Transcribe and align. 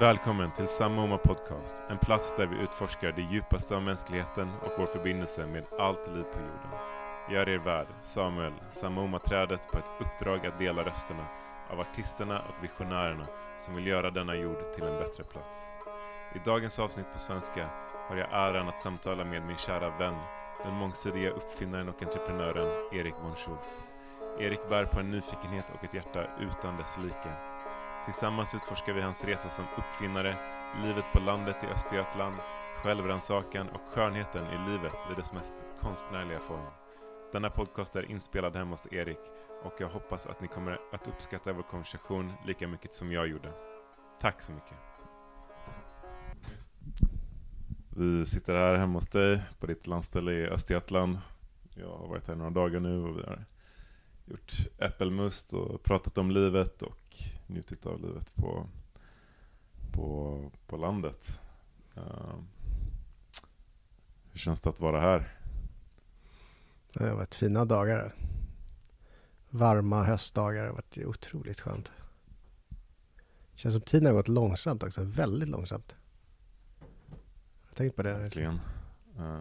Välkommen 0.00 0.50
till 0.50 0.68
Samoma 0.68 1.18
Podcast, 1.18 1.82
en 1.90 1.98
plats 1.98 2.34
där 2.36 2.46
vi 2.46 2.62
utforskar 2.62 3.12
det 3.12 3.22
djupaste 3.22 3.76
av 3.76 3.82
mänskligheten 3.82 4.50
och 4.60 4.72
vår 4.78 4.86
förbindelse 4.86 5.46
med 5.46 5.64
allt 5.78 6.06
liv 6.06 6.22
på 6.22 6.38
jorden. 6.38 6.80
Jag 7.30 7.42
är 7.42 7.48
er 7.48 7.58
värd, 7.58 7.86
Samuel, 8.02 8.52
Samoma-trädet 8.70 9.68
på 9.72 9.78
ett 9.78 9.90
uppdrag 10.00 10.46
att 10.46 10.58
dela 10.58 10.84
rösterna 10.84 11.26
av 11.70 11.80
artisterna 11.80 12.38
och 12.38 12.64
visionärerna 12.64 13.26
som 13.58 13.74
vill 13.74 13.86
göra 13.86 14.10
denna 14.10 14.34
jord 14.34 14.72
till 14.74 14.84
en 14.84 14.98
bättre 14.98 15.24
plats. 15.24 15.58
I 16.34 16.38
dagens 16.44 16.78
avsnitt 16.78 17.12
på 17.12 17.18
svenska 17.18 17.68
har 18.08 18.16
jag 18.16 18.32
äran 18.32 18.68
att 18.68 18.78
samtala 18.78 19.24
med 19.24 19.42
min 19.42 19.56
kära 19.56 19.98
vän, 19.98 20.18
den 20.64 20.74
mångsidiga 20.74 21.30
uppfinnaren 21.30 21.88
och 21.88 22.02
entreprenören 22.02 22.68
Erik 22.92 23.14
von 23.22 23.36
Schultz. 23.36 23.84
Erik 24.38 24.68
bär 24.68 24.84
på 24.84 25.00
en 25.00 25.10
nyfikenhet 25.10 25.72
och 25.74 25.84
ett 25.84 25.94
hjärta 25.94 26.26
utan 26.40 26.76
dess 26.76 26.98
like. 26.98 27.53
Tillsammans 28.04 28.54
utforskar 28.54 28.92
vi 28.92 29.00
hans 29.00 29.24
resa 29.24 29.48
som 29.48 29.64
uppfinnare, 29.78 30.36
livet 30.82 31.04
på 31.12 31.20
landet 31.20 31.64
i 31.64 31.66
Östergötland, 31.66 32.36
självrannsakan 32.82 33.68
och 33.68 33.80
skönheten 33.94 34.46
i 34.46 34.70
livet 34.70 34.96
i 35.12 35.14
dess 35.14 35.32
mest 35.32 35.54
konstnärliga 35.80 36.38
form. 36.38 36.66
Denna 37.32 37.50
podcast 37.50 37.96
är 37.96 38.10
inspelad 38.10 38.56
hemma 38.56 38.70
hos 38.70 38.92
Erik 38.92 39.18
och 39.64 39.72
jag 39.78 39.88
hoppas 39.88 40.26
att 40.26 40.40
ni 40.40 40.48
kommer 40.48 40.80
att 40.92 41.08
uppskatta 41.08 41.52
vår 41.52 41.62
konversation 41.62 42.32
lika 42.46 42.68
mycket 42.68 42.94
som 42.94 43.12
jag 43.12 43.28
gjorde. 43.28 43.52
Tack 44.20 44.42
så 44.42 44.52
mycket. 44.52 44.76
Vi 47.96 48.26
sitter 48.26 48.54
här 48.54 48.74
hemma 48.74 48.94
hos 48.94 49.06
dig 49.06 49.42
på 49.60 49.66
ditt 49.66 49.86
landställe 49.86 50.32
i 50.32 50.46
Östergötland. 50.46 51.18
Jag 51.74 51.96
har 51.96 52.06
varit 52.08 52.28
här 52.28 52.34
några 52.34 52.50
dagar 52.50 52.80
nu 52.80 53.02
och 53.02 53.18
vi 53.18 53.22
har 53.22 53.44
gjort 54.24 54.52
äppelmust 54.78 55.54
och 55.54 55.82
pratat 55.82 56.18
om 56.18 56.30
livet 56.30 56.82
och 56.82 57.16
njutit 57.54 57.86
av 57.86 58.00
livet 58.00 58.34
på, 58.34 58.66
på, 59.92 60.40
på 60.66 60.76
landet. 60.76 61.40
Uh, 61.96 62.34
hur 64.30 64.38
känns 64.38 64.60
det 64.60 64.70
att 64.70 64.80
vara 64.80 65.00
här? 65.00 65.38
Det 66.92 67.08
har 67.08 67.16
varit 67.16 67.34
fina 67.34 67.64
dagar. 67.64 68.14
Varma 69.50 70.04
höstdagar. 70.04 70.62
Det 70.62 70.68
har 70.68 70.74
varit 70.74 70.98
otroligt 70.98 71.60
skönt. 71.60 71.92
Det 73.52 73.58
känns 73.58 73.74
som 73.74 73.82
tiden 73.82 74.06
har 74.06 74.12
gått 74.12 74.28
långsamt 74.28 74.82
också. 74.82 75.04
Väldigt 75.04 75.48
långsamt. 75.48 75.96
Jag 76.80 77.68
har 77.68 77.74
tänkt 77.74 77.96
på 77.96 78.02
det. 78.02 78.18
Verkligen. 78.18 78.60
Uh, 79.18 79.40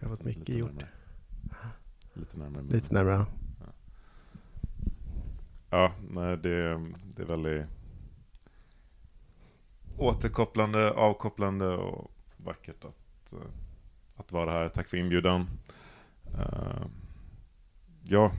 jag 0.00 0.08
har 0.08 0.16
fått 0.16 0.24
mycket 0.24 0.56
gjort. 0.56 0.72
Närmare. 0.72 1.72
Lite 2.12 2.38
närmare. 2.38 2.62
Lite 2.62 2.94
närmare. 2.94 3.26
Ja, 5.70 5.92
nej, 6.10 6.36
det, 6.36 6.84
det 7.16 7.22
är 7.22 7.26
väldigt 7.26 7.66
återkopplande, 9.98 10.90
avkopplande 10.90 11.66
och 11.66 12.10
vackert 12.36 12.84
att, 12.84 13.32
eh, 13.32 13.38
att 14.16 14.32
vara 14.32 14.50
här. 14.50 14.68
Tack 14.68 14.88
för 14.88 14.96
inbjudan. 14.96 15.50
Uh, 16.34 16.86
ja, 18.04 18.32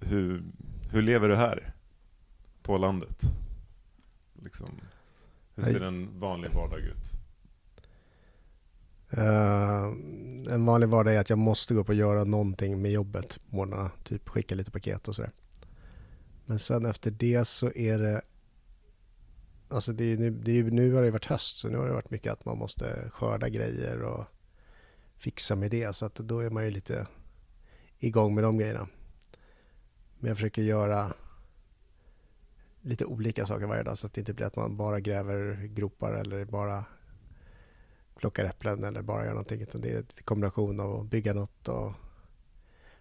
hur, 0.00 0.42
hur 0.90 1.02
lever 1.02 1.28
du 1.28 1.36
här 1.36 1.72
på 2.62 2.78
landet? 2.78 3.22
Liksom, 4.42 4.68
hur 5.54 5.62
ser 5.62 5.80
en 5.80 6.20
vanlig 6.20 6.50
vardag 6.50 6.80
ut? 6.80 7.12
Uh, 9.18 10.54
en 10.54 10.64
vanlig 10.64 10.88
vardag 10.88 11.14
är 11.14 11.20
att 11.20 11.30
jag 11.30 11.38
måste 11.38 11.74
gå 11.74 11.80
upp 11.80 11.88
och 11.88 11.94
göra 11.94 12.24
någonting 12.24 12.82
med 12.82 12.90
jobbet 12.90 13.38
på 13.50 13.56
morgnarna. 13.56 13.90
Typ 14.04 14.28
skicka 14.28 14.54
lite 14.54 14.70
paket 14.70 15.08
och 15.08 15.16
sådär. 15.16 15.30
Men 16.48 16.58
sen 16.58 16.86
efter 16.86 17.10
det 17.10 17.44
så 17.44 17.72
är 17.74 17.98
det 17.98 18.22
Alltså 19.70 19.92
det 19.92 20.12
är 20.12 20.16
nu, 20.16 20.30
det 20.30 20.58
är, 20.58 20.64
nu 20.64 20.92
har 20.92 21.02
det 21.02 21.10
varit 21.10 21.24
höst 21.24 21.56
så 21.56 21.68
nu 21.68 21.78
har 21.78 21.86
det 21.86 21.92
varit 21.92 22.10
mycket 22.10 22.32
att 22.32 22.44
man 22.44 22.58
måste 22.58 23.10
skörda 23.10 23.48
grejer 23.48 24.02
och 24.02 24.24
fixa 25.16 25.56
med 25.56 25.70
det. 25.70 25.96
Så 25.96 26.06
att 26.06 26.14
då 26.14 26.40
är 26.40 26.50
man 26.50 26.64
ju 26.64 26.70
lite 26.70 27.06
igång 27.98 28.34
med 28.34 28.44
de 28.44 28.58
grejerna. 28.58 28.88
Men 30.18 30.28
jag 30.28 30.36
försöker 30.36 30.62
göra 30.62 31.12
lite 32.80 33.04
olika 33.04 33.46
saker 33.46 33.66
varje 33.66 33.82
dag 33.82 33.98
så 33.98 34.06
att 34.06 34.12
det 34.12 34.20
inte 34.20 34.34
blir 34.34 34.46
att 34.46 34.56
man 34.56 34.76
bara 34.76 35.00
gräver 35.00 35.66
gropar 35.66 36.12
eller 36.12 36.44
bara 36.44 36.84
plockar 38.16 38.44
äpplen 38.44 38.84
eller 38.84 39.02
bara 39.02 39.24
gör 39.24 39.32
någonting. 39.32 39.60
Utan 39.60 39.80
det 39.80 39.90
är 39.90 39.96
en 39.96 40.06
kombination 40.24 40.80
av 40.80 41.00
att 41.00 41.06
bygga 41.06 41.34
något 41.34 41.68
och 41.68 41.92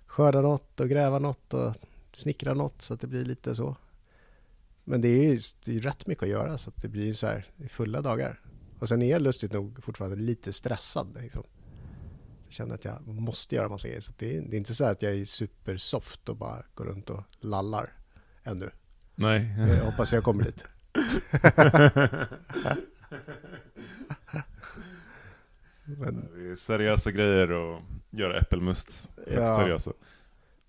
skörda 0.05 0.41
något 0.41 0.79
och 0.79 0.89
gräva 0.89 1.19
något 1.19 1.53
och 1.53 1.75
snickra 2.17 2.53
något 2.53 2.81
så 2.81 2.93
att 2.93 2.99
det 2.99 3.07
blir 3.07 3.25
lite 3.25 3.55
så. 3.55 3.77
Men 4.83 5.01
det 5.01 5.07
är 5.07 5.33
ju 5.33 5.39
det 5.65 5.75
är 5.77 5.81
rätt 5.81 6.07
mycket 6.07 6.23
att 6.23 6.29
göra 6.29 6.57
så 6.57 6.69
att 6.69 6.81
det 6.81 6.87
blir 6.87 7.13
så 7.13 7.27
här 7.27 7.45
fulla 7.69 8.01
dagar. 8.01 8.41
Och 8.79 8.89
sen 8.89 9.01
är 9.01 9.11
jag 9.11 9.21
lustigt 9.21 9.53
nog 9.53 9.83
fortfarande 9.83 10.17
lite 10.17 10.53
stressad. 10.53 11.17
Liksom. 11.21 11.43
Jag 12.45 12.53
känner 12.53 12.75
att 12.75 12.85
jag 12.85 13.07
måste 13.07 13.55
göra 13.55 13.69
massa 13.69 13.87
grejer. 13.87 14.01
Så 14.01 14.13
det 14.17 14.37
är, 14.37 14.41
det 14.41 14.55
är 14.55 14.57
inte 14.57 14.75
så 14.75 14.85
att 14.85 15.01
jag 15.01 15.13
är 15.13 15.25
supersoft 15.25 16.29
och 16.29 16.35
bara 16.35 16.63
går 16.73 16.85
runt 16.85 17.09
och 17.09 17.23
lallar 17.39 17.93
ännu. 18.43 18.69
Nej. 19.15 19.55
Jag 19.57 19.85
hoppas 19.85 20.13
jag 20.13 20.23
kommer 20.23 20.43
dit. 20.43 20.63
Men, 25.85 26.29
det 26.35 26.51
är 26.51 26.55
seriösa 26.55 27.11
grejer 27.11 27.51
och 27.51 27.81
göra 28.09 28.39
äppelmust. 28.39 29.09
Ja. 29.27 29.57
Seriösa. 29.57 29.93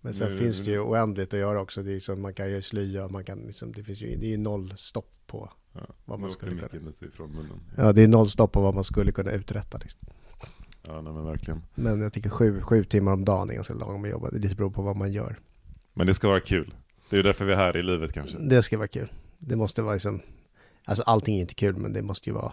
Men 0.08 0.14
sen 0.14 0.32
nu, 0.32 0.38
finns 0.38 0.64
det 0.64 0.70
ju 0.70 0.80
oändligt 0.80 1.34
att 1.34 1.40
göra 1.40 1.60
också. 1.60 1.82
Det 1.82 1.90
är 1.90 1.94
liksom, 1.94 2.22
man 2.22 2.34
kan 2.34 2.50
ju 2.50 2.62
slya, 2.62 3.08
man 3.08 3.24
kan 3.24 3.38
liksom, 3.38 3.72
det 3.72 3.84
finns 3.84 4.00
ju, 4.00 4.16
det 4.16 4.26
är 4.26 4.30
ju 4.30 4.36
noll 4.36 4.74
stopp 4.76 5.12
på 5.26 5.50
ja, 5.72 5.80
vad 6.04 6.20
man 6.20 6.30
skulle 6.30 6.68
kunna... 6.68 6.90
Ifrån 7.00 7.30
munnen. 7.30 7.60
Ja, 7.76 7.92
det 7.92 8.02
är 8.02 8.08
noll 8.08 8.30
stopp 8.30 8.52
på 8.52 8.60
vad 8.60 8.74
man 8.74 8.84
skulle 8.84 9.12
kunna 9.12 9.30
uträtta 9.30 9.78
liksom. 9.78 10.00
Ja, 10.86 11.00
nej, 11.00 11.12
men 11.12 11.24
verkligen. 11.24 11.62
Men 11.74 12.00
jag 12.00 12.12
tycker 12.12 12.30
sju, 12.30 12.60
sju 12.60 12.84
timmar 12.84 13.12
om 13.12 13.24
dagen 13.24 13.50
är 13.50 13.54
ganska 13.54 13.74
långt 13.74 14.00
med 14.00 14.10
jobbet. 14.10 14.42
Det 14.42 14.56
beror 14.56 14.70
på 14.70 14.82
vad 14.82 14.96
man 14.96 15.12
gör. 15.12 15.38
Men 15.94 16.06
det 16.06 16.14
ska 16.14 16.28
vara 16.28 16.40
kul. 16.40 16.74
Det 17.10 17.18
är 17.18 17.22
därför 17.22 17.44
vi 17.44 17.52
är 17.52 17.56
här 17.56 17.76
i 17.76 17.82
livet 17.82 18.12
kanske. 18.12 18.38
Det 18.38 18.62
ska 18.62 18.78
vara 18.78 18.88
kul. 18.88 19.12
Det 19.38 19.56
måste 19.56 19.82
vara 19.82 19.94
liksom, 19.94 20.20
alltså 20.84 21.02
allting 21.02 21.36
är 21.36 21.40
inte 21.40 21.54
kul, 21.54 21.76
men 21.76 21.92
det 21.92 22.02
måste 22.02 22.30
ju 22.30 22.34
vara 22.34 22.52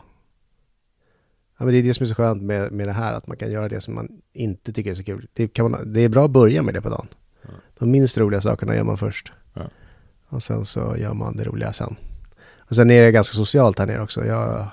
Ja, 1.58 1.66
men 1.66 1.74
det 1.74 1.80
är 1.80 1.84
det 1.84 1.94
som 1.94 2.04
är 2.04 2.08
så 2.08 2.16
skönt 2.16 2.44
med, 2.44 2.72
med 2.72 2.88
det 2.88 2.94
här, 2.94 3.14
att 3.14 3.28
man 3.28 3.38
kan 3.38 3.52
göra 3.52 3.70
det 3.70 3.82
som 3.82 3.96
man 3.96 4.22
inte 4.34 4.74
tycker 4.74 4.92
är 4.92 4.96
så 4.96 5.04
kul. 5.04 5.28
Det, 5.34 5.48
kan 5.48 5.72
man, 5.72 5.94
det 5.94 6.02
är 6.02 6.10
bra 6.10 6.26
att 6.26 6.32
börja 6.32 6.62
med 6.62 6.74
det 6.74 6.82
på 6.82 6.90
dagen. 6.90 7.08
De 7.80 7.92
minst 7.92 8.18
roliga 8.18 8.42
sakerna 8.42 8.76
gör 8.76 8.84
man 8.84 8.98
först. 8.98 9.32
Ja. 9.54 9.62
Och 10.30 10.44
sen 10.44 10.66
så 10.66 10.96
gör 10.98 11.14
man 11.14 11.38
det 11.38 11.44
roliga 11.44 11.74
sen. 11.74 11.96
Och 12.58 12.76
sen 12.76 12.92
är 12.92 13.02
det 13.02 13.12
ganska 13.12 13.36
socialt 13.36 13.80
här 13.80 13.86
nere 13.86 14.02
också. 14.02 14.26
Jag 14.26 14.68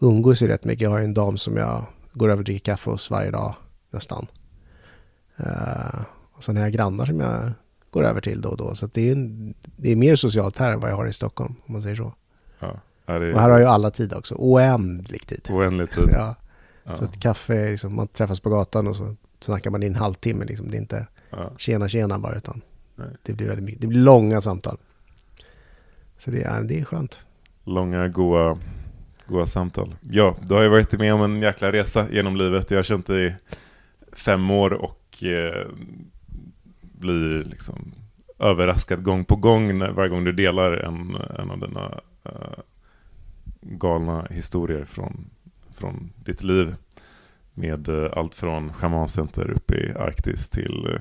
umgås 0.00 0.42
ju 0.42 0.46
rätt 0.46 0.64
mycket. 0.64 0.82
Jag 0.82 0.90
har 0.90 1.00
en 1.00 1.14
dam 1.14 1.38
som 1.38 1.56
jag 1.56 1.84
går 2.12 2.28
över 2.28 2.38
och 2.38 2.44
dricker 2.44 2.72
kaffe 2.72 2.90
hos 2.90 3.10
varje 3.10 3.30
dag 3.30 3.54
nästan. 3.90 4.26
Uh, 5.40 6.00
och 6.32 6.44
sen 6.44 6.56
har 6.56 6.62
jag 6.62 6.72
grannar 6.72 7.06
som 7.06 7.20
jag 7.20 7.52
går 7.90 8.04
över 8.04 8.20
till 8.20 8.40
då 8.40 8.48
och 8.48 8.56
då. 8.56 8.74
Så 8.74 8.86
det 8.86 9.10
är, 9.10 9.16
det 9.76 9.92
är 9.92 9.96
mer 9.96 10.16
socialt 10.16 10.58
här 10.58 10.72
än 10.72 10.80
vad 10.80 10.90
jag 10.90 10.96
har 10.96 11.06
i 11.06 11.12
Stockholm, 11.12 11.54
om 11.66 11.72
man 11.72 11.82
säger 11.82 11.96
så. 11.96 12.14
Ja, 12.60 12.80
är... 13.06 13.32
Och 13.34 13.40
här 13.40 13.50
har 13.50 13.58
ju 13.58 13.64
alla 13.64 13.90
tid 13.90 14.14
också. 14.14 14.34
Oändlig 14.38 15.26
tid. 15.26 15.48
Oändlig 15.50 15.90
tid. 15.90 16.08
ja. 16.12 16.34
ja. 16.84 16.96
Så 16.96 17.04
ett 17.04 17.20
kaffe, 17.20 17.70
liksom, 17.70 17.94
man 17.94 18.08
träffas 18.08 18.40
på 18.40 18.50
gatan 18.50 18.86
och 18.86 18.96
så 18.96 19.16
snackar 19.40 19.70
man 19.70 19.82
i 19.82 19.86
en 19.86 19.94
halvtimme. 19.94 20.44
Liksom. 20.44 20.70
Det 20.70 20.76
är 20.76 20.80
inte 20.80 21.06
ja. 21.30 21.52
tjena 21.56 21.88
tjena 21.88 22.18
bara, 22.18 22.34
utan 22.34 22.62
det 23.22 23.32
blir 23.32 23.46
väldigt 23.46 23.64
mycket. 23.64 23.80
Det 23.80 23.86
blir 23.86 24.00
långa 24.00 24.40
samtal. 24.40 24.76
Så 26.18 26.30
det 26.30 26.42
är, 26.42 26.62
det 26.62 26.80
är 26.80 26.84
skönt. 26.84 27.20
Långa, 27.64 28.08
goa, 28.08 28.58
goa 29.26 29.46
samtal. 29.46 29.94
Ja, 30.10 30.36
du 30.42 30.54
har 30.54 30.62
ju 30.62 30.68
varit 30.68 30.98
med 30.98 31.14
om 31.14 31.22
en 31.22 31.42
jäkla 31.42 31.72
resa 31.72 32.06
genom 32.10 32.36
livet. 32.36 32.70
Jag 32.70 32.78
har 32.78 32.82
känt 32.82 33.06
dig 33.06 33.26
i 33.26 33.34
fem 34.12 34.50
år 34.50 34.72
och 34.72 35.24
eh, 35.24 35.66
blir 36.80 37.44
liksom 37.44 37.92
överraskad 38.38 39.02
gång 39.02 39.24
på 39.24 39.36
gång 39.36 39.78
när, 39.78 39.90
varje 39.90 40.10
gång 40.10 40.24
du 40.24 40.32
delar 40.32 40.72
en, 40.72 41.16
en 41.38 41.50
av 41.50 41.58
dina 41.58 42.00
eh, 42.24 42.58
galna 43.60 44.26
historier 44.30 44.84
från, 44.84 45.30
från 45.74 46.12
ditt 46.16 46.42
liv. 46.42 46.74
Med 47.54 47.88
eh, 47.88 48.10
allt 48.12 48.34
från 48.34 48.72
schamancenter 48.72 49.50
uppe 49.50 49.74
i 49.74 49.92
Arktis 49.92 50.48
till 50.48 50.98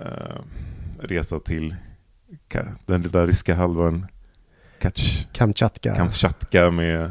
eh, 0.00 0.40
resa 1.00 1.38
till 1.38 1.74
den 2.86 3.02
lilla 3.02 3.26
ryska 3.26 3.54
halvön 3.54 4.06
Kach, 4.78 5.26
Kamchatka. 5.32 5.94
Kamchatka 5.94 6.70
med 6.70 7.04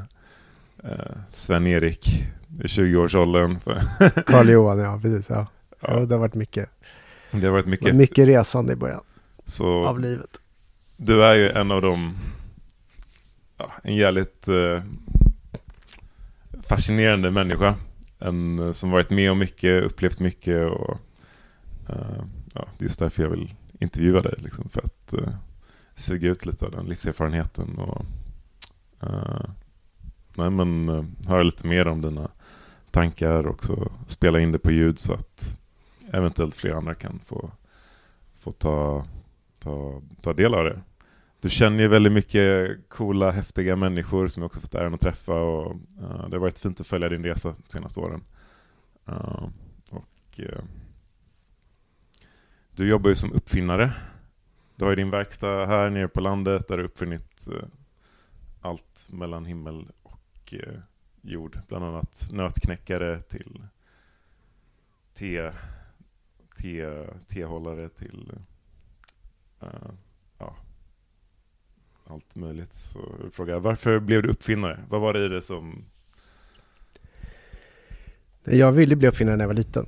eh, 0.84 1.16
Sven-Erik 1.34 2.08
i 2.64 2.68
20-årsåldern. 2.68 3.60
Karl-Johan, 4.26 4.80
ja 4.80 5.00
precis. 5.02 5.30
Ja. 5.30 5.48
ja. 5.80 6.00
det 6.00 6.16
har 6.16 6.20
varit 6.20 6.34
mycket. 6.34 6.70
Det 7.32 7.46
har 7.46 7.52
varit 7.52 7.66
mycket. 7.66 7.96
mycket 7.96 8.28
resande 8.28 8.74
i 8.74 8.76
början 8.76 9.04
Så, 9.46 9.86
av 9.86 10.00
livet. 10.00 10.42
Du 10.98 11.24
är 11.24 11.34
ju 11.34 11.50
en 11.50 11.72
av 11.72 11.82
de, 11.82 12.18
ja, 13.58 13.72
en 13.84 13.96
jävligt 13.96 14.48
eh, 14.48 14.84
fascinerande 16.68 17.32
människa. 17.32 17.76
En 18.20 18.60
eh, 18.60 18.72
som 18.72 18.92
varit 18.92 19.10
med 19.10 19.32
om 19.32 19.40
mycket, 19.40 19.84
upplevt 19.84 20.20
mycket 20.20 20.72
och 20.72 21.00
Eh, 21.90 22.24
ja, 22.54 22.68
det 22.78 22.84
är 22.84 22.88
just 22.88 23.00
därför 23.00 23.24
jag 23.24 23.30
vill 23.30 23.54
intervjua 23.80 24.22
dig. 24.22 24.34
Liksom, 24.38 24.70
för 24.70 24.82
att 24.82 25.14
uh, 25.14 25.30
suga 25.94 26.30
ut 26.30 26.46
lite 26.46 26.66
av 26.66 26.72
den 26.72 26.86
livserfarenheten 26.86 27.78
och 27.78 28.06
uh, 29.04 29.46
nej 30.36 30.50
men 30.50 30.90
uh, 30.90 31.06
höra 31.28 31.44
lite 31.44 31.68
mer 31.68 31.88
om 31.88 32.02
dina 32.02 32.32
tankar 32.92 33.48
och 33.48 33.64
så 33.64 33.92
spela 34.08 34.40
in 34.40 34.52
det 34.52 34.60
på 34.60 34.72
ljud 34.72 35.00
så 35.00 35.14
att 35.14 35.60
eventuellt 36.12 36.56
fler 36.56 36.72
andra 36.72 36.96
kan 36.96 37.20
få, 37.20 37.52
få 38.40 38.52
ta, 38.52 39.06
ta, 39.60 40.02
ta 40.22 40.34
del 40.34 40.54
av 40.54 40.64
det. 40.64 40.82
Du 41.42 41.50
känner 41.50 41.80
ju 41.80 41.88
väldigt 41.88 42.14
mycket 42.14 42.78
coola, 42.90 43.32
häftiga 43.32 43.76
människor 43.76 44.28
som 44.28 44.44
jag 44.44 44.48
också 44.48 44.62
fått 44.62 44.76
äran 44.76 44.94
att 44.94 45.02
träffa 45.02 45.34
och 45.34 45.76
uh, 46.02 46.30
det 46.30 46.36
har 46.36 46.42
varit 46.42 46.60
fint 46.60 46.82
att 46.82 46.88
följa 46.88 47.10
din 47.10 47.24
resa 47.24 47.50
de 47.50 47.72
senaste 47.72 48.00
åren. 48.00 48.24
Uh, 49.10 49.50
och 49.90 50.40
uh, 50.40 50.64
du 52.78 52.90
jobbar 52.90 53.10
ju 53.10 53.16
som 53.16 53.34
uppfinnare. 53.34 53.94
Du 54.76 54.84
har 54.84 54.92
ju 54.92 54.96
din 54.96 55.10
verkstad 55.10 55.66
här 55.66 55.90
nere 55.90 56.08
på 56.08 56.22
landet 56.22 56.68
där 56.68 56.78
du 56.78 56.84
uppfunnit 56.84 57.48
eh, 57.48 57.68
allt 58.62 59.08
mellan 59.12 59.46
himmel 59.46 59.88
och 60.04 60.54
eh, 60.54 60.80
jord. 61.22 61.60
Bland 61.68 61.86
annat 61.86 62.28
nötknäckare 62.32 63.22
till 63.22 63.64
te, 65.14 65.52
te, 66.62 67.06
tehållare 67.28 67.90
till 67.90 68.32
eh, 69.62 69.92
ja, 70.38 70.56
allt 72.04 72.36
möjligt. 72.36 72.74
Så 72.74 73.00
jag 73.24 73.34
frågar, 73.34 73.60
varför 73.60 74.00
blev 74.00 74.22
du 74.22 74.30
uppfinnare? 74.30 74.84
Vad 74.90 75.02
var 75.02 75.14
det 75.14 75.26
i 75.26 75.30
det 75.30 75.42
som... 75.42 75.86
Jag 78.44 78.72
ville 78.72 78.96
bli 78.96 79.08
uppfinnare 79.08 79.36
när 79.36 79.44
jag 79.44 79.50
var 79.50 79.56
liten. 79.56 79.86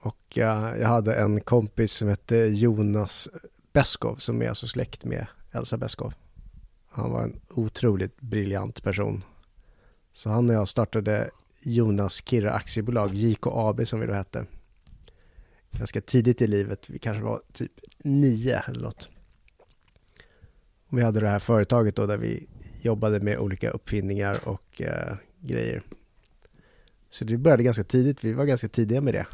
Och 0.00 0.16
jag, 0.28 0.78
jag 0.80 0.88
hade 0.88 1.14
en 1.14 1.40
kompis 1.40 1.92
som 1.92 2.08
hette 2.08 2.36
Jonas 2.36 3.28
Beskov 3.72 4.16
som 4.16 4.42
är 4.42 4.48
alltså 4.48 4.66
släkt 4.66 5.04
med 5.04 5.26
Elsa 5.52 5.76
Beskov. 5.76 6.14
Han 6.88 7.10
var 7.10 7.22
en 7.22 7.40
otroligt 7.48 8.20
briljant 8.20 8.82
person. 8.82 9.24
Så 10.12 10.30
han 10.30 10.48
och 10.48 10.54
jag 10.54 10.68
startade 10.68 11.30
Jonas 11.62 12.22
Kirra 12.26 12.52
aktiebolag, 12.52 13.14
JKAB 13.14 13.88
som 13.88 14.00
vi 14.00 14.06
då 14.06 14.12
hette. 14.12 14.46
Ganska 15.70 16.00
tidigt 16.00 16.42
i 16.42 16.46
livet, 16.46 16.90
vi 16.90 16.98
kanske 16.98 17.24
var 17.24 17.40
typ 17.52 17.72
nio 17.98 18.62
eller 18.66 18.80
något. 18.80 19.08
Vi 20.90 21.02
hade 21.02 21.20
det 21.20 21.28
här 21.28 21.38
företaget 21.38 21.96
då 21.96 22.06
där 22.06 22.18
vi 22.18 22.46
jobbade 22.82 23.20
med 23.20 23.38
olika 23.38 23.70
uppfinningar 23.70 24.48
och 24.48 24.82
eh, 24.82 25.16
grejer. 25.40 25.82
Så 27.10 27.24
det 27.24 27.36
började 27.36 27.62
ganska 27.62 27.84
tidigt, 27.84 28.24
vi 28.24 28.32
var 28.32 28.44
ganska 28.44 28.68
tidiga 28.68 29.00
med 29.00 29.14
det. 29.14 29.26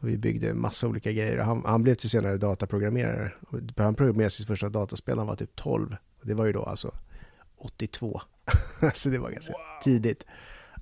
Och 0.00 0.08
vi 0.08 0.18
byggde 0.18 0.54
massa 0.54 0.88
olika 0.88 1.12
grejer. 1.12 1.38
Han, 1.38 1.62
han 1.66 1.82
blev 1.82 1.94
till 1.94 2.10
senare 2.10 2.36
dataprogrammerare. 2.36 3.32
Han 3.76 3.94
programmerade 3.94 4.30
sitt 4.30 4.46
första 4.46 4.68
dataspel 4.68 5.14
när 5.14 5.20
han 5.20 5.26
var 5.26 5.36
typ 5.36 5.56
12. 5.56 5.96
Och 6.20 6.26
det 6.26 6.34
var 6.34 6.46
ju 6.46 6.52
då 6.52 6.62
alltså 6.62 6.94
82. 7.56 8.20
så 8.94 9.08
det 9.08 9.18
var 9.18 9.30
ganska 9.30 9.52
wow. 9.52 9.60
tidigt. 9.82 10.26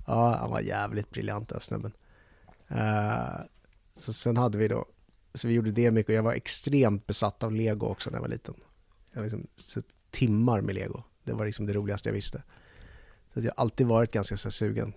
Ja, 0.07 0.37
han 0.39 0.51
var 0.51 0.59
jävligt 0.59 1.09
briljant 1.09 1.49
den 1.49 1.61
snubben. 1.61 1.91
Uh, 2.71 3.41
så 3.93 4.13
sen 4.13 4.37
hade 4.37 4.57
vi 4.57 4.67
då, 4.67 4.85
så 5.33 5.47
vi 5.47 5.53
gjorde 5.53 5.71
det 5.71 5.91
mycket 5.91 6.09
och 6.09 6.15
jag 6.15 6.23
var 6.23 6.33
extremt 6.33 7.07
besatt 7.07 7.43
av 7.43 7.51
lego 7.51 7.85
också 7.85 8.09
när 8.09 8.17
jag 8.17 8.21
var 8.21 8.29
liten. 8.29 8.55
Jag 9.13 9.21
liksom 9.21 9.47
timmar 10.11 10.61
med 10.61 10.75
lego. 10.75 11.03
Det 11.23 11.33
var 11.33 11.45
liksom 11.45 11.65
det 11.65 11.73
roligaste 11.73 12.09
jag 12.09 12.13
visste. 12.13 12.43
Så 13.33 13.39
jag 13.39 13.43
har 13.43 13.53
alltid 13.57 13.87
varit 13.87 14.11
ganska 14.11 14.37
så 14.37 14.51
sugen. 14.51 14.93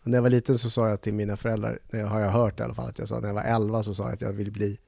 Och 0.00 0.06
när 0.06 0.18
jag 0.18 0.22
var 0.22 0.30
liten 0.30 0.58
så 0.58 0.70
sa 0.70 0.88
jag 0.88 1.00
till 1.00 1.14
mina 1.14 1.36
föräldrar, 1.36 1.78
det 1.90 2.00
har 2.00 2.20
jag 2.20 2.30
hört 2.30 2.60
i 2.60 2.62
alla 2.62 2.74
fall, 2.74 2.88
att 2.88 2.98
jag 2.98 3.08
sa 3.08 3.20
när 3.20 3.28
jag 3.28 3.34
var 3.34 3.42
11 3.42 3.82
så 3.82 3.94
sa 3.94 4.04
jag 4.04 4.12
att 4.12 4.20
jag 4.20 4.32
ville 4.32 4.50
bli 4.50 4.78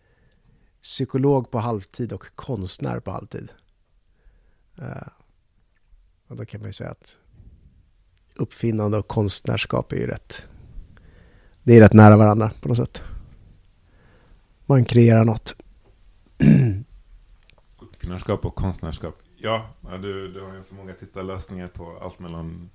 psykolog 0.83 1.51
på 1.51 1.59
halvtid 1.59 2.13
och 2.13 2.25
konstnär 2.35 3.01
på 3.01 3.11
halvtid. 3.11 3.49
Uh, 4.79 5.09
och 6.29 6.37
då 6.37 6.45
kan 6.45 6.61
man 6.61 6.69
ju 6.69 6.73
säga 6.73 6.91
att 6.91 7.17
uppfinnande 8.37 8.99
och 8.99 9.09
konstnärskap 9.09 9.93
är 9.93 9.97
ju 9.97 10.07
rätt, 10.07 10.47
det 11.63 11.77
är 11.77 11.81
rätt 11.81 11.93
nära 11.93 12.17
varandra 12.17 12.51
på 12.61 12.69
något 12.69 12.77
sätt. 12.77 13.03
Man 14.67 14.85
kreerar 14.85 15.25
något. 15.25 15.57
Uppfinnarskap 17.81 18.45
och 18.45 18.55
konstnärskap. 18.55 19.19
Ja, 19.37 19.75
du, 19.81 20.29
du 20.29 20.41
har 20.41 20.55
ju 20.55 20.63
så 20.63 20.65
förmåga 20.65 20.95
tittarlösningar 20.95 21.67
lösningar 21.67 21.69
på 21.69 22.05
allt 22.05 22.19
mellan 22.19 22.71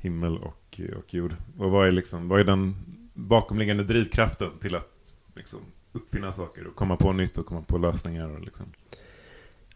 himmel 0.00 0.38
och, 0.38 0.67
och 0.78 1.14
jord. 1.14 1.34
Och 1.58 1.70
vad 1.70 1.88
är, 1.88 1.92
liksom, 1.92 2.28
vad 2.28 2.40
är 2.40 2.44
den 2.44 2.76
bakomliggande 3.14 3.84
drivkraften 3.84 4.50
till 4.60 4.74
att 4.74 5.14
liksom, 5.36 5.60
uppfinna 5.92 6.32
saker 6.32 6.66
och 6.66 6.74
komma 6.74 6.96
på 6.96 7.12
nytt 7.12 7.38
och 7.38 7.46
komma 7.46 7.62
på 7.62 7.78
lösningar? 7.78 8.28
Och 8.28 8.40
liksom. 8.40 8.66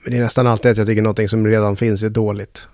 Men 0.04 0.12
det 0.12 0.18
är 0.18 0.22
nästan 0.22 0.46
alltid 0.46 0.70
att 0.70 0.76
jag 0.76 0.86
tycker 0.86 1.02
någonting 1.02 1.28
som 1.28 1.46
redan 1.46 1.76
finns 1.76 2.02
är 2.02 2.10
dåligt. 2.10 2.66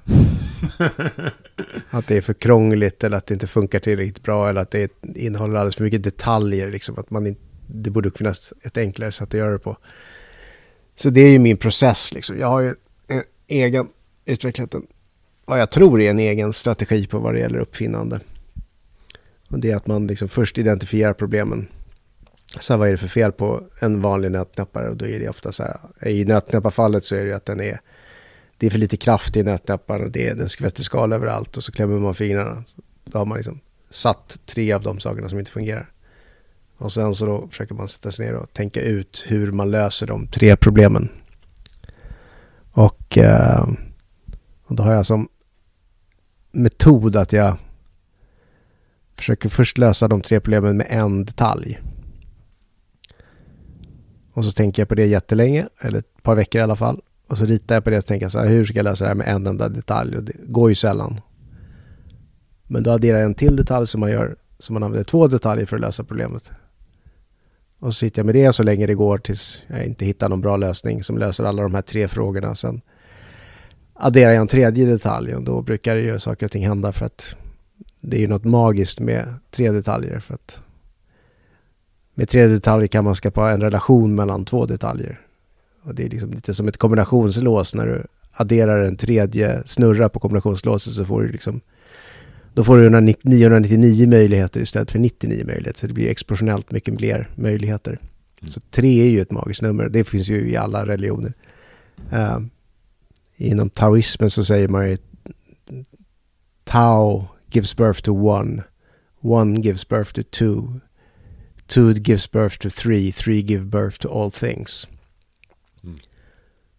att 1.90 2.06
det 2.06 2.16
är 2.16 2.20
för 2.20 2.34
krångligt 2.34 3.04
eller 3.04 3.16
att 3.16 3.26
det 3.26 3.34
inte 3.34 3.46
funkar 3.46 3.78
tillräckligt 3.78 4.22
bra 4.22 4.48
eller 4.48 4.60
att 4.60 4.70
det 4.70 4.92
innehåller 5.02 5.54
alldeles 5.54 5.76
för 5.76 5.84
mycket 5.84 6.02
detaljer. 6.02 6.70
Liksom, 6.70 6.98
att 6.98 7.10
man 7.10 7.26
inte, 7.26 7.40
det 7.66 7.90
borde 7.90 8.10
finnas 8.10 8.52
ett 8.62 8.76
enklare 8.76 9.12
sätt 9.12 9.28
att 9.28 9.38
göra 9.38 9.52
det 9.52 9.58
på. 9.58 9.76
Så 10.96 11.10
det 11.10 11.20
är 11.20 11.30
ju 11.30 11.38
min 11.38 11.56
process 11.56 12.14
liksom. 12.14 12.38
Jag 12.38 12.46
har 12.46 12.60
ju 12.60 12.74
en 13.08 13.22
egen, 13.48 13.88
utvecklat 14.24 14.74
en, 14.74 14.86
vad 15.48 15.60
jag 15.60 15.70
tror 15.70 16.00
är 16.00 16.10
en 16.10 16.18
egen 16.18 16.52
strategi 16.52 17.06
på 17.06 17.18
vad 17.18 17.34
det 17.34 17.40
gäller 17.40 17.58
uppfinnande. 17.58 18.20
Och 19.50 19.58
det 19.58 19.70
är 19.70 19.76
att 19.76 19.86
man 19.86 20.06
liksom 20.06 20.28
först 20.28 20.58
identifierar 20.58 21.12
problemen. 21.12 21.68
Så 22.60 22.76
vad 22.76 22.88
är 22.88 22.92
det 22.92 22.98
för 22.98 23.08
fel 23.08 23.32
på 23.32 23.62
en 23.80 24.02
vanlig 24.02 24.30
nötknappare? 24.30 24.88
Och 24.88 24.96
då 24.96 25.06
är 25.06 25.20
det 25.20 25.28
ofta 25.28 25.52
så 25.52 25.62
här, 25.62 26.08
i 26.08 26.24
nötknäpparfallet 26.24 27.04
så 27.04 27.14
är 27.14 27.20
det 27.20 27.26
ju 27.26 27.34
att 27.34 27.44
den 27.44 27.60
är, 27.60 27.80
det 28.56 28.66
är 28.66 28.70
för 28.70 28.78
lite 28.78 28.96
kraft 28.96 29.36
i 29.36 29.42
nötknäpparen, 29.42 30.04
och 30.04 30.10
det 30.10 30.28
är, 30.28 30.34
den 30.34 30.48
skvätter 30.48 30.82
skal 30.82 31.12
överallt 31.12 31.56
och 31.56 31.64
så 31.64 31.72
klämmer 31.72 31.98
man 31.98 32.14
fingrarna. 32.14 32.64
Då 33.04 33.18
har 33.18 33.26
man 33.26 33.36
liksom 33.36 33.60
satt 33.90 34.40
tre 34.46 34.72
av 34.72 34.82
de 34.82 35.00
sakerna 35.00 35.28
som 35.28 35.38
inte 35.38 35.50
fungerar. 35.50 35.90
Och 36.76 36.92
sen 36.92 37.14
så 37.14 37.26
då 37.26 37.48
försöker 37.48 37.74
man 37.74 37.88
sätta 37.88 38.10
sig 38.10 38.26
ner 38.26 38.34
och 38.34 38.52
tänka 38.52 38.80
ut 38.80 39.24
hur 39.26 39.52
man 39.52 39.70
löser 39.70 40.06
de 40.06 40.26
tre 40.26 40.56
problemen. 40.56 41.08
Och, 42.72 43.18
eh, 43.18 43.68
och 44.66 44.76
då 44.76 44.82
har 44.82 44.92
jag 44.92 45.06
som 45.06 45.28
metod 46.58 47.16
att 47.16 47.32
jag 47.32 47.56
försöker 49.16 49.48
först 49.48 49.78
lösa 49.78 50.08
de 50.08 50.20
tre 50.20 50.40
problemen 50.40 50.76
med 50.76 50.86
en 50.90 51.24
detalj. 51.24 51.80
Och 54.32 54.44
så 54.44 54.52
tänker 54.52 54.82
jag 54.82 54.88
på 54.88 54.94
det 54.94 55.06
jättelänge, 55.06 55.68
eller 55.80 55.98
ett 55.98 56.22
par 56.22 56.34
veckor 56.34 56.58
i 56.60 56.62
alla 56.62 56.76
fall. 56.76 57.00
Och 57.28 57.38
så 57.38 57.44
ritar 57.44 57.74
jag 57.74 57.84
på 57.84 57.90
det 57.90 57.98
och 57.98 58.06
tänker 58.06 58.28
så 58.28 58.38
här, 58.38 58.48
hur 58.48 58.64
ska 58.64 58.78
jag 58.78 58.84
lösa 58.84 59.04
det 59.04 59.08
här 59.08 59.14
med 59.14 59.28
en 59.28 59.46
enda 59.46 59.68
detalj? 59.68 60.16
Och 60.16 60.22
det 60.22 60.32
går 60.46 60.68
ju 60.68 60.74
sällan. 60.74 61.20
Men 62.66 62.82
då 62.82 62.90
adderar 62.90 63.18
jag 63.18 63.26
en 63.26 63.34
till 63.34 63.56
detalj 63.56 63.86
som 63.86 64.00
man 64.00 64.10
gör, 64.10 64.36
som 64.58 64.74
man 64.74 64.82
använder 64.82 65.04
två 65.04 65.26
detaljer 65.26 65.66
för 65.66 65.76
att 65.76 65.82
lösa 65.82 66.04
problemet. 66.04 66.50
Och 67.78 67.94
så 67.94 67.98
sitter 67.98 68.18
jag 68.18 68.26
med 68.26 68.34
det 68.34 68.52
så 68.52 68.62
länge 68.62 68.86
det 68.86 68.94
går 68.94 69.18
tills 69.18 69.62
jag 69.66 69.84
inte 69.86 70.04
hittar 70.04 70.28
någon 70.28 70.40
bra 70.40 70.56
lösning 70.56 71.02
som 71.02 71.18
löser 71.18 71.44
alla 71.44 71.62
de 71.62 71.74
här 71.74 71.82
tre 71.82 72.08
frågorna. 72.08 72.54
Sen 72.54 72.80
adderar 73.98 74.32
jag 74.32 74.40
en 74.40 74.46
tredje 74.46 74.86
detalj 74.86 75.34
och 75.34 75.42
då 75.42 75.62
brukar 75.62 75.96
ju 75.96 76.18
saker 76.18 76.46
och 76.46 76.52
ting 76.52 76.66
hända 76.66 76.92
för 76.92 77.06
att 77.06 77.36
det 78.00 78.16
är 78.16 78.20
ju 78.20 78.28
något 78.28 78.44
magiskt 78.44 79.00
med 79.00 79.34
tre 79.50 79.70
detaljer. 79.70 80.20
För 80.20 80.34
att 80.34 80.62
med 82.14 82.28
tre 82.28 82.46
detaljer 82.46 82.86
kan 82.86 83.04
man 83.04 83.16
skapa 83.16 83.50
en 83.50 83.60
relation 83.60 84.14
mellan 84.14 84.44
två 84.44 84.66
detaljer. 84.66 85.20
Och 85.82 85.94
det 85.94 86.04
är 86.04 86.10
liksom 86.10 86.30
lite 86.30 86.54
som 86.54 86.68
ett 86.68 86.76
kombinationslås 86.76 87.74
när 87.74 87.86
du 87.86 88.06
adderar 88.32 88.84
en 88.84 88.96
tredje 88.96 89.62
snurra 89.66 90.08
på 90.08 90.20
kombinationslåset 90.20 90.92
så 90.92 91.04
får 91.04 91.22
du 91.22 91.28
liksom 91.28 91.60
då 92.54 92.64
får 92.64 92.78
du 92.78 93.14
999 93.22 94.08
möjligheter 94.08 94.60
istället 94.60 94.90
för 94.90 94.98
99 94.98 95.46
möjligheter. 95.46 95.80
Så 95.80 95.86
det 95.86 95.92
blir 95.92 96.10
exponentiellt 96.10 96.72
mycket 96.72 96.98
fler 96.98 97.30
möjligheter. 97.34 97.90
Mm. 97.90 98.50
Så 98.50 98.60
tre 98.60 99.00
är 99.00 99.10
ju 99.10 99.20
ett 99.20 99.30
magiskt 99.30 99.62
nummer. 99.62 99.88
Det 99.88 100.04
finns 100.04 100.28
ju 100.28 100.50
i 100.50 100.56
alla 100.56 100.86
religioner. 100.86 101.32
Uh, 102.12 102.38
inom 103.38 103.70
taoismen 103.70 104.30
så 104.30 104.44
säger 104.44 104.68
man 104.68 104.90
ju 104.90 104.96
Tao 106.64 107.28
gives 107.50 107.76
birth 107.76 108.02
to 108.02 108.12
one. 108.12 108.64
One 109.20 109.60
gives 109.60 109.88
birth 109.88 110.12
to 110.12 110.22
two. 110.22 110.80
Two 111.66 111.92
gives 111.92 112.32
birth 112.32 112.58
to 112.58 112.70
three. 112.70 113.12
Three 113.12 113.40
give 113.40 113.64
birth 113.64 113.98
to 113.98 114.08
all 114.08 114.30
things. 114.30 114.88
Mm. 115.84 115.96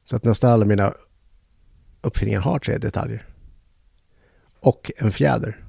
Så 0.05 0.15
att 0.15 0.23
nästan 0.23 0.51
alla 0.51 0.65
mina 0.65 0.93
uppfinningar 2.01 2.41
har 2.41 2.59
tre 2.59 2.77
detaljer. 2.77 3.25
Och 4.59 4.91
en 4.97 5.11
fjäder. 5.11 5.63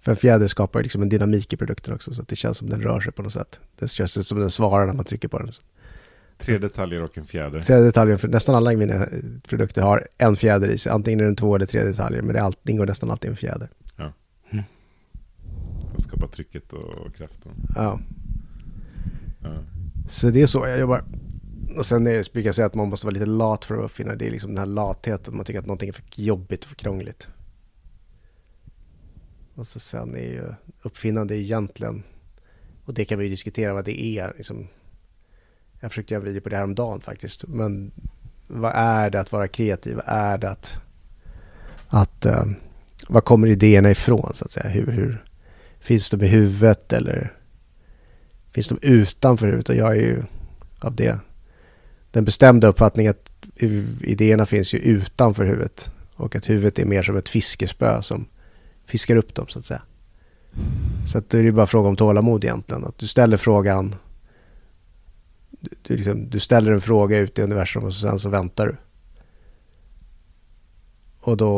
För 0.00 0.10
en 0.10 0.16
fjäder 0.16 0.48
skapar 0.48 0.82
liksom 0.82 1.02
en 1.02 1.08
dynamik 1.08 1.52
i 1.52 1.56
produkten 1.56 1.94
också, 1.94 2.14
så 2.14 2.22
att 2.22 2.28
det 2.28 2.36
känns 2.36 2.58
som 2.58 2.70
den 2.70 2.82
rör 2.82 3.00
sig 3.00 3.12
på 3.12 3.22
något 3.22 3.32
sätt. 3.32 3.60
Det 3.78 3.88
känns 3.88 4.26
som 4.28 4.38
den 4.38 4.50
svarar 4.50 4.86
när 4.86 4.94
man 4.94 5.04
trycker 5.04 5.28
på 5.28 5.38
den. 5.38 5.52
Tre 6.44 6.58
detaljer 6.58 7.02
och 7.02 7.18
en 7.18 7.24
fjäder. 7.24 7.62
Tre 7.62 7.76
detaljer, 7.76 8.16
för 8.16 8.28
nästan 8.28 8.54
alla 8.54 8.72
mina 8.72 9.06
produkter 9.48 9.82
har 9.82 10.08
en 10.18 10.36
fjäder 10.36 10.68
i 10.68 10.78
sig. 10.78 10.92
Antingen 10.92 11.20
är 11.20 11.24
det 11.24 11.34
två 11.34 11.56
eller 11.56 11.66
tre 11.66 11.84
detaljer, 11.84 12.22
men 12.22 12.32
det, 12.32 12.38
är 12.38 12.44
allt, 12.44 12.68
ingår 12.68 12.86
nästan 12.86 13.10
alltid 13.10 13.30
en 13.30 13.36
fjäder. 13.36 13.70
Ja. 13.96 14.12
Mm. 14.50 14.64
För 15.90 15.96
att 15.96 16.02
skapa 16.02 16.28
trycket 16.28 16.72
och 16.72 17.14
kraften. 17.16 17.52
Ja. 17.74 18.00
ja. 19.42 19.54
Så 20.08 20.30
det 20.30 20.42
är 20.42 20.46
så 20.46 20.66
jag 20.66 20.78
jobbar. 20.78 21.04
Och 21.76 21.86
sen 21.86 22.06
är 22.06 22.14
det, 22.14 22.32
brukar 22.32 22.48
jag 22.48 22.54
säga 22.54 22.66
att 22.66 22.74
man 22.74 22.88
måste 22.88 23.06
vara 23.06 23.14
lite 23.14 23.26
lat 23.26 23.64
för 23.64 23.78
att 23.78 23.84
uppfinna. 23.84 24.14
Det 24.14 24.26
är 24.26 24.30
liksom 24.30 24.50
den 24.50 24.58
här 24.58 24.66
latheten, 24.66 25.36
man 25.36 25.44
tycker 25.44 25.60
att 25.60 25.66
någonting 25.66 25.88
är 25.88 25.92
för 25.92 26.04
jobbigt 26.14 26.64
och 26.64 26.68
för 26.68 26.76
krångligt. 26.76 27.28
Och 29.54 29.66
så 29.66 29.80
sen 29.80 30.14
är 30.14 30.32
ju 30.32 30.44
uppfinnande 30.82 31.36
egentligen, 31.36 32.02
och 32.84 32.94
det 32.94 33.04
kan 33.04 33.18
vi 33.18 33.24
ju 33.24 33.30
diskutera 33.30 33.74
vad 33.74 33.84
det 33.84 34.04
är. 34.18 34.32
Liksom, 34.36 34.68
jag 35.84 35.90
försökte 35.90 36.14
göra 36.14 36.22
en 36.22 36.28
video 36.28 36.40
på 36.40 36.48
det 36.48 36.56
här 36.56 36.64
om 36.64 36.74
dagen 36.74 37.00
faktiskt. 37.00 37.44
Men 37.48 37.90
vad 38.46 38.72
är 38.74 39.10
det 39.10 39.20
att 39.20 39.32
vara 39.32 39.48
kreativ? 39.48 39.96
Vad 39.96 40.04
är 40.06 40.38
det 40.38 40.50
att... 40.50 40.78
att 41.88 42.26
uh, 42.26 42.44
var 43.08 43.20
kommer 43.20 43.48
idéerna 43.48 43.90
ifrån 43.90 44.32
så 44.34 44.44
att 44.44 44.50
säga? 44.50 44.68
Hur, 44.68 44.86
hur, 44.86 45.24
finns 45.80 46.10
de 46.10 46.22
i 46.22 46.28
huvudet 46.28 46.92
eller 46.92 47.32
finns 48.52 48.68
de 48.68 48.78
utanför 48.82 49.46
huvudet? 49.46 49.68
Och 49.68 49.74
jag 49.74 49.96
är 49.96 50.00
ju 50.00 50.22
av 50.78 50.94
det 50.94 51.18
den 52.10 52.24
bestämda 52.24 52.68
uppfattningen 52.68 53.10
att 53.10 53.32
idéerna 54.00 54.46
finns 54.46 54.74
ju 54.74 54.78
utanför 54.78 55.44
huvudet. 55.44 55.90
Och 56.14 56.36
att 56.36 56.50
huvudet 56.50 56.78
är 56.78 56.84
mer 56.84 57.02
som 57.02 57.16
ett 57.16 57.28
fiskespö 57.28 58.02
som 58.02 58.26
fiskar 58.86 59.16
upp 59.16 59.34
dem 59.34 59.46
så 59.48 59.58
att 59.58 59.64
säga. 59.64 59.82
Så 61.06 61.18
att 61.18 61.30
det 61.30 61.38
är 61.38 61.52
bara 61.52 61.66
fråga 61.66 61.88
om 61.88 61.96
tålamod 61.96 62.44
egentligen. 62.44 62.84
Att 62.84 62.98
du 62.98 63.06
ställer 63.06 63.36
frågan. 63.36 63.94
Du, 65.82 65.96
liksom, 65.96 66.30
du 66.30 66.40
ställer 66.40 66.72
en 66.72 66.80
fråga 66.80 67.18
ut 67.18 67.38
i 67.38 67.42
universum 67.42 67.84
och 67.84 67.94
sen 67.94 68.18
så 68.18 68.28
väntar 68.28 68.66
du. 68.66 68.76
Och, 71.20 71.36
då, 71.36 71.48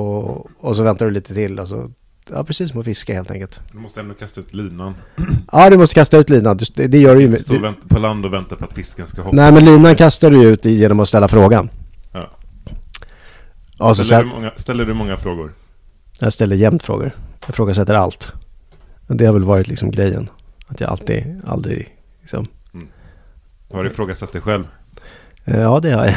och 0.58 0.76
så 0.76 0.82
väntar 0.82 1.06
du 1.06 1.12
lite 1.12 1.34
till 1.34 1.58
och 1.58 1.68
så 1.68 1.90
Ja, 2.30 2.44
precis 2.44 2.70
som 2.70 2.80
att 2.80 2.84
fiska 2.86 3.14
helt 3.14 3.30
enkelt. 3.30 3.60
Du 3.72 3.78
måste 3.78 4.00
ändå 4.00 4.14
kasta 4.14 4.40
ut 4.40 4.54
linan. 4.54 4.94
Ja, 5.52 5.70
du 5.70 5.76
måste 5.76 5.94
kasta 5.94 6.18
ut 6.18 6.30
linan. 6.30 6.56
Det, 6.74 6.86
det 6.86 6.98
gör 6.98 7.16
du 7.16 7.22
ju. 7.22 7.36
Stå 7.36 7.54
du... 7.54 7.72
på 7.88 7.98
land 7.98 8.24
och 8.24 8.32
vänta 8.32 8.56
på 8.56 8.64
att 8.64 8.72
fisken 8.72 9.08
ska 9.08 9.22
hoppa. 9.22 9.36
Nej, 9.36 9.52
men 9.52 9.64
linan 9.64 9.96
kastar 9.96 10.30
du 10.30 10.44
ut 10.44 10.64
genom 10.64 11.00
att 11.00 11.08
ställa 11.08 11.28
frågan. 11.28 11.68
Ja. 12.12 12.30
Och 13.78 13.96
så 13.96 14.04
ställer, 14.04 14.22
du 14.22 14.28
många, 14.28 14.52
ställer 14.56 14.84
du 14.84 14.94
många 14.94 15.16
frågor? 15.16 15.52
Jag 16.20 16.32
ställer 16.32 16.56
jämt 16.56 16.82
frågor. 16.82 17.10
Jag 17.46 17.54
frågasätter 17.54 17.94
allt. 17.94 18.32
Det 19.06 19.26
har 19.26 19.32
väl 19.32 19.44
varit 19.44 19.68
liksom 19.68 19.90
grejen. 19.90 20.28
Att 20.66 20.80
jag 20.80 20.90
alltid, 20.90 21.40
aldrig 21.46 21.96
liksom... 22.20 22.46
Har 23.70 23.84
du 23.84 23.90
ifrågasatt 23.90 24.32
dig 24.32 24.40
själv? 24.42 24.64
Ja, 25.44 25.80
det 25.80 25.90
har 25.90 26.04
jag. 26.04 26.16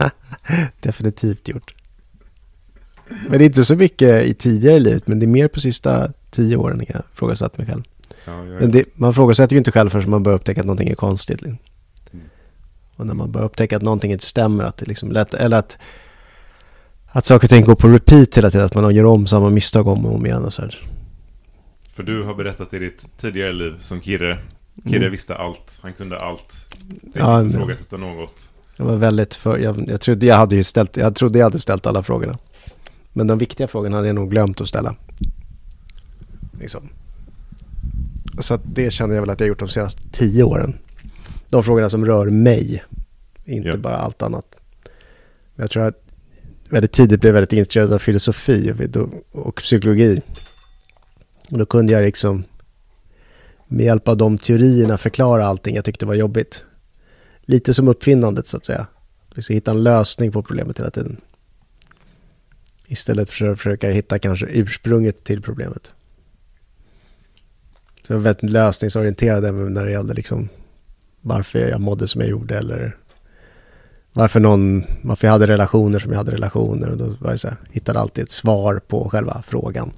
Definitivt 0.80 1.48
gjort. 1.48 1.74
Men 3.08 3.38
det 3.38 3.44
är 3.44 3.46
inte 3.46 3.64
så 3.64 3.76
mycket 3.76 4.26
i 4.26 4.34
tidigare 4.34 4.78
livet, 4.78 5.06
men 5.06 5.18
det 5.18 5.26
är 5.26 5.28
mer 5.28 5.48
på 5.48 5.60
sista 5.60 6.12
tio 6.30 6.56
åren 6.56 6.84
jag 6.88 7.02
frågasatt 7.14 7.58
mig 7.58 7.66
själv. 7.66 7.82
Ja, 8.24 8.42
men 8.42 8.70
det, 8.70 8.84
man 8.94 9.14
frågasätter 9.14 9.54
ju 9.54 9.58
inte 9.58 9.72
själv 9.72 9.90
förrän 9.90 10.10
man 10.10 10.22
börjar 10.22 10.36
upptäcka 10.36 10.60
att 10.60 10.66
någonting 10.66 10.88
är 10.88 10.94
konstigt. 10.94 11.42
Mm. 11.42 11.56
Och 12.96 13.06
när 13.06 13.14
man 13.14 13.32
börjar 13.32 13.46
upptäcka 13.46 13.76
att 13.76 13.82
någonting 13.82 14.12
inte 14.12 14.24
stämmer, 14.24 14.64
att 14.64 14.76
det 14.76 14.86
liksom 14.86 15.12
lätt, 15.12 15.34
eller 15.34 15.56
att, 15.56 15.78
att 17.06 17.26
saker 17.26 17.46
och 17.46 17.50
ting 17.50 17.64
går 17.64 17.74
på 17.74 17.88
repeat 17.88 18.38
hela 18.38 18.50
tiden, 18.50 18.66
att 18.66 18.74
man 18.74 18.94
gör 18.94 19.04
om 19.04 19.26
samma 19.26 19.50
misstag 19.50 19.86
om 19.86 20.06
och 20.06 20.14
om 20.14 20.26
igen 20.26 20.44
och 20.44 20.52
så 20.52 20.62
här. 20.62 20.88
För 21.92 22.02
du 22.02 22.22
har 22.22 22.34
berättat 22.34 22.74
i 22.74 22.78
ditt 22.78 23.18
tidigare 23.20 23.52
liv 23.52 23.74
som 23.80 24.00
Kirre. 24.00 24.38
Kirre 24.84 24.96
mm. 24.96 25.10
visste 25.10 25.34
allt, 25.34 25.78
han 25.82 25.92
kunde 25.92 26.18
allt. 26.18 26.68
Tänkte 27.00 27.18
ja, 27.18 27.40
inte 27.40 27.54
ifrågasätta 27.56 27.96
något. 27.96 28.48
Det 28.76 28.82
var 28.82 28.96
väldigt 28.96 29.34
för, 29.34 29.58
jag, 29.58 29.90
jag, 29.90 30.00
trodde 30.00 30.26
jag 30.26 30.36
hade 30.36 30.56
ju 30.56 30.64
ställt, 30.64 30.96
jag 30.96 31.14
trodde 31.14 31.38
jag 31.38 31.46
hade 31.46 31.60
ställt 31.60 31.86
alla 31.86 32.02
frågorna. 32.02 32.38
Men 33.12 33.26
de 33.26 33.38
viktiga 33.38 33.68
frågorna 33.68 33.96
hade 33.96 34.08
jag 34.08 34.14
nog 34.14 34.30
glömt 34.30 34.60
att 34.60 34.68
ställa. 34.68 34.94
Liksom. 36.60 36.88
Så 38.38 38.58
det 38.64 38.90
känner 38.90 39.14
jag 39.14 39.22
väl 39.22 39.30
att 39.30 39.40
jag 39.40 39.48
gjort 39.48 39.58
de 39.58 39.68
senaste 39.68 40.02
tio 40.12 40.42
åren. 40.42 40.78
De 41.50 41.64
frågorna 41.64 41.90
som 41.90 42.06
rör 42.06 42.26
mig, 42.26 42.84
inte 43.44 43.68
yeah. 43.68 43.80
bara 43.80 43.96
allt 43.96 44.22
annat. 44.22 44.46
Men 45.54 45.62
jag 45.62 45.70
tror 45.70 45.84
att 45.84 46.02
väldigt 46.68 46.92
tidigt 46.92 47.20
blev 47.20 47.34
väldigt 47.34 47.52
intresserad 47.52 47.92
av 47.92 47.98
filosofi 47.98 48.74
och 49.32 49.56
psykologi. 49.56 50.22
Och 51.50 51.58
då 51.58 51.66
kunde 51.66 51.92
jag 51.92 52.02
liksom 52.02 52.44
med 53.68 53.86
hjälp 53.86 54.08
av 54.08 54.16
de 54.16 54.38
teorierna 54.38 54.98
förklara 54.98 55.46
allting 55.46 55.76
jag 55.76 55.84
tyckte 55.84 56.06
var 56.06 56.14
jobbigt. 56.14 56.62
Lite 57.40 57.74
som 57.74 57.88
uppfinnandet 57.88 58.46
så 58.46 58.56
att 58.56 58.64
säga. 58.64 58.86
Vi 59.34 59.42
ska 59.42 59.54
hitta 59.54 59.70
en 59.70 59.82
lösning 59.82 60.32
på 60.32 60.42
problemet 60.42 60.78
hela 60.78 60.90
tiden. 60.90 61.20
Istället 62.86 63.30
för 63.30 63.52
att 63.52 63.58
försöka 63.58 63.90
hitta 63.90 64.18
kanske 64.18 64.46
ursprunget 64.46 65.24
till 65.24 65.42
problemet. 65.42 65.92
Så 68.06 68.12
jag 68.12 68.18
var 68.18 68.24
väldigt 68.24 68.50
lösningsorienterad 68.50 69.44
även 69.44 69.74
när 69.74 69.84
det 69.84 69.90
gällde 69.90 70.14
liksom 70.14 70.48
varför 71.20 71.58
jag 71.58 71.80
mådde 71.80 72.08
som 72.08 72.20
jag 72.20 72.30
gjorde 72.30 72.58
eller 72.58 72.96
varför, 74.12 74.40
någon, 74.40 74.84
varför 75.02 75.26
jag 75.26 75.32
hade 75.32 75.46
relationer 75.46 75.98
som 75.98 76.12
jag 76.12 76.18
hade 76.18 76.32
relationer. 76.32 76.90
Och 76.90 76.96
då 76.96 77.14
var 77.20 77.32
det 77.32 77.38
så 77.38 77.48
här, 77.48 77.56
hittade 77.70 78.00
alltid 78.00 78.24
ett 78.24 78.30
svar 78.30 78.80
på 78.88 79.08
själva 79.10 79.42
frågan. 79.46 79.90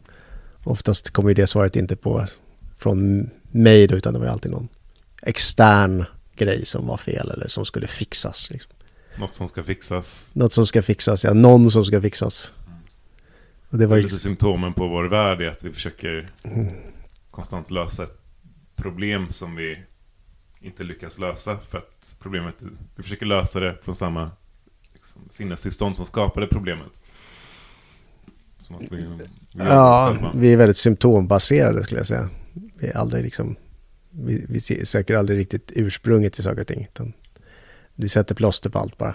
Oftast 0.64 1.10
kommer 1.10 1.28
ju 1.30 1.34
det 1.34 1.46
svaret 1.46 1.76
inte 1.76 1.96
på 1.96 2.26
från 2.80 3.30
mig 3.50 3.86
då, 3.86 3.96
utan 3.96 4.12
det 4.12 4.20
var 4.20 4.26
alltid 4.26 4.50
någon 4.50 4.68
extern 5.22 6.04
grej 6.36 6.66
som 6.66 6.86
var 6.86 6.96
fel 6.96 7.30
eller 7.30 7.48
som 7.48 7.64
skulle 7.64 7.86
fixas. 7.86 8.50
Liksom. 8.50 8.72
Något 9.16 9.34
som 9.34 9.48
ska 9.48 9.62
fixas. 9.62 10.30
Något 10.32 10.52
som 10.52 10.66
ska 10.66 10.82
fixas, 10.82 11.24
ja. 11.24 11.32
Någon 11.32 11.70
som 11.70 11.84
ska 11.84 12.00
fixas. 12.00 12.52
Och 13.70 13.78
det 13.78 13.86
var 13.86 13.96
lite 13.96 14.18
symptomen 14.18 14.72
på 14.72 14.88
vår 14.88 15.04
värld 15.04 15.40
är 15.40 15.48
att 15.48 15.64
vi 15.64 15.72
försöker 15.72 16.30
konstant 17.30 17.70
lösa 17.70 18.04
ett 18.04 18.18
problem 18.76 19.30
som 19.30 19.56
vi 19.56 19.78
inte 20.60 20.82
lyckas 20.82 21.18
lösa. 21.18 21.58
För 21.68 21.78
att 21.78 22.16
problemet, 22.18 22.54
vi 22.96 23.02
försöker 23.02 23.26
lösa 23.26 23.60
det 23.60 23.76
från 23.82 23.94
samma 23.94 24.30
liksom, 24.94 25.22
sinnestillstånd 25.30 25.96
som 25.96 26.06
skapade 26.06 26.46
problemet. 26.46 26.90
Vi, 28.78 28.86
vi 28.90 29.28
ja, 29.52 30.32
vi 30.34 30.52
är 30.52 30.56
väldigt 30.56 30.76
symptombaserade 30.76 31.84
skulle 31.84 32.00
jag 32.00 32.06
säga. 32.06 32.28
Vi 32.52 32.86
är 32.86 32.96
aldrig 32.96 33.24
liksom, 33.24 33.56
vi, 34.10 34.46
vi 34.48 34.60
söker 34.60 35.16
aldrig 35.16 35.38
riktigt 35.38 35.72
ursprunget 35.74 36.32
till 36.32 36.44
saker 36.44 36.60
och 36.60 36.66
ting. 36.66 36.88
Utan 36.92 37.12
vi 37.94 38.08
sätter 38.08 38.34
plåster 38.34 38.70
på 38.70 38.78
allt 38.78 38.98
bara. 38.98 39.14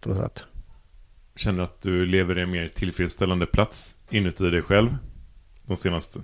På 0.00 0.08
något 0.08 0.18
sätt. 0.18 0.44
Känner 1.36 1.62
att 1.62 1.82
du 1.82 2.06
lever 2.06 2.38
i 2.38 2.42
en 2.42 2.50
mer 2.50 2.68
tillfredsställande 2.68 3.46
plats 3.46 3.96
inuti 4.10 4.50
dig 4.50 4.62
själv 4.62 4.96
de 5.66 5.76
senaste... 5.76 6.20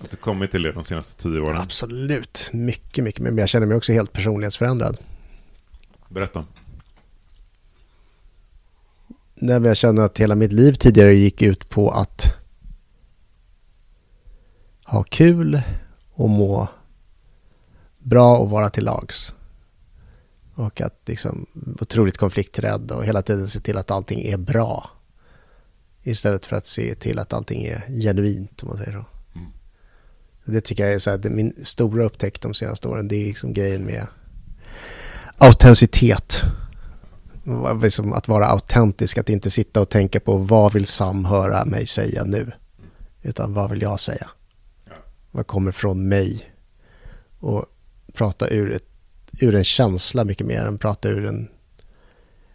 Att 0.00 0.10
du 0.10 0.16
kommit 0.16 0.50
till 0.50 0.62
det 0.62 0.72
de 0.72 0.84
senaste 0.84 1.22
tio 1.22 1.40
åren? 1.40 1.56
Absolut, 1.56 2.50
mycket, 2.52 3.04
mycket. 3.04 3.22
Men 3.22 3.38
jag 3.38 3.48
känner 3.48 3.66
mig 3.66 3.76
också 3.76 3.92
helt 3.92 4.12
personlighetsförändrad. 4.12 4.98
Berätta. 6.08 6.46
Nej, 9.34 9.62
jag 9.62 9.76
känner 9.76 10.02
att 10.02 10.18
hela 10.18 10.34
mitt 10.34 10.52
liv 10.52 10.72
tidigare 10.72 11.14
gick 11.14 11.42
ut 11.42 11.68
på 11.68 11.90
att 11.90 12.34
ha 14.92 15.02
kul 15.02 15.62
och 16.12 16.30
må 16.30 16.68
bra 17.98 18.36
och 18.36 18.50
vara 18.50 18.70
till 18.70 18.84
lags. 18.84 19.34
Och 20.54 20.80
att 20.80 21.00
liksom 21.06 21.46
otroligt 21.80 22.18
konflikträdd 22.18 22.90
och 22.90 23.04
hela 23.04 23.22
tiden 23.22 23.48
se 23.48 23.60
till 23.60 23.78
att 23.78 23.90
allting 23.90 24.22
är 24.22 24.36
bra. 24.36 24.90
Istället 26.02 26.46
för 26.46 26.56
att 26.56 26.66
se 26.66 26.94
till 26.94 27.18
att 27.18 27.32
allting 27.32 27.64
är 27.64 28.02
genuint 28.02 28.62
om 28.62 28.68
man 28.68 28.78
säger 28.78 28.92
så. 28.92 29.04
Mm. 29.38 29.50
Det 30.44 30.60
tycker 30.60 30.84
jag 30.84 30.94
är 30.94 30.98
så 30.98 31.10
här, 31.10 31.30
min 31.30 31.54
stora 31.64 32.04
upptäckt 32.04 32.42
de 32.42 32.54
senaste 32.54 32.88
åren. 32.88 33.08
Det 33.08 33.16
är 33.16 33.26
liksom 33.26 33.52
grejen 33.52 33.84
med 33.84 34.06
autenticitet. 35.38 36.42
Liksom 37.82 38.12
att 38.12 38.28
vara 38.28 38.46
autentisk, 38.46 39.18
att 39.18 39.28
inte 39.28 39.50
sitta 39.50 39.80
och 39.80 39.88
tänka 39.88 40.20
på 40.20 40.36
vad 40.36 40.72
vill 40.72 40.86
Sam 40.86 41.24
höra 41.24 41.64
mig 41.64 41.86
säga 41.86 42.24
nu? 42.24 42.52
Utan 43.22 43.54
vad 43.54 43.70
vill 43.70 43.82
jag 43.82 44.00
säga? 44.00 44.30
Vad 45.34 45.46
kommer 45.46 45.72
från 45.72 46.08
mig? 46.08 46.54
Och 47.38 47.66
prata 48.12 48.48
ur 48.48 48.72
ett 48.72 48.88
ur 49.40 49.54
en 49.54 49.64
känsla 49.64 50.24
mycket 50.24 50.46
mer 50.46 50.64
än 50.64 50.78
prata 50.78 51.08
ur 51.08 51.26
en, 51.26 51.48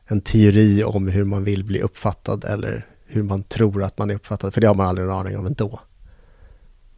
en 0.05 0.21
teori 0.21 0.83
om 0.83 1.07
hur 1.07 1.23
man 1.23 1.43
vill 1.43 1.63
bli 1.63 1.81
uppfattad 1.81 2.45
eller 2.45 2.85
hur 3.05 3.23
man 3.23 3.43
tror 3.43 3.83
att 3.83 3.97
man 3.97 4.09
är 4.09 4.15
uppfattad. 4.15 4.53
För 4.53 4.61
det 4.61 4.67
har 4.67 4.75
man 4.75 4.87
aldrig 4.87 5.07
en 5.07 5.13
aning 5.13 5.37
om 5.37 5.45
ändå. 5.45 5.79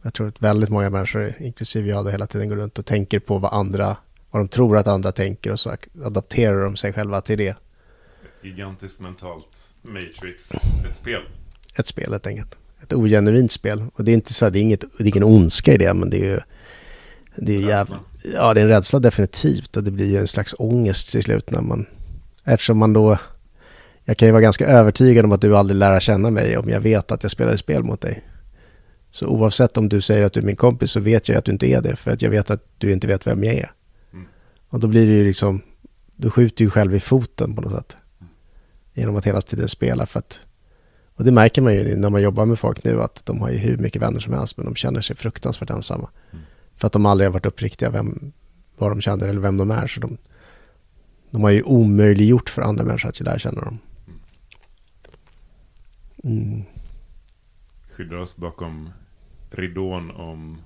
Jag 0.02 0.14
tror 0.14 0.28
att 0.28 0.42
väldigt 0.42 0.70
många 0.70 0.90
människor, 0.90 1.34
inklusive 1.38 1.88
jag, 1.88 2.04
då 2.04 2.10
hela 2.10 2.26
tiden 2.26 2.48
går 2.48 2.56
runt 2.56 2.78
och 2.78 2.86
tänker 2.86 3.20
på 3.20 3.38
vad 3.38 3.52
andra, 3.52 3.96
vad 4.30 4.42
de 4.42 4.48
tror 4.48 4.78
att 4.78 4.86
andra 4.86 5.12
tänker 5.12 5.52
och 5.52 5.60
så 5.60 5.76
adapterar 6.04 6.64
de 6.64 6.76
sig 6.76 6.92
själva 6.92 7.20
till 7.20 7.38
det. 7.38 7.48
Ett 7.48 7.56
gigantiskt 8.42 9.00
mentalt 9.00 9.48
matrix, 9.82 10.50
ett 10.90 10.96
spel. 10.96 11.22
Ett 11.74 11.86
spel 11.86 12.10
helt 12.10 12.26
enkelt. 12.26 12.59
Ett 12.82 12.92
ogenuint 12.92 13.52
spel. 13.52 13.84
Och 13.94 14.04
det 14.04 14.10
är 14.10 14.14
inte 14.14 14.34
så, 14.34 14.50
det 14.50 14.58
är, 14.58 14.62
inget, 14.62 14.84
det 14.98 15.04
är 15.04 15.08
ingen 15.08 15.24
ondska 15.24 15.74
i 15.74 15.76
det, 15.76 15.94
men 15.94 16.10
det 16.10 16.16
är 16.16 16.24
ju 16.24 16.40
det 17.36 17.56
är 17.56 17.60
jävla, 17.60 18.00
ja, 18.34 18.54
det 18.54 18.60
är 18.60 18.64
en 18.64 18.70
rädsla 18.70 18.98
definitivt 18.98 19.76
och 19.76 19.84
det 19.84 19.90
blir 19.90 20.06
ju 20.06 20.18
en 20.18 20.26
slags 20.26 20.54
ångest 20.58 21.10
till 21.10 21.22
slut 21.22 21.50
när 21.50 21.60
man, 21.60 21.86
eftersom 22.44 22.78
man 22.78 22.92
då, 22.92 23.18
jag 24.04 24.16
kan 24.16 24.28
ju 24.28 24.32
vara 24.32 24.42
ganska 24.42 24.66
övertygad 24.66 25.24
om 25.24 25.32
att 25.32 25.40
du 25.40 25.56
aldrig 25.56 25.78
lär 25.78 26.00
känna 26.00 26.30
mig 26.30 26.56
om 26.56 26.68
jag 26.68 26.80
vet 26.80 27.10
att 27.10 27.22
jag 27.22 27.32
spelar 27.32 27.52
ett 27.52 27.60
spel 27.60 27.82
mot 27.82 28.00
dig. 28.00 28.24
Så 29.10 29.26
oavsett 29.26 29.76
om 29.76 29.88
du 29.88 30.00
säger 30.00 30.24
att 30.24 30.32
du 30.32 30.40
är 30.40 30.44
min 30.44 30.56
kompis 30.56 30.90
så 30.90 31.00
vet 31.00 31.28
jag 31.28 31.38
att 31.38 31.44
du 31.44 31.52
inte 31.52 31.66
är 31.66 31.80
det 31.80 31.96
för 31.96 32.10
att 32.10 32.22
jag 32.22 32.30
vet 32.30 32.50
att 32.50 32.64
du 32.78 32.92
inte 32.92 33.06
vet 33.06 33.26
vem 33.26 33.44
jag 33.44 33.54
är. 33.54 33.70
Mm. 34.12 34.26
Och 34.68 34.80
då 34.80 34.88
blir 34.88 35.06
det 35.06 35.12
ju 35.12 35.24
liksom, 35.24 35.62
du 36.16 36.30
skjuter 36.30 36.64
ju 36.64 36.70
själv 36.70 36.94
i 36.94 37.00
foten 37.00 37.54
på 37.54 37.62
något 37.62 37.72
sätt. 37.72 37.96
Genom 38.94 39.16
att 39.16 39.26
hela 39.26 39.40
tiden 39.40 39.68
spela 39.68 40.06
för 40.06 40.18
att 40.18 40.40
och 41.20 41.26
det 41.26 41.32
märker 41.32 41.62
man 41.62 41.74
ju 41.74 41.96
när 41.96 42.10
man 42.10 42.22
jobbar 42.22 42.46
med 42.46 42.58
folk 42.58 42.84
nu 42.84 43.02
att 43.02 43.26
de 43.26 43.40
har 43.40 43.50
ju 43.50 43.56
hur 43.56 43.78
mycket 43.78 44.02
vänner 44.02 44.20
som 44.20 44.32
helst 44.32 44.56
men 44.56 44.66
de 44.66 44.74
känner 44.74 45.00
sig 45.00 45.16
fruktansvärt 45.16 45.70
ensamma. 45.70 46.10
Mm. 46.32 46.44
För 46.76 46.86
att 46.86 46.92
de 46.92 47.06
aldrig 47.06 47.28
har 47.28 47.32
varit 47.32 47.46
uppriktiga 47.46 47.90
vem, 47.90 48.32
vad 48.78 48.90
de 48.90 49.00
känner 49.00 49.28
eller 49.28 49.40
vem 49.40 49.56
de 49.56 49.70
är. 49.70 49.86
Så 49.86 50.00
de, 50.00 50.16
de 51.30 51.42
har 51.42 51.50
ju 51.50 51.62
omöjliggjort 51.62 52.50
för 52.50 52.62
andra 52.62 52.84
människor 52.84 53.08
att 53.08 53.20
lära 53.20 53.38
känna 53.38 53.60
dem. 53.60 53.78
Mm. 56.24 56.62
Skyddar 57.92 58.16
oss 58.16 58.36
bakom 58.36 58.90
ridån 59.50 60.10
om 60.10 60.58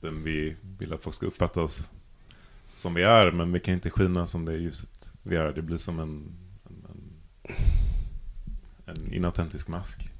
den 0.00 0.24
vi 0.24 0.56
vill 0.78 0.92
att 0.92 1.00
folk 1.00 1.16
ska 1.16 1.26
uppfatta 1.26 1.60
oss 1.62 1.88
som 2.74 2.94
vi 2.94 3.02
är. 3.02 3.32
Men 3.32 3.52
vi 3.52 3.60
kan 3.60 3.74
inte 3.74 3.90
skina 3.90 4.26
som 4.26 4.44
det 4.44 4.56
ljuset 4.56 5.12
vi 5.22 5.36
är. 5.36 5.52
Det 5.52 5.62
blir 5.62 5.76
som 5.76 6.00
en, 6.00 6.32
en, 6.64 6.84
en, 6.90 7.12
en 8.86 9.12
inautentisk 9.14 9.68
mask. 9.68 10.10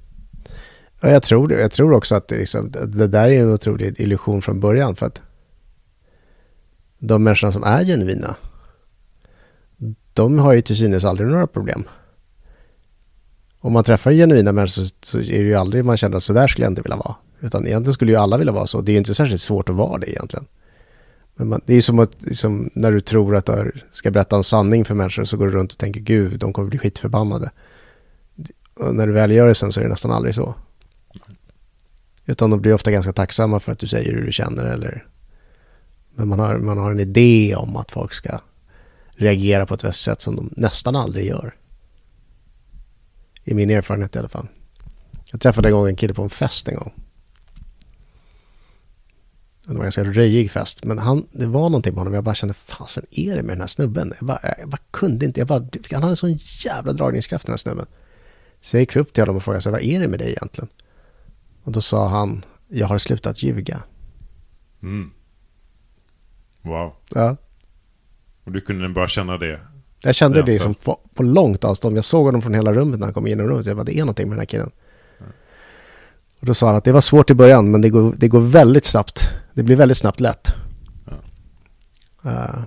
Ja, 1.01 1.09
jag 1.09 1.23
tror 1.23 1.47
det. 1.47 1.61
Jag 1.61 1.71
tror 1.71 1.93
också 1.93 2.15
att 2.15 2.27
det, 2.27 2.37
liksom, 2.37 2.71
det 2.71 3.07
där 3.07 3.29
är 3.29 3.41
en 3.41 3.53
otrolig 3.53 3.99
illusion 3.99 4.41
från 4.41 4.59
början. 4.59 4.95
För 4.95 5.05
att 5.05 5.21
de 6.99 7.23
människorna 7.23 7.51
som 7.51 7.63
är 7.63 7.83
genuina, 7.83 8.35
de 10.13 10.39
har 10.39 10.53
ju 10.53 10.61
till 10.61 10.75
synes 10.75 11.05
aldrig 11.05 11.27
några 11.27 11.47
problem. 11.47 11.83
Om 13.59 13.73
man 13.73 13.83
träffar 13.83 14.11
genuina 14.11 14.51
människor 14.51 14.83
så, 15.01 15.17
är 15.17 15.21
det 15.21 15.49
ju 15.49 15.55
aldrig 15.55 15.85
man 15.85 15.97
känner 15.97 16.17
att 16.17 16.23
så 16.23 16.33
där 16.33 16.47
skulle 16.47 16.65
jag 16.65 16.71
inte 16.71 16.81
vilja 16.81 16.97
vara. 16.97 17.15
Utan 17.39 17.67
egentligen 17.67 17.93
skulle 17.93 18.11
ju 18.11 18.17
alla 18.17 18.37
vilja 18.37 18.53
vara 18.53 18.67
så. 18.67 18.81
Det 18.81 18.91
är 18.91 18.93
ju 18.93 18.97
inte 18.97 19.15
särskilt 19.15 19.41
svårt 19.41 19.69
att 19.69 19.75
vara 19.75 19.97
det 19.97 20.11
egentligen. 20.11 20.45
Men 21.35 21.49
man, 21.49 21.61
det 21.65 21.73
är 21.73 21.75
ju 21.75 21.81
som 21.81 21.99
att 21.99 22.23
liksom, 22.23 22.69
när 22.73 22.91
du 22.91 23.01
tror 23.01 23.35
att 23.35 23.45
du 23.45 23.71
ska 23.91 24.11
berätta 24.11 24.35
en 24.35 24.43
sanning 24.43 24.85
för 24.85 24.95
människor 24.95 25.23
så 25.23 25.37
går 25.37 25.45
du 25.45 25.51
runt 25.51 25.71
och 25.71 25.77
tänker 25.77 25.99
gud, 25.99 26.39
de 26.39 26.53
kommer 26.53 26.69
bli 26.69 26.77
skitförbannade. 26.77 27.51
Och 28.79 28.95
när 28.95 29.07
du 29.07 29.13
väl 29.13 29.31
gör 29.31 29.47
det 29.47 29.55
sen 29.55 29.71
så 29.71 29.79
är 29.79 29.83
det 29.83 29.89
nästan 29.89 30.11
aldrig 30.11 30.35
så. 30.35 30.55
Utan 32.25 32.49
de 32.49 32.61
blir 32.61 32.73
ofta 32.73 32.91
ganska 32.91 33.13
tacksamma 33.13 33.59
för 33.59 33.71
att 33.71 33.79
du 33.79 33.87
säger 33.87 34.13
hur 34.13 34.25
du 34.25 34.31
känner 34.31 34.65
eller 34.65 35.07
men 36.15 36.27
man 36.27 36.39
har, 36.39 36.57
man 36.57 36.77
har 36.77 36.91
en 36.91 36.99
idé 36.99 37.55
om 37.55 37.75
att 37.75 37.91
folk 37.91 38.13
ska 38.13 38.39
reagera 39.15 39.65
på 39.65 39.73
ett 39.73 39.83
visst 39.83 40.03
sätt 40.03 40.21
som 40.21 40.35
de 40.35 40.53
nästan 40.57 40.95
aldrig 40.95 41.25
gör. 41.25 41.55
I 43.43 43.53
min 43.53 43.69
erfarenhet 43.69 44.15
i 44.15 44.19
alla 44.19 44.29
fall. 44.29 44.47
Jag 45.31 45.41
träffade 45.41 45.67
en 45.67 45.73
gång 45.73 45.87
en 45.87 45.95
kille 45.95 46.13
på 46.13 46.23
en 46.23 46.29
fest 46.29 46.67
en 46.67 46.75
gång. 46.75 46.93
Det 49.65 49.73
var 49.73 49.79
en 49.79 49.83
ganska 49.83 50.03
röjig 50.03 50.51
fest. 50.51 50.83
Men 50.83 50.99
han, 50.99 51.27
det 51.31 51.45
var 51.45 51.69
någonting 51.69 51.93
med 51.93 51.99
honom. 51.99 52.13
Jag 52.13 52.23
bara 52.23 52.35
kände, 52.35 52.53
fasen 52.53 53.05
är 53.11 53.35
det 53.35 53.43
med 53.43 53.55
den 53.55 53.61
här 53.61 53.67
snubben? 53.67 54.13
Jag 54.19 54.27
bara, 54.27 54.39
jag 54.59 54.69
bara 54.69 54.81
kunde 54.91 55.25
inte. 55.25 55.39
Jag 55.39 55.47
bara, 55.47 55.67
han 55.91 56.03
hade 56.03 56.15
sån 56.15 56.39
jävla 56.65 56.93
dragningskraft 56.93 57.45
den 57.45 57.53
här 57.53 57.57
snubben. 57.57 57.85
Så 58.65 58.77
jag 58.77 58.79
gick 58.79 58.95
upp 58.95 59.13
till 59.13 59.21
honom 59.21 59.35
och 59.35 59.43
frågade, 59.43 59.71
vad 59.71 59.81
är 59.81 59.99
det 59.99 60.07
med 60.07 60.19
dig 60.19 60.29
egentligen? 60.29 60.69
Och 61.63 61.71
då 61.71 61.81
sa 61.81 62.07
han, 62.07 62.45
jag 62.67 62.87
har 62.87 62.97
slutat 62.97 63.43
ljuga. 63.43 63.83
Mm. 64.83 65.11
Wow. 66.61 66.93
Ja. 67.13 67.37
Och 68.43 68.51
du 68.51 68.61
kunde 68.61 68.89
bara 68.89 69.07
känna 69.07 69.37
det? 69.37 69.59
Jag 70.01 70.15
kände 70.15 70.41
det 70.41 70.59
som 70.59 70.75
på, 70.75 70.99
på, 71.13 71.23
långt 71.23 71.63
avstånd. 71.63 71.97
Jag 71.97 72.05
såg 72.05 72.25
honom 72.25 72.41
från 72.41 72.53
hela 72.53 72.73
rummet 72.73 72.99
när 72.99 73.07
han 73.07 73.13
kom 73.13 73.27
in 73.27 73.39
i 73.39 73.43
rummet. 73.43 73.65
Jag 73.65 73.75
bara, 73.75 73.83
det 73.83 73.97
är 73.97 73.99
någonting 73.99 74.29
med 74.29 74.37
den 74.37 74.41
här 74.41 74.45
killen. 74.45 74.71
Mm. 75.19 75.31
Och 76.39 76.45
då 76.45 76.53
sa 76.53 76.67
han 76.67 76.75
att 76.75 76.83
det 76.83 76.91
var 76.91 77.01
svårt 77.01 77.29
i 77.29 77.33
början, 77.33 77.71
men 77.71 77.81
det 77.81 77.89
går, 77.89 78.13
det 78.17 78.27
går 78.27 78.41
väldigt 78.41 78.85
snabbt. 78.85 79.29
Det 79.53 79.63
blir 79.63 79.75
väldigt 79.75 79.97
snabbt 79.97 80.19
lätt. 80.19 80.53
Ja. 81.05 82.31
Uh, 82.31 82.63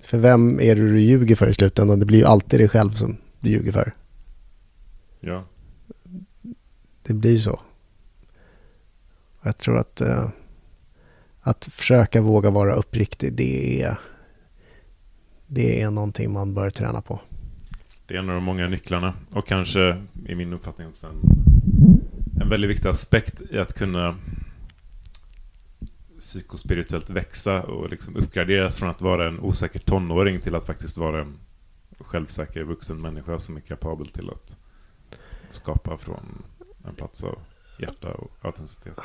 för 0.00 0.18
vem 0.18 0.60
är 0.60 0.76
det 0.76 0.82
du 0.82 1.00
ljuger 1.00 1.36
för 1.36 1.46
i 1.46 1.54
slutändan? 1.54 2.00
Det 2.00 2.06
blir 2.06 2.18
ju 2.18 2.24
alltid 2.24 2.60
dig 2.60 2.68
själv 2.68 2.90
som 2.90 3.16
du 3.42 3.50
ljuger 3.50 3.72
för. 3.72 3.92
Ja. 5.20 5.44
Det 7.02 7.14
blir 7.14 7.38
så. 7.38 7.60
Jag 9.42 9.58
tror 9.58 9.78
att... 9.78 10.00
Uh, 10.00 10.28
att 11.42 11.68
försöka 11.72 12.22
våga 12.22 12.50
vara 12.50 12.74
uppriktig, 12.74 13.32
det 13.32 13.82
är, 13.82 13.98
det 15.46 15.82
är 15.82 15.90
någonting 15.90 16.32
man 16.32 16.54
bör 16.54 16.70
träna 16.70 17.02
på. 17.02 17.20
Det 18.06 18.14
är 18.14 18.18
en 18.18 18.28
av 18.28 18.34
de 18.34 18.44
många 18.44 18.68
nycklarna 18.68 19.14
och 19.30 19.46
kanske 19.46 20.02
i 20.26 20.34
min 20.34 20.52
uppfattning 20.52 20.88
också 20.88 21.06
en, 21.06 21.20
en 22.40 22.48
väldigt 22.48 22.70
viktig 22.70 22.88
aspekt 22.88 23.42
i 23.50 23.58
att 23.58 23.74
kunna 23.74 24.16
psykospirituellt 26.18 27.10
växa 27.10 27.62
och 27.62 27.90
liksom 27.90 28.16
uppgraderas 28.16 28.76
från 28.76 28.90
att 28.90 29.00
vara 29.00 29.28
en 29.28 29.40
osäker 29.40 29.78
tonåring 29.78 30.40
till 30.40 30.54
att 30.54 30.66
faktiskt 30.66 30.96
vara 30.96 31.20
en 31.20 31.38
självsäker 31.98 32.62
vuxen 32.62 33.00
människa 33.00 33.38
som 33.38 33.56
är 33.56 33.60
kapabel 33.60 34.08
till 34.08 34.30
att 34.30 34.56
skapa 35.50 35.98
från 35.98 36.42
en 36.84 36.94
plats 36.94 37.24
av 37.24 37.38
hjärta 37.80 38.08
och 38.08 38.30
autenticitet. 38.40 38.98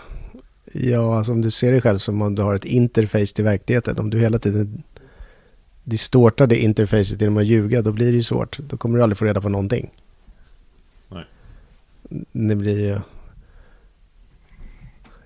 Ja, 0.74 1.18
alltså 1.18 1.32
om 1.32 1.42
du 1.42 1.52
ser 1.52 1.72
dig 1.72 1.82
själv 1.82 1.98
som 1.98 2.22
om 2.22 2.36
du 2.36 2.42
har 2.42 2.56
ett 2.56 2.66
interface 2.66 3.36
till 3.36 3.44
verkligheten. 3.44 4.00
Om 4.00 4.10
du 4.10 4.20
hela 4.20 4.40
tiden 4.40 4.84
distortar 5.84 6.48
det 6.48 6.58
interfacet 6.64 7.22
genom 7.22 7.38
att 7.38 7.46
ljuga, 7.46 7.82
då 7.82 7.92
blir 7.92 8.12
det 8.12 8.16
ju 8.18 8.24
svårt. 8.24 8.60
Då 8.60 8.78
kommer 8.78 8.98
du 8.98 9.04
aldrig 9.04 9.18
få 9.18 9.26
reda 9.26 9.42
på 9.42 9.50
någonting. 9.50 9.92
Nej. 11.10 11.26
Det 12.32 12.56
blir 12.56 12.80
ju... 12.80 13.00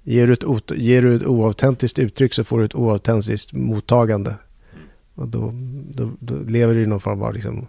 Ger 0.04 0.28
du, 0.28 0.34
ett, 0.34 0.71
ger 0.76 1.02
du 1.02 1.15
ett 1.15 1.26
oautentiskt 1.26 2.00
uttryck 2.00 2.34
så 2.34 2.43
får 2.43 2.60
du 2.60 2.65
ett 2.65 2.76
oautentiskt 2.76 3.54
mottagande. 3.54 4.36
Och 5.22 5.28
då, 5.28 5.52
då, 5.90 6.12
då, 6.20 6.36
lever 6.36 6.74
du 6.74 6.84
i 6.84 6.86
någon 6.86 7.02
form 7.02 7.22
av 7.22 7.34
liksom 7.34 7.68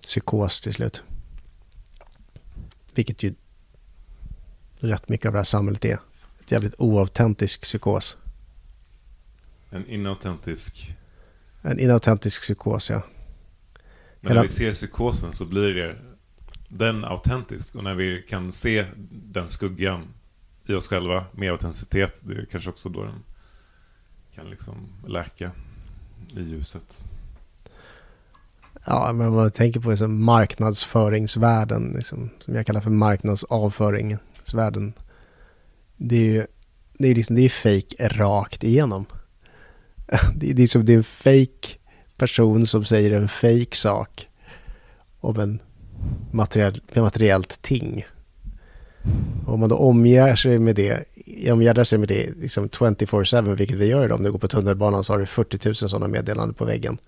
psykos 0.00 0.60
till 0.60 0.74
slut. 0.74 1.02
Vilket 2.94 3.22
ju 3.22 3.34
rätt 4.78 5.08
mycket 5.08 5.26
av 5.26 5.32
det 5.32 5.38
här 5.38 5.44
samhället 5.44 5.84
är. 5.84 5.98
Ett 6.40 6.50
jävligt 6.50 6.74
oautentisk 6.78 7.62
psykos. 7.62 8.16
En 9.70 9.86
inautentisk? 9.86 10.96
En 11.62 11.78
inautentisk 11.78 12.42
psykos, 12.42 12.90
ja. 12.90 13.02
Men 14.20 14.28
Hela... 14.28 14.40
när 14.40 14.48
vi 14.48 14.54
ser 14.54 14.72
psykosen 14.72 15.32
så 15.32 15.44
blir 15.44 15.74
det 15.74 15.96
den 16.68 17.04
autentisk. 17.04 17.74
Och 17.74 17.84
när 17.84 17.94
vi 17.94 18.22
kan 18.28 18.52
se 18.52 18.86
den 19.10 19.48
skuggan 19.48 20.14
i 20.66 20.74
oss 20.74 20.88
själva 20.88 21.26
med 21.32 21.50
autenticitet, 21.50 22.20
det 22.20 22.34
är 22.34 22.44
kanske 22.44 22.70
också 22.70 22.88
då 22.88 23.04
den 23.04 23.22
kan 24.34 24.50
liksom 24.50 24.74
läka 25.06 25.50
i 26.36 26.42
ljuset. 26.42 27.04
Ja, 28.86 29.12
men 29.12 29.28
om 29.28 29.34
man 29.34 29.50
tänker 29.50 29.80
på 29.80 29.90
liksom 29.90 30.24
marknadsföringsvärlden, 30.24 31.92
liksom, 31.96 32.30
som 32.38 32.54
jag 32.54 32.66
kallar 32.66 32.80
för 32.80 32.90
marknadsavföringsvärden. 32.90 34.92
Det 35.96 36.16
är 36.16 36.32
ju 36.32 36.46
det 36.98 37.08
är 37.08 37.14
liksom, 37.14 37.36
det 37.36 37.42
är 37.42 37.48
fake 37.48 38.08
rakt 38.08 38.64
igenom. 38.64 39.06
Det 40.36 40.50
är, 40.50 40.54
liksom, 40.54 40.84
det 40.84 40.92
är 40.92 40.96
en 40.96 41.04
fake 41.04 41.78
person 42.16 42.66
som 42.66 42.84
säger 42.84 43.10
en 43.10 43.28
fake 43.28 43.76
sak 43.76 44.28
om 45.20 45.40
en 45.40 45.60
materiell, 46.30 46.80
materiellt 46.94 47.62
ting. 47.62 48.06
Och 49.46 49.54
om 49.54 49.60
man 49.60 49.68
då 49.68 49.76
omger 49.76 50.36
sig 50.36 50.58
med 50.58 50.76
det, 50.76 51.04
omgärdar 51.52 51.84
sig 51.84 51.98
med 51.98 52.08
det 52.08 52.30
liksom 52.36 52.68
24-7, 52.68 53.54
vilket 53.54 53.76
vi 53.76 53.86
gör 53.86 54.04
idag. 54.04 54.16
Om 54.16 54.24
du 54.24 54.32
går 54.32 54.38
på 54.38 54.48
tunnelbanan 54.48 55.04
så 55.04 55.12
har 55.12 55.18
du 55.18 55.26
40 55.26 55.68
000 55.68 55.74
sådana 55.74 56.08
meddelanden 56.08 56.54
på 56.54 56.64
väggen. 56.64 56.98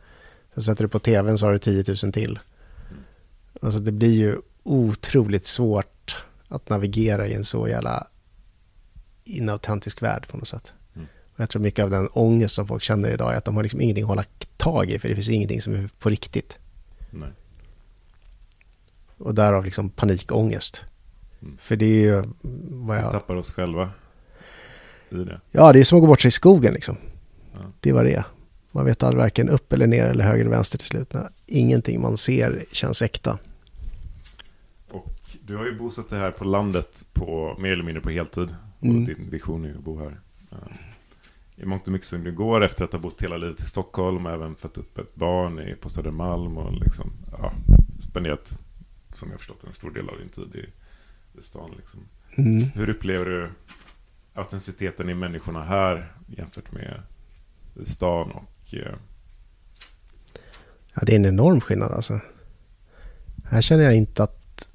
Sen 0.55 0.63
sätter 0.63 0.85
du 0.85 0.89
på 0.89 0.99
tvn 0.99 1.39
så 1.39 1.47
har 1.47 1.53
du 1.53 1.59
10 1.59 1.85
000 2.03 2.13
till. 2.13 2.39
Alltså 3.63 3.81
det 3.81 3.93
blir 3.93 4.15
ju 4.15 4.37
otroligt 4.63 5.47
svårt 5.47 6.25
att 6.49 6.69
navigera 6.69 7.27
i 7.27 7.35
en 7.35 7.45
så 7.45 7.69
jävla 7.69 8.07
inautentisk 9.25 10.03
värld 10.03 10.29
på 10.29 10.37
något 10.37 10.49
sätt. 10.49 10.73
Mm. 10.95 11.07
Jag 11.37 11.51
tror 11.51 11.63
mycket 11.63 11.85
av 11.85 11.91
den 11.91 12.09
ångest 12.13 12.55
som 12.55 12.69
folk 12.69 12.83
känner 12.83 13.11
idag 13.11 13.33
är 13.33 13.37
att 13.37 13.45
de 13.45 13.57
har 13.57 13.63
liksom 13.63 13.81
ingenting 13.81 14.05
att 14.05 14.09
hålla 14.09 14.25
tag 14.57 14.91
i 14.91 14.99
för 14.99 15.09
det 15.09 15.15
finns 15.15 15.29
ingenting 15.29 15.61
som 15.61 15.75
är 15.75 15.89
på 15.99 16.09
riktigt. 16.09 16.59
Nej. 17.11 17.31
Och 19.19 19.35
därav 19.35 19.65
liksom 19.65 19.91
panikångest. 19.91 20.85
Mm. 21.43 21.57
För 21.61 21.77
det 21.77 21.87
är 21.87 22.01
ju 22.01 22.23
vad 22.85 22.97
jag... 22.97 23.07
Vi 23.07 23.13
tappar 23.13 23.37
oss 23.37 23.53
själva 23.53 23.91
i 25.11 25.15
det. 25.15 25.41
Ja, 25.51 25.73
det 25.73 25.81
är 25.81 25.85
som 25.85 25.99
att 25.99 26.03
gå 26.03 26.07
bort 26.07 26.21
sig 26.21 26.29
i 26.29 26.33
skogen 26.33 26.73
liksom. 26.73 26.97
Ja. 27.53 27.61
Det 27.81 27.93
var 27.93 28.05
det 28.05 28.25
Man 28.73 28.85
vet 28.85 29.03
aldrig 29.03 29.23
varken 29.23 29.49
upp 29.49 29.73
eller 29.73 29.87
ner 29.87 30.07
eller 30.07 30.25
höger 30.25 30.41
eller 30.41 30.51
vänster 30.51 30.79
till 30.79 30.87
slut. 30.87 31.13
När 31.13 31.29
ingenting 31.47 32.01
man 32.01 32.17
ser 32.17 32.65
känns 32.73 33.03
äkta. 33.03 33.39
Du 35.47 35.57
har 35.57 35.65
ju 35.65 35.79
bosatt 35.79 36.11
dig 36.11 36.19
här 36.19 36.31
på 36.31 36.45
landet 36.45 37.07
på, 37.13 37.57
mer 37.59 37.73
eller 37.73 37.85
mindre 37.85 38.01
på 38.01 38.11
heltid. 38.11 38.55
Mm. 38.81 38.97
Och 38.97 39.03
din 39.03 39.31
vision 39.31 39.65
är 39.65 39.69
ju 39.69 39.75
att 39.75 39.85
bo 39.85 39.99
här. 39.99 40.21
I 41.57 41.65
mångt 41.65 41.87
och 41.87 41.93
mycket 41.93 42.07
som 42.07 42.25
det 42.25 42.31
går 42.31 42.65
efter 42.65 42.85
att 42.85 42.93
ha 42.93 42.99
bott 42.99 43.23
hela 43.23 43.37
livet 43.37 43.61
i 43.61 43.65
Stockholm 43.65 44.27
och 44.27 44.33
även 44.33 44.55
fött 44.55 44.79
upp 44.79 44.99
ett 44.99 45.15
barn 45.15 45.77
på 45.81 45.89
Södermalm 45.89 46.59
och 46.59 46.73
liksom, 46.73 47.13
ja, 47.33 47.53
spenderat, 48.01 48.59
som 49.15 49.31
jag 49.31 49.39
förstått, 49.39 49.65
en 49.67 49.73
stor 49.73 49.91
del 49.91 50.09
av 50.09 50.19
din 50.19 50.29
tid 50.29 50.55
i, 50.55 50.67
i 51.39 51.43
stan. 51.43 51.71
Liksom. 51.77 52.01
Mm. 52.37 52.63
Hur 52.63 52.91
upplever 52.91 53.25
du 53.25 53.51
autenticiteten 54.35 55.11
i 55.11 55.15
människorna 55.15 55.65
här 55.65 56.13
jämfört 56.27 56.73
med 56.73 57.03
stan 57.85 58.31
och... 58.31 58.75
Eh... 58.75 58.95
Ja, 60.95 61.03
det 61.07 61.13
är 61.13 61.17
en 61.17 61.27
enorm 61.27 61.61
skillnad 61.61 61.93
alltså. 61.93 62.21
Här 63.45 63.63
känner 63.63 63.85
jag 63.85 63.95
inte 63.95 64.23
att 64.23 64.69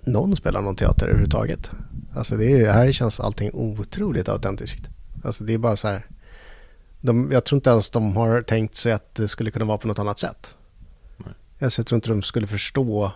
någon 0.00 0.36
spelar 0.36 0.62
någon 0.62 0.76
teater 0.76 1.06
överhuvudtaget. 1.06 1.70
Alltså 2.14 2.36
det 2.36 2.60
är, 2.60 2.72
här 2.72 2.92
känns 2.92 3.20
allting 3.20 3.50
otroligt 3.52 4.28
autentiskt. 4.28 4.88
Alltså 5.24 5.44
det 5.44 5.54
är 5.54 5.58
bara 5.58 5.76
så 5.76 5.88
här. 5.88 6.06
De, 7.00 7.32
jag 7.32 7.44
tror 7.44 7.56
inte 7.56 7.70
ens 7.70 7.90
de 7.90 8.16
har 8.16 8.42
tänkt 8.42 8.74
sig 8.74 8.92
att 8.92 9.14
det 9.14 9.28
skulle 9.28 9.50
kunna 9.50 9.64
vara 9.64 9.78
på 9.78 9.88
något 9.88 9.98
annat 9.98 10.18
sätt. 10.18 10.54
Nej. 11.16 11.34
Alltså 11.60 11.80
jag 11.80 11.86
tror 11.86 11.96
inte 11.96 12.08
de 12.08 12.22
skulle 12.22 12.46
förstå 12.46 13.12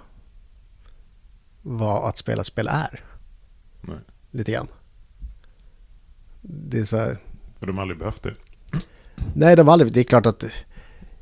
vad 1.62 2.08
att 2.08 2.18
spela 2.18 2.44
spel 2.44 2.68
är. 2.68 3.04
Nej. 3.80 3.98
Lite 4.30 4.52
grann. 4.52 4.68
Det 6.46 6.78
är 6.78 6.84
så 6.84 6.96
här. 6.96 7.16
För 7.58 7.66
de 7.66 7.76
har 7.76 7.82
aldrig 7.82 7.98
behövt 7.98 8.22
det. 8.22 8.34
Nej, 9.34 9.56
de 9.56 9.66
har 9.66 9.72
aldrig. 9.72 9.92
Det 9.92 10.00
är 10.00 10.04
klart 10.04 10.26
att 10.26 10.44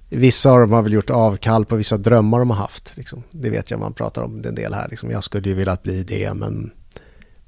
vissa 0.08 0.50
av 0.50 0.60
dem 0.60 0.72
har 0.72 0.82
väl 0.82 0.92
gjort 0.92 1.10
avkall 1.10 1.66
på 1.66 1.76
vissa 1.76 1.96
drömmar 1.96 2.38
de 2.38 2.50
har 2.50 2.56
haft. 2.56 2.96
Liksom. 2.96 3.22
Det 3.30 3.50
vet 3.50 3.70
jag 3.70 3.80
man 3.80 3.94
pratar 3.94 4.22
om 4.22 4.44
en 4.44 4.54
del 4.54 4.74
här. 4.74 4.88
Liksom. 4.88 5.10
Jag 5.10 5.24
skulle 5.24 5.48
ju 5.48 5.54
vilja 5.54 5.76
bli 5.82 6.02
det, 6.02 6.34
men 6.34 6.72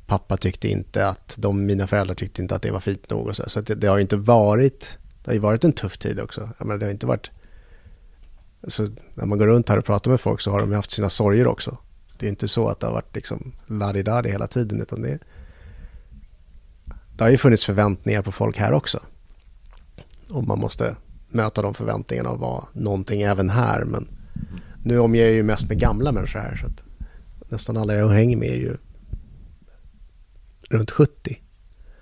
pappa 0.07 0.37
tyckte 0.37 0.69
inte 0.69 1.09
att 1.09 1.37
de, 1.39 1.67
mina 1.67 1.87
föräldrar 1.87 2.15
tyckte 2.15 2.43
inte 2.43 2.55
att 2.55 2.63
det 2.63 2.71
var 2.71 2.81
fint 2.81 3.11
nog. 3.11 3.27
Och 3.27 3.37
så 3.37 3.51
så 3.51 3.61
det, 3.61 3.75
det, 3.75 3.87
har 3.87 3.97
ju 3.97 4.03
inte 4.03 4.17
varit, 4.17 4.99
det 5.25 5.31
har 5.31 5.35
ju 5.35 5.41
varit 5.41 5.65
en 5.65 5.73
tuff 5.73 5.99
tid 5.99 6.21
också. 6.21 6.51
Jag 6.59 6.67
menar, 6.67 6.79
det 6.79 6.87
har 6.87 6.93
inte 6.93 7.07
varit, 7.07 7.31
alltså, 8.63 8.87
när 9.15 9.27
man 9.27 9.39
går 9.39 9.47
runt 9.47 9.69
här 9.69 9.79
och 9.79 9.85
pratar 9.85 10.11
med 10.11 10.21
folk 10.21 10.41
så 10.41 10.51
har 10.51 10.61
de 10.61 10.71
ju 10.71 10.77
haft 10.77 10.91
sina 10.91 11.11
sorger 11.11 11.47
också. 11.47 11.79
Det 12.19 12.27
är 12.27 12.31
inte 12.31 12.49
så 12.49 12.69
att 12.69 12.81
det 12.81 12.87
har 12.87 12.95
varit 12.95 13.15
liksom 13.15 13.53
laddi 13.67 14.31
hela 14.31 14.47
tiden, 14.47 14.81
utan 14.81 15.03
det, 15.03 15.19
det 17.17 17.25
har 17.25 17.31
ju 17.31 17.39
funnits 17.39 17.65
förväntningar 17.65 18.23
på 18.23 18.33
folk 18.33 18.59
här 18.59 18.73
också. 18.73 19.01
Och 20.31 20.45
man 20.45 20.59
måste 20.59 20.97
möta 21.29 21.63
de 21.63 21.75
förväntningarna 21.75 22.31
och 22.31 22.39
vara 22.39 22.65
någonting 22.73 23.23
även 23.23 23.51
här. 23.51 23.85
Men 23.85 24.09
nu 24.83 24.99
omger 24.99 25.23
jag 25.23 25.33
ju 25.33 25.43
mest 25.43 25.69
med 25.69 25.79
gamla 25.79 26.13
människor 26.13 26.41
här. 26.41 26.57
Så 26.57 26.67
att 26.67 26.83
nästan 27.51 27.77
alla 27.77 27.95
jag 27.95 28.09
hänger 28.09 28.37
med 28.37 28.49
är 28.49 28.57
ju 28.57 28.77
runt 30.71 30.91
70. 30.91 31.41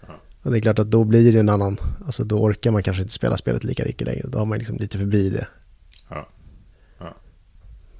Ja. 0.01 0.21
Och 0.43 0.51
det 0.51 0.59
är 0.59 0.61
klart 0.61 0.79
att 0.79 0.91
då 0.91 1.05
blir 1.05 1.33
det 1.33 1.39
en 1.39 1.49
annan, 1.49 1.77
alltså 2.07 2.25
då 2.25 2.43
orkar 2.43 2.71
man 2.71 2.83
kanske 2.83 3.03
inte 3.03 3.15
spela 3.15 3.37
spelet 3.37 3.65
lika 3.65 3.85
mycket 3.85 4.07
längre. 4.07 4.29
Då 4.29 4.39
har 4.39 4.47
man 4.47 4.59
liksom 4.59 4.77
lite 4.77 4.99
förbi 4.99 5.31
det. 5.31 5.47
Ja. 6.09 6.29
Ja. 6.99 7.15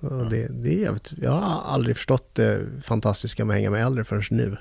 Och 0.01 0.31
det, 0.31 0.49
det 0.49 0.69
är 0.69 0.81
jävligt, 0.81 1.13
jag 1.23 1.31
har 1.31 1.63
aldrig 1.63 1.97
förstått 1.97 2.35
det 2.35 2.61
fantastiska 2.83 3.45
med 3.45 3.55
att 3.55 3.59
hänga 3.59 3.71
med 3.71 3.87
äldre 3.87 4.05
förrän 4.05 4.23
nu. 4.31 4.57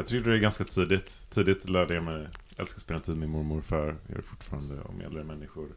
Mm. 0.00 0.04
Jag 0.04 0.06
tyckte 0.06 0.30
det 0.30 0.36
är 0.36 0.40
ganska 0.40 0.64
tidigt. 0.64 1.18
Tidigt 1.30 1.68
lärde 1.68 1.94
jag 1.94 2.04
mig 2.04 2.28
älskar 2.56 2.76
att 2.76 2.82
spela 2.82 3.00
tid 3.00 3.16
med 3.16 3.28
mormor 3.28 3.58
och 3.58 3.64
far. 3.64 3.96
Jag 4.06 4.16
det 4.16 4.22
fortfarande 4.22 4.80
om 4.80 5.00
äldre 5.00 5.24
människor. 5.24 5.68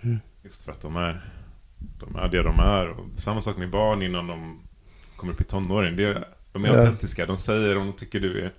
Mm. 0.00 0.18
Just 0.42 0.62
för 0.62 0.72
att 0.72 0.80
de 0.80 0.96
är, 0.96 1.30
de 1.78 2.16
är 2.16 2.28
det 2.28 2.42
de 2.42 2.58
är. 2.58 2.88
Och 2.88 3.06
samma 3.16 3.42
sak 3.42 3.56
med 3.56 3.70
barn 3.70 4.02
innan 4.02 4.26
de 4.26 4.60
kommer 5.16 5.32
upp 5.32 5.40
i 5.40 5.44
tonåren. 5.44 5.96
Det, 5.96 6.28
de 6.52 6.64
är 6.64 6.68
ja. 6.68 6.80
autentiska. 6.80 7.26
De 7.26 7.38
säger 7.38 7.76
om 7.76 7.86
de 7.86 7.92
tycker 7.92 8.20
du 8.20 8.40
är... 8.40 8.52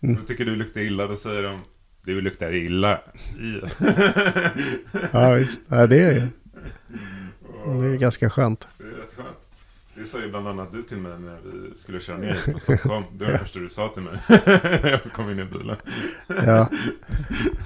Mm. 0.00 0.16
de 0.16 0.26
tycker 0.26 0.44
du 0.44 0.56
luktar 0.56 0.80
illa, 0.80 1.06
då 1.06 1.16
säger 1.16 1.42
de 1.42 1.58
du 2.04 2.20
luktar 2.20 2.54
illa. 2.54 3.00
ja, 5.12 5.34
visst. 5.34 5.60
Ja, 5.68 5.86
det 5.86 6.00
är 6.00 6.12
ju. 6.12 6.22
Det 7.80 7.86
är 7.86 7.96
ganska. 7.96 8.26
Det 8.26 8.26
är 8.26 8.30
rätt 8.30 8.32
skönt. 8.32 8.68
Det 9.98 10.06
sa 10.06 10.20
ju 10.20 10.28
bland 10.30 10.48
annat 10.48 10.72
du 10.72 10.82
till 10.82 10.98
mig 10.98 11.18
när 11.18 11.38
vi 11.44 11.76
skulle 11.76 12.00
köra 12.00 12.16
ner 12.16 12.32
från 12.34 12.60
Stockholm. 12.60 13.04
Det 13.12 13.24
var 13.24 13.32
det 13.32 13.38
första 13.38 13.58
du 13.58 13.68
sa 13.68 13.88
till 13.88 14.02
mig. 14.02 14.18
när 14.82 14.90
jag 14.90 15.02
kom 15.02 15.30
in 15.30 15.38
i 15.38 15.44
bilen. 15.44 15.76
Ja. 16.28 16.70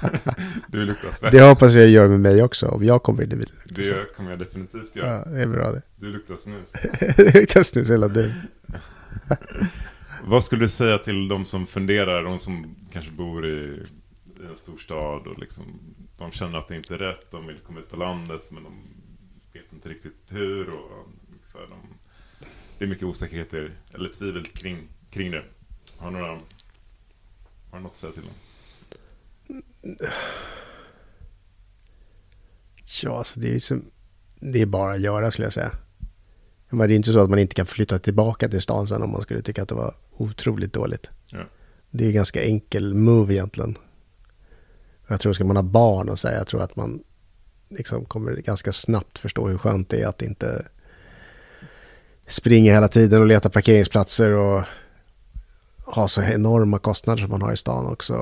du 0.69 0.85
luktar 0.85 1.13
svett. 1.13 1.33
Det 1.33 1.43
hoppas 1.43 1.75
jag 1.75 1.89
gör 1.89 2.09
med 2.09 2.21
mig 2.21 2.43
också, 2.43 2.69
om 2.69 2.85
jag 2.85 3.03
kommer 3.03 3.23
in 3.23 3.33
i 3.33 3.37
bilen. 3.37 3.55
Det 3.65 4.17
kommer 4.17 4.31
jag 4.31 4.39
definitivt 4.39 4.97
göra. 4.97 5.09
Ja, 5.09 5.25
det 5.31 5.43
är 5.43 5.47
bra 5.47 5.71
det. 5.71 5.83
Du 5.97 6.13
luktar 6.13 6.37
snus. 6.37 6.73
det 7.17 7.35
luktar 7.35 7.63
snus 7.63 7.91
hela 7.91 8.09
du. 8.09 8.33
Vad 10.25 10.45
skulle 10.45 10.65
du 10.65 10.69
säga 10.69 10.99
till 10.99 11.29
de 11.29 11.47
som 11.47 11.67
funderar, 11.67 12.23
de 12.23 12.39
som 12.39 12.77
kanske 12.93 13.11
bor 13.11 13.47
i, 13.47 13.85
i 14.41 14.47
en 14.51 14.57
stor 14.57 14.79
stad 14.79 15.27
och 15.27 15.39
liksom, 15.39 15.65
de 16.19 16.31
känner 16.31 16.59
att 16.59 16.69
det 16.69 16.77
inte 16.77 16.95
är 16.95 16.99
rätt, 16.99 17.31
de 17.31 17.47
vill 17.47 17.57
komma 17.57 17.81
ut 17.81 17.91
på 17.91 17.97
landet 17.97 18.51
men 18.51 18.65
de 18.65 18.73
vet 19.53 19.73
inte 19.73 19.89
riktigt 19.89 20.29
hur 20.31 20.69
och 20.69 21.09
så 21.45 21.59
här, 21.59 21.67
de 21.67 21.79
det 22.83 22.87
är 22.87 22.89
mycket 22.89 23.05
osäkerheter 23.05 23.71
eller 23.95 24.09
tvivel 24.09 24.47
kring, 24.47 24.89
kring 25.11 25.31
det. 25.31 25.45
Har 25.97 26.11
du 26.11 26.17
några, 26.17 26.33
har 27.71 27.79
du 27.79 27.81
något 27.81 27.91
att 27.91 27.97
säga 27.97 28.13
till 28.13 28.23
dem? 28.23 29.97
Ja, 33.03 33.19
alltså 33.19 33.41
det 33.41 33.55
är, 33.55 33.59
som, 33.59 33.91
det 34.41 34.63
är 34.63 34.67
bara 34.67 34.93
att 34.93 35.01
göra 35.01 35.31
skulle 35.31 35.47
jag 35.47 35.53
säga. 35.53 35.71
Men 36.71 36.89
det 36.89 36.95
är 36.95 36.97
inte 36.97 37.13
så 37.13 37.19
att 37.19 37.31
man 37.31 37.39
inte 37.39 37.55
kan 37.55 37.67
flytta 37.67 37.99
tillbaka 37.99 38.49
till 38.49 38.63
stan 38.63 38.87
sen 38.87 39.03
om 39.03 39.11
man 39.11 39.23
skulle 39.23 39.43
tycka 39.43 39.63
att 39.63 39.69
det 39.69 39.75
var 39.75 39.95
otroligt 40.11 40.73
dåligt. 40.73 41.11
Ja. 41.27 41.45
Det 41.91 42.05
är 42.05 42.09
en 42.09 42.15
ganska 42.15 42.43
enkel 42.43 42.95
move 42.95 43.35
egentligen. 43.35 43.79
Jag 45.09 45.21
tror 45.21 45.33
ska 45.33 45.45
man 45.45 45.57
ha 45.57 45.63
barn 45.63 46.09
och 46.09 46.19
säga, 46.19 46.39
jag 46.39 46.47
tror 46.47 46.63
att 46.63 46.77
man 46.77 47.03
liksom 47.69 48.05
kommer 48.05 48.37
ganska 48.37 48.73
snabbt 48.73 49.19
förstå 49.19 49.49
hur 49.49 49.59
skönt 49.59 49.89
det 49.89 50.03
är 50.03 50.07
att 50.07 50.23
inte 50.23 50.67
springer 52.33 52.73
hela 52.73 52.89
tiden 52.89 53.21
och 53.21 53.27
letar 53.27 53.51
parkeringsplatser 53.51 54.31
och 54.31 54.63
har 55.85 56.09
så 56.09 56.23
enorma 56.23 56.79
kostnader 56.79 57.23
som 57.23 57.31
man 57.31 57.43
har 57.43 57.53
i 57.53 57.57
stan 57.57 57.87
också. 57.87 58.15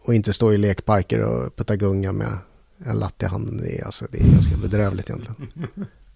Och, 0.00 0.14
inte 0.14 0.32
stå 0.32 0.52
i 0.52 0.58
lekparker 0.58 1.20
och 1.20 1.56
putta 1.56 1.76
gunga 1.76 2.12
med 2.12 2.38
en 2.84 2.98
latte 2.98 3.26
i 3.26 3.28
handen. 3.28 3.56
Det 3.56 3.78
är, 3.78 3.84
alltså, 3.84 4.06
det 4.10 4.18
är 4.18 4.32
ganska 4.32 4.56
bedrövligt 4.56 5.10
egentligen. 5.10 5.48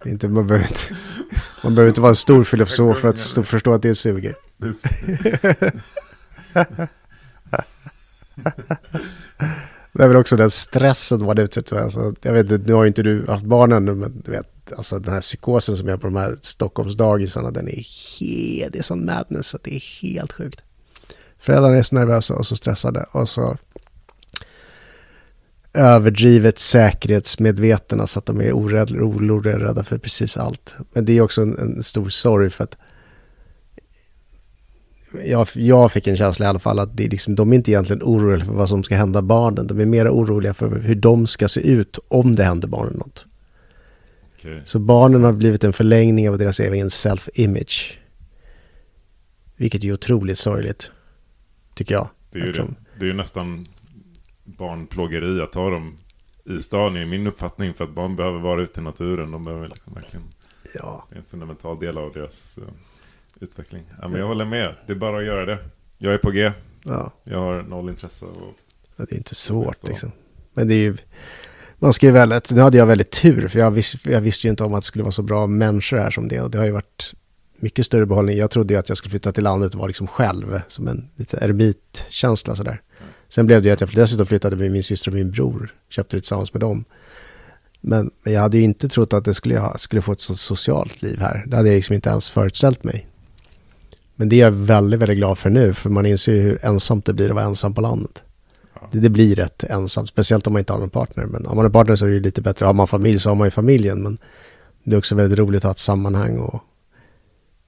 Är 0.05 0.11
inte, 0.11 0.29
man, 0.29 0.47
behöver 0.47 0.67
inte, 0.67 0.81
man 1.65 1.75
behöver 1.75 1.89
inte 1.89 2.01
vara 2.01 2.11
en 2.11 2.17
stor 2.17 2.45
filosof 2.45 2.99
för 2.99 3.09
att 3.09 3.21
förstå 3.47 3.73
att 3.73 3.83
det 3.83 3.95
suger. 3.95 4.35
Det 9.93 10.03
är 10.05 10.09
väl 10.09 10.17
också 10.17 10.37
den 10.37 10.51
stressen 10.51 11.25
man 11.25 11.39
utsätts 11.39 11.71
för. 11.71 11.77
Alltså, 11.77 12.15
jag 12.23 12.33
vet 12.33 12.51
inte, 12.51 12.67
nu 12.67 12.73
har 12.73 12.83
ju 12.83 12.89
inte 12.89 13.03
du 13.03 13.25
haft 13.29 13.45
barn 13.45 13.73
ännu, 13.73 13.95
men 13.95 14.23
du 14.25 14.31
vet, 14.31 14.60
alltså 14.73 14.99
den 14.99 15.15
här 15.15 15.21
psykosen 15.21 15.77
som 15.77 15.89
är 15.89 15.97
på 15.97 16.07
de 16.07 16.17
här 16.17 16.37
Stockholmsdagisarna, 16.43 17.51
den 17.51 17.69
är 17.69 17.85
helt, 18.19 18.73
det 18.73 18.79
är 18.79 18.83
sån 18.83 19.05
madness 19.05 19.47
så 19.47 19.59
det 19.63 19.75
är 19.75 20.03
helt 20.03 20.33
sjukt. 20.33 20.61
Föräldrarna 21.39 21.77
är 21.77 21.83
så 21.83 21.95
nervösa 21.95 22.35
och 22.35 22.47
så 22.47 22.57
stressade 22.57 23.07
och 23.13 23.29
så 23.29 23.57
överdrivet 25.73 26.59
säkerhetsmedvetna 26.59 28.07
så 28.07 28.19
att 28.19 28.27
de 28.27 28.41
är 28.41 28.53
oroliga 28.53 29.59
rädda 29.59 29.85
för 29.85 29.99
precis 29.99 30.37
allt. 30.37 30.75
Men 30.93 31.05
det 31.05 31.19
är 31.19 31.21
också 31.21 31.43
en, 31.43 31.59
en 31.59 31.83
stor 31.83 32.09
sorg 32.09 32.51
för 32.51 32.65
att 32.65 32.77
jag, 35.25 35.49
jag 35.55 35.93
fick 35.93 36.07
en 36.07 36.17
känsla 36.17 36.47
i 36.47 36.49
alla 36.49 36.59
fall 36.59 36.79
att 36.79 36.97
det 36.97 37.05
är 37.05 37.09
liksom, 37.09 37.35
de 37.35 37.53
är 37.53 37.57
inte 37.57 37.71
egentligen 37.71 38.03
oroliga 38.03 38.45
för 38.45 38.53
vad 38.53 38.69
som 38.69 38.85
ska 38.85 38.97
hända 38.97 39.23
barnen. 39.23 39.67
De 39.67 39.81
är 39.81 39.87
mer 39.87 40.09
oroliga 40.09 40.55
för 40.55 40.79
hur 40.79 40.95
de 40.95 41.27
ska 41.27 41.49
se 41.49 41.61
ut 41.61 41.99
om 42.09 42.37
det 42.37 42.45
händer 42.45 42.69
barnen 42.69 42.95
något. 42.95 43.25
Okay. 44.41 44.61
Så 44.65 44.79
barnen 44.79 45.25
har 45.25 45.33
blivit 45.33 45.65
en 45.65 45.73
förlängning 45.73 46.31
av 46.31 46.39
deras 46.39 46.61
egen 46.61 46.89
self-image. 46.89 47.97
Vilket 49.57 49.85
är 49.85 49.93
otroligt 49.93 50.39
sorgligt, 50.39 50.91
tycker 51.75 51.95
jag. 51.95 52.09
Det 52.31 52.39
är 52.39 52.47
ju, 52.47 52.53
det. 52.53 52.67
Det 52.99 53.05
är 53.05 53.07
ju 53.07 53.15
nästan 53.15 53.67
barnplågeri 54.45 55.41
att 55.41 55.53
ta 55.53 55.71
dem 55.71 55.97
i 56.45 56.59
stan 56.59 56.97
i 56.97 57.07
min 57.07 57.27
uppfattning. 57.27 57.75
För 57.75 57.85
att 57.85 57.91
barn 57.91 58.17
behöver 58.17 58.39
vara 58.39 58.63
ute 58.63 58.81
i 58.81 58.83
naturen. 58.83 59.31
De 59.31 59.45
behöver 59.45 59.69
liksom 59.69 59.95
verkligen... 59.95 60.27
Ja. 60.75 61.07
Det 61.09 61.15
är 61.15 61.19
en 61.19 61.25
fundamental 61.31 61.81
del 61.81 61.99
av 61.99 62.13
deras 62.13 62.59
uh, 62.59 62.65
utveckling. 63.41 63.85
Ja, 64.01 64.09
men 64.09 64.21
jag 64.21 64.27
håller 64.27 64.45
med. 64.45 64.75
Det 64.87 64.93
är 64.93 64.97
bara 64.97 65.19
att 65.19 65.25
göra 65.25 65.45
det. 65.45 65.59
Jag 65.99 66.15
är 66.15 66.19
på 66.19 66.31
G. 66.31 66.53
Ja. 66.83 67.13
Jag 67.25 67.39
har 67.39 67.63
noll 67.63 67.89
intresse 67.89 68.25
av 68.25 68.55
ja, 68.97 69.05
Det 69.09 69.15
är 69.15 69.17
inte 69.17 69.35
svårt 69.35 69.89
liksom. 69.89 70.13
Men 70.55 70.69
det 70.69 70.75
är 70.75 70.83
ju 70.83 70.97
man 71.81 71.93
ska 71.93 72.07
ju 72.07 72.13
välja, 72.13 72.41
nu 72.51 72.61
hade 72.61 72.79
jag 72.79 72.87
väldigt 72.87 73.11
tur 73.11 73.49
för 73.49 73.59
jag, 73.59 73.71
vis, 73.71 73.97
jag 74.03 74.21
visste 74.21 74.47
ju 74.47 74.51
inte 74.51 74.65
om 74.65 74.75
att 74.75 74.83
det 74.83 74.87
skulle 74.87 75.05
vara 75.05 75.13
så 75.13 75.23
bra 75.23 75.47
människor 75.47 75.97
här 75.97 76.11
som 76.11 76.29
det 76.29 76.41
och 76.41 76.51
det 76.51 76.59
har 76.59 76.65
ju 76.65 76.71
varit 76.71 77.15
mycket 77.61 77.87
större 77.87 78.07
behållning. 78.07 78.39
Jag 78.39 78.51
trodde 78.51 78.75
ju 78.75 78.81
att 78.81 78.89
jag 78.89 78.99
skulle 78.99 79.11
flytta 79.11 79.33
till 79.33 79.45
landet 79.45 79.73
och 79.73 79.79
vara 79.79 79.87
liksom 79.87 80.07
själv 80.07 80.61
som 80.69 80.89
en 80.89 81.09
lite 81.17 81.37
ermitkänsla 81.37 82.57
sådär. 82.57 82.83
Sen 83.29 83.47
blev 83.47 83.63
det 83.63 83.69
ju 83.69 83.73
att 83.73 83.81
jag 83.81 83.91
dessutom 83.95 84.27
flyttade 84.27 84.57
med 84.57 84.73
min 84.73 84.83
syster 84.83 85.11
och 85.11 85.15
min 85.15 85.31
bror, 85.31 85.75
köpte 85.89 86.17
det 86.17 86.21
tillsammans 86.21 86.55
med 86.55 86.61
dem. 86.61 86.85
Men, 87.81 88.11
men 88.23 88.33
jag 88.33 88.41
hade 88.41 88.59
ju 88.59 88.65
inte 88.65 88.89
trott 88.89 89.13
att 89.13 89.25
det 89.25 89.35
skulle, 89.35 89.55
jag 89.55 89.81
skulle 89.81 90.03
få 90.03 90.13
ett 90.13 90.21
så 90.21 90.37
socialt 90.37 91.03
liv 91.03 91.21
här. 91.21 91.45
Det 91.47 91.57
hade 91.57 91.69
jag 91.69 91.77
liksom 91.77 91.95
inte 91.95 92.11
ens 92.11 92.31
föreställt 92.31 92.85
mig. 92.85 93.07
Men 94.17 94.29
det 94.29 94.37
är 94.37 94.45
jag 94.45 94.53
väldigt, 94.53 95.01
väldigt 95.01 95.19
glad 95.19 95.39
för 95.39 95.51
nu, 95.51 95.75
för 95.75 95.91
man 95.91 96.07
inser 96.07 96.33
ju 96.33 96.41
hur 96.41 96.65
ensamt 96.65 97.05
det 97.05 97.13
blir 97.13 97.29
att 97.29 97.35
vara 97.35 97.45
ensam 97.45 97.75
på 97.75 97.81
landet 97.81 98.23
det, 98.93 99.01
det, 99.01 99.11
blir 99.11 99.35
rätt 99.35 99.65
ensamt, 99.65 100.09
speciellt 100.09 100.47
om 100.47 100.53
man 100.53 100.61
inte 100.61 100.73
har 100.73 100.81
någon 100.81 100.91
partner. 100.91 101.25
Men 101.25 101.47
om 101.47 101.57
man 101.57 101.65
har 101.65 101.71
partner 101.71 101.97
så 101.97 102.07
är 102.07 102.11
det 102.11 102.21
lite 102.21 102.43
bättre. 102.43 102.67
Har 102.67 102.75
man 102.75 102.89
familj 102.89 103.19
så 103.19 103.31
har 103.31 103.37
man 103.37 103.47
ju 103.47 103.51
familjen. 103.51 104.03
Men 104.03 104.19
det 104.85 104.95
är 104.95 104.99
också 104.99 105.15
väldigt 105.15 105.39
roligt 105.39 105.59
att 105.59 105.65
ha 105.65 105.71
ett 105.71 105.79
sammanhang 105.79 106.39
och 106.39 106.63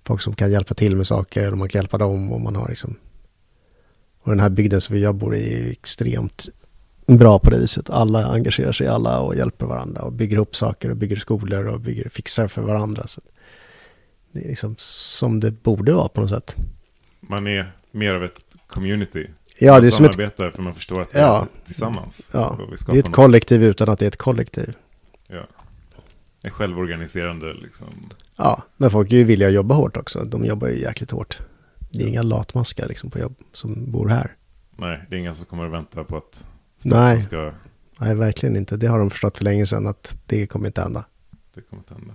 folk 0.05 0.21
som 0.21 0.35
kan 0.35 0.51
hjälpa 0.51 0.75
till 0.75 0.97
med 0.97 1.07
saker. 1.07 1.45
Eller 1.45 1.57
man 1.57 1.69
kan 1.69 1.79
hjälpa 1.79 1.99
dem 1.99 2.33
och 2.33 2.41
man 2.41 2.57
har 2.57 2.69
liksom... 2.69 2.97
Och 4.23 4.31
den 4.31 4.41
här 4.41 4.51
bygden 4.51 4.81
som 4.81 4.99
jag 4.99 5.15
bor 5.15 5.35
i 5.35 5.55
är 5.55 5.71
extremt 5.71 6.49
bra 7.07 7.39
på 7.39 7.51
det 7.51 7.59
viset. 7.59 7.91
Alla 7.91 8.27
engagerar 8.27 8.73
sig 8.73 8.87
i 8.87 8.91
alla 8.91 9.21
och 9.21 9.37
hjälper 9.37 9.67
varandra 9.67 10.03
och 10.03 10.13
bygger 10.13 10.39
upp 10.39 10.57
saker 10.57 10.91
och 10.91 10.97
bygger 10.97 11.17
skolor 11.17 11.67
och 11.67 11.81
bygger, 11.81 12.09
fixar 12.09 12.49
för 12.49 12.63
varandra. 12.63 13.07
Så 13.07 13.21
det 14.33 14.45
är 14.45 14.49
liksom 14.49 14.75
som 14.79 15.41
det 15.41 15.63
borde 15.63 15.93
vara 15.93 16.09
på 16.09 16.21
något 16.21 16.31
sätt. 16.31 16.57
Man 17.21 17.47
är 17.47 17.73
mer 17.91 18.15
av 18.15 18.25
ett 18.25 18.39
community. 18.67 19.31
Ja, 19.59 19.81
det 19.81 19.87
är 19.87 19.91
som 19.91 20.05
ett, 20.05 20.17
för 20.37 20.63
man 20.63 20.75
förstår 20.75 21.01
att 21.01 21.15
Ja. 21.15 21.47
det 21.55 21.61
är 21.63 21.67
tillsammans. 21.67 22.31
ja, 22.35 22.59
vi 22.71 22.77
det 22.87 22.93
är 22.93 22.99
ett 22.99 23.07
något. 23.07 23.15
kollektiv 23.15 23.65
utan 23.65 23.89
att 23.89 23.99
det 23.99 24.05
är 24.05 24.09
ett 24.09 24.17
kollektiv. 24.17 24.77
Ja. 25.29 25.47
En 26.43 26.51
självorganiserande 26.51 27.55
liksom. 27.55 27.89
Ja, 28.37 28.63
men 28.77 28.91
folk 28.91 29.13
är 29.13 29.17
ju 29.17 29.25
villiga 29.25 29.49
att 29.49 29.55
jobba 29.55 29.75
hårt 29.75 29.97
också. 29.97 30.25
De 30.25 30.45
jobbar 30.45 30.69
ju 30.69 30.81
jäkligt 30.81 31.11
hårt. 31.11 31.41
Det 31.91 32.05
är 32.05 32.09
inga 32.09 32.23
latmaskar 32.23 32.89
liksom 32.89 33.11
på 33.11 33.19
jobb 33.19 33.35
som 33.53 33.91
bor 33.93 34.09
här. 34.09 34.37
Nej, 34.77 35.07
det 35.11 35.17
är 35.17 35.21
ingen 35.21 35.35
som 35.35 35.47
kommer 35.47 35.67
att 35.67 35.73
vänta 35.73 36.05
på 36.05 36.17
att 36.17 36.45
Nej. 36.83 37.23
ska... 37.23 37.53
Nej, 38.01 38.15
verkligen 38.15 38.57
inte. 38.57 38.77
Det 38.77 38.87
har 38.87 38.99
de 38.99 39.11
förstått 39.11 39.39
för 39.39 39.45
länge 39.45 39.67
sedan 39.67 39.87
att 39.87 40.17
det 40.27 40.47
kommer 40.47 40.67
inte 40.67 40.81
hända. 40.83 41.05
Det 41.55 41.61
kommer 41.61 41.81
inte 41.83 41.95
hända. 41.95 42.15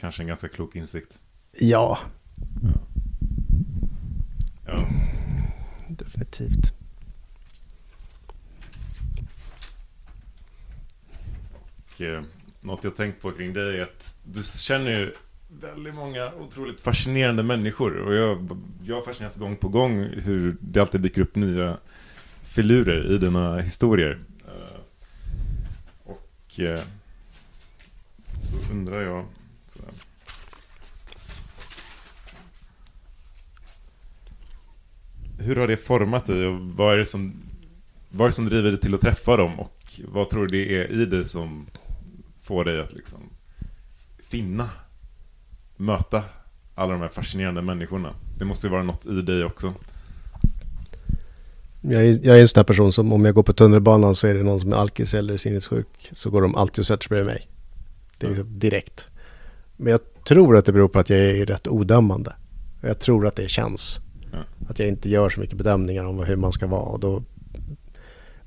Kanske 0.00 0.22
en 0.22 0.26
ganska 0.26 0.48
klok 0.48 0.76
insikt. 0.76 1.18
Ja, 1.60 1.98
Ja 4.66 4.86
definitivt. 5.98 6.72
Och, 11.94 12.00
eh, 12.00 12.22
något 12.60 12.84
jag 12.84 12.96
tänkt 12.96 13.22
på 13.22 13.32
kring 13.32 13.52
dig 13.52 13.78
är 13.78 13.82
att 13.82 14.16
du 14.24 14.42
känner 14.42 14.90
ju 14.90 15.14
väldigt 15.60 15.94
många 15.94 16.32
otroligt 16.34 16.80
fascinerande 16.80 17.42
människor. 17.42 17.96
Och 17.96 18.14
jag, 18.14 18.60
jag 18.84 19.04
fascineras 19.04 19.36
gång 19.36 19.56
på 19.56 19.68
gång 19.68 20.04
hur 20.04 20.56
det 20.60 20.80
alltid 20.80 21.00
dyker 21.00 21.22
upp 21.22 21.34
nya 21.36 21.78
filurer 22.42 23.12
i 23.12 23.18
dina 23.18 23.60
historier. 23.60 24.18
Eh, 24.46 24.80
och 26.04 26.60
eh, 26.60 26.80
då 28.52 28.72
undrar 28.72 29.02
jag... 29.02 29.24
Så 29.68 29.78
här. 29.82 29.92
Hur 35.38 35.56
har 35.56 35.68
det 35.68 35.76
format 35.76 36.26
dig 36.26 36.46
och 36.46 36.60
vad 36.60 36.94
är 36.94 36.98
det 36.98 37.06
som, 37.06 37.42
vad 38.10 38.24
är 38.24 38.28
det 38.28 38.34
som 38.34 38.46
driver 38.46 38.70
dig 38.70 38.80
till 38.80 38.94
att 38.94 39.00
träffa 39.00 39.36
dem? 39.36 39.60
Och 39.60 40.00
vad 40.08 40.30
tror 40.30 40.46
du 40.46 40.64
det 40.64 40.76
är 40.76 41.02
i 41.02 41.04
dig 41.04 41.24
som 41.24 41.66
får 42.42 42.64
dig 42.64 42.80
att 42.80 42.92
liksom 42.92 43.20
finna, 44.28 44.70
möta 45.76 46.24
alla 46.74 46.92
de 46.92 47.00
här 47.00 47.08
fascinerande 47.08 47.62
människorna? 47.62 48.14
Det 48.38 48.44
måste 48.44 48.66
ju 48.66 48.70
vara 48.70 48.82
något 48.82 49.06
i 49.06 49.22
dig 49.22 49.44
också. 49.44 49.74
Jag 51.80 52.06
är, 52.06 52.26
jag 52.26 52.36
är 52.38 52.40
en 52.40 52.48
sån 52.48 52.60
här 52.60 52.64
person 52.64 52.92
som 52.92 53.12
om 53.12 53.24
jag 53.24 53.34
går 53.34 53.42
på 53.42 53.52
tunnelbanan 53.52 54.14
så 54.14 54.26
är 54.26 54.34
det 54.34 54.42
någon 54.42 54.60
som 54.60 54.72
är 54.72 54.76
alkis 54.76 55.14
eller 55.14 55.36
sinnessjuk 55.36 56.10
så 56.12 56.30
går 56.30 56.42
de 56.42 56.54
alltid 56.54 56.78
och 56.78 56.86
sätter 56.86 57.02
sig 57.02 57.08
bredvid 57.08 57.34
mig. 57.34 57.48
Det 58.18 58.26
är 58.26 58.30
liksom 58.30 58.58
direkt. 58.58 59.08
Men 59.76 59.90
jag 59.90 60.00
tror 60.24 60.56
att 60.56 60.64
det 60.64 60.72
beror 60.72 60.88
på 60.88 60.98
att 60.98 61.10
jag 61.10 61.18
är 61.18 61.46
rätt 61.46 61.68
odömande. 61.68 62.32
Jag 62.80 62.98
tror 62.98 63.26
att 63.26 63.36
det 63.36 63.48
känns. 63.48 64.00
Att 64.68 64.78
jag 64.78 64.88
inte 64.88 65.08
gör 65.10 65.30
så 65.30 65.40
mycket 65.40 65.58
bedömningar 65.58 66.04
om 66.04 66.18
hur 66.18 66.36
man 66.36 66.52
ska 66.52 66.66
vara. 66.66 66.82
Och 66.82 67.00
då, 67.00 67.22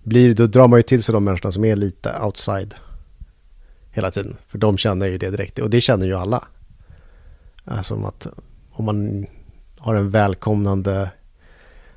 blir, 0.04 0.36
då 0.36 0.48
drar 0.48 0.68
man 0.68 0.80
ju 0.80 0.84
till 0.84 1.04
sig 1.04 1.14
de 1.14 1.24
människorna 1.24 1.52
som 1.52 1.66
är 1.66 1.76
lite 1.76 2.20
outside 2.24 2.76
hela 3.92 4.12
tiden. 4.12 4.38
För 4.48 4.58
de 4.58 4.78
känner 4.78 5.08
ju 5.08 5.18
det 5.18 5.30
direkt. 5.30 5.60
Och 5.60 5.70
det 5.70 5.82
känner 5.82 6.06
ju 6.06 6.14
alla. 6.14 6.44
Alltså 7.66 8.04
att 8.06 8.28
om 8.72 8.86
man 8.86 9.26
har 9.78 9.96
en 9.96 10.12
välkomnande 10.12 11.12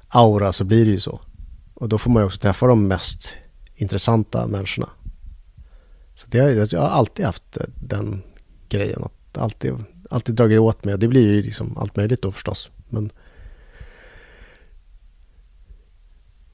aura 0.08 0.52
så 0.52 0.64
blir 0.64 0.84
det 0.84 0.90
ju 0.90 1.00
så. 1.00 1.20
Och 1.74 1.88
då 1.88 1.98
får 1.98 2.10
man 2.10 2.22
ju 2.22 2.26
också 2.26 2.38
träffa 2.38 2.66
de 2.66 2.88
mest 2.88 3.34
intressanta 3.74 4.46
människorna. 4.46 4.88
Så 6.14 6.26
det, 6.30 6.38
har- 6.38 6.68
jag 6.74 6.80
har 6.80 6.88
alltid 6.88 7.26
haft 7.26 7.56
eh, 7.56 7.62
den 7.74 8.22
grejen. 8.68 9.02
Att 9.04 9.38
alltid, 9.38 9.72
alltid 10.10 10.34
dragit 10.34 10.58
åt 10.60 10.84
mig. 10.84 10.98
Det 10.98 11.08
blir 11.08 11.32
ju 11.32 11.42
liksom 11.42 11.76
allt 11.78 11.96
möjligt 11.96 12.22
då 12.22 12.32
förstås. 12.32 12.70
Men 12.88 13.10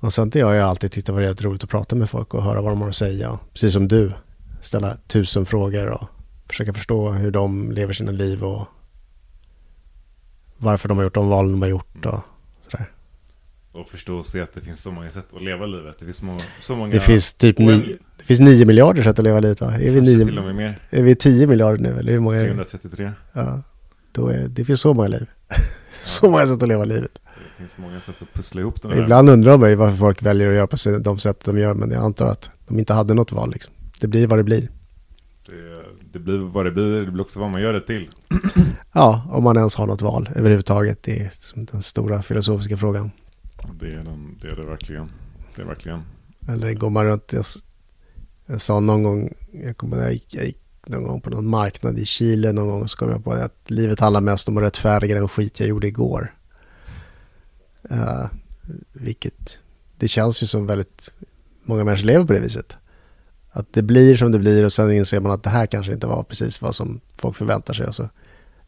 och 0.00 0.12
sen 0.12 0.30
det 0.30 0.40
har 0.40 0.54
jag 0.54 0.68
alltid 0.68 0.92
tyckt 0.92 1.06
det 1.06 1.12
var 1.12 1.42
roligt 1.42 1.64
att 1.64 1.70
prata 1.70 1.96
med 1.96 2.10
folk 2.10 2.34
och 2.34 2.42
höra 2.42 2.62
vad 2.62 2.72
de 2.72 2.80
har 2.80 2.88
att 2.88 2.96
säga. 2.96 3.38
Precis 3.52 3.72
som 3.72 3.88
du. 3.88 4.12
Ställa 4.60 4.96
tusen 5.06 5.46
frågor 5.46 5.86
och 5.86 6.08
försöka 6.48 6.74
förstå 6.74 7.10
hur 7.10 7.30
de 7.30 7.72
lever 7.72 7.92
sina 7.92 8.12
liv 8.12 8.44
och 8.44 8.66
varför 10.56 10.88
de 10.88 10.96
har 10.96 11.04
gjort 11.04 11.14
de 11.14 11.28
valen 11.28 11.52
de 11.52 11.62
har 11.62 11.68
gjort 11.68 12.06
och 12.06 12.20
sådär. 12.70 12.90
Och 13.72 13.88
förstå 13.88 14.16
och 14.16 14.26
se 14.26 14.40
att 14.40 14.54
det 14.54 14.60
finns 14.60 14.82
så 14.82 14.90
många 14.90 15.10
sätt 15.10 15.26
att 15.36 15.42
leva 15.42 15.66
livet. 15.66 15.96
Det 15.98 16.04
finns 16.04 16.22
många... 16.22 16.42
Så 16.58 16.76
många 16.76 16.92
Det 16.92 17.00
finns 17.00 17.34
typ 17.34 17.58
nio, 17.58 17.96
det 18.18 18.24
finns 18.24 18.40
nio 18.40 18.66
miljarder 18.66 19.02
sätt 19.02 19.18
att 19.18 19.24
leva 19.24 19.40
livet 19.40 19.60
va? 19.60 19.74
Är 19.74 19.90
vi, 19.90 20.00
nio, 20.00 20.24
till 20.26 20.38
och 20.38 20.44
med 20.44 20.54
mer. 20.54 20.78
är 20.90 21.02
vi 21.02 21.16
tio 21.16 21.46
miljarder 21.46 21.82
nu 21.82 21.98
eller 21.98 22.12
hur 22.12 22.20
många 22.20 22.36
är 22.36 22.42
vi? 22.42 22.48
333. 22.48 23.12
Ja, 23.32 23.62
då 24.12 24.28
är, 24.28 24.48
det 24.48 24.64
finns 24.64 24.80
så 24.80 24.94
många 24.94 25.08
liv. 25.08 25.26
så 26.04 26.30
många 26.30 26.46
sätt 26.46 26.62
att 26.62 26.68
leva 26.68 26.84
livet. 26.84 27.18
Det 27.56 27.62
finns 27.62 27.78
många 27.78 28.00
sätt 28.00 28.22
att 28.22 28.32
pussla 28.32 28.60
ihop 28.60 28.82
den 28.82 28.90
här. 28.90 29.02
Ibland 29.02 29.30
undrar 29.30 29.58
man 29.58 29.70
ju 29.70 29.76
varför 29.76 29.96
folk 29.96 30.22
väljer 30.22 30.48
att 30.50 30.56
göra 30.56 30.66
på 30.66 30.76
de 31.00 31.18
sätt 31.18 31.44
de 31.44 31.58
gör 31.58 31.74
men 31.74 31.90
jag 31.90 32.04
antar 32.04 32.26
att 32.26 32.50
de 32.68 32.78
inte 32.78 32.94
hade 32.94 33.14
något 33.14 33.32
val 33.32 33.50
liksom. 33.50 33.72
Det 34.00 34.06
blir 34.06 34.26
vad 34.26 34.38
det 34.38 34.44
blir. 34.44 34.70
Det, 35.46 35.82
det 36.12 36.18
blir 36.18 36.38
vad 36.38 36.64
det 36.64 36.70
blir. 36.70 37.04
Det 37.04 37.10
blir 37.10 37.22
också 37.22 37.40
vad 37.40 37.50
man 37.50 37.62
gör 37.62 37.72
det 37.72 37.80
till. 37.80 38.08
Ja, 38.92 39.28
om 39.30 39.44
man 39.44 39.56
ens 39.56 39.74
har 39.74 39.86
något 39.86 40.02
val 40.02 40.28
överhuvudtaget. 40.34 41.02
Det 41.02 41.20
är 41.20 41.32
den 41.54 41.82
stora 41.82 42.22
filosofiska 42.22 42.76
frågan. 42.76 43.10
Det 43.80 43.86
är, 43.86 43.96
den, 43.96 44.38
det 44.42 44.48
är 44.48 44.56
det 44.56 44.64
verkligen. 44.64 45.12
Det 45.56 45.62
är 45.62 45.66
verkligen. 45.66 46.02
Eller 46.48 46.74
går 46.74 46.90
man 46.90 47.04
runt, 47.04 47.32
jag, 47.32 47.44
jag 48.46 48.60
sa 48.60 48.80
någon 48.80 49.02
gång, 49.02 49.32
jag 49.64 49.76
kommer 49.76 49.96
jag 49.96 50.12
gick, 50.12 50.34
jag 50.34 50.44
gick 50.44 50.58
någon 50.86 51.04
gång 51.04 51.20
på 51.20 51.30
någon 51.30 51.48
marknad 51.48 51.98
i 51.98 52.04
Chile 52.06 52.52
någon 52.52 52.68
gång 52.68 52.88
så 52.88 52.98
kom 52.98 53.10
jag 53.10 53.24
på 53.24 53.34
det 53.34 53.44
att 53.44 53.70
livet 53.70 54.00
handlar 54.00 54.20
mest 54.20 54.48
om 54.48 54.56
att 54.56 54.62
rättfärdiga 54.62 55.14
den 55.14 55.28
skit 55.28 55.60
jag 55.60 55.68
gjorde 55.68 55.86
igår. 55.86 56.35
Uh, 57.90 58.26
vilket, 58.92 59.60
det 59.96 60.08
känns 60.08 60.42
ju 60.42 60.46
som 60.46 60.66
väldigt 60.66 61.12
många 61.62 61.84
människor 61.84 62.06
lever 62.06 62.24
på 62.24 62.32
det 62.32 62.40
viset. 62.40 62.76
Att 63.50 63.72
det 63.72 63.82
blir 63.82 64.16
som 64.16 64.32
det 64.32 64.38
blir 64.38 64.64
och 64.64 64.72
sen 64.72 64.92
inser 64.92 65.20
man 65.20 65.32
att 65.32 65.42
det 65.42 65.50
här 65.50 65.66
kanske 65.66 65.92
inte 65.92 66.06
var 66.06 66.22
precis 66.22 66.62
vad 66.62 66.74
som 66.74 67.00
folk 67.16 67.36
förväntar 67.36 67.74
sig 67.74 67.86
och 67.86 67.94
så 67.94 68.08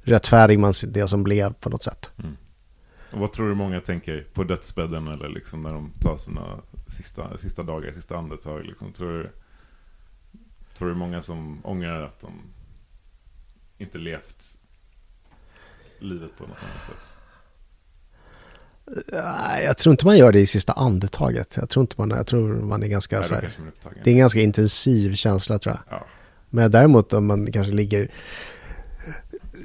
rättfärdig 0.03 0.59
man 0.59 0.73
det 0.89 1.09
som 1.09 1.25
blev 1.25 1.53
på 1.53 1.71
något 1.71 1.83
sätt. 1.83 2.11
Mm. 2.19 2.37
Och 3.13 3.19
vad 3.19 3.33
tror 3.33 3.49
du 3.49 3.55
många 3.55 3.81
tänker 3.81 4.27
på 4.35 4.45
dödsbädden 4.45 5.09
eller 5.09 5.29
liksom 5.29 5.63
när 5.63 5.73
de 5.73 5.93
tar 6.01 6.17
sina 6.17 6.61
sista, 6.89 7.39
sista 7.39 7.63
dagar, 7.63 7.93
sista 7.93 8.17
andetag? 8.17 8.65
Liksom, 8.65 8.93
tror, 8.93 9.13
du, 9.13 9.31
tror 10.75 10.89
du 10.89 10.95
många 10.95 11.23
som 11.23 11.67
ångrar 11.67 12.03
att 12.03 12.21
de 12.21 12.33
inte 13.79 13.99
levt 13.99 14.59
livet 15.99 16.31
på 16.39 16.47
något 16.47 16.59
annat 16.63 16.87
sätt? 16.87 17.18
Jag 19.65 19.79
tror 19.79 19.91
inte 19.91 20.07
man 20.07 20.19
gör 20.19 20.33
det 20.33 20.41
i 20.41 20.47
sista 20.47 20.73
andetaget. 20.73 21.57
Jag 21.57 21.69
tror 21.69 21.81
inte 21.81 21.95
man, 21.99 22.11
jag 22.11 22.27
tror 22.27 22.55
man 22.55 22.83
är 22.83 22.87
ganska 22.87 23.17
Nej, 23.17 23.29
så 23.29 23.35
här, 23.35 23.53
det 24.05 24.11
är 24.11 24.15
en 24.15 24.19
ganska 24.19 24.41
intensiv 24.41 25.15
känsla 25.15 25.59
tror 25.59 25.75
jag. 25.75 25.99
Ja. 25.99 26.07
Men 26.51 26.71
däremot 26.71 27.13
om 27.13 27.27
man 27.27 27.53
kanske 27.53 27.73
ligger 27.73 28.11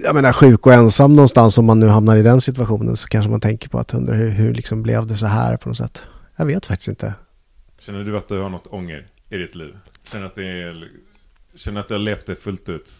jag 0.03 0.15
menar 0.15 0.33
sjuk 0.33 0.67
och 0.67 0.73
ensam 0.73 1.15
någonstans 1.15 1.57
om 1.57 1.65
man 1.65 1.79
nu 1.79 1.87
hamnar 1.87 2.17
i 2.17 2.21
den 2.21 2.41
situationen 2.41 2.97
så 2.97 3.07
kanske 3.07 3.31
man 3.31 3.39
tänker 3.39 3.69
på 3.69 3.79
att 3.79 3.93
undra 3.93 4.13
hur, 4.13 4.29
hur 4.29 4.53
liksom 4.53 4.83
blev 4.83 5.07
det 5.07 5.17
så 5.17 5.25
här 5.25 5.57
på 5.57 5.69
något 5.69 5.77
sätt. 5.77 6.03
Jag 6.35 6.45
vet 6.45 6.65
faktiskt 6.65 6.87
inte. 6.87 7.13
Känner 7.79 8.03
du 8.03 8.17
att 8.17 8.27
du 8.27 8.39
har 8.39 8.49
något 8.49 8.67
ånger 8.67 9.07
i 9.29 9.37
ditt 9.37 9.55
liv? 9.55 9.77
Känner 10.03 10.25
att 10.25 10.35
det 10.35 10.45
är, 10.45 10.87
känner 11.55 11.79
att 11.79 11.87
du 11.87 11.93
har 11.93 11.99
levt 11.99 12.25
det 12.25 12.35
fullt 12.35 12.69
ut? 12.69 12.91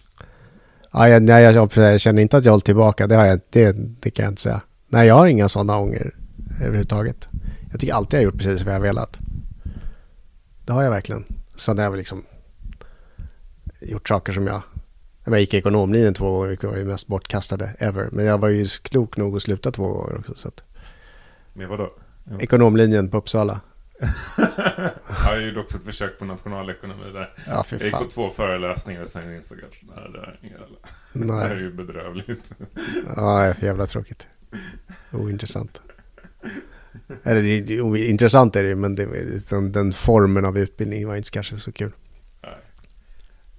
Ja, 0.91 1.09
jag, 1.09 1.23
nej, 1.23 1.43
jag, 1.43 1.71
jag 1.75 2.01
känner 2.01 2.21
inte 2.21 2.37
att 2.37 2.45
jag 2.45 2.51
håller 2.51 2.61
tillbaka, 2.61 3.07
det, 3.07 3.15
har 3.15 3.25
jag, 3.25 3.39
det, 3.49 3.71
det 4.01 4.11
kan 4.11 4.23
jag 4.23 4.31
inte 4.31 4.41
säga. 4.41 4.61
Nej, 4.93 5.07
jag 5.07 5.15
har 5.15 5.27
inga 5.27 5.49
sådana 5.49 5.77
ånger 5.77 6.15
överhuvudtaget. 6.61 7.29
Jag 7.71 7.79
tycker 7.79 7.93
alltid 7.93 8.13
jag 8.13 8.19
har 8.19 8.25
gjort 8.25 8.37
precis 8.37 8.61
vad 8.61 8.73
jag 8.73 8.79
har 8.79 8.85
velat. 8.85 9.19
Det 10.65 10.73
har 10.73 10.83
jag 10.83 10.91
verkligen. 10.91 11.25
Sen 11.55 11.77
har 11.77 11.85
jag 11.85 11.97
liksom 11.97 12.25
gjort 13.81 14.07
saker 14.07 14.33
som 14.33 14.47
jag... 14.47 14.61
Jag 15.25 15.39
gick 15.39 15.53
ekonomlinjen 15.53 16.13
två 16.13 16.31
gånger, 16.31 16.49
vilket 16.49 16.69
var 16.69 16.77
ju 16.77 16.85
mest 16.85 17.07
bortkastade 17.07 17.75
ever. 17.79 18.09
Men 18.11 18.25
jag 18.25 18.37
var 18.37 18.49
ju 18.49 18.65
klok 18.65 19.17
nog 19.17 19.35
att 19.35 19.43
sluta 19.43 19.71
två 19.71 19.87
gånger 19.87 20.17
också. 20.17 20.33
Så 20.35 20.47
att, 20.47 20.63
Med 21.53 21.67
vadå? 21.67 21.93
Ekonomlinjen 22.39 23.09
på 23.09 23.17
Uppsala. 23.17 23.61
jag 25.25 25.41
gjorde 25.41 25.59
också 25.59 25.77
ett 25.77 25.83
försök 25.83 26.19
på 26.19 26.25
nationalekonomi 26.25 27.11
där. 27.13 27.33
Ja, 27.47 27.65
Jag 27.69 27.81
gick 27.81 27.91
på 27.91 28.05
två 28.05 28.29
föreläsningar 28.29 29.01
och 29.01 29.09
sen 29.09 29.35
insåg 29.35 29.57
jag 29.57 29.65
att 29.65 29.97
nej, 29.97 30.11
det, 30.13 30.19
här 30.19 30.37
är 31.23 31.41
det 31.41 31.47
här 31.47 31.61
ju 31.61 31.73
bedrövligt. 31.73 32.51
ja, 33.15 33.39
det 33.39 33.45
är 33.45 33.53
för 33.53 33.65
jävla 33.65 33.85
tråkigt. 33.85 34.27
Ointressant. 35.13 35.81
Eller 37.23 37.41
det, 37.41 37.61
det, 37.61 37.81
ointressant 37.81 38.55
är 38.55 38.63
det 38.63 38.69
ju, 38.69 38.75
men 38.75 38.95
det, 38.95 39.49
den, 39.49 39.71
den 39.71 39.93
formen 39.93 40.45
av 40.45 40.57
utbildning 40.57 41.07
var 41.07 41.15
inte 41.15 41.31
kanske 41.31 41.57
så 41.57 41.71
kul. 41.71 41.91
Nej. 42.41 42.57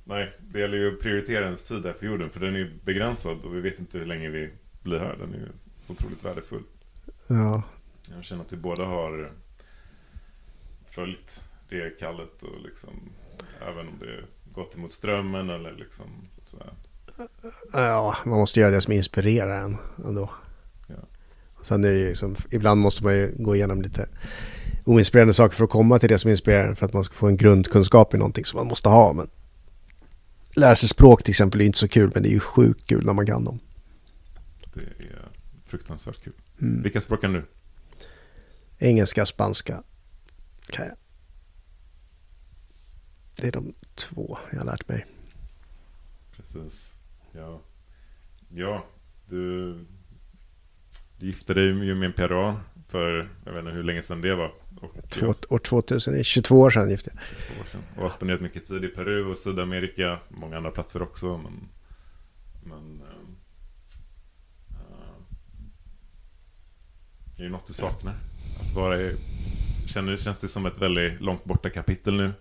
Nej, 0.05 0.39
det 0.41 0.61
gäller 0.61 0.77
ju 0.77 0.95
att 0.95 1.01
prioritera 1.01 1.45
ens 1.45 1.63
tid 1.63 1.85
här 1.85 1.93
på 1.93 2.05
jorden 2.05 2.31
för 2.31 2.41
den 2.41 2.55
är 2.55 2.59
ju 2.59 2.71
begränsad 2.85 3.45
och 3.45 3.57
vi 3.57 3.61
vet 3.61 3.79
inte 3.79 3.99
hur 3.99 4.07
länge 4.07 4.31
vi 4.31 4.51
blir 4.83 4.99
här. 4.99 5.17
Den 5.17 5.35
är 5.35 5.39
ju 5.39 5.49
otroligt 5.89 6.25
värdefull. 6.25 6.63
Ja, 7.27 7.63
Jag 8.15 8.25
känner 8.25 8.43
att 8.43 8.53
vi 8.53 8.57
båda 8.57 8.85
har 8.85 9.33
följt 10.91 11.43
det 11.69 11.81
är 11.81 11.99
kallt 11.99 12.43
och 12.43 12.61
liksom 12.65 12.91
även 13.61 13.89
om 13.89 13.99
det 13.99 14.25
gått 14.53 14.77
emot 14.77 14.93
strömmen 14.93 15.51
eller 15.51 15.73
liksom 15.73 16.07
så 16.47 16.59
här. 16.59 16.75
Ja, 17.73 18.17
man 18.25 18.39
måste 18.39 18.61
göra 18.61 18.71
det 18.71 18.81
som 18.81 18.93
inspirerar 18.93 19.61
en 19.61 19.77
ändå. 20.05 20.31
Sen 21.65 21.85
är 21.85 21.89
det 21.89 21.99
ju 21.99 22.09
liksom, 22.09 22.37
ibland 22.51 22.81
måste 22.81 23.05
man 23.05 23.15
ju 23.15 23.35
gå 23.39 23.57
igenom 23.57 23.83
lite 23.83 24.09
oinspirerande 24.85 25.35
saker 25.35 25.57
för 25.57 25.65
att 25.65 25.71
komma 25.71 25.99
till 25.99 26.09
det 26.09 26.19
som 26.19 26.31
inspirerar 26.31 26.75
för 26.75 26.87
att 26.87 26.93
man 26.93 27.05
ska 27.05 27.15
få 27.15 27.27
en 27.27 27.37
grundkunskap 27.37 28.15
i 28.15 28.19
någonting 28.19 28.45
som 28.45 28.57
man 28.57 28.67
måste 28.67 28.89
ha. 28.89 29.13
Men 29.13 29.31
lära 30.57 30.77
sig 30.77 30.89
språk 30.89 31.23
till 31.23 31.33
exempel 31.33 31.61
är 31.61 31.65
inte 31.65 31.79
så 31.79 31.89
kul 31.89 32.11
men 32.15 32.23
det 32.23 32.29
är 32.29 32.33
ju 32.33 32.41
sjukt 32.41 32.87
kul 32.87 33.07
när 33.07 33.13
man 33.13 33.27
kan 33.27 33.45
dem. 33.45 33.59
Det 34.75 34.81
är 34.81 35.29
fruktansvärt 35.67 36.25
kul. 36.25 36.33
Mm. 36.61 36.83
Vilka 36.83 37.01
språk 37.01 37.21
kan 37.21 37.33
du? 37.33 37.45
Engelska, 38.79 39.27
spanska 39.27 39.83
kan 40.71 40.87
jag. 40.87 40.97
Det 43.37 43.47
är 43.47 43.53
de 43.53 43.75
två 43.95 44.39
jag 44.51 44.59
har 44.59 44.67
lärt 44.67 44.89
mig. 44.89 45.07
Precis. 46.37 46.93
Ja. 47.33 47.61
Ja, 48.49 48.87
du, 49.29 49.79
du 51.19 51.27
gifte 51.27 51.55
dig 51.55 51.65
ju 51.65 51.95
med 51.95 52.07
en 52.07 52.13
peruan 52.13 52.61
för, 52.89 53.29
jag 53.45 53.53
vet 53.53 53.59
inte 53.59 53.71
hur 53.71 53.83
länge 53.83 54.03
sedan 54.03 54.21
det 54.21 54.35
var. 54.35 54.53
Och 54.81 55.11
Två, 55.11 55.35
år 55.49 55.59
2000, 55.59 56.15
det 56.15 56.21
är 56.21 56.23
22 56.23 56.61
år 56.61 56.71
sedan 56.71 56.91
gifte 56.91 57.11
jag 57.15 57.21
två 57.47 57.63
år 57.63 57.67
sedan. 57.73 57.83
Och 57.97 58.03
har 58.03 58.11
spenderat 58.11 58.41
mycket 58.41 58.67
tid 58.67 58.85
i 58.85 58.89
Peru 58.89 59.25
och 59.25 59.39
Sydamerika, 59.39 60.19
många 60.29 60.57
andra 60.57 60.71
platser 60.71 61.03
också. 61.03 61.39
Men, 61.39 61.69
men 62.63 63.01
eh, 63.01 63.17
är 67.39 67.45
det 67.45 67.51
något 67.51 67.67
du 67.67 67.73
saknar? 67.73 68.15
Att 68.61 68.75
vara 68.75 69.01
i, 69.01 69.17
känner, 69.87 70.17
känns 70.17 70.39
det 70.39 70.49
som 70.49 70.67
ett 70.67 70.79
väldigt 70.79 71.21
långt 71.21 71.45
borta 71.45 71.71
kapitel 71.71 72.17
nu? 72.17 72.33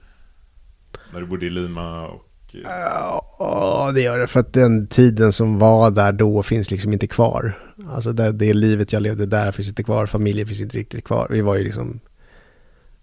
När 1.14 1.20
du 1.20 1.26
bodde 1.26 1.46
i 1.46 1.50
Lima 1.50 2.08
och... 2.08 2.30
Ja, 2.64 3.92
det 3.96 4.02
gör 4.02 4.20
det. 4.20 4.28
För 4.28 4.40
att 4.40 4.54
den 4.54 4.88
tiden 4.88 5.34
som 5.34 5.60
var 5.60 5.92
där 5.92 6.12
då 6.12 6.44
finns 6.44 6.72
liksom 6.72 6.94
inte 6.94 7.08
kvar. 7.08 7.60
Alltså 7.90 8.14
det, 8.14 8.32
det 8.32 8.54
livet 8.54 8.94
jag 8.94 9.02
levde 9.02 9.26
där 9.26 9.52
finns 9.52 9.70
inte 9.70 9.84
kvar. 9.84 10.06
Familjen 10.06 10.48
finns 10.48 10.62
inte 10.62 10.78
riktigt 10.78 11.04
kvar. 11.04 11.28
Vi 11.30 11.42
var 11.42 11.56
ju 11.56 11.64
liksom... 11.64 12.00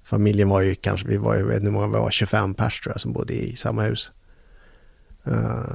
Familjen 0.04 0.48
var 0.48 0.60
ju 0.60 0.74
kanske, 0.74 1.08
vi 1.08 1.16
var 1.16 1.34
ju, 1.34 1.40
jag 1.40 1.46
vet 1.46 1.56
inte 1.56 1.64
hur 1.64 1.72
många 1.72 1.86
vi 1.86 1.92
var, 1.92 2.10
25 2.10 2.54
pers 2.54 2.80
tror 2.80 2.94
jag 2.94 3.00
som 3.00 3.12
bodde 3.12 3.34
i 3.34 3.56
samma 3.56 3.82
hus. 3.82 4.12
Eh, 5.24 5.74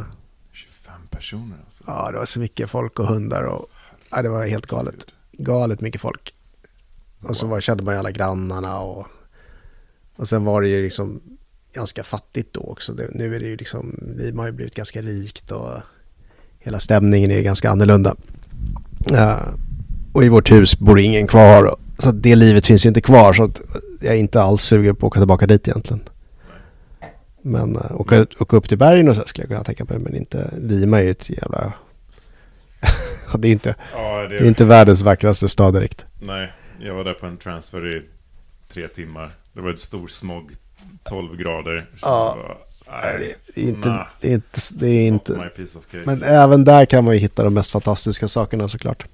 25 0.51 0.93
personer 1.09 1.57
alltså. 1.65 1.83
ja, 1.87 2.11
det 2.11 2.17
var 2.17 2.25
så 2.25 2.39
mycket 2.39 2.69
folk 2.69 2.99
och 2.99 3.07
hundar 3.07 3.43
och... 3.43 3.65
Ja, 4.11 4.21
det 4.21 4.29
var 4.29 4.47
helt 4.47 4.65
galet. 4.65 5.05
Galet 5.31 5.81
mycket 5.81 6.01
folk. 6.01 6.33
Och 7.21 7.37
så 7.37 7.47
var, 7.47 7.61
kände 7.61 7.83
man 7.83 7.93
ju 7.93 7.99
alla 7.99 8.11
grannarna 8.11 8.79
och... 8.79 9.07
Och 10.15 10.27
sen 10.27 10.45
var 10.45 10.61
det 10.61 10.67
ju 10.67 10.83
liksom 10.83 11.21
ganska 11.75 12.03
fattigt 12.03 12.53
då 12.53 12.61
också. 12.61 12.93
Det, 12.93 13.09
nu 13.11 13.35
är 13.35 13.39
det 13.39 13.47
ju 13.47 13.57
liksom, 13.57 14.13
Lima 14.17 14.41
har 14.41 14.47
ju 14.47 14.53
blivit 14.53 14.75
ganska 14.75 15.01
rikt 15.01 15.51
och 15.51 15.71
hela 16.59 16.79
stämningen 16.79 17.31
är 17.31 17.41
ganska 17.41 17.69
annorlunda. 17.69 18.15
Eh, 19.13 19.47
och 20.13 20.23
i 20.23 20.29
vårt 20.29 20.51
hus 20.51 20.79
bor 20.79 20.99
ingen 20.99 21.27
kvar. 21.27 21.75
Så 21.97 22.11
det 22.11 22.35
livet 22.35 22.65
finns 22.65 22.85
ju 22.85 22.87
inte 22.87 23.01
kvar. 23.01 23.33
Så 23.33 23.43
att 23.43 23.61
jag 24.01 24.15
är 24.15 24.19
inte 24.19 24.41
alls 24.41 24.61
sugen 24.61 24.95
på 24.95 25.07
att 25.07 25.11
åka 25.11 25.19
tillbaka 25.19 25.47
dit 25.47 25.67
egentligen. 25.67 26.01
Men 27.41 27.75
uh, 27.75 28.01
åka, 28.01 28.25
åka 28.39 28.57
upp 28.57 28.69
till 28.69 28.77
bergen 28.77 29.09
och 29.09 29.15
så 29.15 29.23
skulle 29.25 29.43
jag 29.43 29.49
kunna 29.49 29.63
tänka 29.63 29.85
mig. 29.85 29.99
Men 29.99 30.15
inte, 30.15 30.53
Lima 30.57 30.99
är 30.99 31.03
ju 31.03 31.11
ett 31.11 31.29
jävla... 31.29 31.73
Det, 33.37 33.47
är 33.47 33.51
inte, 33.51 33.75
Ja, 33.93 34.27
det 34.29 34.35
är 34.35 34.47
inte 34.47 34.65
världens 34.65 35.01
vackraste 35.01 35.49
stad 35.49 35.73
direkt. 35.73 36.05
Nej, 36.19 36.51
jag 36.79 36.93
var 36.93 37.03
där 37.03 37.13
på 37.13 37.25
en 37.25 37.37
transfer 37.37 37.97
i 37.97 38.01
tre 38.73 38.87
timmar. 38.87 39.31
Det 39.53 39.61
var 39.61 39.73
ett 39.73 39.79
stor 39.79 40.07
smog, 40.07 40.51
12 41.03 41.37
grader. 41.37 41.89
Ja. 42.01 42.57
Nej, 42.87 43.35
det, 43.55 43.61
är 43.61 43.67
inte, 43.67 43.89
nah, 43.89 44.07
det 44.21 44.27
är 44.27 44.33
inte... 44.33 44.61
Det 44.73 44.87
är 44.87 45.07
inte 45.07 45.51
men 46.05 46.23
även 46.23 46.63
där 46.63 46.85
kan 46.85 47.03
man 47.03 47.13
ju 47.13 47.19
hitta 47.19 47.43
de 47.43 47.53
mest 47.53 47.71
fantastiska 47.71 48.27
sakerna 48.27 48.67
såklart. 48.67 49.05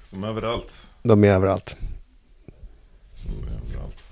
Som 0.00 0.24
överallt. 0.24 0.86
De 1.02 1.24
är 1.24 1.28
överallt. 1.28 1.76
Överallt. 3.68 4.02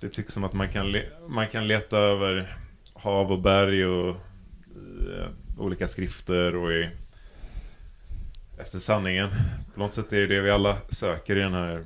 Det 0.00 0.08
tycks 0.08 0.32
som 0.32 0.44
att 0.44 0.52
man 0.52 0.68
kan, 0.72 0.96
man 1.28 1.48
kan 1.48 1.68
leta 1.68 1.98
över 1.98 2.58
hav 2.94 3.32
och 3.32 3.40
berg 3.40 3.86
och 3.86 4.08
eh, 4.08 5.28
olika 5.58 5.88
skrifter 5.88 6.56
och 6.56 6.72
i, 6.72 6.90
efter 8.58 8.78
sanningen. 8.78 9.30
På 9.74 9.80
något 9.80 9.94
sätt 9.94 10.12
är 10.12 10.20
det 10.20 10.26
det 10.26 10.40
vi 10.40 10.50
alla 10.50 10.76
söker 10.88 11.36
i 11.36 11.40
den 11.40 11.54
här 11.54 11.84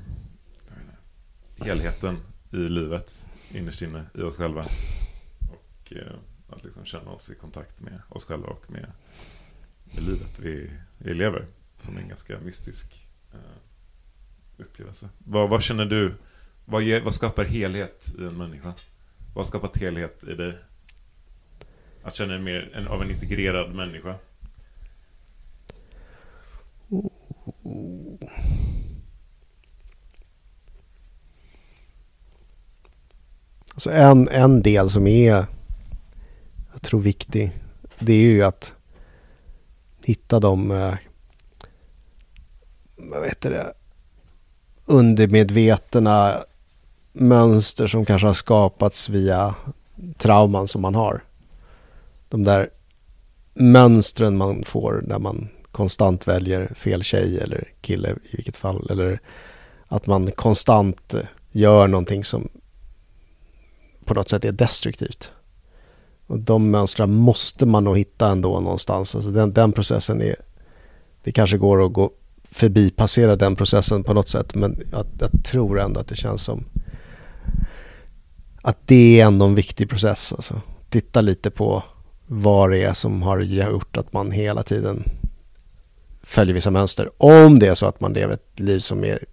helheten 1.65 2.19
i 2.51 2.57
livet 2.57 3.27
innerst 3.51 3.83
inne 3.83 4.07
i 4.15 4.23
oss 4.23 4.37
själva. 4.37 4.67
Och 5.51 5.93
eh, 5.93 6.15
att 6.49 6.65
liksom 6.65 6.85
känna 6.85 7.11
oss 7.11 7.31
i 7.31 7.35
kontakt 7.35 7.81
med 7.81 8.01
oss 8.09 8.25
själva 8.25 8.47
och 8.47 8.71
med, 8.71 8.93
med 9.85 10.03
livet 10.05 10.39
vi, 10.41 10.71
vi 10.99 11.15
lever. 11.15 11.47
Som 11.81 11.97
en 11.97 12.09
ganska 12.09 12.39
mystisk 12.39 13.09
eh, 13.33 13.39
upplevelse. 14.57 15.09
Vad, 15.19 15.49
vad 15.49 15.63
känner 15.63 15.87
du? 15.87 16.15
Vad, 16.65 16.83
ger, 16.83 17.01
vad 17.01 17.15
skapar 17.15 17.45
helhet 17.45 18.13
i 18.19 18.25
en 18.25 18.37
människa? 18.37 18.75
Vad 19.35 19.37
har 19.37 19.45
skapat 19.45 19.77
helhet 19.77 20.25
i 20.25 20.35
dig? 20.35 20.59
Att 22.03 22.15
känna 22.15 22.33
dig 22.33 22.43
mer 22.43 22.71
en, 22.75 22.89
av 22.89 23.03
en 23.03 23.11
integrerad 23.11 23.75
människa? 23.75 24.15
Oh. 26.89 27.11
Alltså 33.81 33.91
en, 33.91 34.29
en 34.29 34.63
del 34.63 34.91
som 34.91 35.07
är, 35.07 35.47
jag 36.73 36.83
tror 36.83 37.01
viktig, 37.01 37.59
det 37.99 38.13
är 38.13 38.21
ju 38.21 38.43
att 38.43 38.75
hitta 40.05 40.41
de, 40.41 40.71
eh, 40.71 40.95
vad 42.97 43.29
heter 43.29 43.51
det, 43.51 43.73
undermedvetna 44.87 46.37
mönster 47.13 47.87
som 47.87 48.05
kanske 48.05 48.27
har 48.27 48.35
skapats 48.35 49.09
via 49.09 49.55
trauman 50.19 50.69
som 50.69 50.83
man 50.83 50.95
har. 50.95 51.25
De 52.29 52.45
där 52.45 52.71
mönstren 53.55 54.37
man 54.37 54.65
får 54.65 55.05
när 55.07 55.19
man 55.19 55.49
konstant 55.73 56.29
väljer 56.29 56.75
fel 56.75 57.03
tjej 57.03 57.39
eller 57.39 57.73
kille 57.81 58.11
i 58.11 58.37
vilket 58.37 58.57
fall. 58.57 58.91
Eller 58.91 59.21
att 59.89 60.07
man 60.07 60.31
konstant 60.31 61.15
gör 61.53 61.89
någonting 61.89 62.25
som 62.25 62.49
på 64.11 64.15
något 64.15 64.29
sätt 64.29 64.45
är 64.45 64.53
destruktivt. 64.53 65.31
Och 66.27 66.39
de 66.39 66.71
mönstren 66.71 67.15
måste 67.15 67.67
man 67.67 67.85
nog 67.85 67.99
hitta 67.99 68.29
ändå 68.29 68.61
någonstans. 68.61 69.15
Alltså 69.15 69.31
den, 69.31 69.53
den 69.53 69.73
processen 69.73 70.23
är, 70.23 70.37
det 71.25 71.33
kanske 71.33 71.59
går 71.59 71.85
att 71.85 71.93
gå 71.93 72.11
förbi, 72.45 72.91
passera 72.91 73.37
den 73.37 73.57
processen 73.57 74.05
på 74.05 74.15
något 74.15 74.29
sätt. 74.29 74.55
Men 74.55 74.81
jag, 74.93 75.07
jag 75.19 75.45
tror 75.45 75.81
ändå 75.81 76.01
att 76.01 76.09
det 76.09 76.17
känns 76.17 76.43
som 76.43 76.65
att 78.63 78.77
det 78.87 79.21
är 79.21 79.27
ändå 79.27 79.47
en 79.47 79.55
viktig 79.55 79.91
process. 79.91 80.33
Alltså. 80.33 80.61
Titta 80.89 81.21
lite 81.21 81.51
på 81.51 81.83
vad 82.27 82.71
det 82.71 82.83
är 82.83 82.93
som 82.93 83.23
har 83.23 83.41
gjort 83.41 83.97
att 83.97 84.13
man 84.13 84.31
hela 84.31 84.63
tiden 84.63 85.05
följer 86.23 86.55
vissa 86.55 86.71
mönster. 86.71 87.11
Om 87.17 87.59
det 87.59 87.67
är 87.67 87.75
så 87.75 87.87
att 87.87 88.01
man 88.01 88.13
lever 88.13 88.35
ett 88.35 88.61
liv 88.61 88.79
som 88.79 89.05
är 89.05 89.25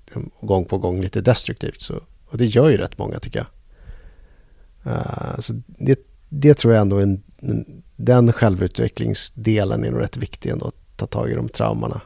gång 0.42 0.66
på 0.66 0.78
gång 0.78 1.02
lite 1.02 1.22
destruktivt. 1.22 1.82
Så, 1.82 1.94
och 2.26 2.38
det 2.38 2.46
gör 2.46 2.70
ju 2.70 2.78
rätt 2.78 2.98
många 2.98 3.20
tycker 3.20 3.40
jag. 3.40 3.48
Eh, 4.88 5.40
så 5.40 5.54
det, 5.68 6.00
det 6.30 6.54
tror 6.54 6.74
jag 6.74 6.82
ändå 6.82 6.98
är 6.98 7.04
en, 7.04 7.24
en, 7.38 7.84
den 7.96 8.34
självutvecklingsdelen 8.34 9.84
är 9.84 9.92
nog 9.92 10.02
rätt 10.02 10.18
viktig 10.18 10.50
ändå 10.50 10.68
att 10.68 10.98
ta 10.98 11.06
tag 11.06 11.32
i 11.32 11.36
de 11.36 11.50
traumorna. 11.50 12.02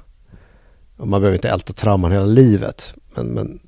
Och 0.97 1.07
man 1.07 1.21
behöver 1.21 1.35
inte 1.35 1.49
älta 1.49 1.73
trauman 1.73 2.11
hela 2.11 2.25
livet. 2.25 2.93
Men, 3.15 3.27
men 3.27 3.59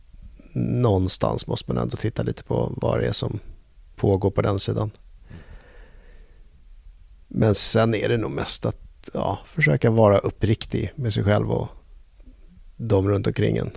någonstans 0.81 1.47
måste 1.47 1.73
man 1.73 1.83
ändå 1.83 1.97
titta 1.97 2.23
lite 2.23 2.43
på 2.43 2.73
vad 2.77 2.99
det 2.99 3.07
är 3.07 3.11
som 3.11 3.39
pågår 3.95 4.31
på 4.31 4.41
den 4.41 4.59
sidan. 4.59 4.91
Men 7.27 7.55
sen 7.55 7.95
är 7.95 8.09
det 8.09 8.17
nog 8.17 8.31
mest 8.31 8.65
att 8.65 9.09
ja, 9.13 9.39
försöka 9.45 9.91
vara 9.91 10.17
uppriktig 10.17 10.91
med 10.95 11.13
sig 11.13 11.23
själv 11.23 11.51
och 11.51 11.67
de 12.77 13.09
runt 13.09 13.27
omkring 13.27 13.57
en. 13.57 13.71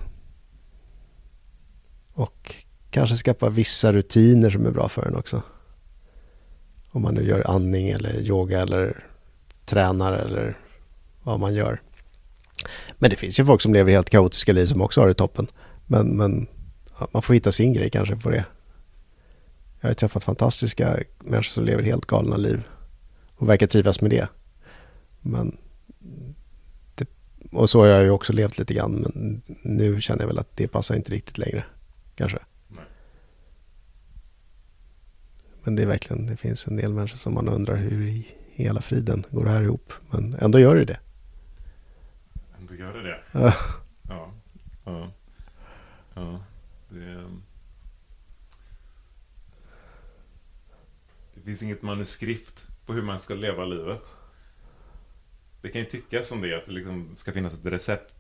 Och 2.13 2.66
kanske 2.97 3.17
skaffa 3.17 3.49
vissa 3.49 3.93
rutiner 3.93 4.51
som 4.51 4.67
är 4.67 4.71
bra 4.71 4.89
för 4.89 5.07
en 5.07 5.17
också. 5.17 5.43
Om 6.91 7.03
man 7.03 7.15
nu 7.15 7.29
gör 7.29 7.51
andning 7.51 7.89
eller 7.89 8.21
yoga 8.21 8.61
eller 8.61 9.05
tränar 9.65 10.13
eller 10.13 10.59
vad 11.23 11.41
man 11.41 11.55
gör. 11.55 11.83
Men 12.99 13.11
det 13.11 13.17
finns 13.17 13.41
ju 13.41 13.45
folk 13.45 13.61
som 13.61 13.75
lever 13.75 13.93
helt 13.93 14.11
kaotiska 14.11 14.53
liv 14.53 14.67
som 14.67 14.83
också 14.83 15.01
har 15.01 15.09
det 15.09 15.15
toppen. 15.15 15.47
Men, 15.87 16.17
men 16.17 16.47
ja, 16.99 17.09
man 17.13 17.23
får 17.23 17.35
hitta 17.35 17.53
sin 17.53 17.73
grej 17.73 17.91
kanske 17.91 18.17
på 18.17 18.31
det. 18.31 18.45
Jag 19.81 19.89
har 19.89 19.95
träffat 19.95 20.25
fantastiska 20.25 20.99
människor 21.19 21.43
som 21.43 21.65
lever 21.65 21.83
helt 21.83 22.07
galna 22.07 22.37
liv 22.37 22.63
och 23.37 23.49
verkar 23.49 23.67
trivas 23.67 24.01
med 24.01 24.11
det. 24.11 24.29
Men 25.21 25.57
det, 26.95 27.09
och 27.53 27.71
så 27.71 27.81
har 27.81 27.87
jag 27.87 28.03
ju 28.03 28.11
också 28.11 28.33
levt 28.33 28.59
lite 28.59 28.75
grann 28.75 28.93
men 28.93 29.43
nu 29.63 30.01
känner 30.01 30.23
jag 30.23 30.29
väl 30.29 30.39
att 30.39 30.57
det 30.57 30.69
passar 30.69 30.95
inte 30.95 31.13
riktigt 31.13 31.39
längre. 31.39 31.65
Kanske. 32.17 32.39
Nej. 32.69 32.85
Men 35.67 35.77
det 35.77 35.83
är 35.83 35.87
verkligen, 35.87 36.27
det 36.27 36.37
finns 36.37 36.67
en 36.67 36.77
del 36.77 36.93
människor 36.93 37.17
som 37.17 37.35
man 37.35 37.49
undrar 37.49 37.77
hur 37.77 38.07
i 38.07 38.37
hela 38.53 38.83
friden 38.83 39.25
går 39.31 39.45
det 39.45 39.51
här 39.51 39.63
ihop. 39.63 39.93
Men 40.11 40.35
ändå 40.35 40.59
gör 40.59 40.77
det 40.77 40.85
det. 40.85 41.01
Ändå 42.59 42.75
gör 42.75 42.95
det 42.95 43.03
det? 43.03 43.21
Ja. 43.33 43.55
Ja. 44.09 44.33
Ja. 44.85 45.13
ja. 46.15 46.45
Det, 46.89 47.25
det 51.35 51.41
finns 51.45 51.63
inget 51.63 51.83
manuskript 51.83 52.67
på 52.87 52.93
hur 52.93 53.03
man 53.03 53.19
ska 53.19 53.35
leva 53.35 53.65
livet. 53.65 54.17
Det 55.63 55.69
kan 55.69 55.81
ju 55.81 55.87
tyckas 55.87 56.29
som 56.29 56.41
det, 56.41 56.57
att 56.57 56.67
det 56.67 56.73
liksom 56.73 57.17
ska 57.17 57.33
finnas 57.33 57.55
ett 57.55 57.67
recept. 57.67 58.15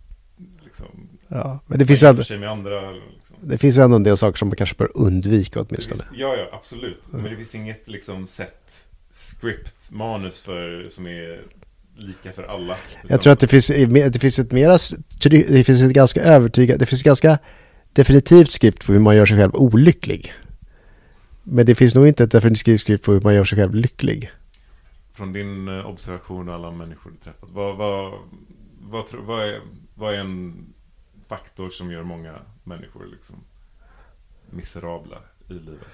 Liksom, 0.64 1.08
Ja, 1.28 1.60
men 1.66 1.78
det 1.78 1.86
finns, 1.86 2.02
ändå, 2.02 2.22
andra. 2.46 2.90
Liksom. 2.90 3.36
det 3.40 3.58
finns 3.58 3.78
ändå 3.78 3.96
en 3.96 4.02
del 4.02 4.16
saker 4.16 4.38
som 4.38 4.48
man 4.48 4.56
kanske 4.56 4.76
bör 4.76 4.90
undvika 4.94 5.60
åtminstone. 5.60 6.02
finns, 6.02 6.20
ja, 6.20 6.36
ja, 6.36 6.48
absolut. 6.52 7.00
Men 7.10 7.24
det 7.24 7.36
finns 7.36 7.54
inget 7.54 7.88
liksom 7.88 8.26
sätt, 8.26 8.72
script, 9.12 9.90
manus 9.90 10.42
för, 10.44 10.86
som 10.88 11.06
är 11.06 11.42
lika 11.96 12.32
för 12.32 12.42
alla. 12.42 12.76
Jag 13.08 13.20
tror 13.20 13.32
att 13.32 13.40
det 13.40 13.48
finns, 13.48 13.66
det 14.12 14.18
finns 14.20 14.38
ett 14.38 14.52
mera, 14.52 14.78
det 15.48 15.64
finns 15.64 15.82
ett 15.82 15.92
ganska 15.92 16.22
övertygande, 16.22 16.78
det 16.82 16.86
finns 16.86 17.02
ganska 17.02 17.38
definitivt 17.92 18.50
skrift 18.50 18.86
på 18.86 18.92
hur 18.92 19.00
man 19.00 19.16
gör 19.16 19.26
sig 19.26 19.36
själv 19.38 19.54
olycklig. 19.54 20.32
Men 21.42 21.66
det 21.66 21.74
finns 21.74 21.94
nog 21.94 22.08
inte 22.08 22.24
ett 22.24 22.30
definitivt 22.32 22.80
skrift 22.80 23.04
på 23.04 23.12
hur 23.12 23.20
man 23.20 23.34
gör 23.34 23.44
sig 23.44 23.58
själv 23.58 23.74
lycklig. 23.74 24.30
Från 25.14 25.32
din 25.32 25.68
eh, 25.68 25.86
observation 25.86 26.48
av 26.48 26.54
alla 26.54 26.70
människor 26.70 27.10
du 27.10 27.16
träffat. 27.16 27.50
Vad, 27.52 27.76
vad, 27.76 28.12
vad, 28.80 29.08
tro- 29.08 29.22
vad, 29.22 29.48
är, 29.48 29.60
vad 29.96 30.14
är 30.14 30.18
en 30.18 30.66
faktor 31.28 31.70
som 31.70 31.90
gör 31.90 32.02
många 32.02 32.34
människor 32.64 33.06
liksom 33.06 33.36
miserabla 34.50 35.16
i 35.48 35.52
livet? 35.52 35.86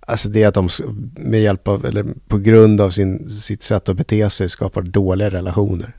Alltså 0.00 0.28
det 0.28 0.42
är 0.42 0.48
att 0.48 0.54
de 0.54 0.68
med 1.16 1.40
hjälp 1.40 1.68
av, 1.68 1.86
eller 1.86 2.06
på 2.28 2.38
grund 2.38 2.80
av 2.80 2.90
sin, 2.90 3.30
sitt 3.30 3.62
sätt 3.62 3.88
att 3.88 3.96
bete 3.96 4.30
sig 4.30 4.48
skapar 4.48 4.82
dåliga 4.82 5.30
relationer. 5.30 5.96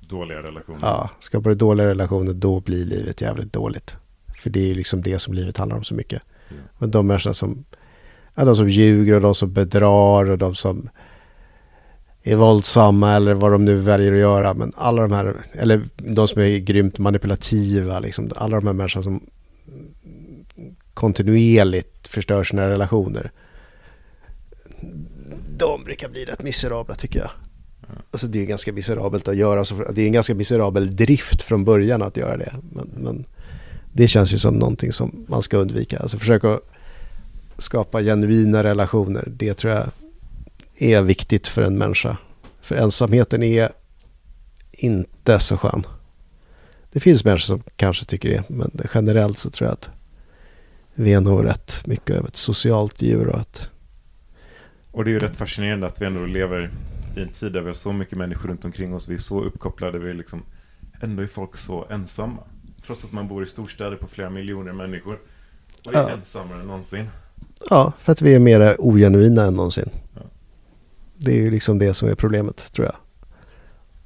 Dåliga 0.00 0.42
relationer. 0.42 0.78
Ja, 0.82 1.10
skapar 1.18 1.50
du 1.50 1.56
dåliga 1.56 1.86
relationer 1.86 2.32
då 2.32 2.60
blir 2.60 2.84
livet 2.84 3.20
jävligt 3.20 3.52
dåligt. 3.52 3.96
För 4.34 4.50
det 4.50 4.60
är 4.60 4.66
ju 4.66 4.74
liksom 4.74 5.02
det 5.02 5.18
som 5.18 5.34
livet 5.34 5.56
handlar 5.56 5.76
om 5.76 5.84
så 5.84 5.94
mycket. 5.94 6.22
Ja. 6.48 6.56
Men 6.78 6.90
de 6.90 7.06
människorna 7.06 7.34
som, 7.34 7.64
ja, 8.34 8.44
de 8.44 8.56
som 8.56 8.68
ljuger 8.68 9.14
och 9.14 9.20
de 9.20 9.34
som 9.34 9.52
bedrar 9.52 10.30
och 10.30 10.38
de 10.38 10.54
som 10.54 10.90
är 12.32 12.36
våldsamma 12.36 13.14
eller 13.14 13.34
vad 13.34 13.52
de 13.52 13.64
nu 13.64 13.76
väljer 13.76 14.12
att 14.12 14.18
göra. 14.18 14.54
Men 14.54 14.72
alla 14.76 15.02
de 15.02 15.12
här, 15.12 15.36
eller 15.52 15.82
de 15.96 16.28
som 16.28 16.42
är 16.42 16.58
grymt 16.58 16.98
manipulativa, 16.98 18.00
liksom, 18.00 18.30
alla 18.36 18.56
de 18.56 18.66
här 18.66 18.74
människorna 18.74 19.02
som 19.02 19.20
kontinuerligt 20.94 22.08
förstör 22.08 22.44
sina 22.44 22.68
relationer. 22.68 23.30
De 25.58 25.84
brukar 25.84 26.08
bli 26.08 26.24
rätt 26.24 26.42
miserabla 26.42 26.94
tycker 26.94 27.18
jag. 27.18 27.30
Ja. 27.80 27.94
Alltså 28.10 28.26
det 28.26 28.42
är 28.42 28.46
ganska 28.46 28.72
miserabelt 28.72 29.28
att 29.28 29.36
göra, 29.36 29.64
så 29.64 29.74
det 29.92 30.02
är 30.02 30.06
en 30.06 30.12
ganska 30.12 30.34
miserabel 30.34 30.96
drift 30.96 31.42
från 31.42 31.64
början 31.64 32.02
att 32.02 32.16
göra 32.16 32.36
det. 32.36 32.52
Men, 32.72 32.90
men 32.96 33.24
det 33.92 34.08
känns 34.08 34.32
ju 34.32 34.38
som 34.38 34.54
någonting 34.54 34.92
som 34.92 35.26
man 35.28 35.42
ska 35.42 35.56
undvika. 35.56 35.98
Alltså 35.98 36.18
försöka 36.18 36.60
skapa 37.58 38.02
genuina 38.02 38.64
relationer. 38.64 39.28
Det 39.36 39.54
tror 39.54 39.72
jag 39.72 39.84
är 40.78 41.02
viktigt 41.02 41.46
för 41.46 41.62
en 41.62 41.78
människa. 41.78 42.16
För 42.60 42.74
ensamheten 42.76 43.42
är 43.42 43.72
inte 44.72 45.38
så 45.38 45.56
skön. 45.56 45.82
Det 46.92 47.00
finns 47.00 47.24
människor 47.24 47.40
som 47.46 47.62
kanske 47.76 48.04
tycker 48.04 48.28
det, 48.28 48.44
men 48.48 48.70
generellt 48.94 49.38
så 49.38 49.50
tror 49.50 49.66
jag 49.68 49.72
att 49.72 49.90
vi 50.94 51.12
är 51.12 51.20
nog 51.20 51.44
rätt 51.44 51.86
mycket 51.86 52.18
av 52.18 52.26
ett 52.26 52.36
socialt 52.36 53.02
djur 53.02 53.26
och 53.26 53.38
att 53.40 53.70
Och 54.90 55.04
det 55.04 55.10
är 55.10 55.12
ju 55.12 55.18
rätt 55.18 55.36
fascinerande 55.36 55.86
att 55.86 56.00
vi 56.00 56.06
ändå 56.06 56.26
lever 56.26 56.70
i 57.16 57.20
en 57.20 57.28
tid 57.28 57.52
där 57.52 57.60
vi 57.60 57.66
har 57.66 57.74
så 57.74 57.92
mycket 57.92 58.18
människor 58.18 58.48
runt 58.48 58.64
omkring 58.64 58.94
oss. 58.94 59.08
Vi 59.08 59.14
är 59.14 59.18
så 59.18 59.44
uppkopplade. 59.44 59.98
Vi 59.98 60.10
är 60.10 60.14
liksom, 60.14 60.42
ändå 61.00 61.22
är 61.22 61.26
folk 61.26 61.56
så 61.56 61.86
ensamma. 61.90 62.42
Trots 62.86 63.04
att 63.04 63.12
man 63.12 63.28
bor 63.28 63.42
i 63.42 63.46
storstäder 63.46 63.96
på 63.96 64.06
flera 64.08 64.30
miljoner 64.30 64.72
människor. 64.72 65.18
Och 65.86 65.94
är 65.94 65.98
Ja. 65.98 66.10
ensammare 66.10 66.60
än 66.60 66.66
någonsin. 66.66 67.08
Ja, 67.70 67.92
för 68.02 68.12
att 68.12 68.22
vi 68.22 68.34
är 68.34 68.38
mer 68.38 68.76
ogenuina 68.78 69.44
än 69.44 69.54
någonsin. 69.54 69.90
Det 71.18 71.30
är 71.30 71.42
ju 71.42 71.50
liksom 71.50 71.78
det 71.78 71.94
som 71.94 72.08
är 72.08 72.14
problemet, 72.14 72.72
tror 72.72 72.86
jag. 72.86 72.96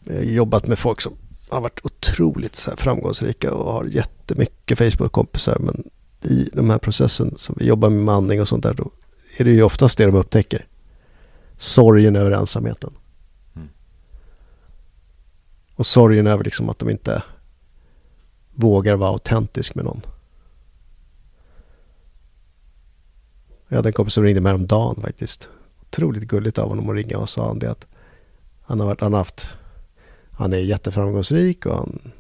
Jag 0.05 0.15
har 0.15 0.23
jobbat 0.23 0.67
med 0.67 0.79
folk 0.79 1.01
som 1.01 1.17
har 1.49 1.61
varit 1.61 1.81
otroligt 1.87 2.69
framgångsrika 2.77 3.53
och 3.53 3.73
har 3.73 3.85
jättemycket 3.85 4.79
Facebook-kompisar. 4.79 5.59
Men 5.59 5.91
i 6.23 6.51
de 6.53 6.71
här 6.71 6.79
processen 6.79 7.35
som 7.39 7.55
vi 7.59 7.67
jobbar 7.67 7.91
med 7.91 8.05
manning 8.05 8.41
och 8.41 8.49
sånt 8.49 8.63
där, 8.63 8.75
då 8.75 8.91
är 9.39 9.45
det 9.45 9.51
ju 9.51 9.63
oftast 9.63 9.99
det 9.99 10.07
de 10.07 10.15
upptäcker. 10.15 10.67
Sorgen 11.57 12.17
över 12.17 12.31
ensamheten. 12.31 12.91
Mm. 13.57 13.69
Och 15.75 15.87
sorgen 15.87 16.27
över 16.27 16.45
liksom 16.45 16.69
att 16.69 16.79
de 16.79 16.91
inte 16.91 17.23
vågar 18.55 18.97
vara 18.97 19.11
autentisk 19.11 19.75
med 19.75 19.85
någon. 19.85 20.01
Jag 23.69 23.77
hade 23.77 23.89
en 23.89 23.93
kompis 23.93 24.15
som 24.15 24.25
ringde 24.25 24.41
mig 24.41 24.53
om 24.53 24.67
dagen 24.67 25.03
faktiskt. 25.03 25.49
Otroligt 25.93 26.23
gulligt 26.23 26.59
av 26.59 26.69
honom 26.69 26.89
att 26.89 26.97
ringa 26.97 27.19
och 27.19 27.29
sa 27.29 27.47
han 27.47 27.59
det 27.59 27.71
att 27.71 27.87
han 28.63 28.81
har, 28.81 28.87
varit, 28.87 29.01
han 29.01 29.13
har 29.13 29.21
haft, 29.21 29.57
han 30.31 30.53
är 30.53 30.57
jätteframgångsrik 30.59 31.67
och 31.67 31.77
han 31.77 32.13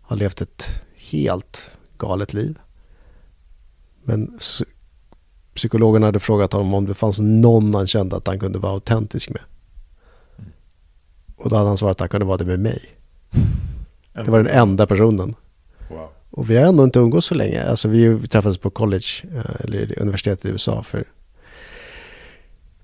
har 0.00 0.16
levt 0.16 0.40
ett 0.40 0.80
helt 0.94 1.70
galet 1.96 2.34
liv. 2.34 2.58
Men 4.04 4.38
psy- 4.38 4.64
psykologen 5.54 6.02
hade 6.02 6.20
frågat 6.20 6.52
honom 6.52 6.74
om 6.74 6.86
det 6.86 6.94
fanns 6.94 7.20
någon 7.20 7.74
han 7.74 7.86
kände 7.86 8.16
att 8.16 8.26
han 8.26 8.38
kunde 8.38 8.58
vara 8.58 8.72
autentisk 8.72 9.30
med. 9.30 9.42
Och 11.36 11.50
då 11.50 11.56
hade 11.56 11.68
han 11.68 11.78
svarat 11.78 11.96
att 11.96 12.00
han 12.00 12.08
kunde 12.08 12.26
vara 12.26 12.36
det 12.36 12.44
med 12.44 12.60
mig. 12.60 12.82
Det 14.12 14.30
var 14.30 14.42
den 14.42 14.54
enda 14.54 14.86
personen. 14.86 15.34
Wow. 15.90 16.08
Och 16.30 16.50
vi 16.50 16.56
har 16.56 16.64
ändå 16.66 16.84
inte 16.84 16.98
umgås 16.98 17.26
så 17.26 17.34
länge. 17.34 17.64
Alltså 17.64 17.88
vi 17.88 18.08
vi 18.08 18.28
träffades 18.28 18.58
på 18.58 18.70
college, 18.70 19.06
eh, 19.34 19.64
eller 19.64 20.02
universitetet 20.02 20.44
i 20.44 20.48
USA 20.48 20.82
för 20.82 21.04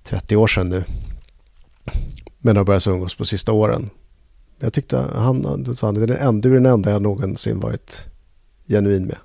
30 0.05 0.37
år 0.37 0.47
sedan 0.47 0.69
nu. 0.69 0.85
Men 2.39 2.57
har 2.57 2.65
börjat 2.65 2.87
umgås 2.87 3.15
på 3.17 3.25
sista 3.25 3.53
åren. 3.53 3.91
Jag 4.59 4.73
tyckte 4.73 4.99
han, 4.99 5.63
då 5.65 5.75
sa 5.75 5.87
han, 5.87 5.95
det 5.95 6.03
är 6.03 6.07
den 6.07 6.17
enda, 6.17 6.49
du 6.49 6.51
är 6.51 6.55
den 6.61 6.67
enda 6.73 6.91
jag 6.91 7.03
någonsin 7.03 7.61
varit 7.61 8.07
genuin 8.67 9.07
med. 9.07 9.17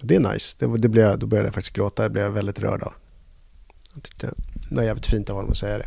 Det 0.00 0.16
är 0.16 0.32
nice. 0.32 0.56
Det, 0.58 0.76
det 0.78 0.88
blev, 0.88 1.18
då 1.18 1.26
började 1.26 1.46
jag 1.46 1.54
faktiskt 1.54 1.76
gråta. 1.76 2.02
Det 2.02 2.10
blev 2.10 2.24
jag 2.24 2.30
väldigt 2.30 2.58
rörd 2.60 2.82
av. 2.82 2.92
Jag 3.94 4.02
tyckte 4.02 4.30
det 4.68 4.74
var 4.74 4.82
jävligt 4.82 5.06
fint 5.06 5.30
av 5.30 5.36
honom 5.36 5.50
att 5.50 5.56
säga 5.56 5.78
det. 5.78 5.86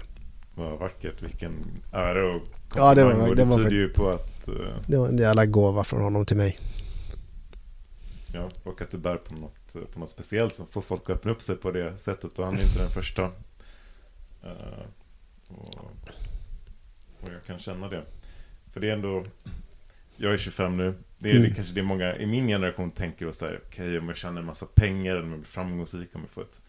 Vad 0.55 0.80
vackert. 0.80 1.22
Vilken 1.24 1.53
ära 1.91 2.36
och 2.36 2.41
Ja, 2.76 2.95
det 2.95 3.03
var- 3.03 3.14
det 3.30 3.36
det, 3.36 3.45
var 3.45 3.51
tyder 3.58 3.64
fakt- 3.64 3.74
ju 3.74 3.89
på 3.89 4.10
att, 4.10 4.47
eh, 4.47 4.53
Det 4.88 4.97
var 4.97 5.08
en 5.08 5.18
jävla 5.18 5.45
gåva 5.45 5.84
från 5.84 6.01
honom 6.01 6.26
till 6.26 6.38
mig. 6.38 6.60
ja, 8.34 8.49
och 8.64 8.82
att 8.82 8.91
du 8.91 8.97
bär 8.97 9.16
på 9.18 9.34
något, 9.36 9.53
på 9.86 9.99
något 9.99 10.09
speciellt 10.09 10.53
som 10.55 10.67
får 10.67 10.82
folk 10.82 11.01
att 11.03 11.09
öppna 11.09 11.32
upp 11.32 11.41
sig 11.41 11.55
på 11.55 11.71
det 11.71 11.97
sättet. 11.97 12.39
Och 12.39 12.45
han 12.45 12.57
är 12.57 12.61
inte 12.63 12.80
den 12.80 12.89
första. 12.89 13.23
Eh, 14.43 14.86
och, 15.47 15.75
och 17.21 17.30
jag 17.34 17.43
kan 17.45 17.59
känna 17.59 17.89
det. 17.89 18.03
För 18.73 18.80
det 18.80 18.89
är 18.89 18.93
ändå, 18.93 19.25
jag 20.17 20.34
är 20.34 20.38
25 20.38 20.78
nu. 20.78 20.93
Det 21.17 21.30
är 21.30 21.36
Mm. 21.36 21.49
det, 21.49 21.55
kanske 21.55 21.73
det 21.73 21.84
många 21.84 22.15
i 22.15 22.25
min 22.25 22.47
generation 22.47 22.91
tänker 22.91 23.28
och 23.28 23.36
så 23.36 23.45
här, 23.45 23.61
okej 23.67 23.99
om 23.99 24.07
jag 24.07 24.17
tjänar 24.17 24.39
en 24.41 24.45
massa 24.45 24.65
pengar 24.65 25.11
eller 25.11 25.23
om 25.23 25.30
jag 25.32 25.39
blir 25.39 25.47
framgångsrik, 25.49 26.09
om 26.15 26.21
jag 26.21 26.30
får 26.30 26.41
ett 26.41 26.61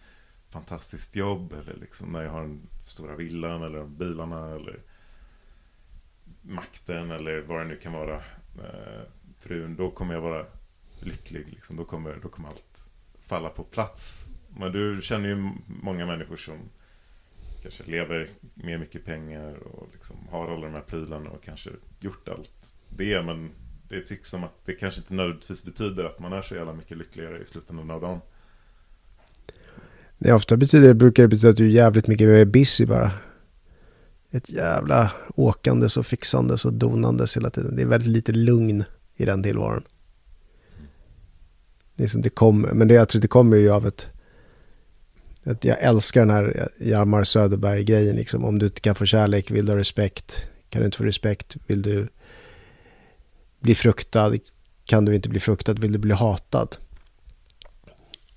fantastiskt 0.50 1.16
jobb 1.16 1.52
eller 1.52 1.74
liksom 1.80 2.12
när 2.12 2.22
jag 2.22 2.30
har 2.30 2.40
den 2.42 2.68
stora 2.84 3.16
villan 3.16 3.62
eller 3.62 3.84
bilarna 3.84 4.54
eller 4.54 4.80
makten 6.42 7.10
eller 7.10 7.40
vad 7.40 7.60
det 7.60 7.64
nu 7.64 7.76
kan 7.76 7.92
vara. 7.92 8.14
Eh, 8.58 9.02
frun, 9.38 9.76
då 9.76 9.90
kommer 9.90 10.14
jag 10.14 10.20
vara 10.20 10.46
lycklig. 11.00 11.46
Liksom. 11.48 11.76
Då, 11.76 11.84
kommer, 11.84 12.18
då 12.22 12.28
kommer 12.28 12.48
allt 12.48 12.77
falla 13.28 13.48
på 13.48 13.64
plats. 13.64 14.28
Men 14.56 14.72
du 14.72 15.00
känner 15.02 15.28
ju 15.28 15.50
många 15.66 16.06
människor 16.06 16.36
som 16.36 16.58
kanske 17.62 17.84
lever 17.84 18.28
med 18.54 18.80
mycket 18.80 19.04
pengar 19.04 19.54
och 19.54 19.88
liksom 19.92 20.16
har 20.30 20.54
alla 20.54 20.66
de 20.66 20.74
här 20.74 20.80
prylarna 20.80 21.30
och 21.30 21.42
kanske 21.44 21.70
gjort 22.00 22.28
allt 22.28 22.74
det. 22.88 23.22
Men 23.22 23.50
det 23.88 24.00
tycks 24.00 24.28
som 24.28 24.44
att 24.44 24.54
det 24.64 24.72
kanske 24.72 25.00
inte 25.00 25.14
nödvändigtvis 25.14 25.64
betyder 25.64 26.04
att 26.04 26.18
man 26.18 26.32
är 26.32 26.42
så 26.42 26.54
jävla 26.54 26.72
mycket 26.72 26.96
lyckligare 26.96 27.42
i 27.42 27.46
slutändan 27.46 27.90
av 27.90 28.00
dagen. 28.00 28.20
Det 30.18 30.32
ofta 30.32 30.56
betyder, 30.56 30.94
brukar 30.94 31.22
det 31.22 31.28
betyda 31.28 31.48
att 31.48 31.56
du 31.56 31.64
är 31.64 31.70
jävligt 31.70 32.06
mycket 32.06 32.28
mer 32.28 32.44
busy 32.44 32.86
bara. 32.86 33.10
Ett 34.30 34.50
jävla 34.50 35.12
åkandes 35.34 35.96
och 35.96 36.06
fixandes 36.06 36.64
och 36.64 36.72
donandes 36.72 37.36
hela 37.36 37.50
tiden. 37.50 37.76
Det 37.76 37.82
är 37.82 37.86
väldigt 37.86 38.12
lite 38.12 38.32
lugn 38.32 38.84
i 39.16 39.24
den 39.24 39.42
tillvaron 39.42 39.84
liksom 41.98 42.22
det 42.22 42.30
kommer, 42.30 42.72
men 42.72 42.88
det, 42.88 42.94
jag 42.94 43.08
tror 43.08 43.22
det 43.22 43.28
kommer 43.28 43.56
ju 43.56 43.70
av 43.70 43.86
ett... 43.86 44.08
Att 45.44 45.64
jag 45.64 45.82
älskar 45.82 46.20
den 46.20 46.30
här 46.30 46.68
Hjalmar 46.78 47.24
Söderberg-grejen. 47.24 48.16
Liksom. 48.16 48.44
Om 48.44 48.58
du 48.58 48.66
inte 48.66 48.80
kan 48.80 48.94
få 48.94 49.04
kärlek 49.04 49.50
vill 49.50 49.66
du 49.66 49.72
ha 49.72 49.78
respekt. 49.78 50.48
Kan 50.70 50.80
du 50.80 50.86
inte 50.86 50.98
få 50.98 51.04
respekt 51.04 51.56
vill 51.66 51.82
du 51.82 52.08
bli 53.60 53.74
fruktad. 53.74 54.32
Kan 54.84 55.04
du 55.04 55.14
inte 55.14 55.28
bli 55.28 55.40
fruktad 55.40 55.74
vill 55.74 55.92
du 55.92 55.98
bli 55.98 56.14
hatad. 56.14 56.76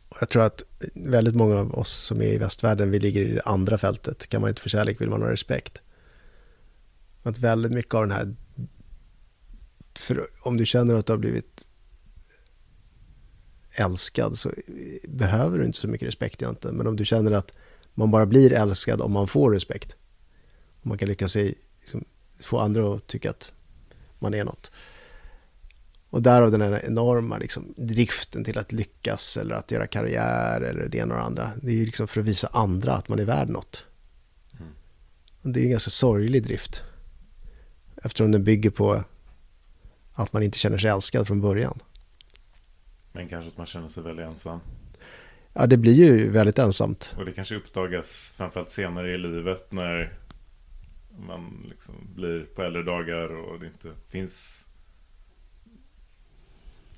Och 0.10 0.18
jag 0.20 0.30
tror 0.30 0.44
att 0.44 0.64
väldigt 0.94 1.36
många 1.36 1.60
av 1.60 1.74
oss 1.74 1.92
som 1.92 2.22
är 2.22 2.34
i 2.34 2.38
västvärlden, 2.38 2.92
vi 2.92 3.00
ligger 3.00 3.22
i 3.22 3.34
det 3.34 3.42
andra 3.46 3.78
fältet. 3.78 4.28
Kan 4.28 4.42
man 4.42 4.50
inte 4.50 4.62
få 4.62 4.70
kärlek 4.70 5.02
vill 5.02 5.10
man 5.10 5.22
ha 5.22 5.30
respekt. 5.30 5.82
Att 7.24 7.38
väldigt 7.38 7.72
mycket 7.72 7.94
av 7.94 8.08
den 8.08 8.12
här, 8.12 8.36
för 10.00 10.28
om 10.42 10.58
du 10.58 10.66
känner 10.66 10.96
att 10.96 11.06
du 11.06 11.14
har 11.14 11.18
blivit 11.18 11.68
älskad 13.76 14.38
så 14.38 14.52
behöver 15.08 15.60
du 15.60 15.66
inte 15.66 15.80
så 15.80 15.88
mycket 15.88 16.08
respekt 16.08 16.42
egentligen. 16.42 16.78
Men 16.78 16.88
om 16.88 16.96
du 16.96 17.06
känner 17.06 17.32
att 17.32 17.54
man 17.94 18.12
bara 18.12 18.26
blir 18.26 18.54
älskad 18.54 19.02
om 19.02 19.12
man 19.12 19.28
får 19.28 19.52
respekt. 19.52 19.96
Om 20.84 20.90
man 20.90 20.98
kan 20.98 21.08
lyckas 21.08 21.36
i, 21.36 21.56
liksom, 21.80 22.06
få 22.40 22.60
andra 22.60 22.96
att 22.96 23.08
tycka 23.08 23.30
att 23.30 23.54
man 24.20 24.34
är 24.34 24.44
något. 24.44 24.72
Och 26.10 26.22
därav 26.22 26.52
den 26.52 26.62
här 26.62 26.86
enorma 26.86 27.38
liksom, 27.38 27.74
driften 27.78 28.44
till 28.44 28.58
att 28.58 28.72
lyckas 28.72 29.38
eller 29.38 29.56
att 29.56 29.72
göra 29.72 29.88
karriär 29.88 30.62
eller 30.62 30.88
det 30.88 30.98
ena 30.98 31.14
och 31.14 31.20
det 31.20 31.26
andra. 31.26 31.52
Det 31.62 31.72
är 31.72 31.76
ju 31.76 31.86
liksom 31.86 32.08
för 32.08 32.22
att 32.22 32.28
visa 32.28 32.50
andra 32.54 32.94
att 32.94 33.10
man 33.10 33.20
är 33.20 33.26
värd 33.26 33.50
något. 33.50 33.86
Mm. 34.60 34.72
Och 35.42 35.50
det 35.50 35.60
är 35.60 35.64
en 35.64 35.72
ganska 35.72 35.90
sorglig 35.90 36.44
drift. 36.44 36.82
Eftersom 38.04 38.32
den 38.32 38.44
bygger 38.44 38.70
på 38.70 39.04
att 40.14 40.34
man 40.34 40.44
inte 40.44 40.58
känner 40.58 40.78
sig 40.78 40.90
älskad 40.90 41.28
från 41.28 41.42
början. 41.42 41.80
Men 43.12 43.30
kanske 43.30 43.48
att 43.48 43.58
man 43.58 43.66
känner 43.66 43.88
sig 43.88 44.04
väldigt 44.04 44.26
ensam. 44.26 44.60
Ja, 45.54 45.68
det 45.68 45.78
blir 45.78 45.94
ju 45.94 46.30
väldigt 46.30 46.60
ensamt. 46.60 47.16
Och 47.18 47.26
det 47.26 47.32
kanske 47.32 47.56
uppdagas 47.56 48.34
framförallt 48.38 48.70
senare 48.70 49.12
i 49.12 49.18
livet 49.18 49.72
när 49.72 50.14
man 51.20 51.66
liksom 51.70 51.96
blir 52.16 52.44
på 52.44 52.62
äldre 52.62 52.84
dagar 52.84 53.36
och 53.36 53.60
det 53.60 53.66
inte 53.66 53.92
finns... 54.10 54.66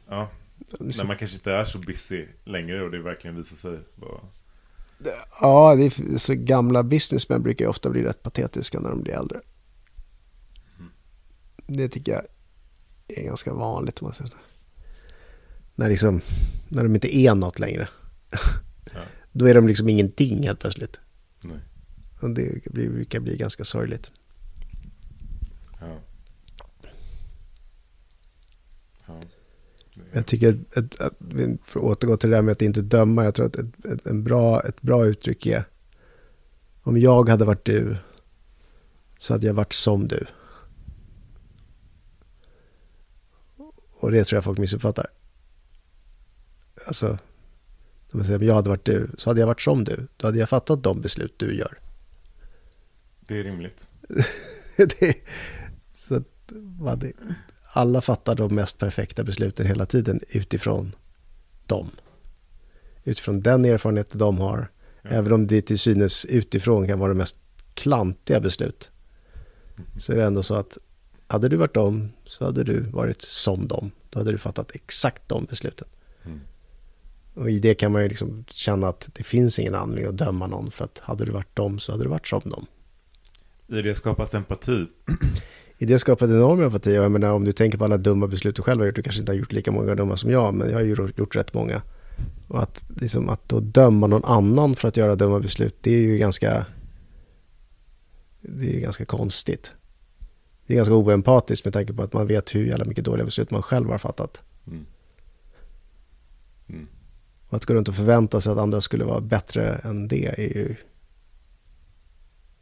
Ja, 0.08 0.30
när 0.80 1.06
man 1.06 1.18
kanske 1.18 1.36
inte 1.38 1.54
är 1.54 1.66
så 1.66 1.78
busy 1.78 2.28
längre 2.44 2.84
och 2.84 2.92
det 2.92 3.00
verkligen 3.00 3.36
visar 3.36 3.56
sig 3.56 3.80
vara... 3.96 4.22
Ja, 5.42 5.76
det 5.76 5.86
är, 5.86 6.18
så 6.18 6.34
gamla 6.36 6.84
businessmän 6.84 7.44
brukar 7.44 7.66
ju 7.66 7.70
ofta 7.70 7.90
bli 7.90 8.04
rätt 8.04 8.24
patetiska 8.24 8.80
när 8.80 8.90
de 8.90 9.02
blir 9.02 9.14
äldre. 9.14 9.42
Mm. 10.80 10.92
Det 11.68 11.90
tycker 11.90 12.12
jag 12.12 12.24
är 13.08 13.26
ganska 13.26 13.54
vanligt. 13.54 14.02
Om 14.02 14.06
man 14.06 14.14
säger 14.14 14.32
när, 15.76 15.90
liksom, 15.90 16.22
när 16.70 16.84
de 16.84 16.96
inte 16.96 17.18
är 17.18 17.36
något 17.36 17.60
längre. 17.60 17.88
Ja. 18.94 19.00
Då 19.32 19.48
är 19.48 19.54
de 19.54 19.68
liksom 19.68 19.90
ingenting 19.90 20.44
helt 20.44 20.60
plötsligt. 20.60 21.00
Nej. 21.42 21.60
Och 22.22 22.30
det 22.30 22.72
brukar 22.72 23.20
bli 23.20 23.38
ganska 23.38 23.64
sorgligt. 23.64 24.12
Ja. 25.80 26.00
ja. 29.08 29.20
Jag 30.12 30.26
tycker, 30.26 30.60
att, 30.76 30.78
att, 30.78 31.02
att, 31.02 31.14
för 31.64 31.80
att 31.80 31.86
återgå 31.86 32.18
till 32.18 32.30
det 32.30 32.36
där 32.36 32.42
med 32.42 32.52
att 32.52 32.62
inte 32.62 32.82
döma, 32.82 33.24
jag 33.24 33.36
tror 33.36 33.46
att 33.46 33.56
ett, 33.56 33.86
ett, 33.86 34.08
en 34.08 34.24
bra, 34.24 34.62
ett 34.62 34.82
bra 34.82 35.06
uttryck 35.06 35.46
är 35.46 35.66
om 36.84 36.98
jag 36.98 37.30
hade 37.30 37.46
varit 37.46 37.66
du 37.66 37.98
så 39.18 39.34
hade 39.34 39.48
jag 39.48 39.54
varit 39.54 39.74
som 39.74 40.08
du. 40.08 40.26
Och 44.00 44.12
det 44.12 44.24
tror 44.24 44.38
jag 44.38 44.44
folk 44.44 44.60
missuppfattar. 44.60 45.08
Alltså, 46.88 47.18
om 48.12 48.24
jag 48.42 48.56
hade 48.56 48.70
varit 48.70 48.86
du, 48.86 49.10
så 49.18 49.30
hade 49.30 49.40
jag 49.40 49.48
varit 49.48 49.62
som 49.62 49.84
du. 49.84 50.08
Då 50.18 50.28
hade 50.28 50.40
jag 50.40 50.50
fattat 50.50 50.84
de 50.84 51.02
beslut 51.02 51.34
du 51.38 51.56
gör. 51.56 51.78
Det 53.20 53.40
är 53.40 53.44
rimligt. 53.44 53.88
det, 54.78 55.18
så 55.96 56.16
att, 56.16 56.52
man, 56.80 57.14
alla 57.74 58.02
fattar 58.02 58.36
de 58.36 58.56
mest 58.56 58.78
perfekta 58.78 59.24
besluten 59.24 59.66
hela 59.66 59.86
tiden 59.86 60.20
utifrån 60.30 60.96
dem. 61.66 61.90
Utifrån 63.04 63.42
den 63.42 63.66
erfarenhet 63.66 64.10
de 64.12 64.38
har. 64.40 64.72
Ja. 65.02 65.10
Även 65.10 65.34
om 65.34 65.48
det 65.48 65.62
till 65.62 65.80
synes 65.80 66.26
utifrån 66.26 66.88
kan 66.88 67.00
vara 67.00 67.10
de 67.10 67.18
mest 67.18 67.38
klantiga 67.74 68.40
beslut. 68.40 68.92
Mm. 69.78 70.00
Så 70.00 70.12
är 70.12 70.16
det 70.16 70.26
ändå 70.26 70.44
så 70.44 70.56
att 70.56 70.78
hade 71.28 71.50
du 71.50 71.56
varit 71.56 71.74
dem 71.74 72.12
så 72.26 72.46
hade 72.46 72.64
du 72.64 72.80
varit 72.80 73.22
som 73.22 73.68
dem. 73.68 73.92
Då 74.10 74.20
hade 74.20 74.32
du 74.32 74.38
fattat 74.38 74.76
exakt 74.76 75.30
de 75.30 75.46
besluten. 75.46 75.88
Och 77.34 77.50
i 77.50 77.60
det 77.60 77.74
kan 77.74 77.92
man 77.92 78.02
ju 78.02 78.10
liksom 78.10 78.46
känna 78.50 78.88
att 78.88 79.10
det 79.14 79.24
finns 79.24 79.60
ingen 79.60 79.76
anledning 79.76 80.10
att 80.10 80.18
döma 80.18 80.48
någon 80.48 80.72
för 80.72 80.86
att 80.86 81.00
hade 81.00 81.26
du 81.26 81.32
varit 81.32 81.56
dem 81.56 81.80
så 81.80 81.92
hade 81.92 82.04
du 82.04 82.10
varit 82.10 82.28
som 82.28 82.42
dem. 82.46 82.66
I 83.68 83.82
det 83.82 83.96
skapas 83.96 84.34
empati. 84.34 84.88
I 85.78 85.86
det 85.86 86.00
skapas 86.00 86.30
enorm 86.30 86.62
empati 86.62 86.94
jag 86.94 87.12
menar 87.12 87.34
om 87.34 87.46
du 87.46 87.52
tänker 87.52 87.78
på 87.78 87.86
alla 87.86 87.98
dumma 87.98 88.28
beslut 88.28 88.56
du 88.56 88.62
själv 88.62 88.80
har 88.80 88.86
gjort, 88.86 88.96
du 88.96 89.04
kanske 89.04 89.20
inte 89.20 89.32
har 89.32 89.38
gjort 89.38 89.52
lika 89.52 89.72
många 89.72 89.96
dumma 89.96 90.18
som 90.18 90.32
jag, 90.32 90.54
men 90.54 90.70
jag 90.70 90.76
har 90.76 90.84
ju 90.84 90.96
gjort 91.16 91.36
rätt 91.36 91.54
många. 91.54 91.82
Och 92.48 92.62
att, 92.62 92.86
liksom, 93.02 93.30
att 93.30 93.50
då 93.50 93.60
döma 93.60 94.08
någon 94.08 94.26
annan 94.26 94.76
för 94.76 94.88
att 94.88 94.98
göra 94.98 95.16
dumma 95.16 95.40
beslut, 95.40 95.76
det 95.82 95.92
är 95.96 96.02
ju 96.02 96.18
ganska, 96.18 96.66
det 98.42 98.76
är 98.76 98.80
ganska 98.80 99.06
konstigt. 99.06 99.72
Det 100.68 100.74
är 100.74 100.76
ganska 100.76 100.94
oempatiskt 100.94 101.66
med 101.66 101.74
tanke 101.74 101.94
på 101.94 102.04
att 102.04 102.14
man 102.14 102.28
vet 102.28 102.56
hur 102.56 102.66
jävla 102.66 102.86
mycket 102.86 103.06
dåliga 103.06 103.26
beslut 103.26 103.52
man 103.52 103.64
själv 103.64 103.90
har 103.90 103.98
fattat. 103.98 104.42
Mm. 104.68 104.86
Och 107.54 107.58
att 107.58 107.66
gå 107.66 107.74
runt 107.74 107.88
och 107.88 107.96
förvänta 107.96 108.42
sig 108.42 108.52
att 108.52 108.58
andra 108.58 108.82
skulle 108.82 109.04
vara 109.04 109.22
bättre 109.22 109.76
än 109.76 110.08
det 110.08 110.26
är 110.26 110.58
ju 110.58 110.76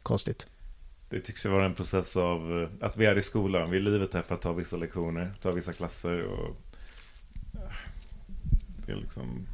konstigt. 0.02 0.46
Det 1.08 1.20
tycks 1.20 1.46
ju 1.46 1.50
vara 1.50 1.64
en 1.64 1.74
process 1.74 2.16
av 2.16 2.62
eh, 2.62 2.68
att 2.86 2.96
vi 2.96 3.06
är 3.06 3.16
i 3.16 3.22
skolan. 3.22 3.70
Vi 3.70 3.76
är 3.76 3.80
livet 3.80 4.14
här 4.14 4.22
för 4.22 4.34
att 4.34 4.40
ta 4.40 4.52
vissa 4.52 4.76
lektioner, 4.76 5.34
ta 5.40 5.52
vissa 5.52 5.72
klasser 5.72 6.22
och 6.22 6.56
eh, 7.54 7.70
det 8.86 8.92
är 8.92 8.96
liksom 8.96 9.46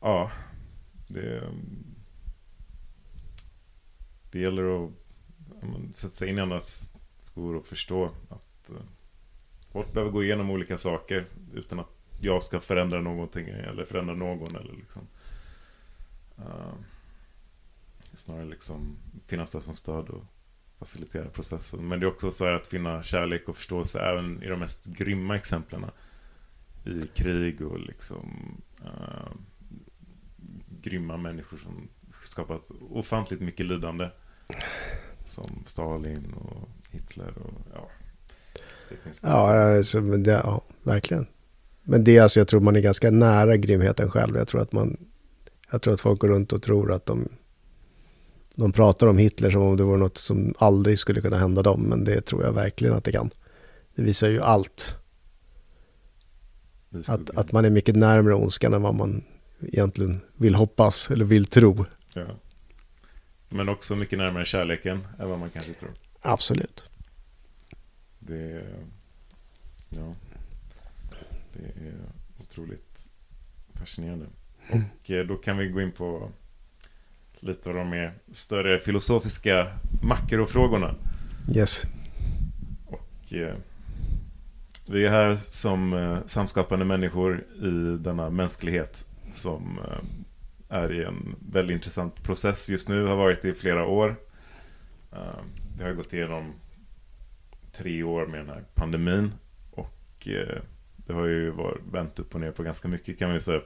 Ja, 0.00 0.30
det 1.08 1.36
eh, 1.36 1.50
det 4.30 4.38
gäller 4.38 4.86
att 4.86 4.92
sätta 5.92 6.14
sig 6.14 6.28
in 6.28 6.38
i 6.38 6.40
andras 6.40 6.90
skor 7.20 7.56
och 7.56 7.66
förstå 7.66 8.10
att 8.28 8.70
folk 9.70 9.92
behöver 9.92 10.12
gå 10.12 10.24
igenom 10.24 10.50
olika 10.50 10.78
saker 10.78 11.26
utan 11.54 11.80
att 11.80 11.95
jag 12.20 12.42
ska 12.42 12.60
förändra 12.60 13.00
någonting 13.00 13.48
eller 13.48 13.84
förändra 13.84 14.14
någon 14.14 14.56
eller 14.56 14.72
liksom 14.72 15.02
uh, 16.38 16.74
snarare 18.14 18.44
liksom 18.44 18.96
finnas 19.26 19.50
där 19.50 19.60
som 19.60 19.74
stöd 19.74 20.08
och 20.08 20.24
facilitera 20.78 21.28
processen. 21.28 21.88
Men 21.88 22.00
det 22.00 22.06
är 22.06 22.08
också 22.08 22.30
så 22.30 22.44
här 22.44 22.52
att 22.52 22.66
finna 22.66 23.02
kärlek 23.02 23.48
och 23.48 23.56
förståelse 23.56 24.00
även 24.00 24.42
i 24.42 24.48
de 24.48 24.58
mest 24.58 24.86
grymma 24.86 25.36
exemplen. 25.36 25.84
I 26.84 27.06
krig 27.06 27.62
och 27.62 27.80
liksom 27.80 28.56
uh, 28.84 29.32
grymma 30.82 31.16
människor 31.16 31.56
som 31.56 31.88
skapat 32.22 32.70
ofantligt 32.90 33.42
mycket 33.42 33.66
lidande. 33.66 34.10
Som 35.24 35.62
Stalin 35.66 36.34
och 36.34 36.68
Hitler 36.90 37.38
och 37.38 37.52
ja. 37.74 37.88
ja, 39.22 39.76
alltså, 39.76 40.00
det, 40.00 40.30
ja, 40.30 40.62
verkligen. 40.82 41.26
Men 41.88 42.04
det 42.04 42.16
är 42.16 42.22
alltså, 42.22 42.40
jag 42.40 42.48
tror 42.48 42.60
man 42.60 42.76
är 42.76 42.80
ganska 42.80 43.10
nära 43.10 43.56
grymheten 43.56 44.10
själv. 44.10 44.36
Jag 44.36 44.48
tror 44.48 44.60
att 44.60 44.72
man, 44.72 44.96
jag 45.70 45.82
tror 45.82 45.94
att 45.94 46.00
folk 46.00 46.20
går 46.20 46.28
runt 46.28 46.52
och 46.52 46.62
tror 46.62 46.92
att 46.92 47.06
de, 47.06 47.28
de 48.54 48.72
pratar 48.72 49.06
om 49.06 49.18
Hitler 49.18 49.50
som 49.50 49.62
om 49.62 49.76
det 49.76 49.84
vore 49.84 49.98
något 49.98 50.18
som 50.18 50.54
aldrig 50.58 50.98
skulle 50.98 51.20
kunna 51.20 51.38
hända 51.38 51.62
dem. 51.62 51.82
Men 51.82 52.04
det 52.04 52.20
tror 52.20 52.44
jag 52.44 52.52
verkligen 52.52 52.94
att 52.94 53.04
det 53.04 53.12
kan. 53.12 53.30
Det 53.94 54.02
visar 54.02 54.28
ju 54.28 54.42
allt. 54.42 54.96
Att, 57.08 57.38
att 57.38 57.52
man 57.52 57.64
är 57.64 57.70
mycket 57.70 57.96
närmare 57.96 58.34
ondskan 58.34 58.74
än 58.74 58.82
vad 58.82 58.94
man 58.94 59.24
egentligen 59.60 60.20
vill 60.36 60.54
hoppas 60.54 61.10
eller 61.10 61.24
vill 61.24 61.46
tro. 61.46 61.84
Ja. 62.14 62.26
Men 63.48 63.68
också 63.68 63.96
mycket 63.96 64.18
närmare 64.18 64.44
kärleken 64.44 65.06
än 65.18 65.28
vad 65.28 65.38
man 65.38 65.50
kanske 65.50 65.74
tror. 65.74 65.90
Absolut. 66.20 66.84
Det, 68.18 68.62
ja, 69.88 70.14
det 71.58 71.86
är 71.88 71.94
otroligt 72.40 73.08
fascinerande. 73.74 74.26
Och 74.68 75.10
eh, 75.10 75.26
då 75.26 75.36
kan 75.36 75.56
vi 75.56 75.68
gå 75.68 75.80
in 75.80 75.92
på 75.92 76.30
lite 77.40 77.68
av 77.68 77.74
de 77.74 77.90
mer 77.90 78.12
större 78.32 78.78
filosofiska 78.78 79.66
makrofrågorna. 80.02 80.94
Yes. 81.54 81.82
Och 82.86 83.32
eh, 83.32 83.54
vi 84.88 85.06
är 85.06 85.10
här 85.10 85.36
som 85.36 85.92
eh, 85.92 86.18
samskapande 86.26 86.84
människor 86.84 87.44
i 87.62 87.96
denna 88.00 88.30
mänsklighet 88.30 89.06
som 89.32 89.78
eh, 89.78 89.98
är 90.68 90.92
i 90.92 91.04
en 91.04 91.36
väldigt 91.50 91.74
intressant 91.74 92.22
process 92.22 92.68
just 92.68 92.88
nu, 92.88 93.04
har 93.04 93.16
varit 93.16 93.44
i 93.44 93.54
flera 93.54 93.86
år. 93.86 94.16
Uh, 95.12 95.40
vi 95.78 95.84
har 95.84 95.92
gått 95.92 96.12
igenom 96.12 96.52
tre 97.72 98.02
år 98.02 98.26
med 98.26 98.40
den 98.40 98.48
här 98.48 98.64
pandemin 98.74 99.32
och 99.70 100.26
uh, 100.26 100.62
det 101.06 101.12
har 101.12 101.26
ju 101.26 101.50
varit 101.50 101.80
vänt 101.92 102.18
upp 102.18 102.34
och 102.34 102.40
ner 102.40 102.52
på 102.52 102.62
ganska 102.62 102.88
mycket 102.88 103.18
kan 103.18 103.32
vi 103.32 103.40
säga. 103.40 103.60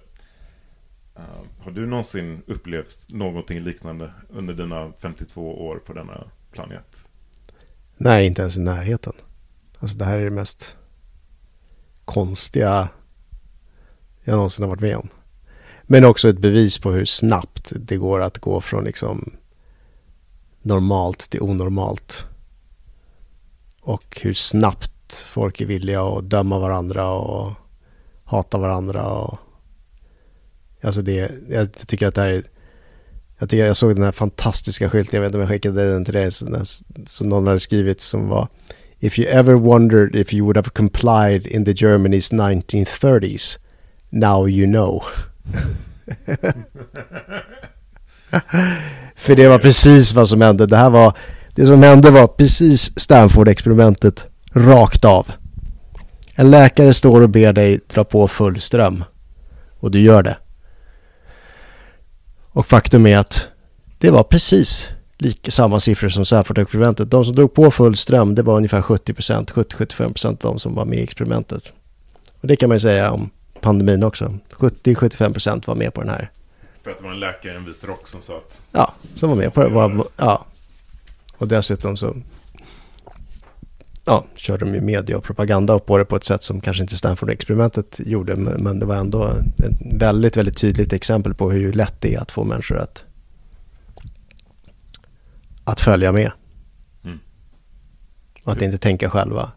Uh, 1.18 1.24
har 1.61 1.70
du 1.70 1.86
någonsin 1.86 2.43
upplevt 2.47 3.07
någonting 3.11 3.61
liknande 3.61 4.12
under 4.28 4.55
dina 4.55 4.93
52 4.99 5.66
år 5.66 5.76
på 5.76 5.93
denna 5.93 6.30
planet? 6.53 7.05
Nej, 7.97 8.26
inte 8.26 8.43
ens 8.43 8.57
i 8.57 8.61
närheten. 8.61 9.12
Alltså 9.78 9.99
det 9.99 10.05
här 10.05 10.18
är 10.18 10.24
det 10.24 10.30
mest 10.30 10.76
konstiga 12.05 12.88
jag 14.24 14.36
någonsin 14.36 14.62
har 14.62 14.68
varit 14.68 14.80
med 14.80 14.97
om. 14.97 15.09
Men 15.82 16.05
också 16.05 16.28
ett 16.28 16.38
bevis 16.38 16.78
på 16.78 16.93
hur 16.93 17.05
snabbt 17.05 17.72
det 17.76 17.97
går 17.97 18.22
att 18.22 18.38
gå 18.38 18.61
från 18.61 18.84
liksom 18.84 19.32
normalt 20.62 21.18
till 21.18 21.43
onormalt. 21.43 22.24
Och 23.80 24.18
hur 24.22 24.34
snabbt 24.34 24.93
folk 25.14 25.61
är 25.61 25.66
villiga 25.66 26.02
att 26.02 26.30
döma 26.30 26.58
varandra 26.58 27.11
och 27.11 27.52
hata 28.24 28.58
varandra. 28.58 29.06
Och... 29.06 29.38
Alltså 30.82 31.02
det, 31.02 31.32
jag 31.48 31.72
tycker 31.72 32.06
att 32.06 32.14
det 32.14 32.20
här 32.20 32.28
är... 32.28 32.44
Jag, 33.38 33.48
tycker 33.48 33.66
jag 33.66 33.76
såg 33.76 33.94
den 33.94 34.04
här 34.04 34.12
fantastiska 34.12 34.90
skylten, 34.90 35.16
jag 35.16 35.20
vet 35.20 35.28
inte 35.28 35.38
om 35.38 35.42
jag 35.42 35.50
skickade 35.50 35.92
den 35.92 36.04
till 36.04 36.14
dig, 36.14 36.32
som 37.06 37.28
någon 37.28 37.46
hade 37.46 37.61
skrivit 37.61 38.00
som 38.00 38.28
var 38.28 38.48
If 39.02 39.18
you 39.18 39.26
ever 39.28 39.54
wondered 39.54 40.14
if 40.14 40.34
you 40.34 40.44
would 40.44 40.56
have 40.56 40.70
complied 40.70 41.46
in 41.46 41.64
the 41.64 41.72
Germany's 41.72 42.32
1930s, 42.32 43.58
now 44.11 44.48
you 44.48 44.66
know. 44.66 45.02
För 49.16 49.36
det 49.36 49.48
var 49.48 49.58
precis 49.58 50.12
vad 50.12 50.28
som 50.28 50.40
hände. 50.40 50.66
Det 50.66 50.76
här 50.76 50.90
var, 50.90 51.16
det 51.54 51.66
som 51.66 51.82
hände 51.82 52.11
var 52.11 52.26
precis 52.26 52.98
Stanford-experimentet 52.98 54.26
rakt 54.53 55.05
av. 55.05 55.32
En 56.34 56.51
läkare 56.51 56.92
står 56.92 57.20
och 57.20 57.30
ber 57.30 57.53
dig 57.53 57.80
dra 57.86 58.05
på 58.05 58.28
full 58.28 58.61
ström. 58.61 59.05
Och 59.80 59.90
du 59.90 60.01
gör 60.01 60.22
det. 60.22 60.38
Och 62.53 62.66
faktum 62.66 63.07
är 63.07 63.18
att 63.18 63.48
det 63.98 64.11
var 64.11 64.22
precis 64.22 64.90
lika 65.18 65.51
samma 65.51 65.80
siffror 65.80 66.09
som 66.09 66.24
Stanford-experimentet. 66.24 67.11
De 67.11 67.24
som 67.24 67.34
drog 67.34 67.55
på 67.55 67.70
full 67.70 67.96
ström 67.96 68.34
det 68.34 68.42
var 68.42 68.57
ungefär 68.57 68.80
70%, 68.80 69.53
70-75% 69.53 70.26
av 70.26 70.36
de 70.38 70.59
som 70.59 70.74
var 70.74 70.84
med 70.84 70.98
i 70.98 71.03
experimentet. 71.03 71.72
Och 72.40 72.48
det 72.48 72.57
kan 72.57 72.68
man 72.68 72.76
ju 72.76 72.80
säga 72.80 73.12
om 73.12 73.30
pandemin 73.61 74.03
också. 74.03 74.34
70-75% 74.51 75.66
var 75.66 75.74
med 75.74 75.94
på 75.94 76.01
den 76.01 76.11
här. 76.11 76.30
För 76.82 76.90
att 76.90 76.98
det 76.98 77.05
var 77.05 77.11
en 77.11 77.20
läkare 77.20 77.53
i 77.53 77.57
en 77.57 77.64
vit 77.64 77.84
rock 77.84 78.09
som 78.09 78.20
sa 78.20 78.36
att... 78.36 78.61
Ja, 78.72 78.94
som 79.14 79.28
var 79.28 79.36
med 79.36 79.55
på 79.55 79.62
det. 79.62 79.68
Var, 79.68 80.05
ja. 80.16 80.44
Och 81.36 81.48
dessutom 81.48 81.96
så 81.96 82.16
ja, 84.11 84.24
körde 84.34 84.64
de 84.64 84.74
ju 84.74 84.80
media 84.80 85.16
och 85.16 85.24
propaganda 85.24 85.78
på 85.78 85.98
det 85.98 86.04
på 86.04 86.16
ett 86.16 86.24
sätt 86.24 86.42
som 86.42 86.61
kanske 86.61 86.82
inte 86.82 86.96
Stanford-experimentet 86.96 88.00
gjorde. 88.06 88.36
Men 88.36 88.78
det 88.78 88.86
var 88.86 88.94
ändå 88.94 89.24
ett 89.24 89.74
väldigt, 89.92 90.36
väldigt 90.36 90.56
tydligt 90.56 90.92
exempel 90.92 91.34
på 91.34 91.50
hur 91.50 91.72
lätt 91.72 92.00
det 92.00 92.14
är 92.14 92.20
att 92.20 92.30
få 92.30 92.44
människor 92.44 92.78
att, 92.78 93.04
att 95.64 95.80
följa 95.80 96.12
med. 96.12 96.32
Mm. 97.04 97.18
Och 98.44 98.52
att 98.52 98.62
inte 98.62 98.78
tänka 98.78 99.11
själva. 99.11 99.52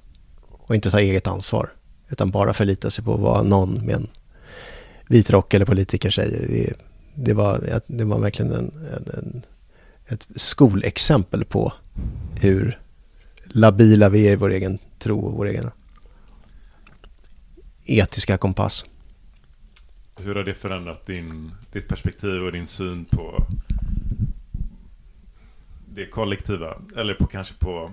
Och 0.49 0.75
inte 0.75 0.91
ta 0.91 0.99
eget 0.99 1.27
ansvar. 1.27 1.73
Utan 2.09 2.31
bara 2.31 2.53
förlita 2.53 2.89
sig 2.89 3.05
på 3.05 3.17
vad 3.17 3.45
någon 3.45 3.85
med 3.85 3.95
en 3.95 4.07
vit 5.07 5.29
rock 5.29 5.53
eller 5.53 5.65
politiker 5.65 6.09
säger. 6.09 6.47
Det, 6.47 6.73
det, 7.15 7.33
var, 7.33 7.79
det 7.87 8.03
var 8.03 8.19
verkligen 8.19 8.51
en, 8.51 8.71
en, 8.97 9.09
en, 9.17 9.41
ett 10.07 10.25
skolexempel 10.35 11.45
på 11.45 11.73
hur 12.41 12.82
labila 13.53 14.09
vi 14.09 14.27
är 14.27 14.31
i 14.31 14.35
vår 14.35 14.49
egen 14.49 14.79
tro 14.99 15.19
och 15.19 15.33
vår 15.33 15.45
egen 15.45 15.71
etiska 17.85 18.37
kompass. 18.37 18.85
Hur 20.19 20.35
har 20.35 20.43
det 20.43 20.53
förändrat 20.53 21.05
din, 21.05 21.51
ditt 21.71 21.87
perspektiv 21.87 22.43
och 22.43 22.51
din 22.51 22.67
syn 22.67 23.05
på 23.05 23.47
det 25.85 26.05
kollektiva? 26.05 26.81
Eller 26.95 27.13
på 27.13 27.27
kanske 27.27 27.53
på 27.53 27.91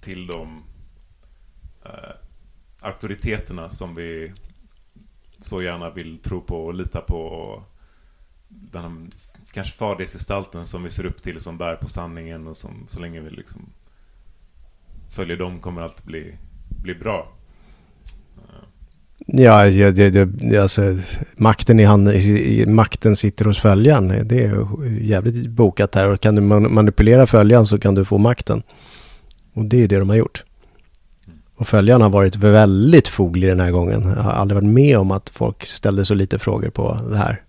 till 0.00 0.26
de 0.26 0.62
eh, 1.84 2.14
auktoriteterna 2.80 3.68
som 3.68 3.94
vi 3.94 4.32
så 5.40 5.62
gärna 5.62 5.90
vill 5.90 6.18
tro 6.18 6.40
på 6.40 6.64
och 6.64 6.74
lita 6.74 7.00
på. 7.00 7.16
Och 7.16 7.62
den 8.48 9.12
kanske 9.52 9.76
fadersgestalten 9.76 10.66
som 10.66 10.82
vi 10.82 10.90
ser 10.90 11.06
upp 11.06 11.22
till 11.22 11.40
som 11.40 11.58
bär 11.58 11.76
på 11.76 11.88
sanningen 11.88 12.46
och 12.46 12.56
som 12.56 12.86
så 12.88 13.00
länge 13.00 13.20
vi 13.20 13.30
liksom 13.30 13.72
följer 15.12 15.36
dem 15.36 15.60
kommer 15.60 15.82
allt 15.82 16.04
bli, 16.04 16.34
bli 16.68 16.94
bra. 16.94 17.32
Ja, 19.26 19.64
det, 19.64 20.10
det, 20.10 20.62
alltså, 20.62 20.98
makten, 21.36 21.80
i 21.80 21.84
hand, 21.84 22.10
makten 22.66 23.16
sitter 23.16 23.44
hos 23.44 23.60
följaren. 23.60 24.28
Det 24.28 24.44
är 24.44 24.66
jävligt 25.00 25.50
bokat 25.50 25.94
här. 25.94 26.08
Och 26.08 26.20
kan 26.20 26.34
du 26.34 26.40
manipulera 26.40 27.26
följaren 27.26 27.66
så 27.66 27.78
kan 27.78 27.94
du 27.94 28.04
få 28.04 28.18
makten. 28.18 28.62
Och 29.54 29.64
det 29.64 29.82
är 29.82 29.88
det 29.88 29.98
de 29.98 30.08
har 30.08 30.16
gjort. 30.16 30.44
Och 31.56 31.68
följaren 31.68 32.02
har 32.02 32.10
varit 32.10 32.36
väldigt 32.36 33.08
foglig 33.08 33.48
den 33.48 33.60
här 33.60 33.70
gången. 33.70 34.02
Jag 34.02 34.22
har 34.22 34.32
aldrig 34.32 34.54
varit 34.54 34.74
med 34.74 34.98
om 34.98 35.10
att 35.10 35.30
folk 35.30 35.66
ställde 35.66 36.04
så 36.04 36.14
lite 36.14 36.38
frågor 36.38 36.70
på 36.70 36.98
det 37.10 37.16
här. 37.16 37.42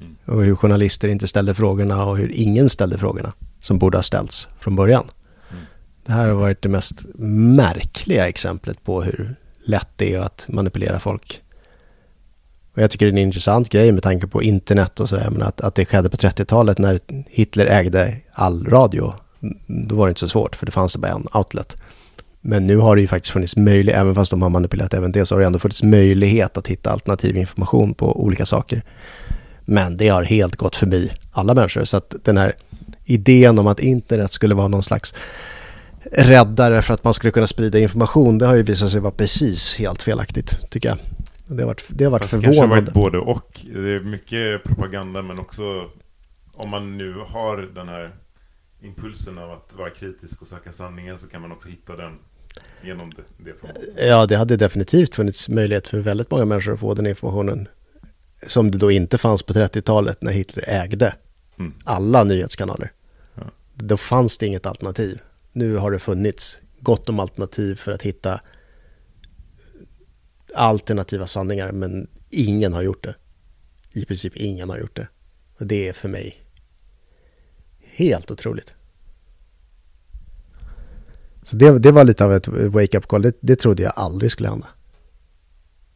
Mm. 0.00 0.16
Och 0.26 0.44
hur 0.44 0.56
journalister 0.56 1.08
inte 1.08 1.26
ställde 1.28 1.54
frågorna 1.54 2.04
och 2.04 2.18
hur 2.18 2.32
ingen 2.34 2.68
ställde 2.68 2.98
frågorna 2.98 3.32
som 3.60 3.78
borde 3.78 3.98
ha 3.98 4.02
ställts 4.02 4.48
från 4.60 4.76
början. 4.76 5.04
Det 6.06 6.12
här 6.12 6.28
har 6.28 6.34
varit 6.34 6.62
det 6.62 6.68
mest 6.68 7.04
märkliga 7.54 8.28
exemplet 8.28 8.84
på 8.84 9.02
hur 9.02 9.34
lätt 9.64 9.88
det 9.96 10.14
är 10.14 10.20
att 10.20 10.46
manipulera 10.48 11.00
folk. 11.00 11.42
Och 12.74 12.82
jag 12.82 12.90
tycker 12.90 13.06
det 13.06 13.10
är 13.10 13.12
en 13.12 13.26
intressant 13.26 13.68
grej 13.68 13.92
med 13.92 14.02
tanke 14.02 14.26
på 14.26 14.42
internet 14.42 15.00
och 15.00 15.08
sådär. 15.08 15.30
Men 15.30 15.42
att, 15.42 15.60
att 15.60 15.74
det 15.74 15.84
skedde 15.84 16.10
på 16.10 16.16
30-talet 16.16 16.78
när 16.78 17.00
Hitler 17.28 17.66
ägde 17.66 18.16
all 18.32 18.66
radio. 18.66 19.14
Då 19.66 19.94
var 19.94 20.06
det 20.06 20.10
inte 20.10 20.20
så 20.20 20.28
svårt 20.28 20.56
för 20.56 20.66
det 20.66 20.72
fanns 20.72 20.96
bara 20.96 21.12
en 21.12 21.26
outlet. 21.32 21.76
Men 22.40 22.66
nu 22.66 22.76
har 22.76 22.96
det 22.96 23.02
ju 23.02 23.08
faktiskt 23.08 23.32
funnits 23.32 23.56
möjlighet, 23.56 24.00
även 24.00 24.14
fast 24.14 24.30
de 24.30 24.42
har 24.42 24.50
manipulerat 24.50 24.94
även 24.94 25.12
det, 25.12 25.26
så 25.26 25.34
har 25.34 25.40
det 25.40 25.46
ändå 25.46 25.58
funnits 25.58 25.82
möjlighet 25.82 26.56
att 26.56 26.66
hitta 26.66 26.90
alternativ 26.90 27.36
information 27.36 27.94
på 27.94 28.24
olika 28.24 28.46
saker. 28.46 28.82
Men 29.64 29.96
det 29.96 30.08
har 30.08 30.22
helt 30.22 30.56
gått 30.56 30.76
förbi 30.76 31.12
alla 31.32 31.54
människor. 31.54 31.84
Så 31.84 31.96
att 31.96 32.14
den 32.22 32.36
här 32.36 32.52
idén 33.04 33.58
om 33.58 33.66
att 33.66 33.80
internet 33.80 34.32
skulle 34.32 34.54
vara 34.54 34.68
någon 34.68 34.82
slags 34.82 35.14
räddare 36.10 36.82
för 36.82 36.94
att 36.94 37.04
man 37.04 37.14
skulle 37.14 37.30
kunna 37.30 37.46
sprida 37.46 37.78
information, 37.78 38.38
det 38.38 38.46
har 38.46 38.54
ju 38.54 38.62
visat 38.62 38.90
sig 38.90 39.00
vara 39.00 39.12
precis 39.12 39.74
helt 39.74 40.02
felaktigt, 40.02 40.70
tycker 40.70 40.88
jag. 40.88 40.98
Det 41.46 41.62
har 41.62 41.66
varit, 41.66 41.84
det 41.88 42.04
har 42.04 42.10
varit 42.10 42.22
Fast 42.22 42.30
förvånande. 42.30 42.60
Det 42.60 42.68
kanske 42.68 42.92
varit 42.92 43.12
både 43.12 43.18
och. 43.18 43.60
Det 43.74 43.92
är 43.92 44.00
mycket 44.00 44.64
propaganda, 44.64 45.22
men 45.22 45.38
också 45.38 45.90
om 46.54 46.70
man 46.70 46.98
nu 46.98 47.14
har 47.26 47.56
den 47.56 47.88
här 47.88 48.14
impulsen 48.82 49.38
av 49.38 49.50
att 49.50 49.68
vara 49.78 49.90
kritisk 49.90 50.42
och 50.42 50.48
söka 50.48 50.72
sanningen 50.72 51.18
så 51.18 51.26
kan 51.26 51.42
man 51.42 51.52
också 51.52 51.68
hitta 51.68 51.96
den 51.96 52.18
genom 52.82 53.10
det, 53.10 53.22
det 53.44 54.06
Ja, 54.08 54.26
det 54.26 54.36
hade 54.36 54.56
definitivt 54.56 55.14
funnits 55.14 55.48
möjlighet 55.48 55.88
för 55.88 55.98
väldigt 55.98 56.30
många 56.30 56.44
människor 56.44 56.72
att 56.72 56.80
få 56.80 56.94
den 56.94 57.06
informationen 57.06 57.68
som 58.46 58.70
det 58.70 58.78
då 58.78 58.90
inte 58.90 59.18
fanns 59.18 59.42
på 59.42 59.52
30-talet 59.52 60.22
när 60.22 60.32
Hitler 60.32 60.64
ägde 60.68 61.14
mm. 61.58 61.74
alla 61.84 62.24
nyhetskanaler. 62.24 62.92
Ja. 63.34 63.42
Då 63.74 63.96
fanns 63.96 64.38
det 64.38 64.46
inget 64.46 64.66
alternativ. 64.66 65.20
Nu 65.52 65.76
har 65.76 65.90
det 65.90 65.98
funnits 65.98 66.60
gott 66.80 67.08
om 67.08 67.20
alternativ 67.20 67.74
för 67.74 67.92
att 67.92 68.02
hitta 68.02 68.40
alternativa 70.54 71.26
sanningar, 71.26 71.72
men 71.72 72.08
ingen 72.30 72.72
har 72.72 72.82
gjort 72.82 73.04
det. 73.04 73.14
I 73.92 74.04
princip 74.04 74.36
ingen 74.36 74.70
har 74.70 74.78
gjort 74.78 74.96
det. 74.96 75.08
Och 75.58 75.66
det 75.66 75.88
är 75.88 75.92
för 75.92 76.08
mig 76.08 76.44
helt 77.80 78.30
otroligt. 78.30 78.74
Så 81.42 81.56
det, 81.56 81.78
det 81.78 81.92
var 81.92 82.04
lite 82.04 82.24
av 82.24 82.32
ett 82.32 82.48
wake-up 82.48 83.06
call. 83.06 83.22
Det, 83.22 83.36
det 83.40 83.56
trodde 83.56 83.82
jag 83.82 83.92
aldrig 83.96 84.32
skulle 84.32 84.48
hända. 84.48 84.68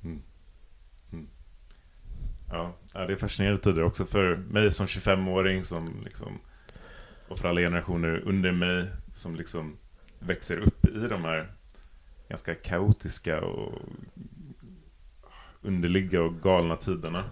Mm. 0.05 0.23
Mm. 1.13 1.29
Ja, 2.51 2.77
det 2.93 3.13
är 3.13 3.17
fascinerande 3.17 3.63
tider 3.63 3.83
också 3.83 4.05
för 4.07 4.37
mig 4.37 4.73
som 4.73 4.87
25-åring 4.87 5.65
som 5.65 6.01
liksom, 6.05 6.39
och 7.29 7.39
för 7.39 7.49
alla 7.49 7.61
generationer 7.61 8.23
under 8.25 8.53
mig 8.53 8.89
som 9.15 9.37
liksom 9.37 9.77
växer 10.19 10.59
upp 10.59 10.87
i 10.87 11.09
de 11.09 11.25
här 11.25 11.53
ganska 12.29 12.55
kaotiska 12.55 13.41
och 13.41 13.83
underliga 15.63 16.23
och 16.23 16.41
galna 16.43 16.77
tiderna. 16.77 17.25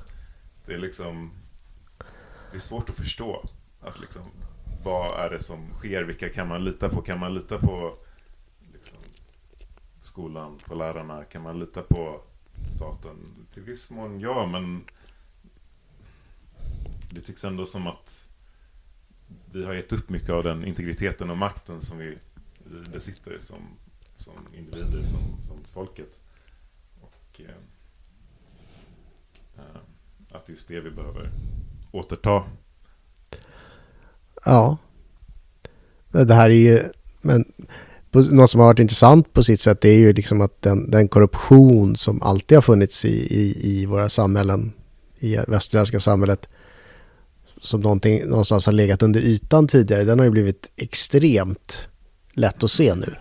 Det 0.66 0.74
är 0.74 0.78
liksom 0.78 1.32
det 2.51 2.57
är 2.57 2.61
svårt 2.61 2.90
att 2.90 2.97
förstå 2.97 3.49
att 3.80 4.01
liksom 4.01 4.22
vad 4.84 5.24
är 5.24 5.30
det 5.30 5.43
som 5.43 5.68
sker? 5.78 6.05
Vilka 6.05 6.28
kan 6.28 6.49
man 6.49 6.64
lita 6.64 6.88
på? 6.88 7.03
Kan 7.03 7.18
man 7.18 7.34
lita 7.34 7.59
på 7.59 7.97
liksom, 8.72 8.99
skolan, 10.03 10.59
på 10.66 10.74
lärarna? 10.74 11.24
Kan 11.24 11.43
man 11.43 11.59
lita 11.59 11.82
på 11.82 12.20
staten? 12.76 13.47
Till 13.55 13.62
viss 13.62 13.90
mån 13.90 14.20
ja, 14.20 14.47
men 14.47 14.84
det 17.11 17.20
tycks 17.20 17.45
ändå 17.45 17.66
som 17.66 17.86
att 17.86 18.21
vi 19.53 19.64
har 19.64 19.74
gett 19.74 19.92
upp 19.92 20.11
mycket 20.11 20.30
av 20.30 20.42
den 20.42 20.64
integriteten 20.64 21.30
och 21.30 21.38
makten 21.38 21.82
som 21.82 21.98
vi, 21.98 22.18
besitter 22.92 23.38
som, 23.40 23.59
som 24.16 24.34
individer, 24.55 25.03
som, 25.03 25.46
som 25.46 25.57
folket. 25.72 26.18
Och 27.00 27.40
eh, 27.40 27.46
eh 29.57 29.80
att 30.32 30.48
just 30.48 30.68
det 30.68 30.80
vi 30.80 30.90
behöver 30.90 31.30
återta 31.90 32.44
Ja. 34.44 34.78
Det 36.11 36.34
här 36.34 36.50
är 36.50 36.55
ju, 36.55 36.80
men 37.20 37.44
något 38.11 38.50
som 38.50 38.61
har 38.61 38.66
varit 38.66 38.78
intressant 38.78 39.32
på 39.32 39.42
sitt 39.42 39.61
sätt 39.61 39.80
det 39.80 39.88
är 39.88 39.98
ju 39.98 40.12
liksom 40.12 40.40
att 40.40 40.62
den, 40.62 40.90
den 40.90 41.09
korruption 41.09 41.96
som 41.96 42.22
alltid 42.22 42.57
har 42.57 42.62
funnits 42.62 43.05
i, 43.05 43.09
i, 43.09 43.72
i 43.72 43.86
våra 43.86 44.09
samhällen, 44.09 44.72
i 45.18 45.36
västerländska 45.48 46.00
samhället, 46.00 46.48
som 47.62 47.80
någonting, 47.80 48.28
någonstans 48.28 48.66
har 48.66 48.72
legat 48.72 49.02
under 49.02 49.20
ytan 49.20 49.66
tidigare, 49.66 50.04
den 50.04 50.18
har 50.18 50.26
ju 50.26 50.30
blivit 50.30 50.72
extremt 50.76 51.88
lätt 52.32 52.64
att 52.64 52.70
se 52.70 52.94
nu. 52.94 53.14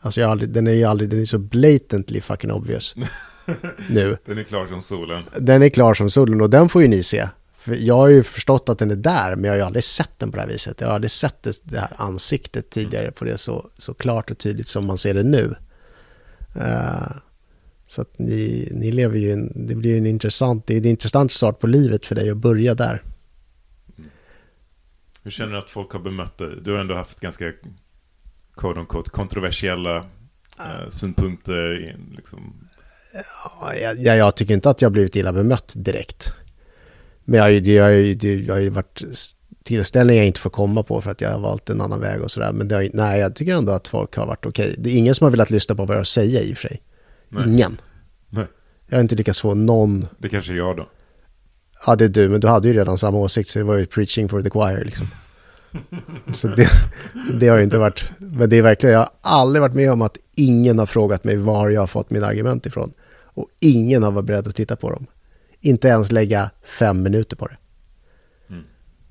Alltså 0.00 0.24
aldrig, 0.24 0.50
den 0.50 0.66
är 0.66 0.72
ju 0.72 0.84
aldrig, 0.84 1.10
den 1.10 1.20
är 1.20 1.24
så 1.24 1.38
blatantly 1.38 2.20
fucking 2.20 2.50
obvious 2.50 2.94
nu. 3.90 4.16
Den 4.24 4.38
är 4.38 4.44
klar 4.44 4.66
som 4.66 4.82
solen. 4.82 5.24
Den 5.38 5.62
är 5.62 5.68
klar 5.68 5.94
som 5.94 6.10
solen 6.10 6.40
och 6.40 6.50
den 6.50 6.68
får 6.68 6.82
ju 6.82 6.88
ni 6.88 7.02
se. 7.02 7.28
För 7.58 7.74
jag 7.74 7.96
har 7.96 8.08
ju 8.08 8.22
förstått 8.22 8.68
att 8.68 8.78
den 8.78 8.90
är 8.90 8.96
där, 8.96 9.36
men 9.36 9.44
jag 9.44 9.52
har 9.52 9.56
ju 9.56 9.62
aldrig 9.62 9.84
sett 9.84 10.18
den 10.18 10.30
på 10.30 10.36
det 10.36 10.42
här 10.42 10.48
viset. 10.48 10.80
Jag 10.80 10.88
har 10.88 10.94
aldrig 10.94 11.10
sett 11.10 11.42
det, 11.42 11.60
det 11.64 11.78
här 11.78 11.92
ansiktet 11.96 12.70
tidigare 12.70 13.10
på 13.10 13.24
det 13.24 13.38
så, 13.38 13.70
så 13.78 13.94
klart 13.94 14.30
och 14.30 14.38
tydligt 14.38 14.68
som 14.68 14.86
man 14.86 14.98
ser 14.98 15.14
det 15.14 15.22
nu. 15.22 15.54
Uh, 16.56 17.12
så 17.86 18.02
att 18.02 18.18
ni, 18.18 18.68
ni 18.72 18.92
lever 18.92 19.18
ju 19.18 19.32
en, 19.32 19.66
det 19.66 19.74
blir 19.74 19.98
en 19.98 20.06
intressant, 20.06 20.66
det 20.66 20.74
är 20.74 20.78
en 20.78 20.84
intressant 20.84 21.32
start 21.32 21.58
på 21.60 21.66
livet 21.66 22.06
för 22.06 22.14
dig 22.14 22.30
att 22.30 22.36
börja 22.36 22.74
där. 22.74 23.02
Hur 25.28 25.32
känner 25.32 25.52
du 25.52 25.58
att 25.58 25.70
folk 25.70 25.92
har 25.92 26.00
bemött 26.00 26.38
dig? 26.38 26.48
Du 26.62 26.72
har 26.72 26.78
ändå 26.78 26.94
haft 26.94 27.20
ganska 27.20 27.52
quote 28.56 28.80
unquote, 28.80 29.10
kontroversiella 29.10 29.96
eh, 29.96 30.88
synpunkter. 30.88 31.96
Liksom. 32.16 32.68
Ja, 33.12 33.74
jag, 33.74 34.16
jag 34.16 34.36
tycker 34.36 34.54
inte 34.54 34.70
att 34.70 34.82
jag 34.82 34.92
blivit 34.92 35.16
illa 35.16 35.32
bemött 35.32 35.72
direkt. 35.76 36.32
Men 37.24 37.40
jag, 37.40 37.52
jag, 37.52 38.02
jag, 38.02 38.24
jag 38.24 38.54
har 38.54 38.60
ju 38.60 38.70
varit 38.70 39.02
tillställningar 39.64 40.20
jag 40.20 40.26
inte 40.26 40.40
får 40.40 40.50
komma 40.50 40.82
på 40.82 41.00
för 41.00 41.10
att 41.10 41.20
jag 41.20 41.30
har 41.30 41.40
valt 41.40 41.70
en 41.70 41.80
annan 41.80 42.00
väg 42.00 42.22
och 42.22 42.30
sådär. 42.30 42.52
Men 42.52 42.70
har, 42.70 42.88
nej, 42.92 43.20
jag 43.20 43.34
tycker 43.34 43.54
ändå 43.54 43.72
att 43.72 43.88
folk 43.88 44.16
har 44.16 44.26
varit 44.26 44.46
okej. 44.46 44.70
Okay. 44.70 44.82
Det 44.82 44.90
är 44.90 44.96
ingen 44.96 45.14
som 45.14 45.24
har 45.24 45.30
velat 45.30 45.50
lyssna 45.50 45.74
på 45.74 45.84
vad 45.84 45.96
jag 45.96 46.06
säger 46.06 46.40
i 46.40 46.52
och 46.52 46.56
för 46.56 46.68
sig. 46.68 46.82
Nej. 47.28 47.44
Ingen. 47.48 47.80
Nej. 48.28 48.46
Jag 48.86 48.96
har 48.96 49.02
inte 49.02 49.14
lyckats 49.14 49.40
få 49.40 49.54
någon... 49.54 50.06
Det 50.18 50.28
kanske 50.28 50.52
är 50.52 50.56
jag 50.56 50.76
då. 50.76 50.88
Ja, 51.86 51.96
det 51.96 52.04
är 52.04 52.08
du, 52.08 52.28
men 52.28 52.40
du 52.40 52.48
hade 52.48 52.68
ju 52.68 52.74
redan 52.74 52.98
samma 52.98 53.18
åsikt, 53.18 53.50
så 53.50 53.58
det 53.58 53.64
var 53.64 53.78
ju 53.78 53.86
preaching 53.86 54.28
for 54.28 54.42
the 54.42 54.50
choir 54.50 54.84
liksom. 54.84 55.06
Så 56.32 56.48
det, 56.48 56.70
det, 57.40 57.48
har 57.48 57.58
ju 57.58 57.64
inte 57.64 57.78
varit, 57.78 58.04
men 58.18 58.50
det 58.50 58.56
är 58.56 58.62
verkligen, 58.62 58.92
jag 58.92 59.00
har 59.00 59.10
aldrig 59.20 59.62
varit 59.62 59.74
med 59.74 59.92
om 59.92 60.02
att 60.02 60.16
ingen 60.36 60.78
har 60.78 60.86
frågat 60.86 61.24
mig 61.24 61.36
var 61.36 61.70
jag 61.70 61.80
har 61.80 61.86
fått 61.86 62.10
mina 62.10 62.26
argument 62.26 62.66
ifrån. 62.66 62.92
Och 63.22 63.48
ingen 63.60 64.02
har 64.02 64.10
varit 64.10 64.24
beredd 64.24 64.48
att 64.48 64.56
titta 64.56 64.76
på 64.76 64.90
dem. 64.90 65.06
Inte 65.60 65.88
ens 65.88 66.12
lägga 66.12 66.50
fem 66.78 67.02
minuter 67.02 67.36
på 67.36 67.46
det. 67.46 67.56
Mm. 68.50 68.62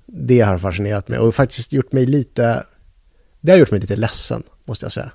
Det 0.06 0.40
har 0.40 0.58
fascinerat 0.58 1.08
mig 1.08 1.20
och 1.20 1.36
faktiskt 1.36 1.74
gjort 1.74 1.92
mig 1.92 2.06
lite, 2.06 2.64
det 3.42 3.52
har 3.52 3.60
gjort 3.60 3.72
mig 3.72 3.80
lite 3.80 3.96
ledsen, 3.96 4.44
måste 4.66 4.86
jag 4.86 4.92
säga. 4.92 5.12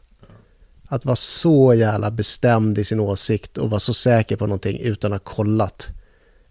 Att 0.88 1.05
vara 1.05 1.16
så 1.16 1.74
jävla 1.74 2.11
bestämd 2.11 2.78
i 2.78 2.84
sin 2.84 3.00
åsikt 3.00 3.59
och 3.59 3.70
vara 3.70 3.80
så 3.80 3.94
säker 3.94 4.36
på 4.36 4.46
någonting 4.46 4.80
utan 4.80 5.12
att 5.12 5.22
ha 5.22 5.34
kollat 5.34 5.90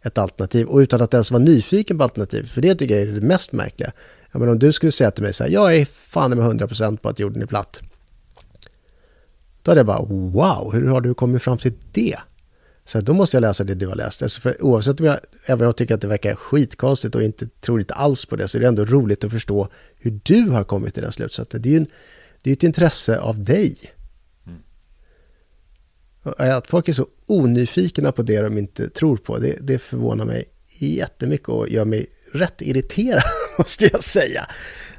ett 0.03 0.17
alternativ 0.17 0.67
och 0.67 0.77
utan 0.77 1.01
att 1.01 1.13
ens 1.13 1.31
vara 1.31 1.43
nyfiken 1.43 1.97
på 1.97 2.03
alternativ. 2.03 2.45
För 2.45 2.61
det 2.61 2.75
tycker 2.75 2.99
jag 2.99 3.07
är 3.09 3.11
det 3.13 3.21
mest 3.21 3.51
märkliga. 3.51 3.91
Ja, 4.31 4.39
men 4.39 4.49
om 4.49 4.59
du 4.59 4.73
skulle 4.73 4.91
säga 4.91 5.11
till 5.11 5.23
mig 5.23 5.33
så 5.33 5.43
här, 5.43 5.51
jag 5.51 5.77
är 5.77 5.85
fan 5.85 6.29
med 6.29 6.39
100% 6.39 6.97
på 6.97 7.09
att 7.09 7.19
jorden 7.19 7.41
är 7.41 7.45
platt. 7.45 7.79
Då 9.63 9.71
hade 9.71 9.79
jag 9.79 9.85
bara, 9.85 10.05
wow, 10.05 10.73
hur 10.73 10.87
har 10.87 11.01
du 11.01 11.13
kommit 11.13 11.41
fram 11.41 11.57
till 11.57 11.73
det? 11.91 12.17
Så 12.85 13.01
då 13.01 13.13
måste 13.13 13.37
jag 13.37 13.41
läsa 13.41 13.63
det 13.63 13.75
du 13.75 13.87
har 13.87 13.95
läst. 13.95 14.21
Alltså 14.21 14.41
för 14.41 14.63
oavsett 14.63 14.99
om 14.99 15.05
jag, 15.05 15.17
även 15.45 15.61
om 15.61 15.65
jag 15.65 15.75
tycker 15.75 15.95
att 15.95 16.01
det 16.01 16.07
verkar 16.07 16.35
skitkonstigt 16.35 17.15
och 17.15 17.23
inte 17.23 17.47
tror 17.47 17.79
inte 17.79 17.93
alls 17.93 18.25
på 18.25 18.35
det, 18.35 18.47
så 18.47 18.57
är 18.57 18.61
det 18.61 18.67
ändå 18.67 18.85
roligt 18.85 19.23
att 19.23 19.31
förstå 19.31 19.67
hur 19.97 20.19
du 20.23 20.49
har 20.49 20.63
kommit 20.63 20.93
till 20.93 21.03
den 21.03 21.11
slutsatsen. 21.11 21.61
Det 21.61 21.69
är 21.69 21.71
ju 21.71 21.77
en, 21.77 21.87
det 22.43 22.49
är 22.49 22.53
ett 22.53 22.63
intresse 22.63 23.19
av 23.19 23.43
dig. 23.43 23.77
Att 26.23 26.67
folk 26.67 26.89
är 26.89 26.93
så 26.93 27.07
onyfikna 27.27 28.11
på 28.11 28.21
det 28.21 28.41
de 28.41 28.57
inte 28.57 28.89
tror 28.89 29.17
på, 29.17 29.37
det, 29.37 29.57
det 29.61 29.79
förvånar 29.79 30.25
mig 30.25 30.45
jättemycket 30.79 31.49
och 31.49 31.69
gör 31.69 31.85
mig 31.85 32.05
rätt 32.33 32.61
irriterad, 32.61 33.23
måste 33.57 33.85
jag 33.91 34.03
säga. 34.03 34.45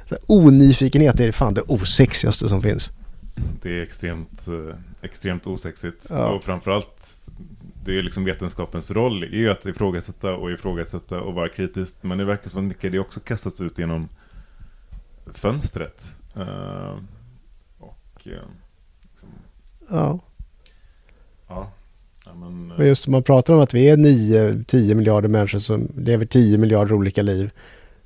Så 0.09 0.15
onyfikenhet 0.27 1.19
är 1.19 1.31
fan 1.31 1.53
det 1.53 1.61
osexigaste 1.61 2.49
som 2.49 2.61
finns. 2.61 2.91
Det 3.61 3.69
är 3.69 3.83
extremt, 3.83 4.47
eh, 4.47 4.75
extremt 5.01 5.47
osexigt. 5.47 6.05
Ja. 6.09 6.27
Och 6.27 6.43
framförallt, 6.43 7.15
det 7.85 7.97
är 7.97 8.03
liksom 8.03 8.25
vetenskapens 8.25 8.91
roll 8.91 9.23
är 9.23 9.27
ju 9.27 9.49
att 9.49 9.65
ifrågasätta 9.65 10.35
och 10.35 10.51
ifrågasätta 10.51 11.21
och 11.21 11.33
vara 11.33 11.49
kritisk. 11.49 11.93
Men 12.01 12.17
det 12.17 12.25
verkar 12.25 12.49
som 12.49 12.59
att 12.59 12.67
mycket 12.67 12.91
det 12.91 12.99
också 12.99 13.19
kastas 13.19 13.61
ut 13.61 13.79
genom 13.79 14.09
fönstret. 15.33 16.05
Uh, 16.37 16.97
och, 17.79 18.21
uh, 18.25 18.33
liksom. 19.01 19.29
Ja. 19.89 20.19
Ja. 21.55 21.71
Ja, 22.25 22.33
men, 22.33 22.71
och 22.71 22.85
just 22.85 23.07
man 23.07 23.23
pratar 23.23 23.53
om 23.53 23.59
att 23.59 23.73
vi 23.73 23.89
är 23.89 23.97
9-10 23.97 24.93
miljarder 24.93 25.29
människor 25.29 25.59
som 25.59 25.91
lever 25.97 26.25
10 26.25 26.57
miljarder 26.57 26.93
olika 26.93 27.21
liv. 27.21 27.51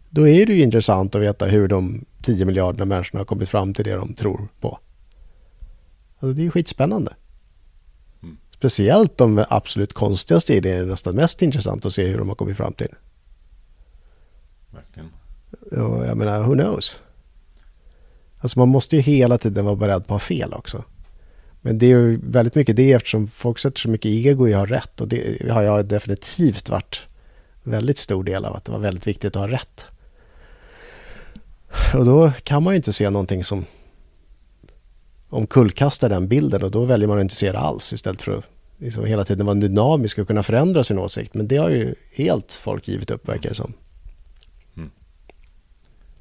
Då 0.10 0.28
är 0.28 0.46
det 0.46 0.54
ju 0.54 0.64
intressant 0.64 1.16
att 1.16 1.22
veta 1.22 1.46
hur 1.46 1.68
de 1.68 2.06
10 2.22 2.46
miljarderna 2.46 2.86
människorna 2.86 3.20
har 3.20 3.26
kommit 3.26 3.50
fram 3.50 3.74
till 3.74 3.86
det 3.86 3.96
de 3.96 4.14
tror 4.14 4.48
på. 4.60 4.80
Alltså 6.20 6.34
det 6.34 6.46
är 6.46 6.50
skitspännande. 6.50 7.14
Mm. 8.24 8.38
Speciellt 8.58 9.18
de 9.18 9.46
absolut 9.50 9.94
konstigaste 9.94 10.54
idéerna 10.54 10.84
är 10.84 10.86
nästan 10.86 11.16
mest 11.16 11.42
intressant 11.42 11.86
att 11.86 11.94
se 11.94 12.08
hur 12.08 12.18
de 12.18 12.28
har 12.28 12.36
kommit 12.36 12.58
fram 12.58 12.74
till. 12.74 12.96
Verkligen. 14.72 15.10
Och 15.88 16.06
jag 16.06 16.18
menar, 16.18 16.44
who 16.44 16.54
knows? 16.54 17.02
Alltså 18.40 18.60
man 18.60 18.70
måste 18.70 18.96
ju 18.96 19.02
hela 19.02 19.38
tiden 19.38 19.66
vara 19.66 19.76
beredd 19.76 20.08
på 20.08 20.16
att 20.16 20.22
ha 20.22 20.28
fel 20.28 20.54
också. 20.54 20.84
Men 21.68 21.78
det 21.78 21.86
är 21.86 21.90
ju 21.90 22.20
väldigt 22.24 22.56
mycket 22.56 22.76
det 22.76 22.94
eftersom 22.94 23.28
folk 23.28 23.60
sätter 23.60 23.80
så 23.80 23.90
mycket 23.90 24.12
ego 24.12 24.48
i 24.48 24.54
att 24.54 24.70
ha 24.70 24.76
rätt 24.76 25.02
och 25.02 25.08
det 25.08 25.50
har 25.52 25.62
jag 25.62 25.86
definitivt 25.86 26.70
varit 26.70 27.08
väldigt 27.64 27.98
stor 27.98 28.24
del 28.24 28.46
av 28.46 28.56
att 28.56 28.66
det 28.66 28.72
var 28.72 28.80
väldigt 28.80 29.08
viktigt 29.08 29.36
att 29.36 29.42
ha 29.42 29.48
rätt. 29.48 29.88
Och 31.94 32.06
då 32.06 32.32
kan 32.44 32.64
man 32.64 32.74
ju 32.74 32.76
inte 32.76 32.94
se 32.94 33.10
någonting 33.10 33.44
som 33.44 33.66
omkullkastar 35.30 36.10
den 36.10 36.28
bilden 36.28 36.64
och 36.64 36.72
då 36.72 36.86
väljer 36.86 37.08
man 37.08 37.18
att 37.18 37.22
inte 37.22 37.36
se 37.36 37.52
det 37.52 37.60
alls 37.60 37.94
istället 37.94 38.22
för 38.22 38.38
att 38.38 38.46
liksom 38.78 39.06
hela 39.06 39.24
tiden 39.24 39.46
vara 39.46 39.56
dynamisk 39.56 40.18
och 40.18 40.28
kunna 40.28 40.44
förändra 40.44 40.84
sin 40.84 41.00
åsikt. 41.00 41.34
Men 41.34 41.48
det 41.48 41.58
har 41.58 41.70
ju 41.70 41.96
helt 42.14 42.54
folk 42.54 42.88
givit 42.88 43.12
upp 43.12 43.30
verkar 43.30 43.50
det 43.50 43.56
som. 43.56 43.74
Mm. 44.78 44.90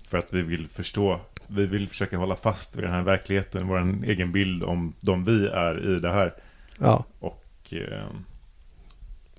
För 0.08 0.18
att 0.18 0.32
vi 0.32 0.42
vill 0.42 0.68
förstå 0.68 1.20
vi 1.48 1.66
vill 1.66 1.88
försöka 1.88 2.16
hålla 2.16 2.36
fast 2.36 2.76
vid 2.76 2.84
den 2.84 2.92
här 2.92 3.02
verkligheten, 3.02 3.68
vår 3.68 4.04
egen 4.04 4.32
bild 4.32 4.62
om 4.62 4.94
de 5.00 5.24
vi 5.24 5.46
är 5.46 5.96
i 5.96 6.00
det 6.00 6.12
här. 6.12 6.34
Ja. 6.78 7.04
Och, 7.20 7.44
eh, 7.70 8.06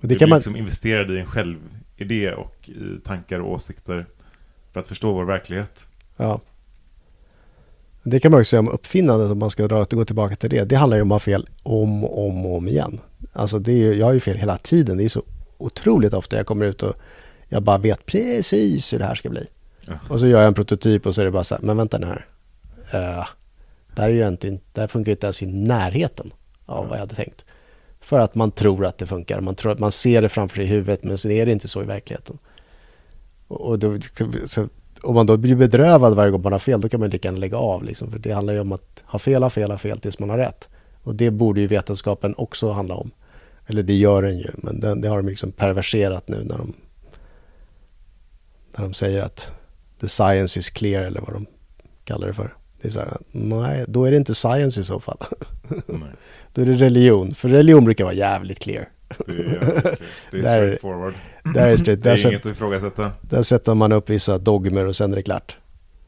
det 0.00 0.14
kan 0.14 0.28
man... 0.28 0.36
liksom 0.36 0.56
investerade 0.56 1.14
i 1.14 1.20
en 1.20 1.26
självidé 1.26 2.32
och 2.32 2.68
i 2.68 3.00
tankar 3.04 3.40
och 3.40 3.52
åsikter 3.52 4.06
för 4.72 4.80
att 4.80 4.86
förstå 4.86 5.12
vår 5.12 5.24
verklighet. 5.24 5.80
Ja. 6.16 6.40
Det 8.02 8.20
kan 8.20 8.30
man 8.30 8.40
också 8.40 8.50
säga 8.50 8.60
om 8.60 8.68
uppfinnandet, 8.68 9.30
om 9.30 9.38
man 9.38 9.50
ska 9.50 9.68
dra, 9.68 9.84
gå 9.90 10.04
tillbaka 10.04 10.36
till 10.36 10.50
det. 10.50 10.64
Det 10.64 10.76
handlar 10.76 10.96
ju 10.96 11.02
om 11.02 11.12
att 11.12 11.22
ha 11.22 11.32
fel 11.32 11.48
om 11.62 12.04
och 12.04 12.26
om, 12.28 12.46
om 12.46 12.68
igen. 12.68 13.00
Alltså 13.32 13.58
det 13.58 13.72
är 13.72 13.76
ju, 13.76 13.94
jag 13.94 14.06
har 14.06 14.12
ju 14.12 14.20
fel 14.20 14.36
hela 14.36 14.58
tiden. 14.58 14.96
Det 14.96 15.04
är 15.04 15.08
så 15.08 15.22
otroligt 15.58 16.12
ofta 16.12 16.36
jag 16.36 16.46
kommer 16.46 16.66
ut 16.66 16.82
och 16.82 16.94
jag 17.48 17.62
bara 17.62 17.78
vet 17.78 18.06
precis 18.06 18.92
hur 18.92 18.98
det 18.98 19.04
här 19.04 19.14
ska 19.14 19.30
bli. 19.30 19.46
Och 20.08 20.20
så 20.20 20.26
gör 20.26 20.38
jag 20.38 20.48
en 20.48 20.54
prototyp 20.54 21.06
och 21.06 21.14
så 21.14 21.20
är 21.20 21.24
det 21.24 21.30
bara 21.30 21.44
så 21.44 21.54
här, 21.54 21.62
men 21.62 21.76
vänta 21.76 21.98
nu 21.98 22.06
här. 22.06 22.26
Uh, 22.94 23.26
där, 23.94 24.04
är 24.04 24.08
ju 24.08 24.28
inte, 24.28 24.58
där 24.72 24.86
funkar 24.86 25.12
inte 25.12 25.26
ens 25.26 25.42
i 25.42 25.46
närheten 25.46 26.32
av 26.66 26.86
vad 26.86 26.96
jag 26.96 27.00
hade 27.00 27.14
tänkt. 27.14 27.44
För 28.00 28.20
att 28.20 28.34
man 28.34 28.50
tror 28.50 28.86
att 28.86 28.98
det 28.98 29.06
funkar. 29.06 29.40
Man, 29.40 29.54
tror 29.54 29.72
att 29.72 29.78
man 29.78 29.92
ser 29.92 30.22
det 30.22 30.28
framför 30.28 30.56
sig 30.56 30.64
i 30.64 30.68
huvudet 30.68 31.04
men 31.04 31.18
så 31.18 31.30
är 31.30 31.46
det 31.46 31.52
inte 31.52 31.68
så 31.68 31.82
i 31.82 31.86
verkligheten. 31.86 32.38
Och 33.48 33.78
då, 33.78 33.98
så, 34.46 34.68
om 35.02 35.14
man 35.14 35.26
då 35.26 35.36
blir 35.36 35.56
bedrövad 35.56 36.16
varje 36.16 36.30
gång 36.30 36.42
man 36.42 36.52
har 36.52 36.58
fel 36.58 36.80
då 36.80 36.88
kan 36.88 37.00
man 37.00 37.10
lika 37.10 37.28
gärna 37.28 37.38
lägga 37.38 37.56
av. 37.56 37.84
Liksom. 37.84 38.12
För 38.12 38.18
det 38.18 38.32
handlar 38.32 38.54
ju 38.54 38.60
om 38.60 38.72
att 38.72 39.02
ha 39.06 39.18
fel, 39.18 39.42
ha 39.42 39.50
fel, 39.50 39.70
ha 39.70 39.78
fel 39.78 40.00
tills 40.00 40.18
man 40.18 40.30
har 40.30 40.38
rätt. 40.38 40.68
Och 41.02 41.14
det 41.14 41.30
borde 41.30 41.60
ju 41.60 41.66
vetenskapen 41.66 42.34
också 42.36 42.70
handla 42.70 42.94
om. 42.94 43.10
Eller 43.66 43.82
det 43.82 43.94
gör 43.94 44.22
den 44.22 44.38
ju, 44.38 44.50
men 44.56 44.80
det, 44.80 44.94
det 44.94 45.08
har 45.08 45.16
de 45.16 45.28
liksom 45.28 45.52
perverserat 45.52 46.28
nu 46.28 46.44
när 46.44 46.58
de, 46.58 46.74
när 48.76 48.84
de 48.84 48.94
säger 48.94 49.22
att 49.22 49.52
the 50.00 50.08
science 50.08 50.60
is 50.60 50.70
clear 50.70 51.02
eller 51.02 51.20
vad 51.20 51.32
de 51.32 51.46
kallar 52.04 52.26
det 52.26 52.34
för. 52.34 52.54
Det 52.80 52.88
är 52.88 52.92
så 52.92 53.00
här, 53.00 53.16
nej, 53.30 53.84
då 53.88 54.04
är 54.04 54.10
det 54.10 54.16
inte 54.16 54.34
science 54.34 54.80
i 54.80 54.84
så 54.84 55.00
fall. 55.00 55.18
då 56.52 56.62
är 56.62 56.66
det 56.66 56.74
religion, 56.74 57.34
för 57.34 57.48
religion 57.48 57.84
brukar 57.84 58.04
vara 58.04 58.14
jävligt 58.14 58.58
clear. 58.58 58.88
Det 59.26 59.32
är, 59.32 59.98
det 60.30 60.38
är 60.38 60.42
straight 60.42 60.80
forward. 60.80 61.14
Där 61.54 61.68
är, 61.68 61.76
straight, 61.76 62.02
det 62.02 62.10
är 62.10 62.26
inget 62.26 62.46
att 62.46 62.52
ifrågasätta. 62.52 63.12
Där 63.20 63.42
sätter 63.42 63.74
man 63.74 63.92
upp 63.92 64.10
vissa 64.10 64.38
dogmer 64.38 64.84
och 64.84 64.96
sen 64.96 65.12
är 65.12 65.16
det 65.16 65.22
klart. 65.22 65.56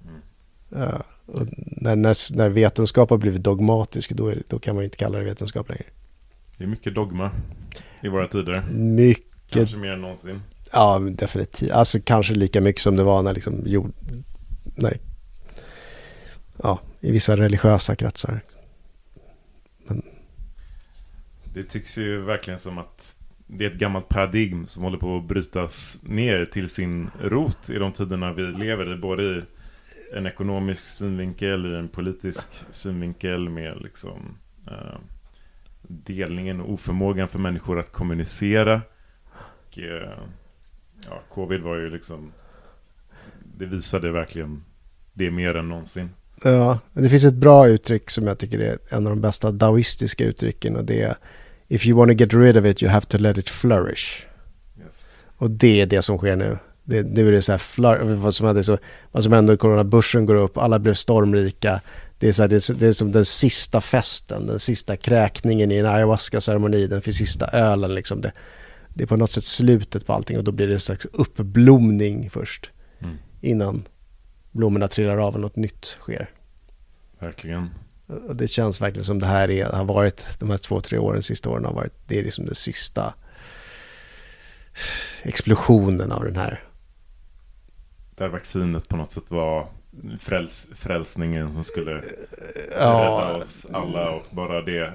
Mm. 0.04 0.20
Ja, 0.68 1.02
när, 1.56 1.96
när, 1.96 2.36
när 2.36 2.48
vetenskap 2.48 3.10
har 3.10 3.18
blivit 3.18 3.42
dogmatisk, 3.42 4.10
då, 4.10 4.28
är, 4.28 4.42
då 4.48 4.58
kan 4.58 4.74
man 4.74 4.84
inte 4.84 4.96
kalla 4.96 5.18
det 5.18 5.24
vetenskap 5.24 5.68
längre. 5.68 5.84
Det 6.56 6.64
är 6.64 6.68
mycket 6.68 6.94
dogma 6.94 7.30
i 8.00 8.08
våra 8.08 8.28
tider. 8.28 8.62
Mycket. 8.72 9.26
Kanske 9.50 9.76
mer 9.76 9.92
än 9.92 10.00
någonsin. 10.00 10.42
Ja, 10.72 10.98
definitivt. 10.98 11.70
Alltså 11.70 11.98
kanske 12.04 12.34
lika 12.34 12.60
mycket 12.60 12.82
som 12.82 12.96
det 12.96 13.02
var 13.02 13.22
när 13.22 13.34
liksom 13.34 13.62
jord... 13.66 13.92
Nej. 14.76 15.00
Ja, 16.62 16.80
i 17.00 17.12
vissa 17.12 17.36
religiösa 17.36 17.96
kretsar. 17.96 18.40
Det 21.54 21.64
tycks 21.64 21.98
ju 21.98 22.20
verkligen 22.20 22.58
som 22.60 22.78
att 22.78 23.14
det 23.46 23.64
är 23.64 23.70
ett 23.70 23.78
gammalt 23.78 24.08
paradigm 24.08 24.66
som 24.66 24.82
håller 24.82 24.98
på 24.98 25.16
att 25.16 25.24
brytas 25.24 25.98
ner 26.02 26.44
till 26.44 26.68
sin 26.68 27.10
rot 27.22 27.70
i 27.70 27.78
de 27.78 27.92
tiderna 27.92 28.32
vi 28.32 28.42
lever 28.42 28.94
i. 28.94 28.96
Både 28.96 29.22
i 29.22 29.42
en 30.16 30.26
ekonomisk 30.26 30.82
synvinkel, 30.82 31.66
i 31.66 31.76
en 31.76 31.88
politisk 31.88 32.48
synvinkel 32.70 33.48
med 33.48 33.80
liksom 33.80 34.36
eh, 34.66 34.98
delningen 35.82 36.60
och 36.60 36.72
oförmågan 36.72 37.28
för 37.28 37.38
människor 37.38 37.78
att 37.78 37.92
kommunicera. 37.92 38.82
Och, 39.32 39.78
eh, 39.78 40.18
ja, 41.08 41.22
covid 41.34 41.60
var 41.60 41.76
ju 41.76 41.90
liksom 41.90 42.32
det 43.58 43.66
visade 43.66 44.12
verkligen 44.12 44.64
det 45.12 45.30
mer 45.30 45.54
än 45.54 45.68
någonsin. 45.68 46.10
Ja, 46.44 46.78
det 46.92 47.08
finns 47.08 47.24
ett 47.24 47.34
bra 47.34 47.68
uttryck 47.68 48.10
som 48.10 48.26
jag 48.26 48.38
tycker 48.38 48.58
är 48.58 48.78
en 48.88 49.06
av 49.06 49.12
de 49.12 49.20
bästa 49.20 49.50
daoistiska 49.50 50.24
uttrycken 50.24 50.76
och 50.76 50.84
det 50.84 51.02
är 51.02 51.16
If 51.68 51.86
you 51.86 51.98
want 51.98 52.10
to 52.10 52.16
get 52.16 52.34
rid 52.34 52.56
of 52.56 52.64
it 52.64 52.82
you 52.82 52.92
have 52.92 53.06
to 53.06 53.18
let 53.18 53.38
it 53.38 53.48
flourish. 53.48 54.26
Yes. 54.78 55.24
Och 55.36 55.50
det 55.50 55.80
är 55.80 55.86
det 55.86 56.02
som 56.02 56.18
sker 56.18 56.36
nu. 56.36 56.58
Det, 56.84 57.02
nu 57.02 57.28
är 57.28 57.32
det 57.32 57.42
så 57.42 57.52
här, 57.52 57.58
flör, 57.58 58.02
vad 58.02 58.34
som 58.34 58.46
hände, 58.46 58.64
så, 58.64 58.78
vad 59.12 59.22
som 59.24 59.32
hände 59.32 59.56
corona, 59.56 59.84
börsen 59.84 60.26
går 60.26 60.34
upp, 60.34 60.58
alla 60.58 60.78
blev 60.78 60.94
stormrika. 60.94 61.80
Det 62.18 62.28
är, 62.28 62.32
så 62.32 62.42
här, 62.42 62.48
det, 62.48 62.56
är, 62.56 62.74
det 62.74 62.86
är 62.86 62.92
som 62.92 63.12
den 63.12 63.24
sista 63.24 63.80
festen, 63.80 64.46
den 64.46 64.58
sista 64.58 64.96
kräkningen 64.96 65.70
i 65.70 65.76
en 65.76 65.86
ayahuasca-ceremoni, 65.86 66.86
den 66.86 67.02
för 67.02 67.12
sista 67.12 67.46
ölen 67.46 67.94
liksom. 67.94 68.20
Det, 68.20 68.32
det 68.94 69.02
är 69.02 69.06
på 69.06 69.16
något 69.16 69.30
sätt 69.30 69.44
slutet 69.44 70.06
på 70.06 70.12
allting 70.12 70.38
och 70.38 70.44
då 70.44 70.52
blir 70.52 70.66
det 70.66 70.74
en 70.74 70.80
slags 70.80 71.06
uppblomning 71.12 72.30
först. 72.30 72.70
Mm. 72.98 73.16
Innan 73.40 73.82
blommorna 74.50 74.88
trillar 74.88 75.16
av 75.16 75.34
och 75.34 75.40
något 75.40 75.56
nytt 75.56 75.84
sker. 75.84 76.30
Verkligen. 77.18 77.70
Och 78.28 78.36
det 78.36 78.48
känns 78.48 78.80
verkligen 78.80 79.04
som 79.04 79.18
det 79.18 79.26
här 79.26 79.50
är, 79.50 79.66
har 79.66 79.84
varit 79.84 80.36
de 80.40 80.50
här 80.50 80.58
två, 80.58 80.80
tre 80.80 80.98
åren, 80.98 81.22
sista 81.22 81.50
åren 81.50 81.64
har 81.64 81.72
varit, 81.72 81.92
det 82.06 82.18
är 82.18 82.22
liksom 82.22 82.44
den 82.44 82.54
sista 82.54 83.14
explosionen 85.22 86.12
av 86.12 86.24
den 86.24 86.36
här. 86.36 86.64
Där 88.16 88.28
vaccinet 88.28 88.88
på 88.88 88.96
något 88.96 89.12
sätt 89.12 89.30
var 89.30 89.68
fräls, 90.20 90.66
frälsningen 90.74 91.54
som 91.54 91.64
skulle 91.64 92.02
Ja, 92.80 93.26
rädda 93.28 93.44
oss 93.44 93.66
alla 93.72 94.10
och 94.10 94.26
bara 94.30 94.62
det, 94.62 94.94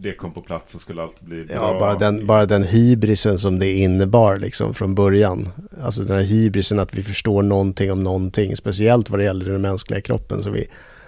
det 0.00 0.12
kom 0.12 0.32
på 0.32 0.42
plats 0.42 0.72
så 0.72 0.78
skulle 0.78 1.02
allt 1.02 1.20
bli 1.20 1.44
bra. 1.44 1.54
ja 1.54 1.78
bara, 1.78 1.94
den, 1.94 2.26
bara 2.26 2.46
den 2.46 2.62
hybrisen 2.62 3.38
som 3.38 3.58
det 3.58 3.72
innebar 3.72 4.36
liksom 4.36 4.74
från 4.74 4.94
början. 4.94 5.48
Alltså 5.82 6.02
den 6.02 6.16
här 6.16 6.24
hybrisen 6.24 6.78
att 6.78 6.94
vi 6.94 7.02
förstår 7.02 7.42
någonting 7.42 7.92
om 7.92 8.04
någonting, 8.04 8.56
speciellt 8.56 9.10
vad 9.10 9.20
det 9.20 9.24
gäller 9.24 9.46
den 9.52 9.60
mänskliga 9.60 10.00
kroppen 10.00 10.42
som 10.42 10.52
vi 10.52 10.66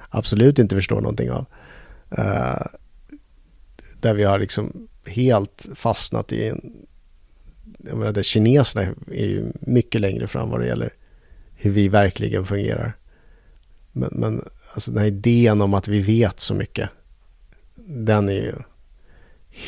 absolut 0.09 0.59
inte 0.59 0.75
förstår 0.75 1.01
någonting 1.01 1.31
av. 1.31 1.47
Eh, 2.11 2.67
där 4.01 4.15
vi 4.15 4.25
har 4.25 4.39
liksom 4.39 4.89
helt 5.07 5.69
fastnat 5.75 6.33
i 6.33 6.49
en... 6.49 6.73
Jag 7.79 7.99
menar, 7.99 8.13
där 8.13 8.23
kineserna 8.23 8.95
är 9.13 9.27
ju 9.27 9.53
mycket 9.61 10.01
längre 10.01 10.27
fram 10.27 10.51
vad 10.51 10.61
det 10.61 10.67
gäller 10.67 10.95
hur 11.57 11.71
vi 11.71 11.89
verkligen 11.89 12.47
fungerar. 12.47 12.97
Men, 13.93 14.11
men 14.13 14.45
alltså 14.75 14.91
den 14.91 15.01
här 15.01 15.07
idén 15.07 15.63
om 15.63 15.75
att 15.75 15.89
vi 15.89 16.01
vet 16.01 16.41
så 16.41 16.55
mycket, 16.55 16.91
den 17.87 18.29
är 18.29 18.33
ju 18.33 18.55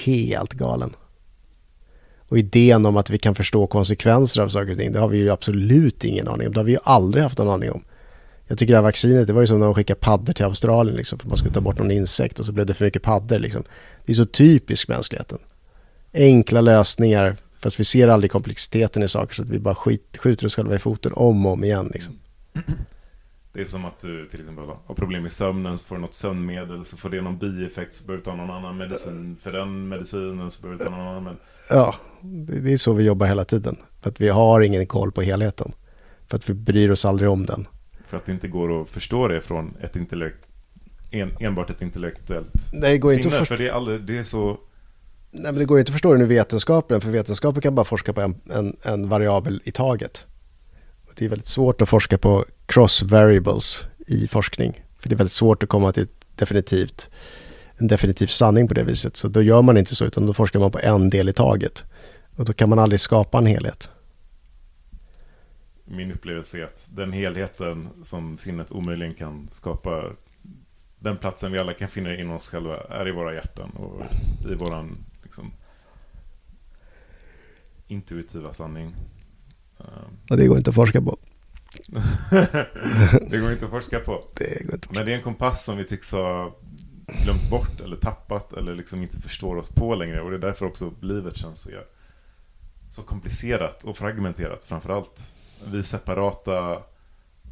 helt 0.04 0.52
galen. 0.52 0.90
Och 2.28 2.38
idén 2.38 2.86
om 2.86 2.96
att 2.96 3.10
vi 3.10 3.18
kan 3.18 3.34
förstå 3.34 3.66
konsekvenser 3.66 4.42
av 4.42 4.48
saker 4.48 4.72
och 4.72 4.78
ting, 4.78 4.92
det 4.92 4.98
har 4.98 5.08
vi 5.08 5.18
ju 5.18 5.30
absolut 5.30 6.04
ingen 6.04 6.28
aning 6.28 6.46
om. 6.46 6.52
Det 6.52 6.60
har 6.60 6.64
vi 6.64 6.72
ju 6.72 6.78
aldrig 6.84 7.22
haft 7.22 7.38
någon 7.38 7.48
aning 7.48 7.70
om. 7.70 7.84
Jag 8.46 8.58
tycker 8.58 8.72
det 8.72 8.78
här 8.78 8.82
vaccinet, 8.82 9.26
det 9.26 9.32
var 9.32 9.40
ju 9.40 9.46
som 9.46 9.58
när 9.58 9.66
de 9.66 9.74
skickade 9.74 10.00
paddor 10.00 10.32
till 10.32 10.44
Australien 10.44 10.96
liksom, 10.96 11.18
för 11.18 11.26
att 11.26 11.28
man 11.28 11.38
skulle 11.38 11.54
ta 11.54 11.60
bort 11.60 11.78
någon 11.78 11.90
insekt 11.90 12.38
och 12.38 12.46
så 12.46 12.52
blev 12.52 12.66
det 12.66 12.74
för 12.74 12.84
mycket 12.84 13.02
paddor 13.02 13.38
liksom. 13.38 13.62
Det 14.04 14.12
är 14.12 14.16
så 14.16 14.26
typiskt 14.26 14.88
mänskligheten. 14.88 15.38
Enkla 16.14 16.60
lösningar, 16.60 17.36
fast 17.60 17.80
vi 17.80 17.84
ser 17.84 18.08
aldrig 18.08 18.30
komplexiteten 18.30 19.02
i 19.02 19.08
saker 19.08 19.34
så 19.34 19.42
att 19.42 19.48
vi 19.48 19.58
bara 19.58 19.74
skit, 19.74 20.18
skjuter 20.18 20.46
oss 20.46 20.54
själva 20.54 20.74
i 20.74 20.78
foten 20.78 21.12
om 21.14 21.46
och 21.46 21.52
om 21.52 21.64
igen 21.64 21.90
liksom. 21.92 22.18
Det 23.52 23.60
är 23.60 23.64
som 23.64 23.84
att 23.84 24.00
du 24.00 24.26
till 24.26 24.40
exempel 24.40 24.64
har 24.86 24.94
problem 24.94 25.22
med 25.22 25.32
sömnen 25.32 25.78
så 25.78 25.86
får 25.86 25.94
du 25.94 26.00
något 26.00 26.14
sömnmedel 26.14 26.84
så 26.84 26.96
får 26.96 27.10
det 27.10 27.20
någon 27.20 27.38
bieffekt 27.38 27.94
så 27.94 28.04
behöver 28.04 28.24
du 28.24 28.30
ta 28.30 28.36
någon 28.36 28.50
annan 28.50 28.78
medicin 28.78 29.36
för 29.42 29.52
den 29.52 29.88
medicinen 29.88 30.50
så 30.50 30.62
behöver 30.62 30.78
du 30.78 30.84
ta 30.84 30.90
någon 30.90 31.06
annan 31.06 31.24
men 31.24 31.36
Ja, 31.70 31.94
det, 32.20 32.60
det 32.60 32.72
är 32.72 32.76
så 32.76 32.92
vi 32.92 33.04
jobbar 33.04 33.26
hela 33.26 33.44
tiden. 33.44 33.76
För 34.00 34.10
att 34.10 34.20
vi 34.20 34.28
har 34.28 34.60
ingen 34.60 34.86
koll 34.86 35.12
på 35.12 35.22
helheten. 35.22 35.72
För 36.28 36.36
att 36.36 36.50
vi 36.50 36.54
bryr 36.54 36.90
oss 36.90 37.04
aldrig 37.04 37.30
om 37.30 37.46
den. 37.46 37.66
För 38.06 38.16
att 38.16 38.26
det 38.26 38.32
inte 38.32 38.48
går 38.48 38.82
att 38.82 38.88
förstå 38.88 39.28
det 39.28 39.40
från 39.40 39.76
ett 39.80 39.96
intellekt 39.96 40.46
en, 41.10 41.36
enbart 41.40 41.70
ett 41.70 41.82
intellektuellt 41.82 42.52
Nej, 42.72 42.92
det 42.92 42.98
går 42.98 43.12
inte 43.12 43.22
sinne. 43.22 43.40
att. 43.40 43.48
För 43.48 43.58
det 43.58 43.68
är, 43.68 43.72
aldrig, 43.72 44.00
det 44.00 44.18
är 44.18 44.22
så 44.22 44.58
Nej, 45.30 45.52
men 45.52 45.54
det 45.54 45.64
går 45.64 45.78
inte 45.78 45.90
att 45.90 45.94
förstå 45.94 46.12
den 46.12 46.22
i 46.22 46.26
vetenskapen, 46.26 47.00
för 47.00 47.10
vetenskapen 47.10 47.62
kan 47.62 47.74
bara 47.74 47.84
forska 47.84 48.12
på 48.12 48.20
en, 48.20 48.40
en, 48.50 48.76
en 48.84 49.08
variabel 49.08 49.62
i 49.64 49.70
taget. 49.70 50.26
Och 51.06 51.12
det 51.16 51.24
är 51.24 51.28
väldigt 51.28 51.48
svårt 51.48 51.82
att 51.82 51.88
forska 51.88 52.18
på 52.18 52.44
cross 52.72 53.02
variables 53.02 53.86
i 54.06 54.28
forskning. 54.28 54.84
För 54.98 55.08
det 55.08 55.14
är 55.14 55.16
väldigt 55.16 55.32
svårt 55.32 55.62
att 55.62 55.68
komma 55.68 55.92
till 55.92 56.02
ett 56.02 56.36
definitivt, 56.36 57.10
en 57.76 57.86
definitiv 57.86 58.26
sanning 58.26 58.68
på 58.68 58.74
det 58.74 58.84
viset. 58.84 59.16
Så 59.16 59.28
då 59.28 59.42
gör 59.42 59.62
man 59.62 59.76
inte 59.76 59.94
så, 59.94 60.04
utan 60.04 60.26
då 60.26 60.34
forskar 60.34 60.60
man 60.60 60.70
på 60.70 60.78
en 60.78 61.10
del 61.10 61.28
i 61.28 61.32
taget. 61.32 61.84
Och 62.36 62.44
då 62.44 62.52
kan 62.52 62.68
man 62.68 62.78
aldrig 62.78 63.00
skapa 63.00 63.38
en 63.38 63.46
helhet. 63.46 63.88
min 65.84 66.12
upplevelse 66.12 66.58
är 66.58 66.64
att 66.64 66.88
den 66.90 67.12
helheten 67.12 67.88
som 68.02 68.38
sinnet 68.38 68.72
omöjligen 68.72 69.14
kan 69.14 69.48
skapa 69.52 70.04
den 70.98 71.16
platsen 71.16 71.52
vi 71.52 71.58
alla 71.58 71.74
kan 71.74 71.88
finna 71.88 72.16
inom 72.16 72.36
oss 72.36 72.48
själva 72.48 72.76
är 72.76 73.08
i 73.08 73.10
våra 73.10 73.34
hjärtan 73.34 73.70
och 73.70 74.02
i 74.50 74.54
våran 74.54 75.04
liksom, 75.22 75.52
intuitiva 77.86 78.52
sanning. 78.52 78.94
Och 80.30 80.36
det 80.36 80.46
går 80.46 80.58
inte 80.58 80.70
att 80.70 80.76
forska 80.76 81.02
på. 81.02 81.18
det 83.30 83.38
går 83.38 83.52
inte 83.52 83.64
att 83.64 83.70
forska 83.70 84.00
på. 84.00 84.24
Det 84.34 84.64
går 84.64 84.74
inte 84.74 84.88
Men 84.90 85.06
det 85.06 85.12
är 85.12 85.16
en 85.16 85.22
kompass 85.22 85.64
som 85.64 85.76
vi 85.76 85.84
tycks 85.84 86.12
ha 86.12 86.56
glömt 87.06 87.50
bort 87.50 87.80
eller 87.80 87.96
tappat 87.96 88.52
eller 88.52 88.74
liksom 88.74 89.02
inte 89.02 89.20
förstår 89.20 89.56
oss 89.56 89.68
på 89.68 89.94
längre. 89.94 90.20
Och 90.20 90.30
det 90.30 90.36
är 90.36 90.40
därför 90.40 90.66
också 90.66 90.92
livet 91.00 91.36
känns 91.36 91.60
så, 91.60 91.70
så 92.90 93.02
komplicerat 93.02 93.84
och 93.84 93.96
fragmenterat 93.96 94.64
framförallt. 94.64 95.32
Vi 95.64 95.82
separata, 95.82 96.82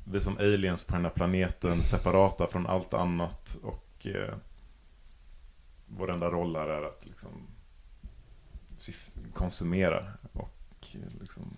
vi 0.04 0.20
som 0.20 0.38
aliens 0.38 0.84
på 0.84 0.92
den 0.92 1.04
här 1.04 1.12
planeten, 1.12 1.82
separata 1.82 2.46
från 2.46 2.66
allt 2.66 2.94
annat. 2.94 3.58
Och 3.62 4.06
eh, 4.06 4.34
vår 5.86 6.10
enda 6.10 6.30
roll 6.30 6.56
här 6.56 6.68
är 6.68 6.82
att 6.82 7.06
liksom 7.06 7.46
konsumera 9.34 10.12
och 10.32 10.86
eh, 10.92 11.20
liksom 11.20 11.56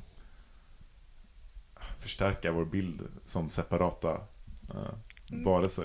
förstärka 2.03 2.53
vår 2.53 2.65
bild 2.65 3.01
som 3.27 3.51
separata 3.51 4.11
eh, 4.69 5.45
varelser. 5.45 5.85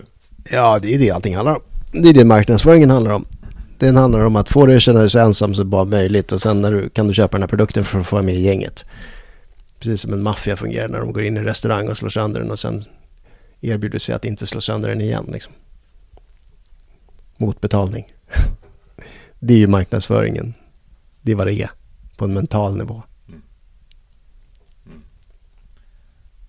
Ja, 0.52 0.80
det 0.80 0.94
är 0.94 1.00
det 1.00 1.12
allting 1.12 1.36
handlar 1.36 1.56
om. 1.56 1.62
Det 1.92 2.10
är 2.10 2.14
det 2.14 2.26
marknadsföringen 2.26 2.90
handlar 2.90 3.12
om. 3.12 3.26
Den 3.78 3.96
handlar 3.96 4.26
om 4.26 4.36
att 4.36 4.50
få 4.50 4.66
dig 4.66 4.76
att 4.76 4.82
känna 4.82 5.00
dig 5.00 5.10
så 5.10 5.20
ensam 5.20 5.54
så 5.54 5.64
bara 5.64 5.86
möjligt 5.86 6.32
och 6.32 6.42
sen 6.42 6.62
när 6.62 6.72
du, 6.72 6.90
kan 6.90 7.08
du 7.08 7.14
köpa 7.14 7.38
den 7.38 7.42
här 7.42 7.48
produkten 7.48 7.86
för 7.86 8.00
att 8.00 8.08
få 8.08 8.22
med 8.22 8.36
i 8.36 8.42
gänget. 8.42 8.86
Precis 9.80 10.02
som 10.02 10.14
en 10.14 10.24
maffia 10.24 10.58
fungerar 10.58 10.88
när 10.88 11.00
de 11.00 11.14
går 11.14 11.24
in 11.24 11.38
i 11.38 11.40
en 11.40 11.46
restaurang 11.46 11.90
och 11.90 11.98
slår 11.98 12.10
sönder 12.10 12.40
den 12.40 12.52
och 12.52 12.60
sen 12.60 12.82
erbjuder 13.62 14.00
sig 14.00 14.16
att 14.16 14.26
inte 14.26 14.48
slå 14.48 14.62
sönder 14.62 14.90
den 14.90 15.02
igen. 15.02 15.30
Liksom. 15.34 15.54
Mot 17.38 17.62
betalning. 17.62 18.14
Det 19.40 19.54
är 19.54 19.58
ju 19.58 19.68
marknadsföringen. 19.68 20.54
Det 21.22 21.32
är 21.32 21.36
vad 21.36 21.48
det 21.48 21.54
är 21.54 21.70
på 22.18 22.26
en 22.26 22.34
mental 22.34 22.78
nivå. 22.78 23.04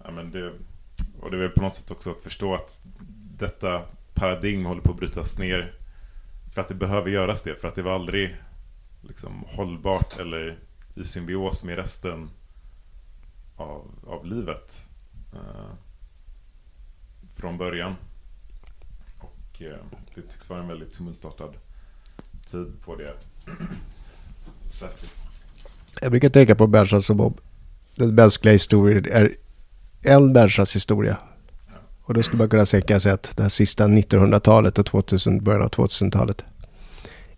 Ja, 0.05 0.11
men 0.11 0.31
det, 0.31 0.53
och 1.29 1.33
det 1.33 1.39
är 1.39 1.43
väl 1.43 1.51
på 1.51 1.63
något 1.63 1.75
sätt 1.75 1.91
också 1.91 2.11
att 2.11 2.21
förstå 2.21 2.55
att 2.55 2.81
detta 3.39 3.83
paradigm 4.15 4.65
håller 4.65 4.83
på 4.83 4.91
att 4.91 4.97
brytas 4.97 5.39
ner. 5.39 5.75
För 6.55 6.61
att 6.61 6.69
det 6.69 6.75
behöver 6.75 7.11
göras 7.11 7.43
det. 7.43 7.61
För 7.61 7.69
att 7.69 7.75
det 7.75 7.83
var 7.83 7.95
aldrig 7.95 8.37
liksom, 9.01 9.45
hållbart 9.49 10.19
eller 10.19 10.59
i 10.95 11.05
symbios 11.05 11.65
med 11.65 11.77
resten 11.77 12.31
av, 13.57 13.91
av 14.07 14.27
livet. 14.27 14.87
Eh, 15.33 15.73
från 17.37 17.59
början. 17.59 17.97
Och 19.19 19.63
eh, 19.63 19.77
det 20.15 20.23
tycks 20.23 20.51
vara 20.51 20.61
en 20.61 20.69
väldigt 20.69 20.93
tumultartad 20.93 21.57
tid 22.51 22.73
på 22.85 22.97
det 22.97 23.15
sättet. 24.71 25.11
Jag 26.01 26.11
brukar 26.11 26.29
tänka 26.29 26.55
på 26.55 26.67
människan 26.67 27.03
som 27.03 27.21
om 27.21 27.35
den 27.95 28.15
mänskliga 28.15 28.53
historien 28.53 29.05
är 29.11 29.35
en 30.03 30.33
människas 30.33 30.77
historia. 30.77 31.17
Och 32.03 32.15
då 32.15 32.23
skulle 32.23 32.39
man 32.39 32.49
kunna 32.49 32.67
tänka 32.67 33.01
sig 33.01 33.13
att 33.13 33.37
det 33.37 33.43
här 33.43 33.51
sista 33.51 33.87
1900-talet 33.87 34.79
och 34.79 34.87
2000, 34.87 35.45
början 35.45 35.63
av 35.63 35.71
2000-talet 35.71 36.45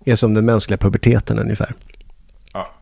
är 0.04 0.16
som 0.16 0.34
den 0.34 0.46
mänskliga 0.46 0.78
puberteten 0.78 1.38
ungefär. 1.38 1.74
Ja, 2.52 2.74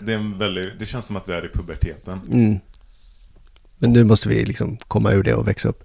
det, 0.00 0.12
är 0.12 0.16
en 0.16 0.38
väldigt, 0.38 0.78
det 0.78 0.86
känns 0.86 1.06
som 1.06 1.16
att 1.16 1.28
vi 1.28 1.32
är 1.32 1.44
i 1.44 1.48
puberteten. 1.48 2.20
Mm. 2.30 2.58
Men 3.78 3.92
nu 3.92 4.04
måste 4.04 4.28
vi 4.28 4.44
liksom 4.44 4.76
komma 4.76 5.12
ur 5.12 5.22
det 5.22 5.34
och 5.34 5.48
växa 5.48 5.68
upp. 5.68 5.84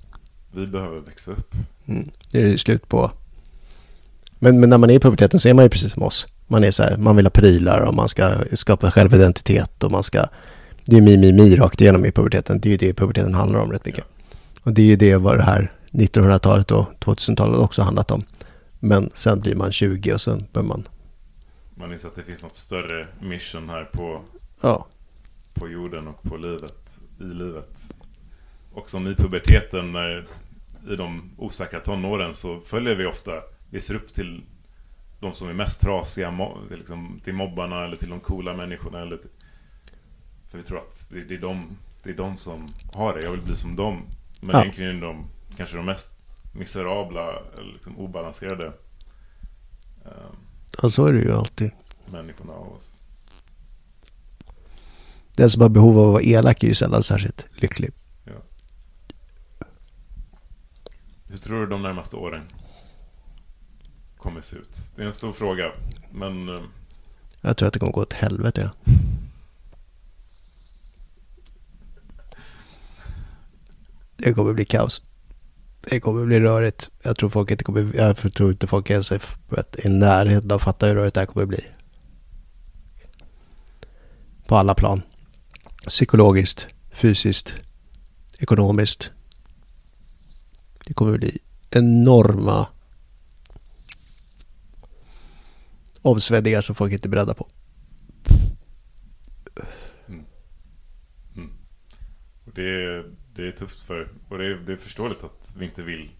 Vi 0.52 0.68
behöver 0.68 1.00
växa 1.00 1.32
upp. 1.32 1.56
Mm. 1.86 2.10
Det 2.32 2.41
är 2.41 2.58
slut 2.58 2.88
på. 2.88 3.12
Men, 4.39 4.60
men 4.60 4.70
när 4.70 4.78
man 4.78 4.89
är 4.89 4.93
i 4.93 5.00
puberteten 5.00 5.39
så 5.39 5.50
är 5.50 5.54
man 5.54 5.66
ju 5.66 5.70
precis 5.70 5.93
som 5.93 6.04
oss. 6.04 6.28
Man 6.47 6.64
är 6.64 6.72
så 6.72 6.84
här, 6.84 6.97
man 6.97 7.16
vill 7.16 7.26
ha 7.26 7.30
prylar 7.30 7.82
och 7.82 7.93
man 7.93 8.10
ska 8.10 8.43
skapa 8.54 8.91
självidentitet 8.91 9.84
och 9.84 9.91
man 9.91 10.04
ska... 10.04 10.26
Det 10.90 10.98
är 10.98 11.02
mi, 11.02 11.18
mi, 11.18 11.32
mi 11.32 11.56
rakt 11.56 11.82
igenom 11.82 12.06
i 12.06 12.12
puberteten. 12.12 12.60
Det 12.60 12.70
är 12.70 12.72
ju 12.72 12.78
det 12.78 12.94
puberteten 12.94 13.34
handlar 13.34 13.60
om 13.60 13.72
rätt 13.72 13.86
mycket. 13.86 14.06
Och 14.64 14.74
det 14.74 14.82
är 14.82 14.86
ju 14.86 14.96
det 14.96 15.16
vad 15.16 15.38
det 15.38 15.44
här 15.44 15.72
1900-talet 15.92 16.72
och 16.72 16.86
2000-talet 17.00 17.58
också 17.58 17.82
handlat 17.82 18.12
om. 18.12 18.24
Men 18.80 19.10
sen 19.14 19.40
blir 19.40 19.56
man 19.56 19.72
20 19.72 20.14
och 20.14 20.22
sen 20.22 20.46
börjar 20.54 20.68
man... 20.68 20.88
Man 21.76 21.92
inser 21.94 22.08
att 22.08 22.16
det 22.16 22.24
finns 22.24 22.44
något 22.44 22.56
större 22.56 23.08
mission 23.22 23.70
här 23.70 23.84
på, 23.84 24.22
Ja, 24.62 24.88
på 25.54 25.70
jorden 25.70 26.08
och 26.08 26.24
på 26.24 26.38
livet, 26.38 26.98
i 27.20 27.24
livet. 27.24 27.80
Och 28.74 28.90
som 28.90 29.08
i 29.08 29.16
puberteten, 29.16 29.92
när, 29.92 30.28
i 30.90 30.96
de 30.96 31.32
osäkra 31.38 31.80
tonåren, 31.80 32.34
så 32.34 32.60
följer 32.60 32.96
vi 32.96 33.06
ofta, 33.06 33.32
vi 33.70 33.82
ser 33.82 33.96
upp 33.96 34.14
till 34.14 34.42
de 35.20 35.34
som 35.34 35.50
är 35.50 35.54
mest 35.54 35.82
trasiga, 35.82 36.34
till, 36.68 36.78
liksom, 36.78 37.22
till 37.24 37.34
mobbarna 37.34 37.86
eller 37.86 37.96
till 37.96 38.10
de 38.10 38.20
coola 38.20 38.54
människorna. 38.54 39.02
Eller 39.02 39.18
till, 39.18 39.30
för 40.50 40.58
vi 40.58 40.64
tror 40.64 40.78
att 40.78 41.10
det, 41.10 41.24
det, 41.24 41.34
är 41.36 41.39
de, 41.41 41.78
det 42.04 42.10
är 42.10 42.14
de 42.14 42.38
som 42.38 42.74
har 42.93 43.14
det, 43.14 43.22
jag 43.24 43.32
vill 43.32 43.41
bli 43.41 43.56
som 43.56 43.76
dem. 43.76 44.02
Men 44.41 44.50
Ja. 44.56 44.62
egentligen 44.62 44.97
är 44.97 45.02
de 45.02 45.26
kanske 45.58 45.78
de 45.78 45.86
mest 45.86 46.08
miserabla, 46.54 47.39
eller 47.58 47.74
liksom 47.74 47.97
obalanserade 47.97 48.74
eh, 50.06 50.82
och 50.84 50.93
så 50.93 51.06
är 51.06 51.14
det 51.14 51.20
ju 51.20 51.32
alltid. 51.32 51.72
människorna 52.12 52.54
av 52.54 52.74
oss. 52.74 52.93
Den 55.36 55.50
som 55.50 55.62
har 55.62 55.70
behov 55.70 55.97
av 56.00 56.06
att 56.08 56.12
vara 56.14 56.22
elak 56.24 56.64
är 56.64 56.68
ju 56.68 56.76
sällan 56.76 57.04
särskilt 57.04 57.47
lycklig. 57.62 57.91
Hur 61.28 61.38
tror 61.38 61.60
du 61.60 61.68
de 61.68 61.82
närmaste 61.82 62.16
åren 62.16 62.43
kommer 64.18 64.41
se 64.41 64.58
ut? 64.58 64.78
Det 64.95 65.02
är 65.02 65.06
en 65.06 65.14
stor 65.14 65.34
fråga. 65.34 65.72
Men 66.12 66.50
eh, 66.50 66.62
Jag 67.41 67.58
tror 67.58 67.68
att 67.68 67.74
det 67.74 67.80
kommer 67.80 67.91
gå 67.91 68.02
åt 68.02 68.14
helvete. 68.14 68.72
Det 74.20 74.34
kommer 74.34 74.53
bli 74.53 74.65
kaos. 74.65 75.01
Det 75.82 75.99
kommer 75.99 76.26
bli 76.26 76.39
rörigt. 76.39 76.89
Jag 77.03 77.17
tror 77.17 77.30
folk 77.30 77.51
inte 77.51 77.63
kommer, 77.63 77.95
jag 77.95 78.34
tror 78.34 78.51
inte 78.51 78.67
folk 78.67 78.89
ens 78.89 79.11
är 79.11 79.22
i 79.86 79.89
närheten 79.89 80.51
av 80.51 80.55
att 80.55 80.63
fatta 80.63 80.88
hur 80.88 80.95
rörigt 80.95 81.13
det 81.13 81.20
här 81.20 81.28
kommer 81.28 81.45
bli. 81.45 81.67
På 84.47 84.55
alla 84.55 84.76
plan. 84.76 85.01
Psykologiskt, 85.88 86.67
fysiskt, 86.91 87.53
ekonomiskt. 88.39 89.11
Det 90.86 90.93
kommer 90.93 91.17
bli 91.17 91.38
enorma 91.70 92.67
omsvängningar 96.01 96.61
som 96.61 96.76
folk 96.76 96.93
inte 96.93 97.07
är 97.07 97.09
beredda 97.09 97.34
på. 97.34 97.47
Mm. 100.07 100.26
Mm. 101.36 101.51
och 102.45 102.53
det, 102.55 102.61
är, 102.61 103.18
det 103.40 103.48
är 103.48 103.52
tufft 103.52 103.80
för... 103.80 104.10
Och 104.30 104.38
det 104.38 104.46
är, 104.46 104.56
det 104.56 104.74
är 104.74 104.78
förståeligt 104.78 105.24
att 105.24 105.54
vi 105.58 105.66
inte 105.66 105.84
vill 105.84 106.12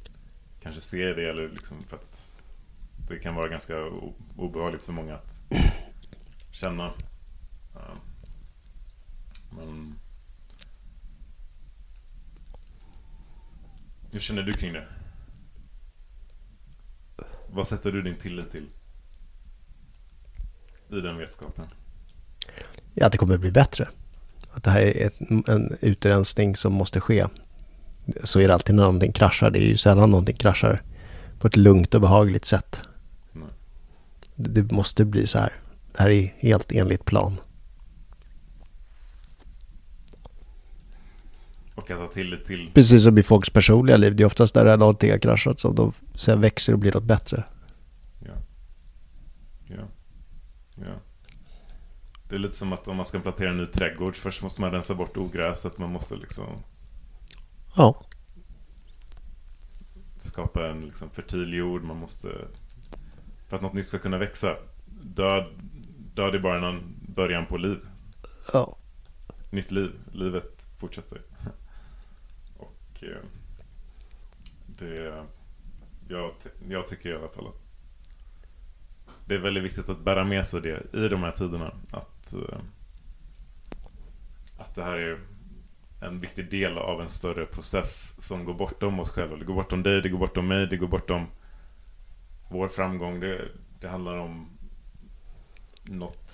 kanske 0.62 0.82
se 0.82 1.14
det. 1.14 1.30
Eller 1.30 1.50
liksom 1.50 1.82
för 1.82 1.98
att 1.98 2.34
det 3.10 3.20
kan 3.20 3.36
vara 3.36 3.48
ganska 3.48 3.76
obehagligt 4.38 4.86
för 4.86 4.94
många 4.94 5.16
att 5.16 5.42
känna. 6.52 6.94
Men... 9.50 9.96
Hur 14.12 14.20
känner 14.20 14.44
du 14.44 14.52
kring 14.52 14.74
det? 14.74 14.88
Vad 17.52 17.68
sätter 17.68 17.92
du 17.92 18.02
din 18.02 18.16
tillit 18.16 18.52
till? 18.52 18.70
I 20.90 21.02
den 21.02 21.18
vetskapen? 21.18 21.68
Ja, 22.94 23.06
att 23.06 23.12
det 23.12 23.18
kommer 23.18 23.38
bli 23.38 23.52
bättre. 23.52 23.88
Att 24.52 24.64
det 24.64 24.70
här 24.70 24.82
är 24.82 25.08
ett, 25.08 25.48
en 25.48 25.78
utrensning 25.82 26.56
som 26.56 26.74
måste 26.74 27.00
ske. 27.00 27.26
Så 28.24 28.40
är 28.40 28.48
det 28.48 28.54
alltid 28.54 28.76
när 28.76 28.84
någonting 28.84 29.12
kraschar. 29.12 29.52
Det 29.52 29.60
är 29.60 29.68
ju 29.68 29.78
sällan 29.78 30.12
någonting 30.12 30.36
kraschar 30.36 30.84
på 31.40 31.48
ett 31.48 31.58
lugnt 31.58 31.94
och 31.94 32.02
behagligt 32.02 32.46
sätt. 32.46 32.82
Nej. 33.32 33.48
Det, 34.36 34.72
måste 34.72 35.06
bli 35.06 35.28
så 35.28 35.40
här. 35.40 35.54
Det 35.92 36.02
här 36.04 36.10
är 36.10 36.36
helt 36.38 36.72
enligt 36.72 37.06
plan. 37.06 37.38
Och 41.76 41.92
att 41.92 42.00
ha 42.00 42.08
tillit 42.08 42.46
till 42.46 42.72
Precis 42.74 43.04
som 43.04 43.18
i 43.18 43.24
folks 43.24 43.50
personliga 43.50 43.98
liv. 43.98 44.16
Det 44.16 44.24
är 44.24 44.28
oftast 44.28 44.54
där 44.54 44.78
någonting 44.78 45.12
har 45.12 45.18
kraschat 45.18 45.60
som 45.60 45.76
de 45.76 45.94
sen 46.16 46.42
växer 46.42 46.74
och 46.74 46.80
blir 46.80 46.94
något 46.94 47.04
bättre. 47.04 47.44
Ja. 48.20 48.34
Ja. 49.68 49.84
Ja. 50.76 50.94
Det 52.30 52.36
är 52.36 52.40
lite 52.40 52.56
som 52.56 52.74
att 52.74 52.88
om 52.88 52.96
man 52.98 53.06
ska 53.06 53.20
plantera 53.20 53.50
en 53.50 53.58
ny 53.58 53.66
trädgård 53.66 54.16
först 54.16 54.42
måste 54.42 54.62
man 54.62 54.72
rensa 54.72 54.96
bort 54.96 55.18
ogräset. 55.18 55.78
Man 55.78 55.92
måste 55.92 56.16
liksom 56.16 56.46
Ja, 57.78 58.04
skapa 60.18 60.70
en 60.70 60.82
liksom 60.82 61.10
fertil 61.10 61.54
jord. 61.54 61.84
Man 61.84 61.98
måste... 61.98 62.48
För 63.48 63.56
att 63.56 63.62
något 63.62 63.74
nytt 63.74 63.88
ska 63.88 64.00
kunna 64.00 64.18
växa. 64.18 64.56
Död, 65.02 65.50
död 66.14 66.36
är 66.36 66.40
bara 66.40 66.68
en 66.70 66.96
början 67.08 67.46
på 67.46 67.58
liv. 67.58 67.80
ja. 68.54 68.78
Nytt 69.50 69.72
liv. 69.72 69.92
Livet 70.12 70.68
fortsätter. 70.80 71.22
Och 72.58 73.04
eh, 73.04 73.24
det... 74.66 75.26
Jag, 76.08 76.32
jag 76.70 76.88
tycker 76.88 77.10
i 77.10 77.16
alla 77.16 77.30
fall 77.30 77.48
att 77.48 77.62
det 79.26 79.36
är 79.36 79.40
väldigt 79.40 79.64
viktigt 79.64 79.90
att 79.90 80.00
bära 80.00 80.24
med 80.24 80.48
sig 80.48 80.62
det 80.62 80.96
i 81.06 81.08
de 81.08 81.24
här 81.24 81.32
tiderna. 81.32 81.74
Att, 81.92 82.19
eh, 82.34 82.60
att 84.58 84.76
det 84.76 84.84
här 84.84 84.98
är 84.98 85.20
en 86.02 86.20
viktig 86.20 86.50
del 86.50 86.78
av 86.78 87.02
en 87.02 87.10
större 87.10 87.46
process 87.46 88.14
som 88.18 88.46
går 88.46 88.54
bortom 88.54 89.00
oss 89.00 89.10
själva. 89.10 89.36
Det 89.36 89.46
går 89.46 89.56
bortom 89.56 89.84
dig, 89.84 90.02
det 90.02 90.10
går 90.10 90.20
bortom 90.20 90.48
mig, 90.48 90.68
det 90.68 90.78
går 90.78 90.88
bortom 90.88 91.26
vår 92.50 92.68
framgång. 92.68 93.20
Det, 93.20 93.42
det 93.80 93.88
handlar 93.88 94.18
om 94.18 94.48
något 95.84 96.32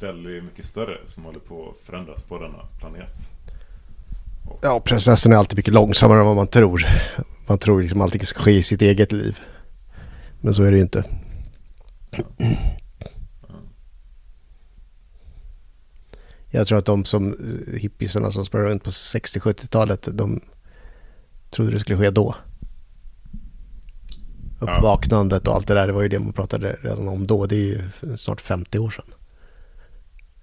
väldigt 0.00 0.44
mycket 0.44 0.64
större 0.64 0.98
som 1.04 1.24
håller 1.24 1.40
på 1.40 1.68
att 1.70 1.86
förändras 1.86 2.22
på 2.22 2.38
denna 2.38 2.66
planet. 2.78 3.12
Ja, 4.62 4.80
processen 4.80 5.32
är 5.32 5.36
alltid 5.36 5.58
mycket 5.58 5.74
långsammare 5.74 6.20
än 6.20 6.26
vad 6.26 6.36
man 6.36 6.46
tror. 6.46 6.86
Man 7.46 7.58
tror 7.58 7.82
liksom 7.82 8.00
allting 8.00 8.20
ska 8.20 8.42
ske 8.42 8.50
i 8.50 8.62
sitt 8.62 8.82
eget 8.82 9.12
liv. 9.12 9.38
Men 10.40 10.54
så 10.54 10.62
är 10.62 10.70
det 10.70 10.76
ju 10.76 10.82
inte. 10.82 11.04
Jag 16.56 16.66
tror 16.66 16.78
att 16.78 16.86
de 16.86 17.04
som 17.04 17.32
eh, 17.32 17.80
hippisarna 17.80 18.30
som 18.30 18.44
sprang 18.44 18.62
runt 18.62 18.84
på 18.84 18.90
60-70-talet, 18.90 20.08
de 20.12 20.40
trodde 21.50 21.70
det 21.70 21.80
skulle 21.80 21.98
ske 21.98 22.10
då. 22.10 22.34
Uppvaknandet 24.60 25.48
och 25.48 25.54
allt 25.54 25.66
det 25.66 25.74
där, 25.74 25.86
det 25.86 25.92
var 25.92 26.02
ju 26.02 26.08
det 26.08 26.18
man 26.18 26.32
pratade 26.32 26.78
redan 26.82 27.08
om 27.08 27.26
då. 27.26 27.46
Det 27.46 27.56
är 27.56 27.58
ju 27.58 27.82
snart 28.16 28.40
50 28.40 28.78
år 28.78 28.90
sedan. 28.90 29.04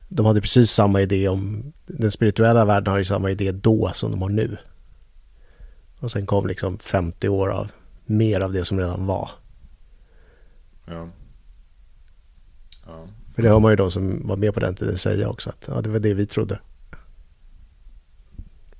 De 0.09 0.25
hade 0.25 0.41
precis 0.41 0.71
samma 0.71 1.01
idé 1.01 1.27
om, 1.27 1.73
den 1.85 2.11
spirituella 2.11 2.65
världen 2.65 2.91
har 2.91 2.97
ju 2.97 3.05
samma 3.05 3.31
idé 3.31 3.51
då 3.51 3.91
som 3.93 4.11
de 4.11 4.21
har 4.21 4.29
nu. 4.29 4.57
Och 5.99 6.11
sen 6.11 6.25
kom 6.25 6.47
liksom 6.47 6.79
50 6.79 7.29
år 7.29 7.49
av 7.49 7.71
mer 8.05 8.41
av 8.41 8.51
det 8.51 8.65
som 8.65 8.79
redan 8.79 9.05
var. 9.05 9.29
Ja. 10.85 11.09
Ja. 12.85 13.07
För 13.35 13.41
det 13.41 13.49
hör 13.49 13.59
man 13.59 13.71
ju 13.71 13.75
de 13.75 13.91
som 13.91 14.27
var 14.27 14.37
med 14.37 14.53
på 14.53 14.59
den 14.59 14.75
tiden 14.75 14.97
säga 14.97 15.29
också 15.29 15.49
att 15.49 15.65
ja, 15.67 15.81
det 15.81 15.89
var 15.89 15.99
det 15.99 16.13
vi 16.13 16.25
trodde. 16.25 16.59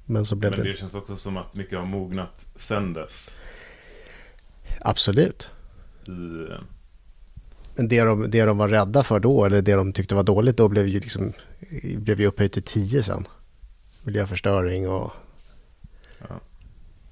Men 0.06 0.26
så 0.26 0.36
blev 0.36 0.52
Men 0.52 0.60
det... 0.60 0.70
det 0.70 0.78
känns 0.78 0.96
också 0.96 1.16
som 1.16 1.38
att 1.38 1.56
mycket 1.56 1.80
har 1.80 1.86
mognat 1.86 2.46
sen 2.56 2.94
dess. 2.94 3.36
Absolut. 4.82 5.50
I, 6.08 6.12
eh, 6.52 6.60
Men 7.76 7.88
det 7.88 8.04
de, 8.04 8.30
det 8.32 8.46
de 8.46 8.58
var 8.58 8.70
rädda 8.70 9.04
för 9.04 9.20
då, 9.20 9.46
eller 9.46 9.62
det 9.62 9.74
de 9.74 9.94
tyckte 9.94 10.16
var 10.16 10.24
dåligt 10.24 10.58
då, 10.58 10.68
blev 10.68 10.88
ju 10.88 11.00
liksom 11.00 11.34
blev 11.96 12.20
ju 12.22 12.28
upphöjt 12.28 12.54
till 12.54 12.64
10 12.64 13.04
sen. 13.04 13.28
Miljöförstöring 14.04 14.90
och 14.90 15.12
ja. 16.20 16.40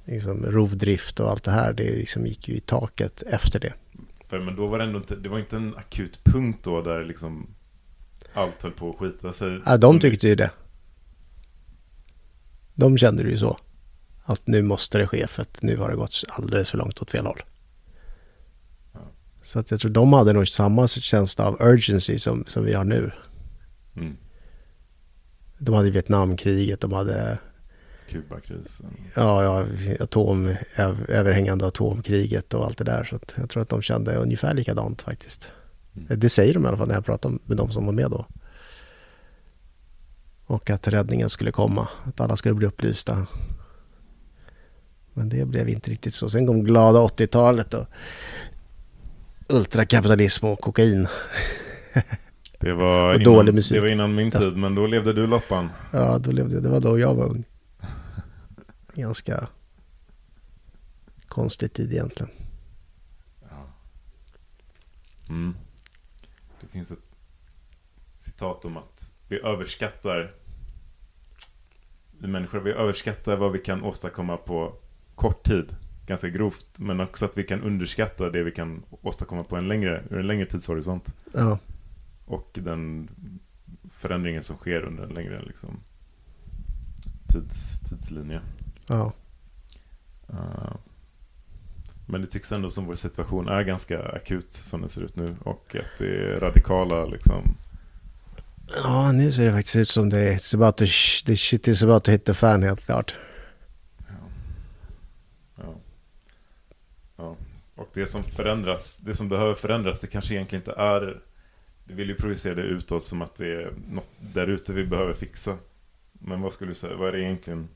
liksom 0.06 0.46
rovdrift 0.46 1.20
och 1.20 1.30
allt 1.30 1.44
det 1.44 1.52
här. 1.52 1.74
Det 1.74 1.84
liksom 1.84 2.26
gick 2.26 2.48
ju 2.48 2.56
i 2.56 2.60
taket 2.60 3.22
efter 3.22 3.60
det. 3.60 3.74
För, 4.32 4.40
men 4.40 4.56
då 4.56 4.68
var 4.68 4.78
det 4.78 4.84
ändå 4.84 4.98
inte, 4.98 5.16
det 5.16 5.30
var 5.30 5.40
inte 5.40 5.56
en 5.56 5.78
akut 5.78 6.24
punkt 6.24 6.60
då 6.64 6.82
där 6.82 7.06
liksom 7.06 7.48
allt 8.34 8.64
höll 8.64 8.72
på 8.72 8.90
att 8.90 8.96
skita 8.96 9.34
sig. 9.34 9.60
Ja, 9.66 9.78
de 9.78 10.00
tyckte 10.00 10.28
ju 10.28 10.36
det. 10.36 10.52
De 12.74 12.98
kände 12.98 13.24
det 13.24 13.30
ju 13.30 13.38
så. 13.38 13.58
Att 14.24 14.48
nu 14.48 14.62
måste 14.62 14.98
det 14.98 15.08
ske 15.08 15.28
för 15.28 15.42
att 15.42 15.62
nu 15.62 15.78
har 15.78 15.90
det 15.90 15.96
gått 15.96 16.24
alldeles 16.30 16.70
för 16.70 16.78
långt 16.78 17.02
åt 17.02 17.12
fel 17.12 17.26
håll. 17.26 17.42
Ja. 18.94 19.00
Så 19.42 19.60
att 19.60 19.72
jag 19.72 19.80
tror 19.80 19.92
de 19.92 20.14
hade 20.14 20.34
nog 20.34 20.48
samma 20.48 20.88
känsla 20.88 21.46
av 21.46 21.58
urgency 21.62 22.20
som, 22.20 22.44
som 22.48 22.66
vi 22.66 22.74
har 22.74 22.84
nu. 22.84 23.12
Mm. 23.96 24.18
De 25.58 25.76
hade 25.76 25.92
Vietnamkriget, 25.92 26.82
de 26.82 26.94
hade 26.94 27.38
Kubakrisen. 28.12 28.94
ja, 29.16 29.44
ja, 29.44 29.66
atom, 30.04 30.48
öv- 30.76 31.10
överhängande 31.12 31.66
atomkriget 31.68 32.54
och 32.54 32.66
allt 32.66 32.78
det 32.78 32.84
där. 32.84 33.04
Så 33.04 33.20
jag 33.36 33.50
tror 33.50 33.64
att 33.64 33.70
de 33.70 33.82
kände 33.82 34.16
ungefär 34.16 34.54
likadant 34.54 35.02
faktiskt. 35.02 35.50
Mm. 35.96 36.20
Det 36.20 36.30
säger 36.30 36.54
de 36.54 36.66
i 36.66 36.68
alla 36.68 36.78
fall 36.78 36.88
när 36.88 36.96
jag 36.96 37.06
pratar 37.06 37.30
med 37.46 37.58
de 37.58 37.72
som 37.72 37.86
var 37.86 37.94
med 37.94 38.12
då. 38.12 38.26
Och 40.46 40.70
att 40.70 40.88
räddningen 40.88 41.30
skulle 41.30 41.52
komma, 41.52 41.88
att 42.06 42.20
alla 42.22 42.36
skulle 42.38 42.56
bli 42.56 42.68
upplysta. 42.68 43.28
Men 45.14 45.30
det 45.30 45.46
blev 45.46 45.70
inte 45.70 45.92
riktigt 45.92 46.14
så. 46.14 46.30
Sen 46.30 46.48
kom 46.48 46.64
glada 46.64 47.00
80-talet 47.00 47.74
och 47.74 47.86
ultrakapitalism 49.50 50.46
och 50.46 50.60
kokain. 50.60 51.08
Det 52.60 52.74
var, 52.74 53.14
innan, 53.14 53.24
dålig 53.24 53.54
musik. 53.54 53.76
det 53.78 53.82
var 53.82 53.88
innan 53.88 54.16
min 54.16 54.32
tid, 54.32 54.58
men 54.58 54.76
då 54.76 54.88
levde 54.88 55.14
du 55.14 55.28
loppan. 55.28 55.70
Ja, 55.92 56.18
då 56.18 56.32
levde, 56.32 56.62
det 56.62 56.70
var 56.70 56.80
då 56.80 57.00
jag 57.00 57.16
var 57.16 57.26
ung. 57.26 57.44
Ganska 58.94 59.48
konstig 61.28 61.74
tid 61.74 61.94
egentligen. 61.94 62.32
Ja. 63.50 63.68
Mm. 65.30 65.56
Det 66.62 66.68
finns 66.68 66.92
ett 66.92 67.16
citat 68.20 68.66
om 68.66 68.78
att 68.78 69.12
vi 69.28 69.40
överskattar 69.40 70.34
vi 72.22 72.28
människor, 72.28 72.60
vi 72.60 72.72
överskattar 72.72 73.38
vad 73.38 73.52
vi 73.52 73.60
kan 73.60 73.84
åstadkomma 73.84 74.38
på 74.38 74.76
kort 75.16 75.44
tid. 75.44 75.76
Ganska 76.08 76.30
grovt, 76.30 76.80
men 76.80 77.00
också 77.00 77.26
att 77.26 77.38
vi 77.38 77.44
kan 77.44 77.62
underskatta 77.62 78.30
det 78.30 78.44
vi 78.44 78.52
kan 78.52 78.84
åstadkomma 79.02 79.44
på 79.44 79.56
en 79.56 79.68
längre, 79.68 80.04
en 80.12 80.28
längre 80.28 80.46
tidshorisont. 80.46 81.14
Ja. 81.34 81.60
Och 82.26 82.50
den 82.54 83.10
förändringen 83.92 84.44
som 84.44 84.58
sker 84.58 84.82
under 84.82 85.04
en 85.04 85.14
längre 85.14 85.42
liksom, 85.42 85.80
tids, 87.28 87.80
tidslinje. 87.80 88.42
Ja. 88.92 89.14
Uh, 90.34 90.76
men 92.06 92.22
det 92.22 92.28
tycks 92.28 92.52
ändå 92.52 92.70
som 92.70 92.86
vår 92.86 92.96
situation 92.96 93.48
är 93.48 93.64
ganska 93.64 94.04
akut 94.04 94.54
som 94.54 94.80
den 94.80 94.90
ser 94.90 95.02
ut 95.02 95.16
nu. 95.16 95.36
Och 95.44 95.76
att 95.76 96.00
det 96.00 96.34
är 96.34 96.40
radikala 96.40 97.06
liksom. 97.06 97.56
Ja, 98.84 99.12
nu 99.12 99.32
ser 99.32 99.46
det 99.46 99.52
faktiskt 99.52 99.76
ut 99.76 99.90
som 99.90 100.10
det 100.10 100.20
är 100.20 100.56
about 100.56 100.78
to, 100.78 100.86
the 101.26 101.38
shit 101.38 101.68
is 101.68 101.84
about 101.84 102.04
to 102.04 102.12
hit 102.12 102.26
the 102.26 102.34
fan 102.34 102.64
helt 102.64 102.86
klart. 102.86 103.16
Ja. 103.98 104.14
Ja. 105.56 105.74
ja. 107.18 107.36
Och 107.76 107.90
det 107.94 108.06
som 108.06 108.24
förändras, 108.24 108.98
det 108.98 109.16
som 109.16 109.30
behöver 109.30 109.54
förändras, 109.54 110.00
det 110.00 110.08
kanske 110.08 110.34
egentligen 110.34 110.62
inte 110.62 110.82
är 110.82 111.22
vi 111.84 111.94
vill 111.94 112.10
ju 112.10 112.16
projicera 112.16 112.56
det 112.56 112.62
utåt 112.62 113.06
som 113.06 113.22
att 113.22 113.36
det 113.36 113.48
är 113.48 113.74
något 113.90 114.10
där 114.34 114.48
ute 114.48 114.74
vi 114.74 114.86
behöver 114.86 115.14
fixa. 115.14 115.58
Men 116.12 116.42
vad 116.42 116.54
skulle 116.54 116.72
du 116.72 116.76
säga, 116.76 116.96
vad 116.96 117.08
är 117.08 117.12
det 117.12 117.22
egentligen? 117.22 117.68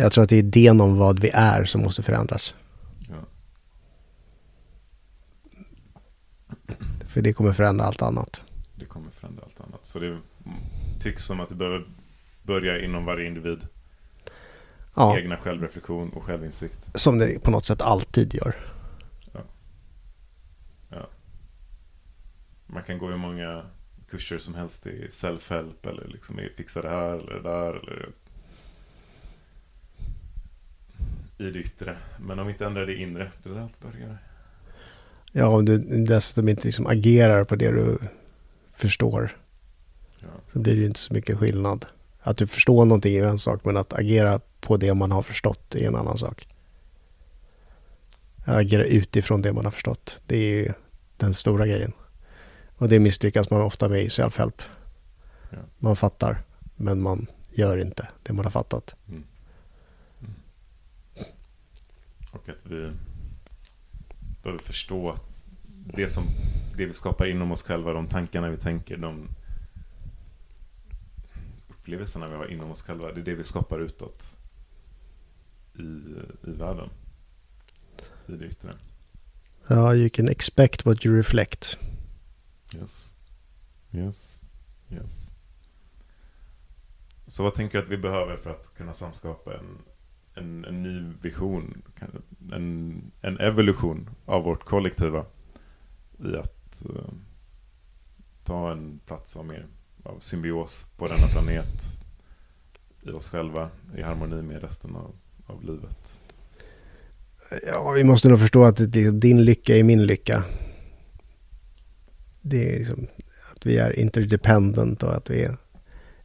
Jag 0.00 0.12
tror 0.12 0.24
att 0.24 0.30
det 0.30 0.36
är 0.36 0.38
idén 0.38 0.80
om 0.80 0.98
vad 0.98 1.18
vi 1.18 1.30
är 1.34 1.64
som 1.64 1.82
måste 1.82 2.02
förändras. 2.02 2.54
Ja. 3.08 3.16
För 7.08 7.22
det 7.22 7.32
kommer 7.32 7.52
förändra 7.52 7.84
allt 7.84 8.02
annat. 8.02 8.40
Det 8.74 8.84
kommer 8.84 9.10
förändra 9.10 9.42
allt 9.44 9.60
annat. 9.60 9.86
Så 9.86 9.98
det 9.98 10.18
tycks 11.00 11.24
som 11.24 11.40
att 11.40 11.48
det 11.48 11.54
behöver 11.54 11.86
börja 12.42 12.80
inom 12.80 13.04
varje 13.04 13.26
individ. 13.26 13.66
Ja. 14.94 15.18
Egna 15.18 15.36
självreflektion 15.36 16.10
och 16.10 16.22
självinsikt. 16.22 16.88
Som 16.94 17.18
det 17.18 17.42
på 17.42 17.50
något 17.50 17.64
sätt 17.64 17.82
alltid 17.82 18.34
gör. 18.34 18.56
Ja. 19.32 19.40
ja. 20.90 21.08
Man 22.66 22.82
kan 22.82 22.98
gå 22.98 23.08
hur 23.08 23.16
många 23.16 23.66
kurser 24.08 24.38
som 24.38 24.54
helst 24.54 24.86
i 24.86 25.08
self-help 25.10 25.88
eller 25.88 26.08
liksom 26.08 26.40
i 26.40 26.48
fixa 26.56 26.82
det 26.82 26.88
här 26.88 27.14
eller 27.14 27.34
det 27.34 27.42
där 27.42 27.70
eller 27.70 28.08
i 31.38 31.50
det 31.50 31.58
yttre. 31.58 31.96
Men 32.20 32.38
om 32.38 32.46
vi 32.46 32.52
inte 32.52 32.66
ändrar 32.66 32.86
det 32.86 32.94
inre, 32.94 33.30
det 33.42 33.50
är 33.50 33.54
där 33.54 33.60
allt 33.60 33.80
börjar. 33.80 34.18
Ja, 35.32 35.46
om 35.46 35.64
du 35.64 35.78
dessutom 36.04 36.48
inte 36.48 36.64
liksom 36.64 36.86
agerar 36.86 37.44
på 37.44 37.56
det 37.56 37.70
du 37.70 37.98
förstår 38.76 39.36
Ja. 40.20 40.28
så 40.52 40.58
blir 40.58 40.74
det 40.74 40.80
ju 40.80 40.86
inte 40.86 41.00
så 41.00 41.14
mycket 41.14 41.38
skillnad. 41.38 41.86
Att 42.20 42.36
du 42.36 42.46
förstår 42.46 42.84
någonting 42.84 43.16
är 43.16 43.24
en 43.24 43.38
sak, 43.38 43.64
men 43.64 43.76
att 43.76 43.92
agera 43.92 44.40
på 44.60 44.76
det 44.76 44.94
man 44.94 45.10
har 45.12 45.22
förstått 45.22 45.74
är 45.74 45.88
en 45.88 45.96
annan 45.96 46.18
sak. 46.18 46.48
Att 48.44 48.56
agera 48.56 48.84
utifrån 48.84 49.42
det 49.42 49.52
man 49.52 49.64
har 49.64 49.72
förstått, 49.72 50.20
det 50.26 50.36
är 50.36 50.64
ju 50.64 50.72
den 51.16 51.34
stora 51.34 51.66
grejen. 51.66 51.92
Och 52.76 52.88
det 52.88 52.98
misslyckas 52.98 53.50
man 53.50 53.62
ofta 53.62 53.88
med 53.88 54.02
i 54.02 54.08
self-help. 54.08 54.62
Ja. 55.50 55.58
Man 55.78 55.96
fattar, 55.96 56.42
men 56.76 57.02
man 57.02 57.26
gör 57.50 57.78
inte 57.78 58.08
det 58.22 58.32
man 58.32 58.44
har 58.44 58.52
fattat. 58.52 58.94
Mm. 59.08 59.16
Mm. 59.16 59.27
Och 62.48 62.54
att 62.54 62.66
vi 62.66 62.92
behöver 64.42 64.62
förstå 64.62 65.10
att 65.10 65.44
det 65.68 66.08
som 66.08 66.24
det 66.76 66.86
vi 66.86 66.92
skapar 66.92 67.26
inom 67.26 67.52
oss 67.52 67.62
själva, 67.62 67.92
de 67.92 68.08
tankarna 68.08 68.48
vi 68.48 68.56
tänker, 68.56 68.96
de 68.96 69.28
upplevelserna 71.68 72.26
vi 72.26 72.34
har 72.34 72.46
inom 72.46 72.70
oss 72.70 72.82
själva, 72.82 73.12
det 73.12 73.20
är 73.20 73.24
det 73.24 73.34
vi 73.34 73.44
skapar 73.44 73.80
utåt 73.80 74.36
i, 75.74 75.82
i 76.48 76.52
världen. 76.52 76.90
I 78.26 78.32
det 78.32 78.46
yttre. 78.46 78.74
Ja, 79.68 79.94
you 79.94 80.10
can 80.10 80.28
expect 80.28 80.84
what 80.84 81.06
you 81.06 81.16
reflect. 81.16 81.78
Yes. 82.74 83.14
Yes. 83.92 84.40
Yes. 84.90 85.30
Så 87.26 87.42
vad 87.42 87.54
tänker 87.54 87.78
du 87.78 87.84
att 87.84 87.90
vi 87.90 87.98
behöver 87.98 88.36
för 88.36 88.50
att 88.50 88.74
kunna 88.76 88.94
samskapa 88.94 89.54
en, 89.58 89.78
en, 90.38 90.64
en 90.64 90.82
ny 90.82 91.12
vision? 91.22 91.82
En, 92.52 93.02
en 93.20 93.38
evolution 93.38 94.10
av 94.24 94.42
vårt 94.42 94.64
kollektiva 94.64 95.24
i 96.18 96.36
att 96.36 96.82
uh, 96.90 97.00
ta 98.44 98.72
en 98.72 99.00
plats 99.06 99.36
av 99.36 99.46
mer 99.46 99.66
av 100.02 100.18
symbios 100.20 100.86
på 100.96 101.08
denna 101.08 101.26
planet 101.26 101.98
i 103.02 103.10
oss 103.10 103.28
själva 103.28 103.70
i 103.96 104.02
harmoni 104.02 104.42
med 104.42 104.62
resten 104.62 104.96
av, 104.96 105.14
av 105.46 105.64
livet. 105.64 106.18
Ja, 107.66 107.90
vi 107.90 108.04
måste 108.04 108.28
nog 108.28 108.38
förstå 108.38 108.64
att 108.64 108.76
det, 108.76 108.86
liksom, 108.86 109.20
din 109.20 109.44
lycka 109.44 109.76
är 109.76 109.82
min 109.82 110.06
lycka. 110.06 110.44
Det 112.40 112.74
är 112.74 112.78
liksom 112.78 113.06
att 113.54 113.66
vi 113.66 113.78
är 113.78 113.98
interdependent 113.98 115.02
och 115.02 115.16
att 115.16 115.30
vi 115.30 115.42
är 115.42 115.56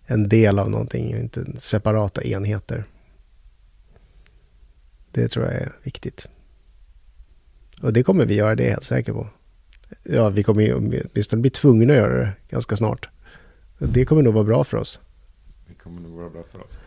en 0.05 0.29
del 0.29 0.59
av 0.59 0.69
någonting, 0.69 1.13
inte 1.13 1.61
separata 1.61 2.23
enheter. 2.23 2.85
Det 5.13 5.27
tror 5.27 5.45
jag 5.45 5.53
är 5.53 5.71
viktigt. 5.83 6.27
Och 7.81 7.93
det 7.93 8.03
kommer 8.03 8.25
vi 8.25 8.35
göra, 8.35 8.55
det 8.55 8.63
är 8.63 8.65
jag 8.65 8.71
helt 8.71 8.83
säker 8.83 9.13
på. 9.13 9.27
Ja, 10.03 10.29
vi 10.29 10.43
kommer 10.43 10.61
ju 10.61 10.73
åtminstone 10.73 11.41
bli 11.41 11.49
tvungna 11.49 11.93
att 11.93 11.99
göra 11.99 12.17
det 12.17 12.33
ganska 12.49 12.75
snart. 12.75 13.09
Det 13.77 14.05
kommer 14.05 14.21
nog 14.21 14.33
vara 14.33 14.43
bra 14.43 14.63
för 14.63 14.77
oss. 14.77 14.99
Det 15.67 15.73
kommer 15.73 16.01
nog 16.01 16.11
vara 16.11 16.29
bra 16.29 16.43
för 16.51 16.63
oss. 16.63 16.83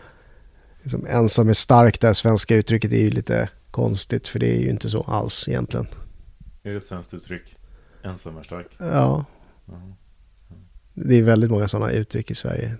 Liksom 0.83 1.07
ensam 1.07 1.49
är 1.49 1.53
stark, 1.53 2.01
det 2.01 2.15
svenska 2.15 2.57
uttrycket 2.57 2.93
är 2.93 3.01
ju 3.01 3.11
lite 3.11 3.49
konstigt 3.71 4.29
för 4.29 4.39
det 4.39 4.57
är 4.57 4.61
ju 4.61 4.71
inte 4.71 4.91
så 4.91 5.03
alls 5.03 5.49
egentligen. 5.49 5.87
Är 6.63 6.71
det 6.71 6.77
ett 6.77 6.85
svenskt 6.85 7.15
uttryck? 7.15 7.57
Ensam 8.03 8.37
är 8.37 8.43
stark? 8.43 8.67
Ja. 8.79 9.25
Mm. 9.69 9.93
Det 10.95 11.15
är 11.15 11.23
väldigt 11.23 11.51
många 11.51 11.69
sådana 11.69 11.93
uttryck 11.93 12.31
i 12.31 12.35
Sverige. 12.35 12.77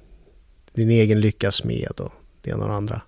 Din 0.73 0.91
egen 0.91 1.21
lyckas 1.21 1.65
med 1.65 2.01
och 2.01 2.13
det 2.43 2.51
ena 2.51 2.63
och 2.63 2.69
det 2.69 2.75
andra. 2.75 3.01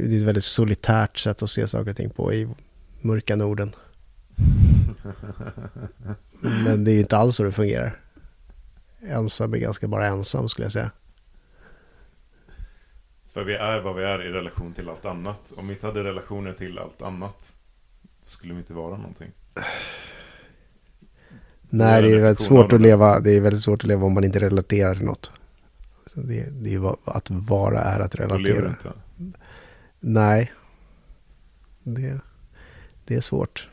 Det 0.00 0.16
är 0.16 0.18
ett 0.18 0.26
väldigt 0.26 0.44
solitärt 0.44 1.18
sätt 1.18 1.42
att 1.42 1.50
se 1.50 1.68
saker 1.68 1.90
och 1.90 1.96
ting 1.96 2.10
på 2.10 2.32
i 2.32 2.48
mörka 3.00 3.36
Norden. 3.36 3.72
Men 6.64 6.84
det 6.84 6.90
är 6.90 6.94
ju 6.94 7.00
inte 7.00 7.16
alls 7.16 7.36
så 7.36 7.42
det 7.42 7.52
fungerar. 7.52 8.00
Ensam 9.00 9.54
är 9.54 9.58
ganska 9.58 9.88
bara 9.88 10.06
ensam 10.06 10.48
skulle 10.48 10.64
jag 10.64 10.72
säga. 10.72 10.90
För 13.32 13.44
vi 13.44 13.54
är 13.54 13.80
vad 13.80 13.96
vi 13.96 14.04
är 14.04 14.26
i 14.26 14.28
relation 14.28 14.72
till 14.72 14.88
allt 14.88 15.04
annat. 15.04 15.52
Om 15.56 15.68
vi 15.68 15.74
inte 15.74 15.86
hade 15.86 16.04
relationer 16.04 16.52
till 16.52 16.78
allt 16.78 17.02
annat 17.02 17.52
skulle 18.24 18.52
vi 18.52 18.58
inte 18.58 18.72
vara 18.72 18.96
någonting. 18.96 19.30
Nej, 21.70 22.02
det 22.02 22.12
är 22.16 22.20
väldigt 22.20 22.40
svårt 22.40 22.72
att 22.72 22.80
leva. 22.80 23.20
Det 23.20 23.30
är 23.30 23.40
väldigt 23.40 23.62
svårt 23.62 23.82
att 23.82 23.88
leva 23.88 24.06
om 24.06 24.14
man 24.14 24.24
inte 24.24 24.40
relaterar 24.40 24.94
till 24.94 25.04
något. 25.04 25.30
Så 26.06 26.20
det, 26.20 26.50
det 26.50 26.70
är 26.70 26.72
ju 26.72 26.86
att 27.04 27.30
vara 27.30 27.80
är 27.80 28.00
att 28.00 28.14
relatera. 28.14 28.74
Nej. 30.08 30.52
Det, 31.82 32.20
det 33.04 33.14
är 33.14 33.20
svårt. 33.20 33.68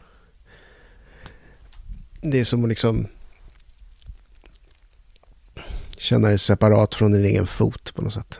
Det 2.21 2.39
är 2.39 2.45
som 2.45 2.63
att 2.63 2.69
liksom 2.69 3.07
känna 5.97 6.27
dig 6.27 6.39
separat 6.39 6.95
från 6.95 7.11
din 7.11 7.25
egen 7.25 7.47
fot 7.47 7.93
på 7.95 8.01
något 8.01 8.13
sätt. 8.13 8.39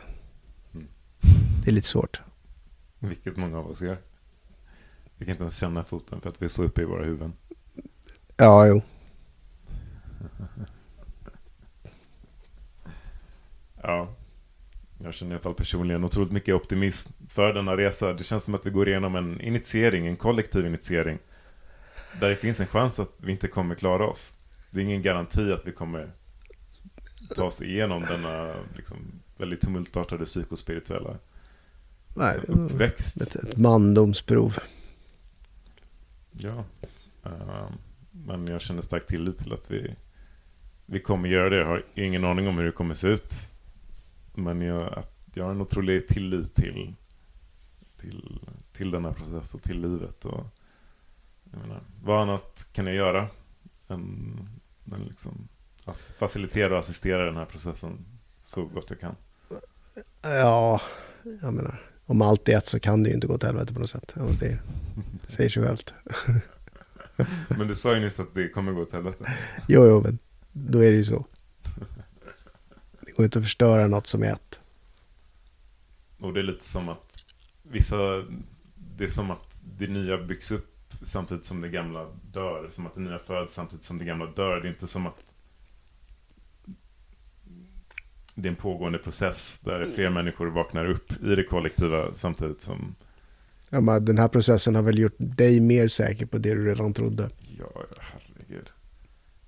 Mm. 0.74 0.88
Det 1.64 1.70
är 1.70 1.74
lite 1.74 1.88
svårt. 1.88 2.20
Vilket 2.98 3.36
många 3.36 3.58
av 3.58 3.66
oss 3.66 3.82
gör. 3.82 3.98
Vi 5.16 5.24
kan 5.24 5.32
inte 5.32 5.44
ens 5.44 5.56
känna 5.56 5.84
foten 5.84 6.20
för 6.20 6.28
att 6.28 6.42
vi 6.42 6.44
är 6.44 6.50
så 6.50 6.64
uppe 6.64 6.82
i 6.82 6.84
våra 6.84 7.04
huvuden. 7.04 7.32
Ja, 8.36 8.66
jo. 8.66 8.82
ja. 13.82 14.14
Jag 15.04 15.14
känner 15.14 15.32
i 15.32 15.34
alla 15.34 15.42
fall 15.42 15.54
personligen 15.54 16.04
otroligt 16.04 16.32
mycket 16.32 16.54
optimism 16.54 17.12
för 17.28 17.52
denna 17.52 17.76
resa. 17.76 18.12
Det 18.12 18.24
känns 18.24 18.44
som 18.44 18.54
att 18.54 18.66
vi 18.66 18.70
går 18.70 18.88
igenom 18.88 19.16
en 19.16 19.40
initiering, 19.40 20.06
en 20.06 20.16
kollektiv 20.16 20.66
initiering. 20.66 21.18
där 22.20 22.30
det 22.30 22.36
finns 22.36 22.60
en 22.60 22.66
chans 22.66 22.98
att 22.98 23.12
vi 23.22 23.32
inte 23.32 23.48
kommer 23.48 23.74
klara 23.74 24.06
oss. 24.06 24.36
Det 24.70 24.80
är 24.80 24.84
ingen 24.84 25.02
garanti 25.02 25.52
att 25.52 25.66
vi 25.66 25.72
kommer 25.72 26.12
ta 27.36 27.44
oss 27.44 27.62
igenom 27.62 28.02
denna 28.02 28.54
liksom, 28.76 28.96
väldigt 29.36 29.60
tumultartade 29.60 30.24
psykospirituella 30.24 31.18
Nej, 32.16 32.34
alltså, 32.34 32.52
uppväxt. 32.52 33.20
Ett, 33.20 33.36
ett 33.36 33.56
mandomsprov. 33.56 34.58
Ja. 36.32 36.64
Uh, 37.26 37.70
men 38.10 38.46
jag 38.46 38.60
känner 38.60 38.82
stark 38.82 39.06
tillit 39.06 39.38
till 39.38 39.52
att 39.52 39.70
vi, 39.70 39.94
vi 40.86 41.00
kommer 41.00 41.28
göra 41.28 41.50
det. 41.50 41.56
Jag 41.56 41.66
har 41.66 41.84
ingen 41.94 42.24
aning 42.24 42.48
om 42.48 42.58
hur 42.58 42.64
det 42.64 42.72
kommer 42.72 42.94
se 42.94 43.08
ut. 43.08 43.53
Men 44.34 44.60
jag, 44.60 44.98
att 44.98 45.14
jag 45.34 45.44
har 45.44 45.50
en 45.50 45.60
otrolig 45.60 46.08
tillit 46.08 46.54
till, 46.54 46.94
till, 47.96 48.40
till 48.72 48.90
den 48.90 49.04
här 49.04 49.12
processen 49.12 49.58
och 49.58 49.62
till 49.64 49.80
livet. 49.80 50.24
Och, 50.24 50.46
jag 51.52 51.60
menar, 51.60 51.82
vad 52.02 52.22
annat 52.22 52.66
kan 52.72 52.86
jag 52.86 52.94
göra 52.94 53.28
än, 53.88 54.38
än 54.92 55.02
liksom 55.02 55.48
facilitera 56.18 56.72
och 56.72 56.78
assistera 56.78 57.24
den 57.24 57.36
här 57.36 57.44
processen 57.44 58.04
så 58.40 58.64
gott 58.64 58.90
jag 58.90 59.00
kan? 59.00 59.16
Ja, 60.22 60.80
jag 61.42 61.54
menar, 61.54 61.90
om 62.06 62.22
allt 62.22 62.48
är 62.48 62.58
ett 62.58 62.66
så 62.66 62.80
kan 62.80 63.02
det 63.02 63.08
ju 63.08 63.14
inte 63.14 63.26
gå 63.26 63.38
till 63.38 63.46
helvete 63.46 63.74
på 63.74 63.80
något 63.80 63.90
sätt. 63.90 64.14
Det, 64.40 64.58
det 65.22 65.30
säger 65.32 65.50
sig 65.50 65.62
självt. 65.62 65.94
Men 67.48 67.68
du 67.68 67.74
sa 67.74 67.94
ju 67.94 68.00
nyss 68.00 68.20
att 68.20 68.34
det 68.34 68.48
kommer 68.48 68.72
gå 68.72 68.84
till 68.84 68.94
helvete. 68.94 69.24
Jo, 69.68 69.86
jo, 69.86 70.00
men 70.00 70.18
då 70.52 70.78
är 70.78 70.90
det 70.90 70.96
ju 70.96 71.04
så. 71.04 71.26
Går 73.16 73.24
inte 73.24 73.38
att 73.38 73.44
förstöra 73.44 73.86
något 73.86 74.06
som 74.06 74.22
är 74.22 74.32
ett. 74.32 74.60
Och 76.18 76.32
det 76.32 76.40
är 76.40 76.44
lite 76.44 76.64
som 76.64 76.88
att 76.88 77.34
vissa, 77.62 77.96
det 78.96 79.04
är 79.04 79.08
som 79.08 79.30
att 79.30 79.60
det 79.78 79.86
nya 79.86 80.18
byggs 80.18 80.50
upp 80.50 80.92
samtidigt 81.02 81.44
som 81.44 81.60
det 81.60 81.68
gamla 81.68 82.06
dör. 82.32 82.68
Som 82.70 82.86
att 82.86 82.94
det 82.94 83.00
nya 83.00 83.18
föds 83.18 83.54
samtidigt 83.54 83.84
som 83.84 83.98
det 83.98 84.04
gamla 84.04 84.26
dör. 84.26 84.60
Det 84.60 84.68
är 84.68 84.70
inte 84.70 84.86
som 84.86 85.06
att 85.06 85.24
det 88.34 88.48
är 88.48 88.50
en 88.50 88.56
pågående 88.56 88.98
process 88.98 89.60
där 89.64 89.84
fler 89.84 90.10
människor 90.10 90.46
vaknar 90.46 90.84
upp 90.84 91.12
i 91.22 91.34
det 91.34 91.44
kollektiva 91.44 92.14
samtidigt 92.14 92.60
som... 92.60 92.94
Ja, 93.70 93.80
men 93.80 94.04
den 94.04 94.18
här 94.18 94.28
processen 94.28 94.74
har 94.74 94.82
väl 94.82 94.98
gjort 94.98 95.16
dig 95.18 95.60
mer 95.60 95.88
säker 95.88 96.26
på 96.26 96.38
det 96.38 96.54
du 96.54 96.66
redan 96.66 96.94
trodde. 96.94 97.30
Ja, 97.58 97.82
herregud. 97.98 98.70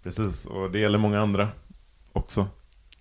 Precis, 0.02 0.46
och 0.46 0.70
det 0.70 0.78
gäller 0.78 0.98
många 0.98 1.20
andra 1.20 1.48
också. 2.12 2.48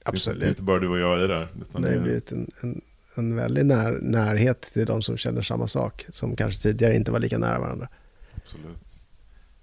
Absolut. 0.05 0.39
Det 0.39 0.45
är 0.45 0.49
inte 0.49 0.63
bara 0.63 0.79
du 0.79 0.87
och 0.87 0.99
jag 0.99 1.23
i 1.23 1.27
det. 1.27 1.47
Utan 1.61 1.81
det 1.81 1.93
har 1.93 1.99
blivit 1.99 2.31
en, 2.31 2.51
en, 2.61 2.81
en 3.15 3.35
väldig 3.35 3.65
när, 3.65 3.91
närhet 3.91 4.61
till 4.61 4.85
de 4.85 5.01
som 5.01 5.17
känner 5.17 5.41
samma 5.41 5.67
sak. 5.67 6.05
Som 6.09 6.35
kanske 6.35 6.61
tidigare 6.61 6.95
inte 6.95 7.11
var 7.11 7.19
lika 7.19 7.37
nära 7.37 7.59
varandra. 7.59 7.87
Absolut. 8.35 8.81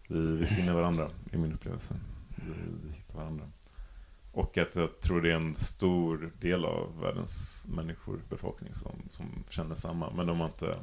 Vi, 0.09 0.37
vi 0.37 0.47
finner 0.47 0.75
varandra, 0.75 1.11
i 1.33 1.37
min 1.37 1.53
upplevelse. 1.53 1.95
Vi, 2.37 2.53
vi 2.85 2.93
hittar 2.93 3.19
varandra. 3.19 3.45
Och 4.33 4.59
att 4.59 4.77
jag 4.77 5.01
tror 5.01 5.23
det 5.23 5.31
är 5.31 5.37
en 5.37 5.55
stor 5.55 6.33
del 6.41 6.65
av 6.65 7.01
världens 7.01 7.65
människor, 7.69 8.21
befolkning 8.29 8.75
som, 8.75 9.03
som 9.11 9.45
känner 9.49 9.75
samma. 9.75 10.11
Men 10.11 10.27
de 10.27 10.41
har 10.41 10.47
inte, 10.47 10.77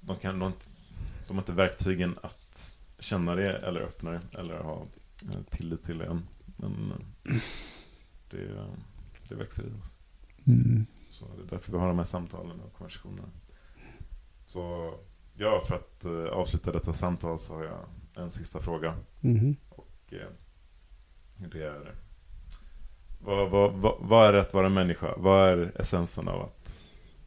de, 0.00 0.16
kan, 0.16 0.38
de, 0.38 0.52
de 1.28 1.34
har 1.34 1.42
inte 1.42 1.52
verktygen 1.52 2.18
att 2.22 2.76
känna 2.98 3.34
det 3.34 3.56
eller 3.56 3.80
öppna 3.80 4.10
det 4.10 4.20
eller 4.38 4.58
ha 4.58 4.86
eh, 5.30 5.42
tillit 5.50 5.82
till 5.82 5.98
det 5.98 6.04
än. 6.04 6.22
Men 6.56 6.92
eh, 7.24 7.36
det, 8.38 8.66
det 9.28 9.34
växer 9.34 9.62
i 9.62 9.80
oss. 9.80 9.98
Mm. 10.46 10.86
Så 11.10 11.24
det 11.36 11.42
är 11.42 11.46
därför 11.46 11.72
vi 11.72 11.78
har 11.78 11.88
de 11.88 11.98
här 11.98 12.04
samtalen 12.04 12.60
och 12.60 12.72
konversationerna. 12.72 13.28
Så 14.46 14.94
ja, 15.34 15.64
för 15.66 15.74
att 15.74 16.04
uh, 16.06 16.24
avsluta 16.24 16.72
detta 16.72 16.92
samtal 16.92 17.38
så 17.38 17.54
har 17.54 17.64
jag 17.64 17.86
en 18.14 18.30
sista 18.30 18.60
fråga. 18.60 18.94
Mm. 19.20 19.56
Och 19.68 20.12
uh, 20.12 20.18
det 21.36 21.62
är 21.64 21.94
vad, 23.24 23.50
vad, 23.50 23.72
vad, 23.72 23.96
vad 24.00 24.28
är 24.28 24.32
det 24.32 24.40
att 24.40 24.54
vara 24.54 24.68
människa? 24.68 25.14
Vad 25.16 25.48
är 25.48 25.72
essensen 25.80 26.28
av 26.28 26.42
att 26.42 26.78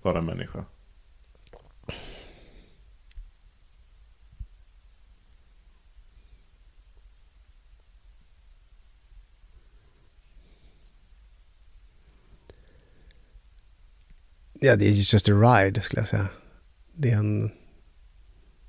vara 0.01 0.21
människa? 0.21 0.65
Ja, 14.67 14.75
det 14.75 14.85
är 14.85 14.91
just 14.91 15.29
a 15.29 15.31
ride 15.31 15.81
skulle 15.81 16.01
jag 16.01 16.09
säga. 16.09 16.27
Det 16.93 17.11
är 17.11 17.17
en, 17.17 17.51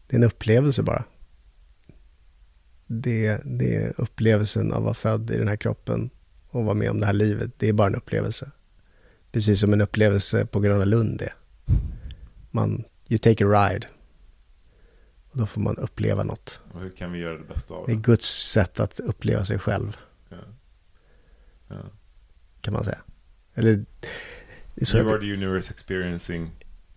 det 0.07 0.17
är 0.17 0.19
en 0.19 0.25
upplevelse 0.25 0.83
bara. 0.83 1.05
Det, 2.87 3.41
det 3.45 3.77
är 3.77 3.93
upplevelsen 3.97 4.73
av 4.73 4.79
att 4.79 4.85
vara 4.85 4.95
född 4.95 5.31
i 5.31 5.39
den 5.39 5.49
här 5.49 5.57
kroppen 5.57 6.11
och 6.49 6.65
vara 6.65 6.75
med 6.75 6.91
om 6.91 7.01
det 7.01 7.07
här 7.07 7.13
livet. 7.13 7.51
Det 7.57 7.69
är 7.69 7.73
bara 7.73 7.87
en 7.87 7.95
upplevelse. 7.95 8.51
Precis 9.33 9.61
som 9.61 9.73
en 9.73 9.81
upplevelse 9.81 10.47
på 10.47 10.61
Gröna 10.61 10.85
Lund 10.85 11.23
är. 11.23 11.35
Man, 12.51 12.85
you 13.09 13.19
take 13.19 13.45
a 13.45 13.49
ride. 13.49 13.87
Och 15.31 15.39
då 15.39 15.47
får 15.47 15.61
man 15.61 15.77
uppleva 15.77 16.25
något. 16.25 16.61
Och 16.73 16.81
hur 16.81 16.91
kan 16.91 17.13
vi 17.13 17.19
göra 17.19 17.39
det 17.39 17.45
bästa 17.45 17.75
av 17.75 17.87
det? 17.87 17.93
Det 17.93 17.99
är 17.99 18.03
Guds 18.03 18.51
sätt 18.51 18.81
att 18.81 19.01
uppleva 19.01 19.45
sig 19.45 19.59
själv. 19.59 19.97
Ja. 20.29 20.37
Ja. 21.69 21.77
Kan 22.61 22.75
man 22.75 22.85
säga. 22.85 22.99
Eller... 23.55 23.85
You 24.81 25.11
are 25.11 25.19
the 25.19 25.27
universe 25.27 25.71
experiencing 25.71 26.51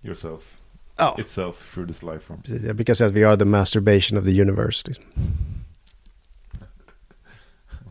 yourself. 0.03 0.57
Oh. 0.99 1.19
Itself 1.19 1.73
through 1.73 1.87
this 1.87 2.03
life 2.03 2.19
form. 2.19 2.41
Precis, 2.41 2.63
jag 2.63 2.75
brukar 2.75 2.93
säga 2.93 3.07
att 3.07 3.13
vi 3.13 3.23
are 3.23 3.37
the 3.37 3.45
masturbation 3.45 4.17
of 4.17 4.25
the 4.25 4.41
universe. 4.41 4.87
Liksom. 4.87 5.05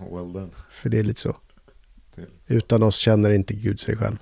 Well 0.10 0.32
done. 0.32 0.50
För 0.70 0.90
det 0.90 0.98
är 0.98 1.04
lite 1.04 1.20
så. 1.20 1.36
Utan 2.46 2.82
oss 2.82 2.96
känner 2.96 3.30
inte 3.30 3.54
Gud 3.54 3.80
sig 3.80 3.96
själv. 3.96 4.16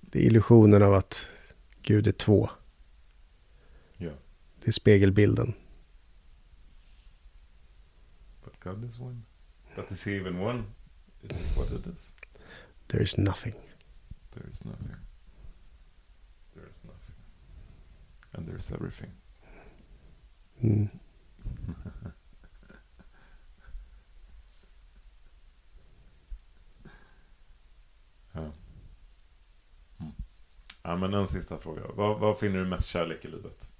Det 0.00 0.18
är 0.18 0.22
illusionen 0.22 0.82
av 0.82 0.94
att 0.94 1.28
Gud 1.82 2.06
är 2.06 2.12
två. 2.12 2.50
Ja. 3.96 4.10
Det 4.60 4.68
är 4.68 4.72
spegelbilden. 4.72 5.54
But 8.44 8.60
God 8.60 8.84
is 8.84 8.98
one. 8.98 9.20
But 9.76 9.92
is 9.92 10.06
he 10.06 10.16
even 10.16 10.38
one? 10.38 10.62
It 11.22 11.32
is 11.32 11.56
what 11.56 11.72
it 11.72 11.86
is. 11.86 12.10
There 12.88 13.02
is 13.02 13.18
nothing. 13.18 13.54
There 14.34 14.50
is 14.50 14.64
nothing. 14.64 14.96
There 16.54 16.68
is 16.70 16.80
nothing. 16.84 17.14
And 18.32 18.46
there 18.46 18.56
is 18.56 18.72
everything. 18.72 19.10
Mm. 20.60 20.88
Ja, 30.82 30.96
men 30.96 31.14
en 31.14 31.28
sista 31.28 31.58
fråga. 31.58 31.82
Vad, 31.94 32.18
vad 32.20 32.38
finner 32.38 32.58
du 32.58 32.64
mest 32.66 32.88
kärlek 32.88 33.24
i 33.24 33.28
livet? 33.28 33.72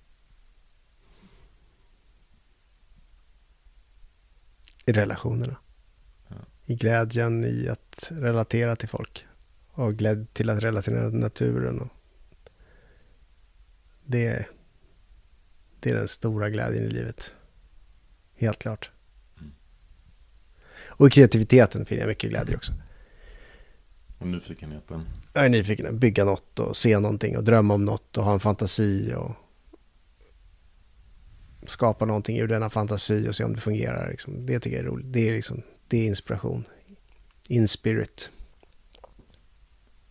I 4.86 4.92
relationerna. 4.92 5.56
I 6.70 6.74
glädjen 6.74 7.44
i 7.44 7.68
att 7.68 8.12
relatera 8.14 8.76
till 8.76 8.88
folk. 8.88 9.26
Och 9.70 9.94
glädje 9.94 10.26
till 10.32 10.50
att 10.50 10.62
relatera 10.62 11.10
till 11.10 11.18
naturen. 11.18 11.80
Och 11.80 11.88
det, 14.04 14.46
det 15.80 15.90
är 15.90 15.94
den 15.94 16.08
stora 16.08 16.50
glädjen 16.50 16.84
i 16.84 16.88
livet. 16.88 17.32
Helt 18.34 18.58
klart. 18.58 18.90
Mm. 19.38 19.52
Och 20.86 21.06
i 21.06 21.10
kreativiteten 21.10 21.86
finner 21.86 22.02
jag 22.02 22.08
mycket 22.08 22.30
glädje 22.30 22.56
också. 22.56 22.72
Och 24.18 24.26
nyfikenheten. 24.26 25.08
Jag 25.32 25.44
är 25.44 25.48
nyfiken 25.48 25.98
bygga 25.98 26.24
något 26.24 26.58
och 26.58 26.76
se 26.76 26.98
någonting 26.98 27.36
och 27.36 27.44
drömma 27.44 27.74
om 27.74 27.84
något 27.84 28.16
och 28.16 28.24
ha 28.24 28.32
en 28.32 28.40
fantasi 28.40 29.14
och 29.14 29.34
skapa 31.66 32.04
någonting 32.04 32.38
ur 32.38 32.48
denna 32.48 32.70
fantasi 32.70 33.28
och 33.28 33.36
se 33.36 33.44
om 33.44 33.54
det 33.54 33.60
fungerar. 33.60 34.10
Liksom. 34.10 34.46
Det 34.46 34.60
tycker 34.60 34.76
jag 34.76 34.86
är 34.86 34.90
roligt. 34.90 35.12
Det 35.12 35.28
är, 35.28 35.32
liksom, 35.32 35.62
det 35.88 35.96
är 35.96 36.06
inspiration. 36.06 36.64
In 37.48 37.68
spirit. 37.68 38.30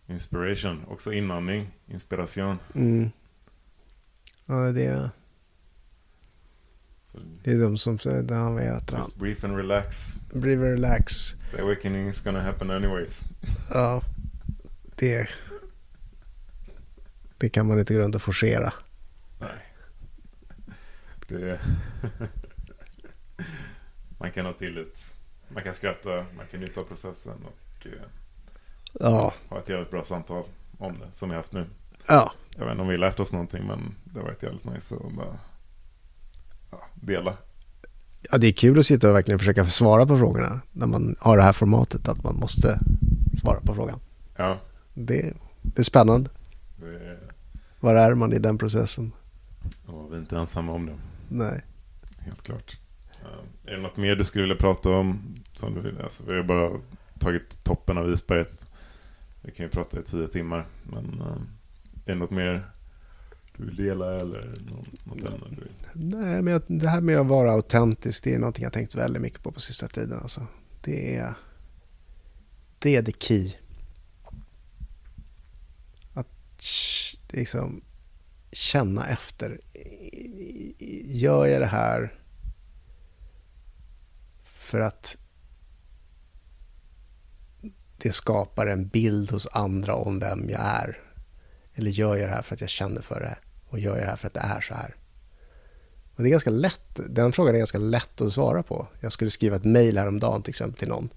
Inspiration, 0.06 0.84
också 0.88 1.12
inandning, 1.12 1.70
inspiration. 1.86 2.58
Mm. 2.74 3.10
Ja, 4.46 4.72
det 4.72 4.84
är... 4.84 5.10
Det 7.42 7.52
är 7.52 7.58
de 7.58 7.78
som 7.78 7.98
säger, 7.98 8.22
det 8.22 8.34
har 8.34 8.54
vet 8.54 8.92
Just 8.92 9.16
breathe 9.16 9.46
and 9.46 9.56
relax. 9.56 10.14
Breathe 10.32 10.62
and 10.62 10.70
relax. 10.70 11.34
The 11.50 11.62
awakening 11.62 12.08
is 12.08 12.20
gonna 12.20 12.40
happen 12.40 12.70
anyways. 12.70 13.22
Ja, 13.70 14.02
det, 14.96 15.28
det 17.38 17.48
kan 17.48 17.66
man 17.66 17.78
inte 17.78 17.94
gå 17.94 18.00
runt 18.00 18.14
och 18.14 18.22
forcera. 18.22 18.72
Nej. 19.40 19.74
Det, 21.28 21.60
man 24.18 24.32
kan 24.32 24.46
ha 24.46 24.52
tillit. 24.52 25.17
Man 25.48 25.62
kan 25.64 25.74
skratta, 25.74 26.08
man 26.36 26.46
kan 26.50 26.60
njuta 26.60 26.80
av 26.80 26.84
processen 26.84 27.32
och 27.44 27.86
eh, 27.86 27.92
ja. 29.00 29.32
ha 29.48 29.58
ett 29.58 29.68
jävligt 29.68 29.90
bra 29.90 30.04
samtal 30.04 30.44
om 30.78 30.92
det 30.98 31.06
som 31.18 31.28
vi 31.28 31.34
har 31.34 31.42
haft 31.42 31.52
nu. 31.52 31.66
Ja. 32.08 32.32
Jag 32.56 32.64
vet 32.64 32.70
inte 32.72 32.82
om 32.82 32.88
vi 32.88 32.94
har 32.94 32.98
lärt 33.00 33.20
oss 33.20 33.32
någonting 33.32 33.66
men 33.66 33.94
det 34.04 34.18
har 34.20 34.26
varit 34.26 34.42
jävligt 34.42 34.64
nice 34.64 34.94
att 34.94 35.12
bara 35.12 35.38
dela? 36.94 37.36
Ja, 38.30 38.38
det 38.38 38.46
är 38.46 38.52
kul 38.52 38.78
att 38.78 38.86
sitta 38.86 39.08
och 39.08 39.14
verkligen 39.14 39.38
försöka 39.38 39.66
svara 39.66 40.06
på 40.06 40.18
frågorna 40.18 40.60
när 40.72 40.86
man 40.86 41.16
har 41.20 41.36
det 41.36 41.42
här 41.42 41.52
formatet 41.52 42.08
att 42.08 42.22
man 42.24 42.36
måste 42.36 42.78
svara 43.40 43.60
på 43.60 43.74
frågan. 43.74 44.00
Ja, 44.36 44.58
Det, 44.94 45.34
det 45.62 45.78
är 45.78 45.84
spännande. 45.84 46.30
det 46.76 46.86
är, 46.86 47.18
Var 47.80 47.94
är 47.94 48.14
man 48.14 48.32
i 48.32 48.38
den 48.38 48.58
processen? 48.58 49.12
och 49.86 50.12
vi 50.12 50.16
är 50.16 50.20
inte 50.20 50.38
ensamma 50.38 50.72
om 50.72 50.86
det. 50.86 50.96
Nej. 51.28 51.60
Helt 52.18 52.42
klart. 52.42 52.78
Är 53.68 53.72
det 53.76 53.82
något 53.82 53.96
mer 53.96 54.16
du 54.16 54.24
skulle 54.24 54.42
vilja 54.42 54.56
prata 54.56 54.90
om? 54.90 55.34
Som 55.54 55.74
du 55.74 55.80
vill? 55.80 56.00
Alltså, 56.00 56.24
vi 56.24 56.36
har 56.36 56.42
bara 56.42 56.80
tagit 57.18 57.64
toppen 57.64 57.98
av 57.98 58.12
isberget. 58.12 58.66
Vi 59.42 59.52
kan 59.52 59.66
ju 59.66 59.70
prata 59.70 60.00
i 60.00 60.02
tio 60.02 60.26
timmar. 60.26 60.66
Men 60.82 61.20
eh, 61.20 61.36
är 62.04 62.12
det 62.12 62.14
något 62.14 62.30
mer 62.30 62.70
du 63.56 63.64
vill 63.64 63.76
dela 63.76 64.20
eller 64.20 64.54
något, 64.70 65.22
något 65.22 65.50
du 65.50 65.56
vill? 65.56 65.72
Nej, 65.92 66.42
men 66.42 66.62
det 66.66 66.88
här 66.88 67.00
med 67.00 67.18
att 67.18 67.26
vara 67.26 67.52
autentisk, 67.52 68.24
det 68.24 68.34
är 68.34 68.38
någonting 68.38 68.64
jag 68.64 68.72
tänkt 68.72 68.94
väldigt 68.94 69.22
mycket 69.22 69.42
på 69.42 69.52
på 69.52 69.60
sista 69.60 69.88
tiden. 69.88 70.18
Alltså. 70.18 70.46
Det, 70.80 71.16
är, 71.16 71.34
det 72.78 72.96
är 72.96 73.02
the 73.02 73.12
key. 73.18 73.52
Att 76.14 76.64
liksom 77.30 77.80
känna 78.52 79.06
efter. 79.06 79.60
Gör 81.04 81.46
jag 81.46 81.60
det 81.60 81.66
här 81.66 82.17
för 84.68 84.80
att 84.80 85.16
det 87.96 88.12
skapar 88.12 88.66
en 88.66 88.88
bild 88.88 89.30
hos 89.30 89.48
andra 89.52 89.94
om 89.94 90.18
vem 90.18 90.50
jag 90.50 90.60
är? 90.60 90.98
Eller 91.74 91.90
gör 91.90 92.16
jag 92.16 92.28
det 92.28 92.34
här 92.34 92.42
för 92.42 92.54
att 92.54 92.60
jag 92.60 92.70
känner 92.70 93.02
för 93.02 93.20
det? 93.20 93.36
Och 93.68 93.78
gör 93.78 93.96
jag 93.96 94.04
det 94.04 94.10
här 94.10 94.16
för 94.16 94.26
att 94.26 94.34
det 94.34 94.40
är 94.40 94.60
så 94.60 94.74
här? 94.74 94.94
Och 96.14 96.22
det 96.22 96.28
är 96.28 96.30
ganska 96.30 96.50
lätt, 96.50 97.00
den 97.08 97.32
frågan 97.32 97.54
är 97.54 97.58
ganska 97.58 97.78
lätt 97.78 98.20
att 98.20 98.32
svara 98.32 98.62
på. 98.62 98.86
Jag 99.00 99.12
skulle 99.12 99.30
skriva 99.30 99.56
ett 99.56 99.64
mejl 99.64 99.98
häromdagen 99.98 100.42
till 100.42 100.50
exempel 100.50 100.78
till 100.78 100.88
någon. 100.88 101.08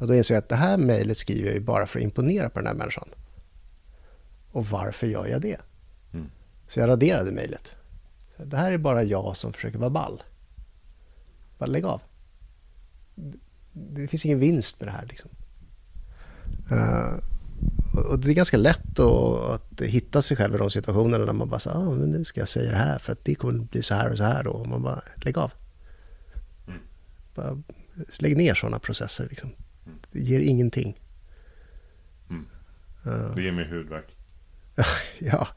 Och 0.00 0.06
då 0.06 0.14
inser 0.14 0.34
jag 0.34 0.42
att 0.42 0.48
det 0.48 0.56
här 0.56 0.76
mejlet 0.76 1.18
skriver 1.18 1.46
jag 1.46 1.54
ju 1.54 1.60
bara 1.60 1.86
för 1.86 1.98
att 1.98 2.04
imponera 2.04 2.50
på 2.50 2.58
den 2.58 2.66
här 2.66 2.74
människan. 2.74 3.08
Och 4.52 4.66
varför 4.66 5.06
gör 5.06 5.26
jag 5.26 5.40
det? 5.40 5.60
Mm. 6.12 6.30
Så 6.68 6.80
jag 6.80 6.88
raderade 6.88 7.32
mejlet. 7.32 7.74
Det 8.36 8.56
här 8.56 8.72
är 8.72 8.78
bara 8.78 9.02
jag 9.02 9.36
som 9.36 9.52
försöker 9.52 9.78
vara 9.78 9.90
ball. 9.90 10.22
Bara 11.58 11.66
lägg 11.66 11.84
av. 11.84 12.00
Det 13.90 14.08
finns 14.08 14.24
ingen 14.24 14.38
vinst 14.38 14.80
med 14.80 14.88
det 14.88 14.92
här 14.92 15.06
liksom. 15.06 15.30
Eh, 16.70 17.14
och- 18.10 18.18
det 18.20 18.30
är 18.30 18.34
ganska 18.34 18.56
lätt 18.56 18.98
att, 18.98 19.50
att 19.50 19.80
hitta 19.80 20.22
sig 20.22 20.36
själv 20.36 20.54
i 20.54 20.58
de 20.58 20.70
situationerna 20.70 21.24
där 21.24 21.32
man 21.32 21.48
bara 21.48 21.60
säger, 21.60 21.76
ah, 21.76 21.90
men 21.90 22.10
nu 22.10 22.24
ska 22.24 22.40
jag 22.40 22.48
säga 22.48 22.70
det 22.70 22.76
här 22.76 22.98
för 22.98 23.12
att 23.12 23.24
det 23.24 23.34
kommer 23.34 23.52
bli 23.64 23.82
så 23.82 23.94
här 23.94 24.10
och 24.10 24.16
så 24.18 24.24
här 24.24 24.42
då. 24.44 24.50
Och 24.50 24.68
man 24.68 24.82
bara, 24.82 25.02
lägg 25.16 25.38
av. 25.38 25.52
Mm. 26.66 26.78
Bara, 27.34 27.62
lägg 28.18 28.36
ner 28.36 28.54
sådana 28.54 28.78
processer 28.78 29.26
liksom. 29.30 29.50
Det 30.12 30.20
ger 30.20 30.40
ingenting. 30.40 31.00
Mm. 32.30 32.46
Eh, 33.06 33.34
Det 33.34 33.42
ger 33.42 33.52
mig 33.52 33.68
hudvärk. 33.70 34.16
ja, 35.18 35.48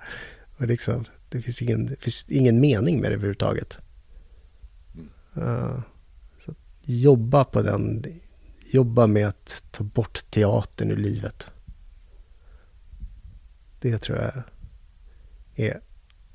och 0.57 0.67
liksom, 0.67 1.05
det 1.29 1.41
finns 1.41 1.61
ingen, 1.61 1.85
det 1.85 1.95
finns 2.01 2.25
ingen 2.29 2.59
mening 2.61 3.01
med 3.01 3.11
det 3.11 3.15
överhuvudtaget. 3.15 3.77
Mm. 4.95 5.09
Att 5.47 5.83
jobba 6.83 7.43
på 7.43 7.61
den, 7.61 8.03
jobba 8.71 9.07
med 9.07 9.27
att 9.27 9.63
ta 9.71 9.83
bort 9.83 10.25
teatern 10.29 10.91
ur 10.91 10.97
livet. 10.97 11.47
Det 13.79 13.97
tror 13.97 14.17
jag 14.17 14.43
är 15.55 15.81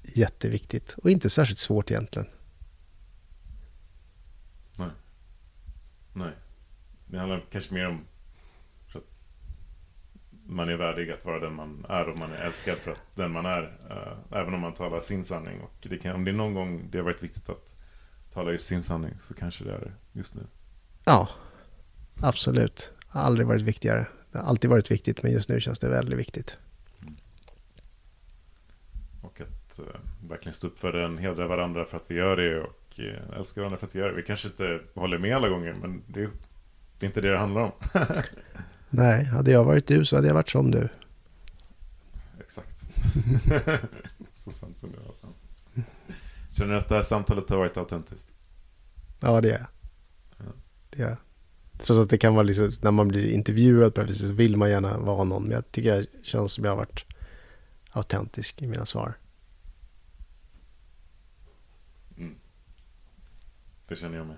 jätteviktigt 0.02 0.96
och 1.02 1.10
inte 1.10 1.30
särskilt 1.30 1.58
svårt 1.58 1.90
egentligen. 1.90 2.28
Nej. 6.18 6.32
Det 7.06 7.18
handlar 7.18 7.44
kanske 7.50 7.74
mer 7.74 7.88
om 7.88 8.04
att 8.94 9.02
man 10.46 10.68
är 10.68 10.76
värdig 10.76 11.10
att 11.10 11.24
vara 11.24 11.40
den 11.40 11.54
man 11.54 11.86
är 11.88 12.08
och 12.08 12.18
man 12.18 12.32
är 12.32 12.46
älskad 12.46 12.78
för 12.78 12.90
att 12.90 13.02
den 13.14 13.32
man 13.32 13.46
är. 13.46 13.78
Äh, 13.90 14.38
även 14.40 14.54
om 14.54 14.60
man 14.60 14.74
talar 14.74 15.00
sin 15.00 15.24
sanning. 15.24 15.60
Och 15.60 15.72
det 15.80 15.98
kan, 15.98 16.14
om 16.14 16.24
det 16.24 16.30
är 16.30 16.34
någon 16.34 16.54
gång 16.54 16.88
det 16.90 16.98
har 16.98 17.04
varit 17.04 17.22
viktigt 17.22 17.48
att 17.48 17.74
tala 18.38 18.52
just 18.52 18.66
sin 18.66 18.82
sanning 18.82 19.14
så 19.20 19.34
kanske 19.34 19.64
det 19.64 19.72
är 19.72 19.80
det 19.80 19.92
just 20.12 20.34
nu. 20.34 20.42
Ja, 21.04 21.28
absolut. 22.20 22.92
Det 23.00 23.18
har 23.18 23.20
aldrig 23.20 23.46
varit 23.46 23.62
viktigare. 23.62 24.06
Det 24.32 24.38
har 24.38 24.44
alltid 24.44 24.70
varit 24.70 24.90
viktigt 24.90 25.22
men 25.22 25.32
just 25.32 25.48
nu 25.48 25.60
känns 25.60 25.78
det 25.78 25.88
väldigt 25.88 26.18
viktigt. 26.18 26.58
Och 29.22 29.40
att 29.40 29.78
eh, 29.78 29.84
verkligen 30.28 30.54
stå 30.54 30.66
upp 30.66 30.78
för 30.78 30.92
den, 30.92 31.18
hedra 31.18 31.46
varandra 31.46 31.84
för 31.84 31.96
att 31.96 32.10
vi 32.10 32.14
gör 32.14 32.36
det 32.36 32.60
och 32.60 33.00
eh, 33.00 33.38
älska 33.38 33.60
varandra 33.60 33.78
för 33.78 33.86
att 33.86 33.94
vi 33.94 33.98
gör 33.98 34.08
det. 34.08 34.14
Vi 34.14 34.22
kanske 34.22 34.48
inte 34.48 34.80
håller 34.94 35.18
med 35.18 35.36
alla 35.36 35.48
gånger 35.48 35.74
men 35.74 36.02
det 36.06 36.22
är, 36.22 36.30
det 36.98 37.06
är 37.06 37.08
inte 37.08 37.20
det 37.20 37.30
det 37.30 37.38
handlar 37.38 37.62
om. 37.62 37.72
Nej, 38.90 39.24
hade 39.24 39.50
jag 39.50 39.64
varit 39.64 39.86
du 39.86 40.04
så 40.04 40.16
hade 40.16 40.28
jag 40.28 40.34
varit 40.34 40.48
som 40.48 40.70
du. 40.70 40.88
Exakt. 42.40 42.84
så 44.34 44.50
sant 44.50 44.78
som 44.78 44.92
det 44.92 44.98
var 44.98 45.14
sant. 45.20 45.36
Känner 46.58 46.72
du 46.72 46.78
att 46.78 46.88
det 46.88 46.94
här 46.94 47.02
samtalet 47.02 47.50
har 47.50 47.56
varit 47.56 47.76
autentiskt? 47.76 48.32
Ja, 49.20 49.40
det 49.40 49.50
är. 49.52 49.66
Ja. 50.38 50.44
Det 50.90 51.02
är. 51.02 51.16
Trots 51.78 52.00
att 52.00 52.10
det 52.10 52.18
kan 52.18 52.34
vara 52.34 52.42
liksom, 52.42 52.72
när 52.82 52.90
man 52.90 53.08
blir 53.08 53.30
intervjuad 53.30 53.94
på 53.94 54.00
det 54.00 54.06
viset 54.06 54.26
så 54.28 54.32
vill 54.32 54.56
man 54.56 54.70
gärna 54.70 54.98
vara 54.98 55.24
någon. 55.24 55.42
Men 55.42 55.52
jag 55.52 55.72
tycker 55.72 55.94
det 55.96 56.06
känns 56.22 56.52
som 56.52 56.64
jag 56.64 56.70
har 56.70 56.76
varit 56.76 57.04
autentisk 57.90 58.62
i 58.62 58.66
mina 58.66 58.86
svar. 58.86 59.14
Mm. 62.16 62.34
Det 63.88 63.96
känner 63.96 64.16
jag 64.18 64.26
med. 64.26 64.36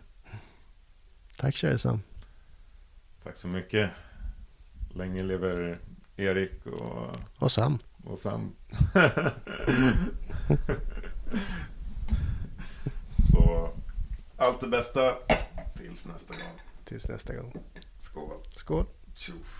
Tack 1.37 1.55
kära 1.55 1.79
Sam. 1.79 2.03
Tack 3.23 3.37
så 3.37 3.49
mycket. 3.49 3.91
Länge 4.95 5.23
lever 5.23 5.81
Erik 6.17 6.67
och, 6.67 7.17
Och 7.39 7.53
Sam. 7.53 7.79
och 8.05 8.19
Sam. 8.19 8.53
så 13.25 13.71
allt 14.37 14.61
det 14.61 14.67
bästa 14.67 15.17
tills 15.77 16.05
nästa 16.05 16.35
gång. 16.35 16.61
Tills 16.85 17.09
nästa 17.09 17.35
gång. 17.35 17.53
Skål. 17.99 18.37
Skål. 18.55 18.87
Tjoff. 19.15 19.60